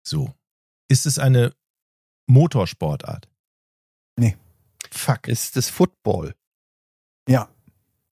So. 0.05 0.33
Ist 0.89 1.05
es 1.05 1.19
eine 1.19 1.55
Motorsportart? 2.27 3.29
Nee. 4.17 4.37
Fuck. 4.91 5.27
Ist 5.27 5.55
es 5.57 5.69
Football? 5.69 6.35
Ja. 7.27 7.49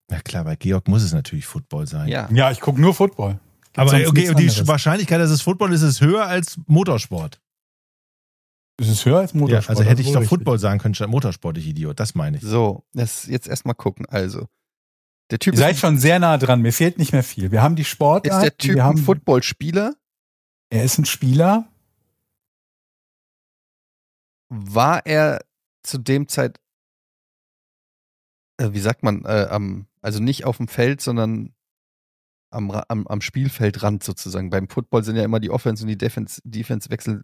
Na 0.09 0.19
klar, 0.21 0.43
bei 0.43 0.55
Georg 0.55 0.87
muss 0.87 1.03
es 1.03 1.13
natürlich 1.13 1.45
Football 1.45 1.87
sein. 1.87 2.07
Ja. 2.07 2.29
Ja, 2.31 2.51
ich 2.51 2.59
gucke 2.59 2.81
nur 2.81 2.93
Football. 2.93 3.39
Aber 3.79 3.91
sonst 3.91 4.07
okay, 4.07 4.21
die 4.21 4.29
anderes. 4.29 4.67
Wahrscheinlichkeit, 4.67 5.19
dass 5.19 5.31
es 5.31 5.41
Football 5.41 5.73
ist, 5.73 5.81
ist 5.81 6.01
höher 6.01 6.25
als 6.25 6.57
Motorsport. 6.67 7.41
Es 8.79 8.87
ist 8.87 9.05
höher 9.05 9.19
als 9.19 9.33
Motorsport. 9.33 9.63
ja, 9.63 9.69
also 9.69 9.83
hätte 9.83 10.01
ich 10.01 10.11
doch 10.11 10.21
wohl 10.21 10.27
Football 10.27 10.59
sagen 10.59 10.79
können 10.79 10.95
statt 10.95 11.09
Motorsport, 11.09 11.57
ich 11.57 11.67
Idiot. 11.67 11.99
Das 11.99 12.15
meine 12.15 12.37
ich. 12.37 12.43
So, 12.43 12.85
das 12.93 13.25
jetzt 13.27 13.47
erstmal 13.47 13.75
gucken. 13.75 14.05
Also, 14.07 14.47
der 15.31 15.39
Typ 15.39 15.53
Ihr 15.53 15.59
seid 15.59 15.75
ist, 15.75 15.81
schon 15.81 15.97
sehr 15.97 16.19
nah 16.19 16.37
dran. 16.37 16.61
Mir 16.61 16.71
fehlt 16.71 16.97
nicht 16.97 17.11
mehr 17.11 17.23
viel. 17.23 17.51
Wir 17.51 17.61
haben 17.61 17.75
die 17.75 17.85
Sportart. 17.85 18.33
ist 18.33 18.41
der 18.41 18.57
Typ 18.57 18.75
wir 18.75 18.83
ein 18.83 18.89
haben, 18.89 18.97
Footballspieler? 18.97 19.95
Er 20.69 20.83
ist 20.83 20.97
ein 20.97 21.05
Spieler. 21.05 21.67
War 24.49 25.05
er 25.05 25.45
zu 25.83 25.97
dem 25.97 26.27
Zeit, 26.27 26.59
äh, 28.57 28.69
wie 28.71 28.79
sagt 28.79 29.03
man, 29.03 29.25
äh, 29.25 29.47
am, 29.49 29.87
also 30.01 30.19
nicht 30.19 30.45
auf 30.45 30.57
dem 30.57 30.67
Feld, 30.67 31.01
sondern 31.01 31.53
am, 32.51 32.71
am, 32.71 33.07
am 33.07 33.21
Spielfeldrand 33.21 34.03
sozusagen. 34.03 34.49
Beim 34.49 34.67
Football 34.69 35.03
sind 35.03 35.15
ja 35.15 35.23
immer 35.23 35.39
die 35.39 35.49
Offense 35.51 35.83
und 35.83 35.87
die 35.89 35.97
Defense, 35.97 36.41
Defense 36.43 36.89
wechseln. 36.89 37.23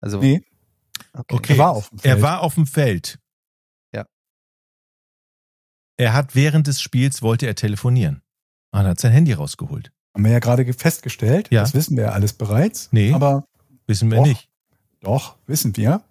Also, 0.00 0.20
Nee, 0.20 0.42
Okay. 1.12 1.52
er 1.54 1.58
war 1.58 1.70
auf 1.72 1.88
dem 1.90 1.98
Feld. 1.98 2.16
Er 2.16 2.22
war 2.22 2.40
auf 2.42 2.54
dem 2.54 2.66
Feld. 2.66 3.18
Ja. 3.94 4.06
Er 5.98 6.12
hat 6.14 6.34
während 6.34 6.66
des 6.66 6.80
Spiels 6.80 7.22
wollte 7.22 7.46
er 7.46 7.54
telefonieren. 7.54 8.22
Und 8.72 8.82
hat 8.84 9.00
sein 9.00 9.12
Handy 9.12 9.32
rausgeholt. 9.32 9.90
Haben 10.14 10.24
wir 10.24 10.32
ja 10.32 10.38
gerade 10.38 10.64
ge- 10.64 10.74
festgestellt. 10.74 11.48
Ja. 11.50 11.62
Das 11.62 11.74
wissen 11.74 11.96
wir 11.96 12.04
ja 12.04 12.10
alles 12.12 12.32
bereits. 12.32 12.88
Nee. 12.92 13.12
Aber 13.12 13.46
Wissen 13.86 14.10
wir 14.10 14.18
Doch. 14.18 14.26
nicht. 14.26 14.48
doch, 15.00 15.36
wissen 15.46 15.76
wir. 15.76 16.02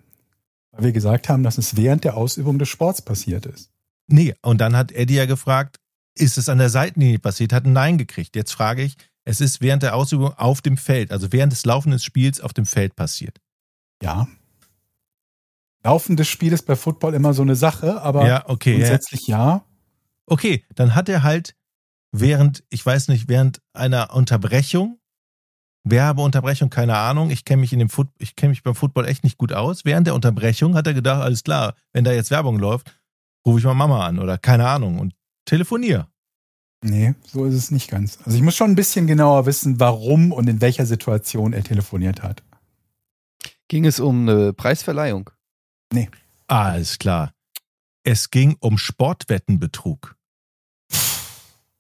Weil 0.72 0.86
wir 0.86 0.92
gesagt 0.94 1.28
haben, 1.28 1.44
dass 1.44 1.58
es 1.58 1.76
während 1.76 2.04
der 2.06 2.16
Ausübung 2.16 2.58
des 2.58 2.70
Sports 2.70 3.02
passiert 3.02 3.46
ist. 3.46 3.70
Nee, 4.08 4.34
und 4.42 4.62
dann 4.62 4.78
hat 4.78 4.92
Eddie 4.94 5.16
ja 5.16 5.26
gefragt, 5.26 5.78
ist 6.18 6.38
es 6.38 6.50
an 6.50 6.58
der 6.58 6.70
Seitenlinie 6.70 7.20
passiert? 7.20 7.54
Hat 7.54 7.66
ein 7.66 7.74
Nein 7.74 7.98
gekriegt. 7.98 8.36
Jetzt 8.36 8.54
frage 8.54 8.84
ich, 8.84 8.96
es 9.26 9.42
ist 9.42 9.62
während 9.62 9.84
der 9.84 9.96
Ausübung 9.96 10.34
auf 10.34 10.62
dem 10.62 10.78
Feld, 10.78 11.12
also 11.12 11.32
während 11.32 11.52
des 11.52 11.66
laufenden 11.66 12.00
Spiels 12.00 12.40
auf 12.40 12.54
dem 12.54 12.66
Feld 12.66 12.96
passiert. 12.96 13.40
Ja. 14.02 14.28
Laufendes 15.84 16.28
Spiel 16.28 16.54
ist 16.54 16.66
bei 16.66 16.76
Football 16.76 17.14
immer 17.14 17.34
so 17.34 17.42
eine 17.42 17.56
Sache, 17.56 18.02
aber 18.02 18.28
ja, 18.28 18.48
okay. 18.48 18.72
Ja. 18.72 18.78
grundsätzlich 18.78 19.28
ja. 19.28 19.66
Okay, 20.26 20.64
dann 20.74 20.96
hat 20.96 21.10
er 21.10 21.24
halt 21.24 21.56
während, 22.12 22.64
ich 22.70 22.86
weiß 22.86 23.10
nicht, 23.10 23.28
während 23.28 23.62
einer 23.74 24.14
Unterbrechung, 24.14 25.00
Werbeunterbrechung, 25.84 26.70
keine 26.70 26.98
Ahnung, 26.98 27.30
ich 27.30 27.46
kenne 27.46 27.62
mich 27.62 27.74
in 27.74 27.80
dem 27.80 27.90
Foot, 27.90 28.08
ich 28.18 28.36
kenne 28.36 28.50
mich 28.52 28.64
beim 28.64 28.74
Football 28.74 29.06
echt 29.06 29.24
nicht 29.24 29.38
gut 29.38 29.54
aus. 29.54 29.86
Während 29.86 30.08
der 30.08 30.16
Unterbrechung 30.16 30.76
hat 30.76 30.88
er 30.88 30.96
gedacht, 30.96 31.22
alles 31.22 31.44
klar, 31.44 31.76
wenn 31.94 32.04
da 32.04 32.12
jetzt 32.12 32.32
Werbung 32.32 32.58
läuft, 32.58 32.96
rufe 33.46 33.60
ich 33.60 33.66
mal 33.66 33.76
Mama 33.76 34.06
an 34.06 34.20
oder 34.20 34.40
keine 34.40 34.68
Ahnung 34.68 34.98
und 35.00 35.14
telefoniere. 35.46 36.08
Nee, 36.84 37.16
so 37.26 37.46
ist 37.46 37.56
es 37.56 37.72
nicht 37.72 37.90
ganz. 37.90 38.20
Also 38.26 38.38
ich 38.38 38.44
muss 38.44 38.56
schon 38.56 38.72
ein 38.72 38.76
bisschen 38.76 39.08
genauer 39.08 39.46
wissen, 39.46 39.80
warum 39.80 40.32
und 40.32 40.48
in 40.48 40.62
welcher 40.62 40.86
Situation 40.86 41.54
er 41.54 41.64
telefoniert 41.64 42.22
hat. 42.22 42.44
ging 43.68 43.86
es 43.86 44.00
um 44.00 44.28
eine 44.30 44.54
Preisverleihung? 44.54 45.30
Ah, 46.48 46.72
alles 46.72 47.00
klar. 47.00 47.34
Es 48.04 48.30
ging 48.30 48.56
um 48.60 48.78
Sportwettenbetrug. 48.78 50.16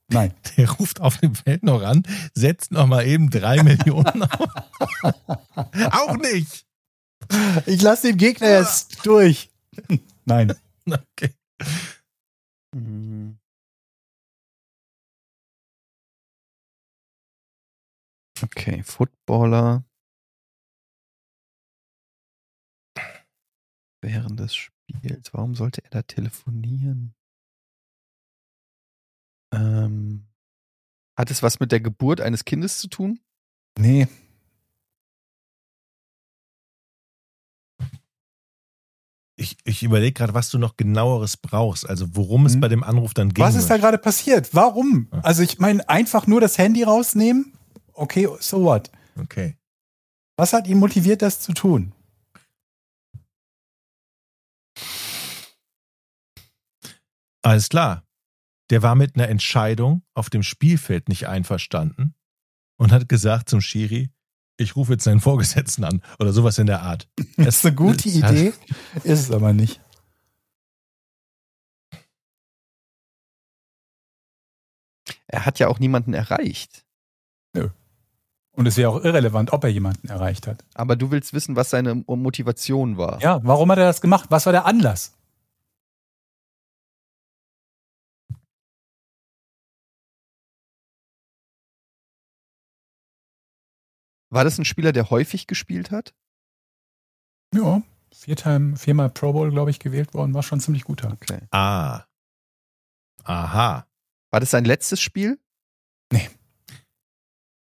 Nein. 0.08 0.34
Der 0.58 0.72
ruft 0.72 1.02
auf 1.02 1.18
dem 1.18 1.36
Feld 1.36 1.64
noch 1.64 1.82
an, 1.84 2.04
setzt 2.34 2.72
noch 2.72 2.88
mal 2.88 3.06
eben 3.06 3.30
drei 3.30 3.62
Millionen 3.62 4.24
auf. 4.24 4.50
Auch 5.92 6.18
nicht. 6.18 6.66
Ich 7.66 7.82
lasse 7.82 8.08
den 8.08 8.18
Gegner 8.18 8.50
jetzt 8.60 9.00
durch. 9.06 9.50
Nein. 10.26 10.54
Okay. 10.88 11.34
Okay, 18.44 18.84
Footballer. 18.84 19.84
Während 24.02 24.40
des 24.40 24.56
Spiels. 24.56 25.34
Warum 25.34 25.56
sollte 25.56 25.84
er 25.84 25.90
da 25.90 26.02
telefonieren? 26.04 27.16
Ähm, 29.54 30.28
hat 31.18 31.32
es 31.32 31.42
was 31.42 31.60
mit 31.60 31.72
der 31.72 31.80
Geburt 31.80 32.22
eines 32.22 32.46
Kindes 32.46 32.78
zu 32.78 32.88
tun? 32.90 33.20
Nee. 33.80 34.08
Ich, 39.38 39.58
ich 39.66 39.84
überlege 39.84 40.14
gerade, 40.14 40.34
was 40.34 40.50
du 40.50 40.58
noch 40.58 40.78
genaueres 40.78 41.36
brauchst. 41.36 41.88
Also 41.90 42.16
worum 42.16 42.46
es 42.46 42.56
Mhm. 42.56 42.62
bei 42.62 42.68
dem 42.70 42.84
Anruf 42.84 43.14
dann 43.14 43.34
ging. 43.34 43.44
Was 43.44 43.56
ist 43.56 43.70
da 43.70 43.78
gerade 43.78 43.98
passiert? 43.98 44.54
Warum? 44.54 45.08
Also 45.24 45.42
ich 45.44 45.60
meine, 45.60 45.88
einfach 45.90 46.26
nur 46.28 46.40
das 46.40 46.58
Handy 46.58 46.84
rausnehmen? 46.84 47.55
Okay, 47.96 48.28
so 48.40 48.62
what? 48.64 48.92
Okay. 49.18 49.58
Was 50.38 50.52
hat 50.52 50.68
ihn 50.68 50.80
motiviert, 50.80 51.22
das 51.22 51.40
zu 51.40 51.54
tun? 51.54 51.94
Alles 57.42 57.70
klar. 57.70 58.04
Der 58.70 58.82
war 58.82 58.96
mit 58.96 59.16
einer 59.16 59.30
Entscheidung 59.30 60.02
auf 60.14 60.30
dem 60.30 60.44
Spielfeld 60.44 61.08
nicht 61.08 61.28
einverstanden 61.28 62.16
und 62.78 62.92
hat 62.92 63.08
gesagt 63.08 63.50
zum 63.50 63.62
Schiri, 63.62 64.10
ich 64.58 64.76
rufe 64.76 64.94
jetzt 64.94 65.04
seinen 65.04 65.22
Vorgesetzten 65.22 65.84
an 65.84 66.02
oder 66.20 66.34
sowas 66.34 66.58
in 66.58 66.66
der 66.68 66.82
Art. 66.82 67.08
Das 67.38 67.58
ist 67.58 67.66
eine 67.66 67.76
gute 67.76 68.10
Idee, 68.10 68.54
ist 69.04 69.20
es 69.20 69.32
aber 69.32 69.54
nicht. 69.54 69.82
Er 75.28 75.46
hat 75.46 75.60
ja 75.60 75.68
auch 75.68 75.80
niemanden 75.80 76.14
erreicht. 76.14 76.86
Und 78.56 78.66
es 78.68 78.78
wäre 78.78 78.90
auch 78.90 79.04
irrelevant, 79.04 79.52
ob 79.52 79.64
er 79.66 79.70
jemanden 79.70 80.08
erreicht 80.08 80.48
hat. 80.48 80.64
Aber 80.74 80.96
du 80.96 81.12
willst 81.12 81.34
wissen, 81.34 81.56
was 81.56 81.70
seine 81.70 81.96
Motivation 81.96 82.98
war. 82.98 83.22
Ja, 83.22 83.42
warum 83.44 83.70
hat 83.72 83.78
er 83.78 83.86
das 83.86 84.00
gemacht? 84.00 84.28
Was 84.30 84.46
war 84.46 84.54
der 84.54 84.66
Anlass? 84.66 85.14
War 94.30 94.44
das 94.44 94.58
ein 94.58 94.66
Spieler, 94.66 94.92
der 94.92 95.10
häufig 95.10 95.48
gespielt 95.48 95.92
hat? 95.92 96.14
Ja, 97.54 97.82
viermal, 98.12 98.78
viermal 98.78 99.10
Pro 99.10 99.34
Bowl, 99.34 99.50
glaube 99.52 99.70
ich, 99.72 99.80
gewählt 99.80 100.14
worden, 100.14 100.34
war 100.34 100.44
schon 100.44 100.60
ziemlich 100.60 100.84
guter. 100.84 101.12
Okay. 101.12 101.40
Ah. 101.52 102.04
Aha. 103.24 103.88
War 104.32 104.40
das 104.40 104.52
sein 104.52 104.66
letztes 104.66 105.00
Spiel? 105.00 105.40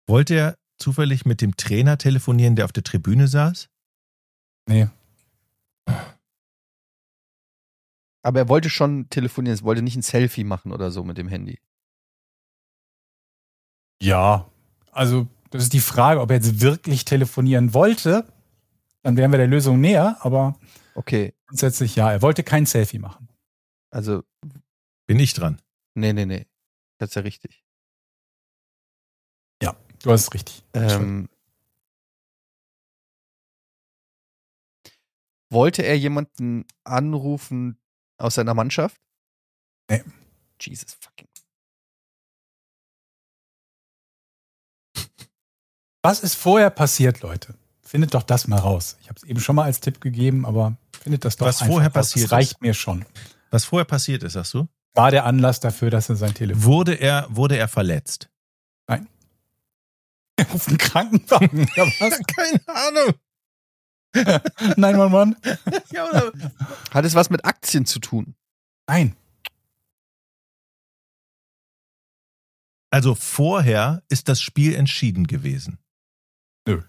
Wollte 0.06 0.34
er 0.34 0.58
zufällig 0.82 1.24
mit 1.24 1.40
dem 1.40 1.56
Trainer 1.56 1.96
telefonieren, 1.98 2.56
der 2.56 2.64
auf 2.66 2.72
der 2.72 2.82
Tribüne 2.84 3.28
saß? 3.28 3.68
Nee. 4.68 4.88
Aber 8.24 8.38
er 8.40 8.48
wollte 8.48 8.70
schon 8.70 9.08
telefonieren, 9.10 9.58
er 9.58 9.64
wollte 9.64 9.82
nicht 9.82 9.96
ein 9.96 10.02
Selfie 10.02 10.44
machen 10.44 10.72
oder 10.72 10.90
so 10.90 11.02
mit 11.04 11.18
dem 11.18 11.28
Handy. 11.28 11.58
Ja, 14.00 14.50
also 14.90 15.26
das 15.50 15.64
ist 15.64 15.72
die 15.72 15.80
Frage, 15.80 16.20
ob 16.20 16.30
er 16.30 16.36
jetzt 16.36 16.60
wirklich 16.60 17.04
telefonieren 17.04 17.74
wollte. 17.74 18.24
Dann 19.02 19.16
wären 19.16 19.32
wir 19.32 19.38
der 19.38 19.48
Lösung 19.48 19.80
näher, 19.80 20.16
aber 20.20 20.58
Okay, 20.94 21.34
grundsätzlich 21.46 21.96
ja, 21.96 22.12
er 22.12 22.20
wollte 22.22 22.42
kein 22.44 22.66
Selfie 22.66 22.98
machen. 22.98 23.28
also, 23.90 24.22
Bin 25.06 25.18
ich 25.18 25.32
dran. 25.34 25.60
nee, 25.94 26.12
nee, 26.12 26.26
nee. 26.26 26.46
Das 26.98 27.10
ist 27.10 27.14
ja 27.16 27.22
richtig. 27.22 27.64
Du 30.02 30.10
hast 30.10 30.22
es 30.22 30.34
richtig. 30.34 30.64
Ähm, 30.74 31.28
wollte 35.50 35.82
er 35.82 35.96
jemanden 35.96 36.64
anrufen 36.84 37.78
aus 38.18 38.34
seiner 38.34 38.54
Mannschaft? 38.54 39.00
Nee. 39.88 40.02
Jesus 40.60 40.94
fucking. 40.94 41.28
Was 46.02 46.20
ist 46.20 46.34
vorher 46.34 46.70
passiert, 46.70 47.20
Leute? 47.20 47.54
Findet 47.82 48.14
doch 48.14 48.22
das 48.22 48.48
mal 48.48 48.58
raus. 48.58 48.96
Ich 49.02 49.08
habe 49.08 49.18
es 49.18 49.24
eben 49.24 49.40
schon 49.40 49.54
mal 49.54 49.64
als 49.64 49.80
Tipp 49.80 50.00
gegeben, 50.00 50.46
aber 50.46 50.76
findet 51.00 51.24
das 51.24 51.36
doch 51.36 51.46
Was 51.46 51.58
vorher 51.58 51.88
raus. 51.88 51.94
passiert 51.94 52.24
Das 52.24 52.32
reicht 52.32 52.62
mir 52.62 52.74
schon. 52.74 53.04
Was 53.50 53.66
vorher 53.66 53.84
passiert 53.84 54.22
ist, 54.22 54.32
sagst 54.32 54.54
du? 54.54 54.66
War 54.94 55.10
der 55.10 55.26
Anlass 55.26 55.60
dafür, 55.60 55.90
dass 55.90 56.08
er 56.08 56.16
sein 56.16 56.34
Telefon 56.34 56.64
Wurde 56.64 56.94
er, 56.94 57.26
wurde 57.28 57.56
er 57.56 57.68
verletzt? 57.68 58.31
auf 60.52 60.66
den 60.66 60.78
Krankenwagen 60.78 61.68
oder 61.76 61.92
was? 61.98 62.20
Keine 62.26 62.60
Ahnung. 62.66 63.14
911? 64.76 65.36
Ja, 65.92 66.08
oder? 66.08 66.32
Hat 66.90 67.04
es 67.04 67.14
was 67.14 67.30
mit 67.30 67.44
Aktien 67.44 67.86
zu 67.86 67.98
tun? 67.98 68.34
Nein. 68.86 69.16
Also 72.90 73.14
vorher 73.14 74.02
ist 74.10 74.28
das 74.28 74.42
Spiel 74.42 74.74
entschieden 74.74 75.26
gewesen. 75.26 75.78
Nö. 76.66 76.82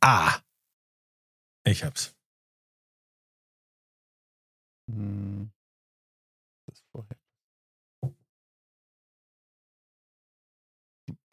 Ah. 0.00 0.40
Ich 1.64 1.84
hab's. 1.84 2.12
Hm. 4.92 5.50
Das 6.66 6.82
vorher. 6.92 7.16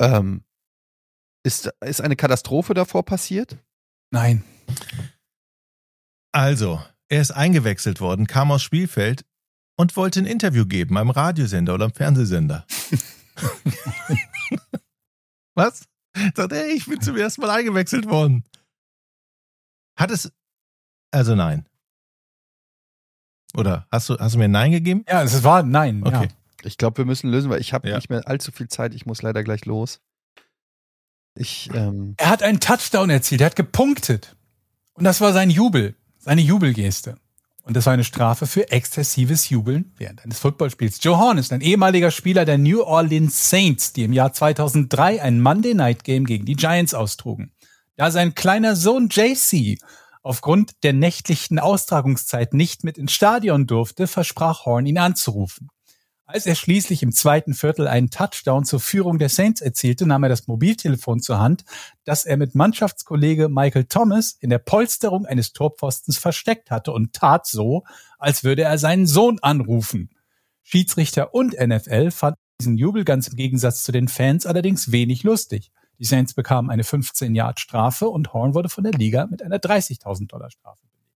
Ähm, 0.01 0.45
ist, 1.45 1.69
ist 1.81 2.01
eine 2.01 2.15
Katastrophe 2.15 2.73
davor 2.73 3.03
passiert? 3.03 3.57
Nein. 4.11 4.43
Also, 6.31 6.81
er 7.09 7.21
ist 7.21 7.31
eingewechselt 7.31 7.99
worden, 7.99 8.27
kam 8.27 8.51
aus 8.51 8.61
Spielfeld 8.61 9.25
und 9.77 9.97
wollte 9.97 10.21
ein 10.21 10.25
Interview 10.25 10.65
geben 10.65 10.97
am 10.97 11.09
Radiosender 11.09 11.73
oder 11.73 11.85
am 11.85 11.93
Fernsehsender. 11.93 12.65
Was? 15.55 15.85
Sagt 16.35 16.53
er, 16.53 16.69
ich 16.69 16.85
bin 16.85 17.01
zum 17.01 17.17
ersten 17.17 17.41
Mal 17.41 17.49
eingewechselt 17.49 18.07
worden. 18.07 18.45
Hat 19.97 20.11
es. 20.11 20.31
Also 21.11 21.35
nein. 21.35 21.67
Oder 23.57 23.87
hast 23.91 24.09
du, 24.09 24.17
hast 24.17 24.35
du 24.35 24.39
mir 24.39 24.47
Nein 24.47 24.71
gegeben? 24.71 25.03
Ja, 25.09 25.23
es 25.23 25.43
war 25.43 25.63
nein. 25.63 26.01
Okay. 26.05 26.23
Ja. 26.25 26.27
Ich 26.63 26.77
glaube, 26.77 26.97
wir 26.99 27.05
müssen 27.05 27.29
lösen, 27.31 27.49
weil 27.49 27.61
ich 27.61 27.73
habe 27.73 27.89
Ja. 27.89 27.95
nicht 27.95 28.09
mehr 28.09 28.27
allzu 28.27 28.51
viel 28.51 28.67
Zeit. 28.67 28.93
Ich 28.93 29.05
muss 29.05 29.21
leider 29.21 29.43
gleich 29.43 29.65
los. 29.65 30.01
Ich, 31.35 31.69
ähm, 31.73 32.15
Er 32.17 32.29
hat 32.29 32.43
einen 32.43 32.59
Touchdown 32.59 33.09
erzielt, 33.09 33.41
er 33.41 33.45
hat 33.47 33.55
gepunktet. 33.55 34.35
Und 34.93 35.05
das 35.05 35.21
war 35.21 35.31
sein 35.31 35.49
Jubel, 35.49 35.95
seine 36.17 36.41
Jubelgeste. 36.41 37.15
Und 37.63 37.75
das 37.77 37.85
war 37.85 37.93
eine 37.93 38.03
Strafe 38.03 38.47
für 38.47 38.71
exzessives 38.71 39.49
Jubeln 39.49 39.93
während 39.97 40.23
eines 40.25 40.39
Footballspiels. 40.39 40.99
Joe 41.03 41.17
Horn 41.17 41.37
ist 41.37 41.53
ein 41.53 41.61
ehemaliger 41.61 42.09
Spieler 42.11 42.43
der 42.43 42.57
New 42.57 42.81
Orleans 42.81 43.49
Saints, 43.49 43.93
die 43.93 44.03
im 44.03 44.11
Jahr 44.13 44.33
2003 44.33 45.21
ein 45.21 45.39
Monday 45.39 45.75
Night 45.75 46.03
Game 46.03 46.25
gegen 46.25 46.45
die 46.45 46.55
Giants 46.55 46.93
austrugen. 46.93 47.51
Da 47.95 48.11
sein 48.11 48.33
kleiner 48.33 48.75
Sohn 48.75 49.07
JC 49.09 49.77
aufgrund 50.21 50.83
der 50.83 50.93
nächtlichen 50.93 51.59
Austragungszeit 51.59 52.53
nicht 52.53 52.83
mit 52.83 52.97
ins 52.97 53.11
Stadion 53.11 53.67
durfte, 53.67 54.07
versprach 54.07 54.65
Horn 54.65 54.85
ihn 54.85 54.97
anzurufen. 54.97 55.69
Als 56.31 56.45
er 56.45 56.53
schließlich 56.53 57.01
im 57.01 57.11
zweiten 57.11 57.55
Viertel 57.55 57.87
einen 57.87 58.11
Touchdown 58.11 58.63
zur 58.63 58.79
Führung 58.79 59.17
der 59.17 59.29
Saints 59.29 59.61
erzielte, 59.61 60.05
nahm 60.05 60.21
er 60.21 60.29
das 60.29 60.45
Mobiltelefon 60.45 61.21
zur 61.21 61.39
Hand, 61.39 61.65
das 62.03 62.23
er 62.23 62.37
mit 62.37 62.53
Mannschaftskollege 62.53 63.49
Michael 63.49 63.85
Thomas 63.85 64.37
in 64.39 64.51
der 64.51 64.59
Polsterung 64.59 65.25
eines 65.25 65.53
Torpfostens 65.53 66.19
versteckt 66.19 66.69
hatte 66.69 66.91
und 66.91 67.13
tat 67.13 67.47
so, 67.47 67.83
als 68.19 68.43
würde 68.43 68.61
er 68.61 68.77
seinen 68.77 69.07
Sohn 69.07 69.39
anrufen. 69.39 70.11
Schiedsrichter 70.61 71.33
und 71.33 71.59
NFL 71.59 72.11
fanden 72.11 72.39
diesen 72.61 72.77
Jubel 72.77 73.05
ganz 73.05 73.29
im 73.29 73.35
Gegensatz 73.35 73.81
zu 73.81 73.91
den 73.91 74.07
Fans 74.07 74.45
allerdings 74.45 74.91
wenig 74.91 75.23
lustig. 75.23 75.71
Die 75.99 76.05
Saints 76.05 76.33
bekamen 76.33 76.71
eine 76.71 76.83
15-Yard-Strafe 76.83 78.07
und 78.07 78.33
Horn 78.33 78.53
wurde 78.53 78.69
von 78.69 78.85
der 78.85 78.93
Liga 78.93 79.27
mit 79.27 79.43
einer 79.43 79.57
30.000 79.57 80.27
Dollar 80.27 80.49
Strafe 80.49 80.87
belegt. 80.87 81.11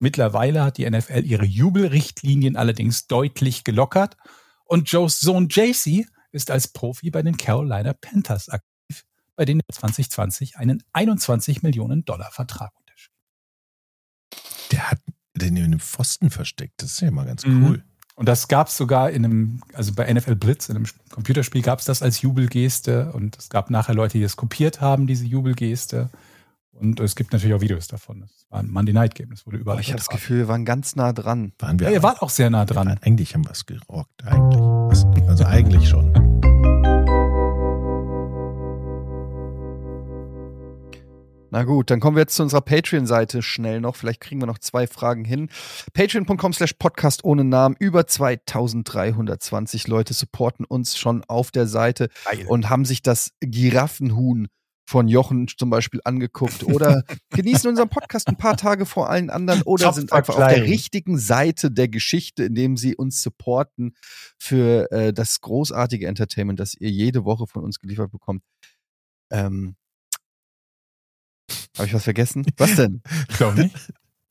Mittlerweile 0.00 0.64
hat 0.64 0.78
die 0.78 0.90
NFL 0.90 1.24
ihre 1.24 1.46
Jubelrichtlinien 1.46 2.56
allerdings 2.56 3.06
deutlich 3.06 3.64
gelockert 3.64 4.16
und 4.64 4.90
Joes 4.90 5.20
Sohn 5.20 5.48
JC 5.48 6.06
ist 6.32 6.50
als 6.50 6.68
Profi 6.68 7.10
bei 7.10 7.22
den 7.22 7.36
Carolina 7.36 7.92
Panthers 7.94 8.48
aktiv, 8.48 9.06
bei 9.36 9.44
denen 9.44 9.60
er 9.66 9.74
2020 9.74 10.56
einen 10.58 10.82
21 10.92 11.62
Millionen 11.62 12.04
Dollar 12.04 12.30
Vertrag 12.32 12.72
unterschrieb. 12.76 13.14
Der 14.72 14.90
hat 14.90 15.00
den 15.34 15.56
in 15.56 15.64
einem 15.64 15.80
Pfosten 15.80 16.30
versteckt. 16.30 16.82
Das 16.82 16.92
ist 16.92 17.00
ja 17.00 17.10
mal 17.10 17.26
ganz 17.26 17.46
Mhm. 17.46 17.82
Und 18.16 18.26
das 18.28 18.48
gab 18.48 18.68
es 18.68 18.76
sogar 18.76 19.10
in 19.10 19.24
einem, 19.24 19.60
also 19.74 19.92
bei 19.94 20.12
NFL 20.12 20.36
Blitz, 20.36 20.70
in 20.70 20.76
einem 20.76 20.86
Computerspiel 21.10 21.60
gab 21.60 21.80
es 21.80 21.84
das 21.84 22.02
als 22.02 22.22
Jubelgeste 22.22 23.12
und 23.12 23.36
es 23.36 23.50
gab 23.50 23.68
nachher 23.68 23.94
Leute, 23.94 24.16
die 24.16 24.22
das 24.22 24.36
kopiert 24.36 24.80
haben, 24.80 25.06
diese 25.06 25.26
Jubelgeste. 25.26 26.08
Und 26.72 26.98
es 27.00 27.14
gibt 27.14 27.32
natürlich 27.32 27.54
auch 27.54 27.60
Videos 27.60 27.88
davon. 27.88 28.20
Das 28.22 28.46
war 28.48 28.60
ein 28.60 28.70
Monday 28.70 28.94
Night 28.94 29.14
Game, 29.14 29.30
das 29.30 29.46
wurde 29.46 29.58
überall. 29.58 29.76
boah, 29.76 29.80
ich 29.80 29.88
habe 29.88 29.98
das. 29.98 30.08
Gefühl, 30.08 30.38
wir 30.38 30.48
waren 30.48 30.64
ganz 30.64 30.96
nah 30.96 31.12
dran. 31.12 31.52
Waren 31.58 31.78
wir 31.78 31.88
Ja, 31.88 31.92
ihr 31.92 32.02
wart 32.02 32.22
auch 32.22 32.30
sehr 32.30 32.48
nah 32.48 32.64
dran. 32.64 32.88
Ja, 32.88 32.96
eigentlich 33.02 33.34
haben 33.34 33.44
wir 33.44 33.52
es 33.52 33.66
gerockt. 33.66 34.24
Eigentlich. 34.24 35.28
Also 35.28 35.44
eigentlich 35.44 35.86
schon. 35.86 36.12
Na 41.56 41.64
gut, 41.64 41.90
dann 41.90 42.00
kommen 42.00 42.16
wir 42.16 42.20
jetzt 42.20 42.34
zu 42.34 42.42
unserer 42.42 42.60
Patreon-Seite 42.60 43.40
schnell 43.40 43.80
noch. 43.80 43.96
Vielleicht 43.96 44.20
kriegen 44.20 44.42
wir 44.42 44.46
noch 44.46 44.58
zwei 44.58 44.86
Fragen 44.86 45.24
hin. 45.24 45.48
Patreon.com 45.94 46.52
slash 46.52 46.74
Podcast 46.74 47.24
ohne 47.24 47.44
Namen. 47.44 47.76
Über 47.78 48.06
2320 48.06 49.88
Leute 49.88 50.12
supporten 50.12 50.66
uns 50.66 50.98
schon 50.98 51.24
auf 51.24 51.50
der 51.50 51.66
Seite 51.66 52.10
und 52.48 52.68
haben 52.68 52.84
sich 52.84 53.00
das 53.00 53.30
Giraffenhuhn 53.40 54.48
von 54.84 55.08
Jochen 55.08 55.48
zum 55.48 55.70
Beispiel 55.70 56.02
angeguckt 56.04 56.62
oder 56.62 57.04
genießen 57.30 57.70
unseren 57.70 57.88
Podcast 57.88 58.28
ein 58.28 58.36
paar 58.36 58.58
Tage 58.58 58.84
vor 58.84 59.08
allen 59.08 59.30
anderen 59.30 59.62
oder 59.62 59.94
sind 59.94 60.12
einfach 60.12 60.36
auf 60.36 60.52
der 60.52 60.64
richtigen 60.64 61.16
Seite 61.18 61.70
der 61.70 61.88
Geschichte, 61.88 62.44
indem 62.44 62.76
sie 62.76 62.96
uns 62.96 63.22
supporten 63.22 63.94
für 64.38 64.92
äh, 64.92 65.14
das 65.14 65.40
großartige 65.40 66.06
Entertainment, 66.06 66.60
das 66.60 66.74
ihr 66.74 66.90
jede 66.90 67.24
Woche 67.24 67.46
von 67.46 67.64
uns 67.64 67.80
geliefert 67.80 68.12
bekommt. 68.12 68.42
Ähm, 69.30 69.76
Habe 71.76 71.86
ich 71.86 71.94
was 71.94 72.04
vergessen? 72.04 72.46
Was 72.56 72.74
denn? 72.76 73.02
Ich 73.28 73.36
glaube 73.36 73.60
nicht. 73.62 73.76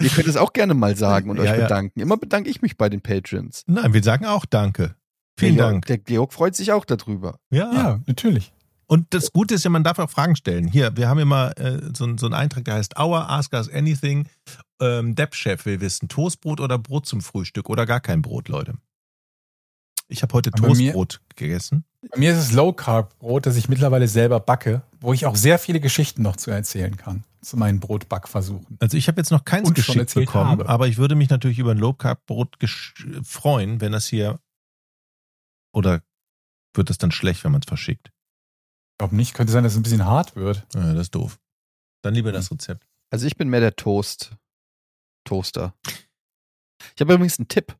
Ihr 0.02 0.10
könnt 0.10 0.28
es 0.28 0.36
auch 0.36 0.52
gerne 0.52 0.74
mal 0.74 0.96
sagen 0.98 1.30
und 1.30 1.40
euch 1.40 1.46
Ja, 1.46 1.56
ja. 1.56 1.62
bedanken. 1.64 2.00
Immer 2.02 2.18
bedanke 2.18 2.50
ich 2.50 2.62
mich 2.62 2.78
bei 2.78 2.90
den 2.90 3.02
Patrons. 3.02 3.64
Nein, 3.66 3.94
wir 3.94 4.04
sagen 4.04 4.26
auch 4.26 4.46
Danke. 4.46 4.96
Vielen 5.38 5.56
der, 5.56 5.66
Dank. 5.66 5.86
Der 5.86 5.98
Georg 5.98 6.34
freut 6.34 6.56
sich 6.56 6.72
auch 6.72 6.86
darüber. 6.86 7.40
Ja. 7.50 7.72
Ja, 7.74 8.00
natürlich. 8.06 8.52
Und 8.88 9.14
das 9.14 9.32
Gute 9.32 9.56
ist 9.56 9.64
ja, 9.64 9.70
man 9.70 9.84
darf 9.84 9.98
auch 10.00 10.10
Fragen 10.10 10.36
stellen. 10.36 10.68
Hier, 10.68 10.96
wir 10.96 11.10
haben 11.10 11.20
immer 11.20 11.58
äh, 11.58 11.82
so, 11.94 12.18
so 12.18 12.26
einen 12.28 12.36
Eintrag, 12.36 12.66
der 12.66 12.76
heißt 12.76 13.00
Our 13.00 13.30
Ask 13.30 13.54
Us 13.54 13.70
Anything. 13.70 14.28
Ähm, 14.80 15.16
Depp-Chef 15.16 15.66
will 15.66 15.82
wissen, 15.82 16.08
Toastbrot 16.08 16.60
oder 16.60 16.78
Brot 16.78 17.06
zum 17.06 17.22
Frühstück 17.22 17.70
oder 17.70 17.86
gar 17.86 18.00
kein 18.00 18.22
Brot, 18.22 18.48
Leute. 18.50 18.76
Ich 20.08 20.22
habe 20.22 20.34
heute 20.34 20.52
Aber 20.54 20.68
Toastbrot 20.68 21.22
gegessen. 21.36 21.86
Bei 22.11 22.19
mir 22.19 22.32
ist 22.32 22.38
es 22.38 22.52
Low 22.52 22.73
Carb 22.73 23.18
Brot, 23.19 23.45
das 23.45 23.56
ich 23.56 23.69
mittlerweile 23.69 24.07
selber 24.07 24.40
backe, 24.40 24.84
wo 24.99 25.14
ich 25.14 25.26
auch 25.26 25.36
sehr 25.36 25.60
viele 25.60 25.80
Geschichten 25.80 26.22
noch 26.22 26.36
zu 26.36 26.52
erzählen 26.52 26.95
kann 26.98 27.23
zu 27.45 27.57
meinen 27.57 27.80
Brotbackversuchen. 27.80 28.77
Also 28.80 28.98
ich 28.98 29.07
habe 29.07 29.22
jetzt 29.22 29.32
noch 29.32 29.45
keins 29.45 29.68
Und 29.68 29.76
geschickt 29.76 30.14
bekommen, 30.15 30.49
habe. 30.49 30.69
aber 30.69 30.88
ich 30.88 30.98
würde 30.98 31.15
mich 31.15 31.30
natürlich 31.30 31.60
über 31.60 31.72
ein 31.72 31.77
Low 31.77 31.94
Carb 31.94 32.26
Brot 32.26 32.57
freuen, 33.23 33.82
wenn 33.82 33.91
das 33.91 34.07
hier 34.07 34.40
oder 35.73 36.02
wird 36.73 36.90
das 36.90 36.98
dann 36.98 37.11
schlecht, 37.11 37.44
wenn 37.44 37.52
man 37.52 37.61
es 37.61 37.68
verschickt? 37.68 38.10
Ich 38.10 38.98
glaube 38.98 39.15
nicht, 39.15 39.34
könnte 39.34 39.53
sein, 39.53 39.64
dass 39.64 39.73
es 39.73 39.80
ein 39.80 39.84
bisschen 39.84 40.06
hart 40.06 40.36
wird. 40.36 40.65
Ja, 40.73 40.94
das 40.94 41.03
ist 41.03 41.15
doof. 41.15 41.40
Dann 42.02 42.14
lieber 42.14 42.32
das 42.32 42.52
Rezept. 42.52 42.86
Also 43.11 43.27
ich 43.27 43.38
bin 43.38 43.49
mehr 43.49 43.60
der 43.60 43.76
Toast. 43.76 44.36
Toaster. 45.26 45.73
Ich 46.95 47.02
habe 47.02 47.14
übrigens 47.14 47.40
einen 47.40 47.48
Tipp. 47.48 47.77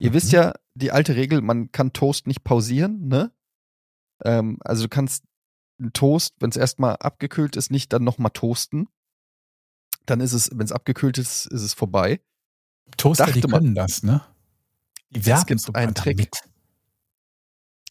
Ihr 0.00 0.10
Mhm. 0.10 0.14
wisst 0.14 0.32
ja, 0.32 0.54
die 0.74 0.90
alte 0.90 1.14
Regel, 1.14 1.40
man 1.42 1.70
kann 1.70 1.92
Toast 1.92 2.26
nicht 2.26 2.42
pausieren, 2.42 3.06
ne? 3.06 3.32
Ähm, 4.24 4.58
also 4.64 4.82
du 4.84 4.88
kannst 4.88 5.24
Toast, 5.92 6.34
wenn 6.40 6.50
es 6.50 6.56
erstmal 6.56 6.96
abgekühlt 6.96 7.54
ist, 7.56 7.70
nicht 7.70 7.92
dann 7.92 8.02
nochmal 8.04 8.32
toasten. 8.32 8.88
Dann 10.06 10.20
ist 10.20 10.32
es, 10.32 10.50
wenn 10.52 10.64
es 10.64 10.72
abgekühlt 10.72 11.16
ist, 11.18 11.46
ist 11.46 11.62
es 11.62 11.72
vorbei. 11.74 12.20
Toaster, 12.96 13.26
die 13.26 13.40
dachte 13.40 13.48
mal- 13.48 13.60
können 13.60 13.74
das, 13.74 14.02
ne? 14.02 14.22
Die 15.10 15.20
Es 15.20 15.26
werben 15.26 15.46
gibt 15.46 15.60
sogar 15.60 15.82
einen 15.82 15.94
Trick. 15.94 16.16
damit. 16.16 16.34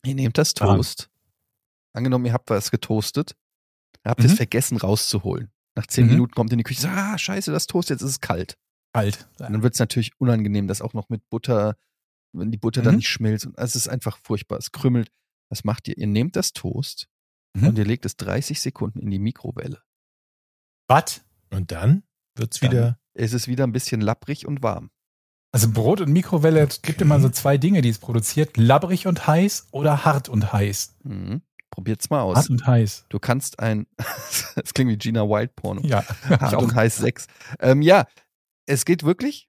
Ihr 0.05 0.15
nehmt 0.15 0.37
das 0.37 0.53
Ah. 0.59 0.65
Toast. 0.75 1.09
Angenommen, 1.93 2.25
ihr 2.25 2.33
habt 2.33 2.49
was 2.49 2.71
getoastet, 2.71 3.35
habt 4.05 4.19
Mhm. 4.19 4.25
es 4.27 4.33
vergessen 4.33 4.77
rauszuholen. 4.77 5.51
Nach 5.75 5.87
zehn 5.87 6.05
Mhm. 6.05 6.11
Minuten 6.11 6.33
kommt 6.33 6.51
ihr 6.51 6.53
in 6.53 6.57
die 6.59 6.63
Küche, 6.63 6.81
sagt, 6.81 6.95
ah, 6.97 7.17
scheiße, 7.17 7.51
das 7.51 7.67
Toast, 7.67 7.89
jetzt 7.89 8.01
ist 8.01 8.09
es 8.11 8.21
kalt. 8.21 8.57
Kalt. 8.93 9.27
Und 9.39 9.51
dann 9.53 9.63
wird 9.63 9.73
es 9.73 9.79
natürlich 9.79 10.11
unangenehm, 10.19 10.67
das 10.67 10.81
auch 10.81 10.93
noch 10.93 11.09
mit 11.09 11.27
Butter, 11.29 11.75
wenn 12.33 12.51
die 12.51 12.57
Butter 12.57 12.81
Mhm. 12.81 12.85
dann 12.85 12.95
nicht 12.97 13.09
schmilzt. 13.09 13.45
Und 13.45 13.57
es 13.57 13.75
ist 13.75 13.87
einfach 13.87 14.17
furchtbar, 14.23 14.57
es 14.57 14.71
krümmelt. 14.71 15.11
Was 15.49 15.63
macht 15.63 15.87
ihr? 15.87 15.97
Ihr 15.97 16.07
nehmt 16.07 16.35
das 16.35 16.53
Toast 16.53 17.07
Mhm. 17.55 17.67
und 17.69 17.77
ihr 17.77 17.85
legt 17.85 18.05
es 18.05 18.15
30 18.17 18.61
Sekunden 18.61 18.99
in 18.99 19.09
die 19.09 19.19
Mikrowelle. 19.19 19.81
Was? 20.87 21.21
Und 21.51 21.71
dann 21.71 22.03
wird's 22.35 22.59
Dann 22.59 22.71
wieder. 22.71 22.99
ist 23.13 23.33
es 23.33 23.47
wieder 23.47 23.65
ein 23.65 23.71
bisschen 23.71 24.01
lapprig 24.01 24.45
und 24.45 24.61
warm. 24.63 24.91
Also 25.51 25.71
Brot 25.71 26.01
und 26.01 26.11
Mikrowelle 26.11 26.59
es 26.59 26.81
gibt 26.83 26.97
Okay. 26.97 27.05
immer 27.05 27.19
so 27.19 27.29
zwei 27.29 27.57
Dinge, 27.57 27.81
die 27.81 27.89
es 27.89 27.97
produziert. 27.97 28.55
Labbrig 28.57 29.07
und 29.07 29.25
heiß 29.25 29.69
oder 29.71 30.05
hart 30.05 30.29
und 30.29 30.53
heiß. 30.53 30.97
Mhm. 31.03 31.41
Probiert's 31.71 32.09
mal 32.11 32.21
aus. 32.21 32.37
Hart 32.37 32.49
und 32.51 32.65
heiß. 32.67 33.05
Du 33.09 33.19
kannst 33.19 33.59
ein, 33.59 33.87
das 34.55 34.73
klingt 34.75 34.91
wie 34.91 34.97
Gina 34.97 35.23
Wild 35.23 35.55
Porno. 35.55 35.81
Ja. 35.83 36.03
Hart 36.29 36.53
und 36.61 36.75
heiß 36.75 36.97
6. 36.97 37.25
Ähm, 37.59 37.81
ja, 37.81 38.05
es 38.67 38.85
geht 38.85 39.03
wirklich. 39.03 39.48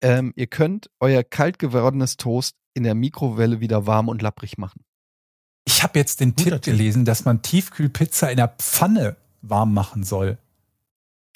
Ähm, 0.00 0.32
ihr 0.36 0.46
könnt 0.46 0.90
euer 1.00 1.24
kalt 1.24 1.58
gewordenes 1.58 2.16
Toast 2.16 2.56
in 2.74 2.84
der 2.84 2.94
Mikrowelle 2.94 3.60
wieder 3.60 3.86
warm 3.86 4.08
und 4.08 4.22
lapprig 4.22 4.58
machen. 4.58 4.84
Ich 5.66 5.82
habe 5.82 5.98
jetzt 5.98 6.20
den 6.20 6.36
Tipp. 6.36 6.62
gelesen, 6.62 7.04
dass 7.04 7.24
man 7.24 7.42
Tiefkühlpizza 7.42 8.28
in 8.28 8.36
der 8.36 8.48
Pfanne 8.48 9.16
warm 9.42 9.74
machen 9.74 10.04
soll. 10.04 10.38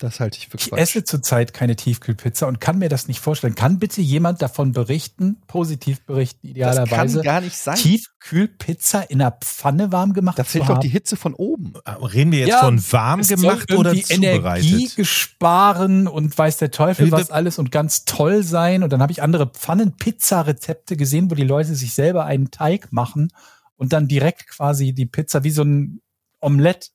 Das 0.02 0.18
halte 0.18 0.36
ich 0.38 0.48
für 0.48 0.56
Ich 0.58 0.68
Quatsch. 0.68 0.80
esse 0.80 1.04
zurzeit 1.04 1.54
keine 1.54 1.76
Tiefkühlpizza 1.76 2.46
und 2.48 2.60
kann 2.60 2.78
mir 2.78 2.88
das 2.88 3.06
nicht 3.06 3.20
vorstellen. 3.20 3.54
Kann 3.54 3.78
bitte 3.78 4.00
jemand 4.00 4.42
davon 4.42 4.72
berichten, 4.72 5.40
positiv 5.46 6.04
berichten, 6.06 6.48
das 6.48 6.50
idealerweise, 6.50 7.18
kann 7.18 7.24
gar 7.24 7.40
nicht 7.40 7.56
sein. 7.56 7.76
Tiefkühlpizza 7.76 9.02
in 9.02 9.20
der 9.20 9.30
Pfanne 9.40 9.92
warm 9.92 10.12
gemacht 10.12 10.38
Da 10.38 10.44
zu 10.44 10.50
fehlt 10.58 10.68
doch 10.68 10.78
die 10.78 10.88
Hitze 10.88 11.16
von 11.16 11.34
oben. 11.34 11.74
Ah, 11.84 11.94
Reden 12.04 12.32
wir 12.32 12.40
jetzt 12.40 12.48
Ja, 12.48 12.60
von 12.64 12.82
warm 12.92 13.22
gemacht 13.22 13.70
oder 13.72 13.92
irgendwie 13.94 14.12
Energie 14.14 14.32
zubereitet? 14.32 14.96
gesparen 14.96 16.08
und 16.08 16.36
weiß 16.36 16.56
der 16.56 16.70
Teufel 16.72 17.08
Äh, 17.08 17.12
was 17.12 17.30
alles 17.30 17.58
und 17.60 17.70
ganz 17.70 18.04
toll 18.04 18.42
sein. 18.42 18.82
Und 18.82 18.92
dann 18.92 19.02
habe 19.02 19.12
ich 19.12 19.22
andere 19.22 19.46
Pfannen-Pizza-Rezepte 19.52 20.96
gesehen, 20.96 21.30
wo 21.30 21.34
die 21.36 21.44
Leute 21.44 21.74
sich 21.76 21.94
selber 21.94 22.24
einen 22.24 22.50
Teig 22.50 22.92
machen 22.92 23.28
und 23.76 23.92
dann 23.92 24.08
direkt 24.08 24.48
quasi 24.48 24.92
die 24.92 25.06
Pizza 25.06 25.44
wie 25.44 25.50
so 25.50 25.62
ein 25.62 26.00
Omelett 26.40 26.90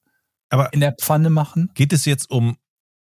Aber 0.49 0.73
in 0.73 0.81
der 0.81 0.93
Pfanne 0.99 1.29
machen. 1.29 1.69
geht 1.73 1.93
es 1.93 2.03
jetzt 2.05 2.29
um 2.29 2.57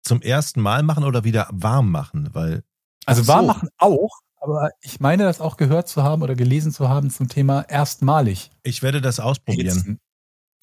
zum 0.03 0.21
ersten 0.21 0.61
Mal 0.61 0.83
machen 0.83 1.03
oder 1.03 1.23
wieder 1.23 1.47
warm 1.51 1.91
machen? 1.91 2.29
Weil 2.33 2.63
Also 3.05 3.27
warm 3.27 3.41
so. 3.41 3.47
machen 3.47 3.69
auch, 3.77 4.09
aber 4.37 4.69
ich 4.81 4.99
meine 4.99 5.23
das 5.23 5.41
auch 5.41 5.57
gehört 5.57 5.87
zu 5.87 6.03
haben 6.03 6.21
oder 6.21 6.35
gelesen 6.35 6.71
zu 6.71 6.89
haben 6.89 7.09
zum 7.09 7.27
Thema 7.29 7.61
erstmalig. 7.63 8.51
ich 8.63 8.81
werde 8.81 9.01
das 9.01 9.19
ausprobieren. 9.19 9.75
Hitzen. 9.75 9.99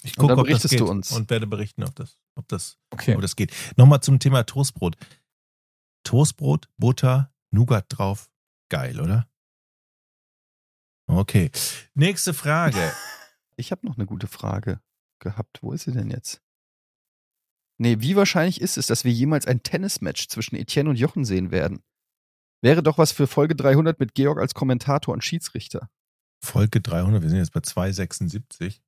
Ich 0.02 0.16
gucke, 0.16 0.36
ob 0.36 0.46
das 0.48 0.62
geht 0.68 0.80
du 0.80 0.86
uns. 0.88 1.10
und 1.12 1.30
werde 1.30 1.46
berichten, 1.46 1.82
ob 1.82 1.94
das, 1.96 2.18
ob 2.36 2.46
das, 2.48 2.78
Okay. 2.92 3.14
ob 3.16 3.22
das 3.22 3.34
geht. 3.34 3.52
Nochmal 3.76 4.00
zum 4.02 4.18
Thema 4.20 4.44
Toastbrot. 4.44 4.96
Toastbrot, 6.04 6.68
Butter, 6.76 7.32
Nougat 7.50 7.86
drauf. 7.88 8.30
Geil, 8.68 9.00
oder? 9.00 9.28
Okay. 11.08 11.50
Nächste 11.94 12.34
Frage. 12.34 12.78
Ich 13.58 13.70
habe 13.72 13.86
noch 13.86 13.96
eine 13.96 14.04
gute 14.04 14.26
Frage 14.26 14.82
gehabt. 15.18 15.62
Wo 15.62 15.72
ist 15.72 15.84
sie 15.84 15.92
denn 15.92 16.10
jetzt? 16.10 16.42
Nee, 17.78 17.96
wie 18.00 18.16
wahrscheinlich 18.16 18.60
ist 18.60 18.78
es, 18.78 18.86
dass 18.86 19.04
wir 19.04 19.12
jemals 19.12 19.46
ein 19.46 19.62
Tennismatch 19.62 20.28
zwischen 20.28 20.56
Etienne 20.56 20.90
und 20.90 20.96
Jochen 20.96 21.24
sehen 21.24 21.50
werden? 21.50 21.82
Wäre 22.62 22.82
doch 22.82 22.98
was 22.98 23.12
für 23.12 23.26
Folge 23.26 23.54
300 23.54 24.00
mit 24.00 24.14
Georg 24.14 24.38
als 24.38 24.54
Kommentator 24.54 25.12
und 25.12 25.22
Schiedsrichter. 25.22 25.90
Folge 26.42 26.80
300, 26.80 27.22
wir 27.22 27.28
sind 27.28 27.38
jetzt 27.38 27.52
bei 27.52 27.60
276. 27.60 28.82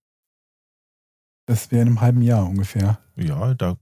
Das 1.46 1.70
wäre 1.70 1.82
in 1.82 1.88
einem 1.88 2.00
halben 2.00 2.22
Jahr 2.22 2.46
ungefähr. 2.46 2.98
Ja, 3.16 3.54
da, 3.54 3.78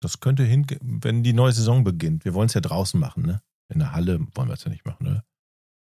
das 0.00 0.20
könnte 0.20 0.42
hin, 0.42 0.66
wenn 0.82 1.22
die 1.22 1.32
neue 1.32 1.52
Saison 1.52 1.84
beginnt. 1.84 2.24
Wir 2.24 2.34
wollen 2.34 2.46
es 2.46 2.54
ja 2.54 2.60
draußen 2.60 2.98
machen, 2.98 3.24
ne? 3.24 3.42
In 3.68 3.78
der 3.78 3.92
Halle 3.92 4.20
wollen 4.34 4.48
wir 4.48 4.54
es 4.54 4.64
ja 4.64 4.70
nicht 4.70 4.84
machen, 4.84 5.06
oder? 5.06 5.24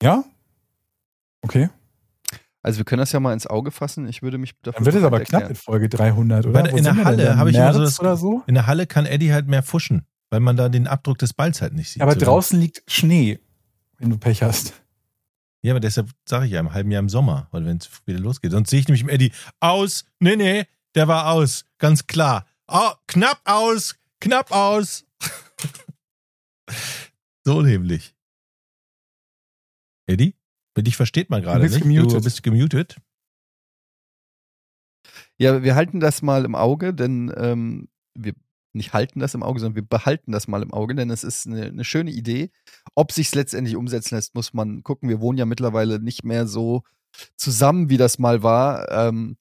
Ja? 0.02 0.24
Okay. 1.42 1.70
Also 2.62 2.78
wir 2.78 2.84
können 2.84 3.00
das 3.00 3.12
ja 3.12 3.20
mal 3.20 3.32
ins 3.32 3.46
Auge 3.46 3.70
fassen. 3.70 4.06
Ich 4.06 4.22
würde 4.22 4.38
mich 4.38 4.52
dafür 4.62 4.78
Dann 4.78 4.84
wird 4.86 4.96
es 4.96 5.02
aber 5.02 5.10
bereit 5.18 5.28
knapp 5.28 5.42
erklären. 5.42 5.52
mit 5.52 5.58
Folge 5.64 5.88
300, 5.88 6.46
oder? 6.46 6.72
Wo 6.72 6.76
in 6.76 6.84
der 6.84 7.04
Halle 7.04 7.36
habe 7.36 7.50
ich 7.50 7.56
immer 7.56 7.72
so 7.72 7.80
das- 7.80 8.00
oder 8.00 8.16
so? 8.16 8.42
In 8.46 8.54
der 8.54 8.66
Halle 8.66 8.86
kann 8.86 9.06
Eddie 9.06 9.32
halt 9.32 9.48
mehr 9.48 9.62
fuschen, 9.62 10.04
weil 10.28 10.40
man 10.40 10.56
da 10.56 10.68
den 10.68 10.86
Abdruck 10.86 11.18
des 11.18 11.32
Balls 11.32 11.62
halt 11.62 11.72
nicht 11.74 11.90
sieht. 11.90 12.02
Aber 12.02 12.12
So. 12.12 12.20
draußen 12.20 12.60
liegt 12.60 12.82
Schnee, 12.90 13.40
wenn 13.98 14.10
du 14.10 14.18
Pech 14.18 14.42
hast. 14.42 14.74
Ja, 15.62 15.72
aber 15.72 15.80
deshalb 15.80 16.08
sage 16.26 16.46
ich 16.46 16.52
ja 16.52 16.60
im 16.60 16.72
halben 16.72 16.90
Jahr 16.90 17.00
im 17.00 17.08
Sommer, 17.08 17.48
weil 17.50 17.64
wenn 17.66 17.76
es 17.78 17.88
wieder 18.06 18.18
losgeht. 18.18 18.52
Sonst 18.52 18.70
sehe 18.70 18.80
ich 18.80 18.88
nämlich 18.88 19.02
im 19.02 19.08
Eddie 19.10 19.32
aus. 19.60 20.04
Nee, 20.18 20.36
nee, 20.36 20.64
der 20.94 21.08
war 21.08 21.30
aus. 21.30 21.64
Ganz 21.78 22.06
klar. 22.06 22.46
Oh, 22.66 22.90
knapp 23.06 23.40
aus. 23.44 23.96
Knapp 24.20 24.52
aus. 24.52 25.04
so 27.44 27.62
nämlich. 27.62 28.14
Eddie? 30.06 30.34
Dich 30.82 30.96
versteht 30.96 31.30
man 31.30 31.42
gerade 31.42 31.64
nicht. 31.64 31.80
gemutet. 31.80 32.12
Du 32.12 32.20
bist 32.22 32.42
gemutet. 32.42 32.96
Ja, 35.38 35.62
wir 35.62 35.74
halten 35.74 36.00
das 36.00 36.22
mal 36.22 36.44
im 36.44 36.54
Auge, 36.54 36.92
denn 36.92 37.32
ähm, 37.36 37.88
wir 38.14 38.34
nicht 38.72 38.92
halten 38.92 39.18
das 39.18 39.34
im 39.34 39.42
Auge, 39.42 39.60
sondern 39.60 39.76
wir 39.76 39.88
behalten 39.88 40.32
das 40.32 40.46
mal 40.46 40.62
im 40.62 40.72
Auge, 40.72 40.94
denn 40.94 41.10
es 41.10 41.24
ist 41.24 41.46
eine, 41.46 41.66
eine 41.66 41.84
schöne 41.84 42.10
Idee. 42.10 42.50
Ob 42.94 43.10
sich's 43.10 43.34
letztendlich 43.34 43.76
umsetzen 43.76 44.14
lässt, 44.14 44.34
muss 44.34 44.52
man 44.52 44.82
gucken. 44.82 45.08
Wir 45.08 45.20
wohnen 45.20 45.38
ja 45.38 45.46
mittlerweile 45.46 45.98
nicht 45.98 46.24
mehr 46.24 46.46
so 46.46 46.82
zusammen, 47.36 47.90
wie 47.90 47.96
das 47.96 48.18
mal 48.18 48.42
war. 48.42 48.90
Ähm, 48.90 49.36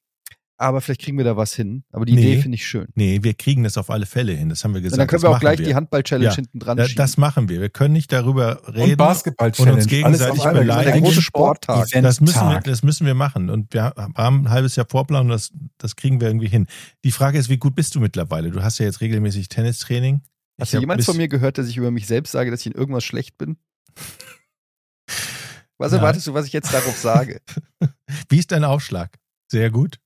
aber 0.61 0.81
vielleicht 0.81 1.01
kriegen 1.01 1.17
wir 1.17 1.23
da 1.25 1.37
was 1.37 1.53
hin. 1.53 1.83
Aber 1.91 2.05
die 2.05 2.13
Nee. 2.13 2.33
Idee 2.33 2.41
finde 2.41 2.55
ich 2.55 2.67
schön. 2.67 2.87
Nee, 2.95 3.19
wir 3.23 3.33
kriegen 3.33 3.63
das 3.63 3.77
auf 3.77 3.89
alle 3.89 4.05
Fälle 4.05 4.33
hin. 4.33 4.49
Das 4.49 4.63
haben 4.63 4.73
wir 4.73 4.79
Und 4.79 4.83
gesagt. 4.83 4.99
dann 4.99 5.07
können 5.07 5.23
wir 5.23 5.29
auch 5.29 5.39
gleich 5.39 5.57
die 5.61 5.73
Handball-Challenge 5.73 6.25
Ja. 6.29 6.35
hinten 6.35 6.59
dran 6.59 6.77
Da, 6.77 6.83
schieben. 6.85 6.97
das 6.97 7.17
machen 7.17 7.47
wir. 7.49 7.61
Wir 7.61 7.69
können 7.69 7.93
nicht 7.93 8.11
darüber 8.11 8.61
Und 8.67 8.75
reden. 8.75 8.97
Basketball-Challenge. 8.97 9.71
und 9.73 9.77
uns 9.79 9.87
gegenseitig 9.87 10.41
Alles 10.45 10.59
beleidigen. 10.59 10.91
Der 10.93 11.01
große 11.01 11.19
Ein 11.19 11.21
Sporttag. 11.23 11.87
Das 11.91 12.19
müssen, 12.21 12.49
wir, 12.49 12.59
das 12.59 12.83
müssen 12.83 13.07
wir 13.07 13.13
machen. 13.15 13.49
Und 13.49 13.73
wir 13.73 13.83
haben 13.95 14.45
ein 14.45 14.49
halbes 14.49 14.75
Jahr 14.75 14.85
Vorplan 14.89 15.23
und 15.23 15.29
das, 15.29 15.51
das 15.77 15.95
kriegen 15.95 16.19
wir 16.19 16.27
irgendwie 16.27 16.49
hin. 16.49 16.67
Die 17.05 17.11
Frage 17.11 17.37
ist, 17.39 17.49
wie 17.49 17.57
gut 17.57 17.73
bist 17.75 17.95
du 17.95 17.99
mittlerweile? 18.01 18.51
Du 18.51 18.61
hast 18.61 18.79
ja 18.79 18.85
jetzt 18.85 19.01
regelmäßig 19.01 19.47
Tennistraining. 19.49 20.21
Hast 20.59 20.73
du 20.73 20.79
jemals 20.79 21.05
von 21.05 21.15
mir 21.15 21.29
gehört, 21.29 21.57
dass 21.57 21.67
ich 21.69 21.77
über 21.77 21.89
mich 21.89 22.05
selbst 22.05 22.31
sage, 22.33 22.51
dass 22.51 22.59
ich 22.59 22.65
in 22.67 22.73
irgendwas 22.73 23.05
schlecht 23.05 23.37
bin? 23.37 23.55
Was 25.77 25.93
erwartest 25.93 26.27
du, 26.27 26.33
was 26.33 26.45
ich 26.45 26.51
jetzt 26.51 26.73
darauf 26.73 26.97
sage? 26.97 27.39
Wie 28.29 28.37
ist 28.37 28.51
dein 28.51 28.65
Aufschlag? 28.65 29.17
Sehr 29.49 29.71
gut. 29.71 29.97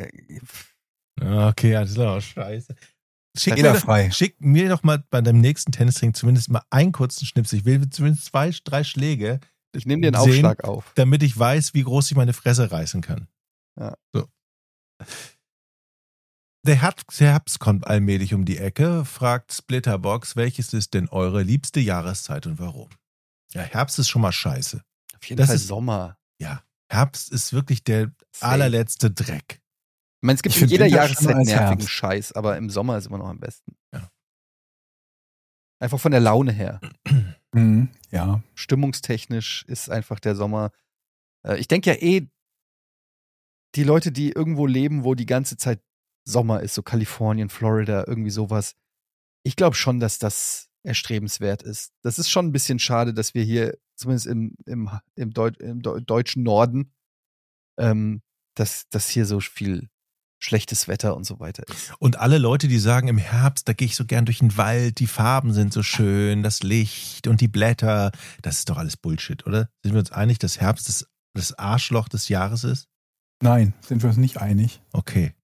Äh, 0.00 0.40
Okay, 1.22 1.76
alles 1.76 1.94
klar. 1.94 2.16
Oh, 2.16 2.20
Scheiße. 2.20 2.74
Schick 3.36 3.54
mir, 3.56 3.72
doch, 3.74 4.12
schick 4.12 4.40
mir 4.40 4.68
doch 4.70 4.82
mal 4.82 5.04
bei 5.10 5.20
deinem 5.20 5.40
nächsten 5.40 5.70
Tennistraining 5.70 6.14
zumindest 6.14 6.48
mal 6.50 6.62
einen 6.70 6.92
kurzen 6.92 7.26
Schnips. 7.26 7.52
Ich 7.52 7.64
will 7.64 7.88
zumindest 7.90 8.24
zwei, 8.24 8.50
drei 8.64 8.82
Schläge. 8.84 9.38
Ich 9.76 9.86
nehme 9.86 10.06
einen 10.08 10.14
sehen, 10.16 10.46
Aufschlag 10.46 10.64
auf. 10.64 10.92
Damit 10.96 11.22
ich 11.22 11.38
weiß, 11.38 11.74
wie 11.74 11.82
groß 11.84 12.10
ich 12.10 12.16
meine 12.16 12.32
Fresse 12.32 12.72
reißen 12.72 13.02
kann. 13.02 13.28
Ja. 13.78 13.96
So. 14.12 14.26
Der 16.66 16.74
Herbst, 16.76 17.20
der 17.20 17.28
Herbst 17.32 17.58
kommt 17.60 17.86
allmählich 17.86 18.34
um 18.34 18.44
die 18.44 18.58
Ecke, 18.58 19.04
fragt 19.04 19.52
Splitterbox, 19.52 20.36
welches 20.36 20.72
ist 20.74 20.92
denn 20.94 21.08
eure 21.08 21.42
liebste 21.42 21.80
Jahreszeit 21.80 22.46
und 22.46 22.58
warum? 22.58 22.88
Ja, 23.52 23.62
Herbst 23.62 23.98
ist 23.98 24.08
schon 24.08 24.22
mal 24.22 24.32
scheiße. 24.32 24.82
Auf 25.16 25.24
jeden 25.24 25.38
Das 25.38 25.46
Fall 25.48 25.56
ist- 25.56 25.66
Sommer. 25.68 26.18
Ja, 26.40 26.62
Herbst 26.90 27.30
ist 27.32 27.52
wirklich 27.52 27.84
der 27.84 28.12
allerletzte 28.40 29.10
Dreck. 29.10 29.60
Ich 30.20 30.26
meine, 30.26 30.36
es 30.36 30.42
gibt 30.42 30.54
Ich 30.54 30.62
in 30.62 30.68
jeder 30.68 30.86
Jahreszeit 30.86 31.34
nervigen. 31.34 31.88
Scheiß, 31.88 32.32
aber 32.32 32.58
im 32.58 32.68
Sommer 32.68 32.98
ist 32.98 33.06
immer 33.06 33.16
noch 33.16 33.28
am 33.28 33.40
besten. 33.40 33.74
Ja. 33.94 34.10
Einfach 35.80 35.98
von 35.98 36.12
der 36.12 36.20
Laune 36.20 36.52
her. 36.52 36.80
Mhm. 37.52 37.88
Ja. 38.12 38.44
Stimmungstechnisch 38.54 39.64
ist 39.66 39.90
einfach 39.90 40.20
der 40.20 40.36
Sommer. 40.36 40.70
Äh, 41.44 41.58
ich 41.58 41.66
denke 41.66 41.90
ja 41.90 41.96
eh, 41.96 42.28
die 43.74 43.82
Leute, 43.82 44.12
die 44.12 44.30
irgendwo 44.30 44.66
leben, 44.68 45.02
wo 45.02 45.16
die 45.16 45.26
ganze 45.26 45.56
Zeit 45.56 45.82
Sommer 46.24 46.60
ist, 46.60 46.74
so 46.74 46.84
Kalifornien, 46.84 47.48
Florida, 47.48 48.04
irgendwie 48.06 48.30
sowas. 48.30 48.76
Ich 49.42 49.56
glaube 49.56 49.74
schon, 49.74 49.98
dass 49.98 50.20
das 50.20 50.68
erstrebenswert 50.84 51.64
ist. 51.64 51.92
Das 52.02 52.20
ist 52.20 52.30
schon 52.30 52.46
ein 52.46 52.52
bisschen 52.52 52.78
schade, 52.78 53.12
dass 53.12 53.34
wir 53.34 53.42
hier, 53.42 53.76
zumindest 53.96 54.28
im, 54.28 54.54
im, 54.66 54.88
im, 55.16 55.32
Deu 55.32 55.50
im 55.58 55.82
Deu 55.82 55.98
deutschen 55.98 56.44
Norden, 56.44 56.92
ähm, 57.80 58.22
dass, 58.54 58.88
dass 58.90 59.08
hier 59.08 59.26
so 59.26 59.40
viel 59.40 59.90
schlechtes 60.40 60.88
Wetter 60.88 61.14
und 61.14 61.24
so 61.24 61.38
weiter 61.38 61.62
ist. 61.68 61.92
Und 61.98 62.18
alle 62.18 62.38
Leute, 62.38 62.66
die 62.66 62.78
sagen, 62.78 63.08
im 63.08 63.18
Herbst, 63.18 63.68
da 63.68 63.74
gehe 63.74 63.86
ich 63.86 63.94
so 63.94 64.06
gern 64.06 64.24
durch 64.24 64.38
den 64.38 64.56
Wald, 64.56 64.98
die 64.98 65.06
Farben 65.06 65.52
sind 65.52 65.72
so 65.72 65.82
schön, 65.82 66.42
das 66.42 66.62
Licht 66.62 67.28
und 67.28 67.40
die 67.40 67.48
Blätter, 67.48 68.10
das 68.42 68.58
ist 68.58 68.70
doch 68.70 68.78
alles 68.78 68.96
Bullshit, 68.96 69.46
oder? 69.46 69.68
Sind 69.84 69.92
wir 69.92 70.00
uns 70.00 70.10
einig, 70.10 70.38
dass 70.38 70.60
Herbst 70.60 70.88
das, 70.88 71.06
das 71.34 71.52
Arschloch 71.58 72.08
des 72.08 72.28
Jahres 72.28 72.64
ist? 72.64 72.88
Nein, 73.42 73.74
sind 73.86 74.02
wir 74.02 74.08
uns 74.08 74.16
nicht 74.16 74.38
einig. 74.38 74.82
Okay. 74.92 75.34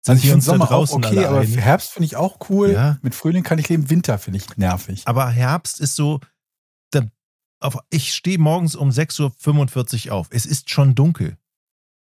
Sind 0.00 0.14
Also 0.14 0.18
ich 0.18 0.24
wir 0.24 0.32
finde 0.32 0.44
Sommer 0.44 0.72
auch 0.72 0.90
okay, 0.90 1.18
alle 1.18 1.28
aber 1.28 1.40
einig? 1.40 1.56
Herbst 1.58 1.90
finde 1.92 2.06
ich 2.06 2.16
auch 2.16 2.38
cool. 2.48 2.72
Ja. 2.72 2.98
Mit 3.02 3.14
Frühling 3.14 3.42
kann 3.42 3.58
ich 3.58 3.68
leben, 3.68 3.90
Winter 3.90 4.18
finde 4.18 4.38
ich 4.38 4.56
nervig. 4.56 5.02
Aber 5.06 5.28
Herbst 5.28 5.78
ist 5.78 5.94
so, 5.94 6.20
da, 6.90 7.02
auf, 7.60 7.78
ich 7.90 8.14
stehe 8.14 8.38
morgens 8.38 8.74
um 8.74 8.88
6.45 8.88 10.08
Uhr 10.08 10.14
auf. 10.14 10.28
Es 10.30 10.46
ist 10.46 10.70
schon 10.70 10.94
dunkel. 10.94 11.36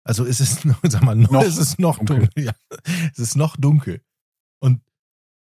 Also 0.10 0.26
es 0.26 0.40
ist, 0.40 0.66
noch- 0.66 0.80
sag 0.88 1.04
mal, 1.04 1.16
noch, 1.16 1.30
Noch 1.30 1.44
es 1.44 1.58
ist 1.58 1.78
noch 1.80 1.98
dunkel. 2.00 2.30
dunkel. 2.36 2.46
Ja, 2.46 2.54
es 3.14 3.20
ist 3.20 3.36
noch 3.36 3.56
dunkel. 3.58 4.02
Und 4.60 4.82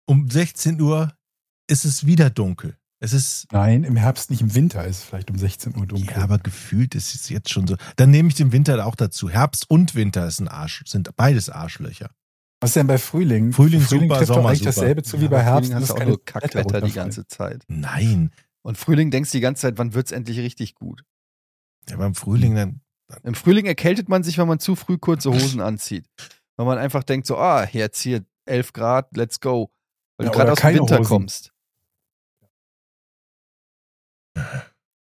um 0.06 0.30
16 0.30 0.82
Uhr 0.82 1.14
ist 1.70 1.86
es 1.86 2.06
wieder 2.06 2.30
dunkel. 2.30 2.78
Es 3.00 3.14
ist, 3.14 3.48
Nein, 3.54 3.86
im 3.86 3.96
Herbst 3.96 4.30
nicht, 4.30 4.42
im 4.42 4.54
Winter 4.56 4.84
ist 4.86 4.98
es 4.98 5.04
vielleicht 5.06 5.32
um 5.32 5.38
16 5.38 5.78
Uhr 5.78 5.86
dunkel. 5.88 6.10
ja, 6.16 6.22
aber 6.24 6.38
gefühlt 6.40 6.96
ist 6.96 7.16
es 7.16 7.30
jetzt 7.30 7.50
schon 7.50 7.66
so. 7.66 7.78
Dann 7.96 8.12
nehme 8.12 8.28
ich 8.28 8.36
den 8.36 8.52
Winter 8.52 8.86
auch 8.86 8.96
dazu. 8.96 9.30
Herbst 9.30 9.70
und 9.70 9.96
Winter 9.96 10.28
ist 10.28 10.42
ein 10.42 10.50
Arsch, 10.50 10.84
sind 10.86 11.16
beides 11.16 11.50
Arschlöcher. 11.50 12.10
Was 12.60 12.72
ist 12.72 12.76
denn 12.76 12.88
bei 12.88 12.98
Frühling? 12.98 13.54
Frühling 13.54 13.82
super, 13.82 14.18
trifft 14.18 14.30
doch 14.32 14.36
Sommer 14.36 14.50
eigentlich 14.50 14.60
super. 14.60 14.72
dasselbe 14.72 15.04
zu 15.04 15.20
wie 15.20 15.26
Ja, 15.26 15.30
bei 15.30 15.36
aber 15.38 15.46
Herbst. 15.46 15.70
Frühling 15.70 15.82
hast 15.82 15.90
du 15.90 15.94
auch 15.94 15.98
keine 16.00 16.10
nur 16.10 16.26
Kackwetter 16.26 16.82
die 16.82 16.92
ganze 16.92 17.26
Zeit. 17.28 17.64
Nein. 17.70 18.32
Und 18.64 18.78
Frühling 18.78 19.12
denkst 19.12 19.32
du 19.32 19.38
die 19.38 19.42
ganze 19.42 19.62
Zeit, 19.62 19.78
wann 19.78 19.94
wird's 19.94 20.12
endlich 20.12 20.40
richtig 20.40 20.76
gut? 20.76 21.04
Ja, 21.88 21.96
beim 21.98 22.16
Frühling 22.16 22.56
dann. 22.56 22.82
Im 23.24 23.36
Frühling 23.36 23.66
erkältet 23.66 24.10
man 24.10 24.24
sich, 24.24 24.38
wenn 24.38 24.48
man 24.48 24.60
zu 24.60 24.76
früh 24.76 24.98
kurze 24.98 25.32
Hosen 25.32 25.62
anzieht. 25.62 26.06
Weil 26.58 26.66
man 26.66 26.78
einfach 26.78 27.04
denkt 27.04 27.28
so, 27.28 27.38
ah, 27.38 27.66
jetzt 27.72 28.02
hier 28.02 28.26
11 28.46 28.74
Grad, 28.74 29.16
let's 29.16 29.40
go. 29.40 29.72
Weil 30.18 30.28
Ja, 30.28 30.32
du 30.32 30.38
gerade 30.38 30.52
aus 30.52 30.60
dem 30.60 30.76
Winter 30.76 31.00
Hosen. 31.00 31.08
kommst. 31.08 31.54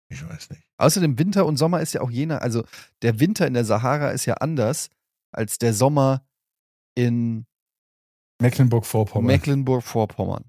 Ich 0.09 0.29
weiß 0.29 0.51
nicht. 0.51 0.63
Außerdem 0.79 1.19
Winter 1.19 1.47
und 1.47 1.57
Sommer 1.57 1.81
ist 1.81 1.93
ja 1.93 2.01
auch 2.01 2.11
jener, 2.11 2.43
also 2.43 2.65
der 3.03 3.21
Winter 3.21 3.47
in 3.47 3.55
der 3.55 3.65
Sahara 3.65 4.11
ist 4.11 4.27
ja 4.27 4.35
anders 4.35 4.91
als 5.33 5.59
der 5.59 5.75
Sommer 5.75 6.25
in 6.97 7.47
Mecklenburg-Vorpommern. 8.41 9.27
Mecklenburg-Vorpommern. 9.27 10.45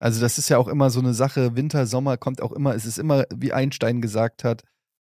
Also 0.00 0.20
das 0.20 0.38
ist 0.38 0.48
ja 0.48 0.58
auch 0.58 0.68
immer 0.68 0.90
so 0.90 1.00
eine 1.00 1.14
Sache, 1.14 1.56
Winter, 1.56 1.86
Sommer 1.86 2.16
kommt 2.16 2.42
auch 2.42 2.52
immer, 2.52 2.74
es 2.74 2.84
ist 2.84 2.98
immer, 2.98 3.24
wie 3.34 3.52
Einstein 3.52 4.00
gesagt 4.00 4.44
hat, 4.44 4.64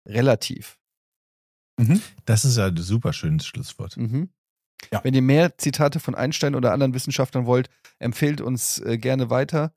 relativ. 0.06 0.78
Das 2.24 2.44
ist 2.44 2.56
ja 2.56 2.66
ein 2.66 2.76
super 2.76 3.12
schönes 3.12 3.46
Schlusswort. 3.46 3.96
Mhm. 3.96 4.28
Ja. 4.92 5.00
Wenn 5.02 5.14
ihr 5.14 5.22
mehr 5.22 5.56
Zitate 5.58 5.98
von 6.00 6.14
Einstein 6.14 6.54
oder 6.54 6.72
anderen 6.72 6.94
Wissenschaftlern 6.94 7.46
wollt, 7.46 7.68
empfehlt 7.98 8.40
uns 8.40 8.78
äh, 8.80 8.98
gerne 8.98 9.30
weiter. 9.30 9.72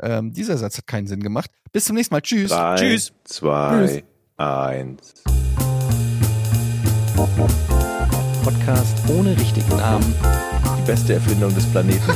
Ähm, 0.00 0.32
dieser 0.32 0.58
Satz 0.58 0.76
hat 0.76 0.86
keinen 0.86 1.06
Sinn 1.06 1.22
gemacht. 1.22 1.50
Bis 1.72 1.86
zum 1.86 1.96
nächsten 1.96 2.14
Mal. 2.14 2.20
Tschüss. 2.20 2.50
Drei, 2.50 2.76
Tschüss. 2.76 3.12
zwei, 3.24 4.04
eins. 4.36 5.14
Podcast 8.44 8.96
ohne 9.08 9.36
richtigen 9.36 9.76
Namen. 9.76 10.14
Die 10.78 10.86
beste 10.86 11.14
Erfindung 11.14 11.54
des 11.54 11.66
Planeten. 11.66 12.02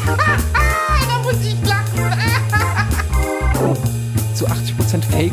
Da 1.08 1.22
muss 1.22 1.44
ich 1.44 1.56
lachen. 1.66 2.10
Zu 4.34 4.46
80% 4.46 5.02
Fake 5.10 5.32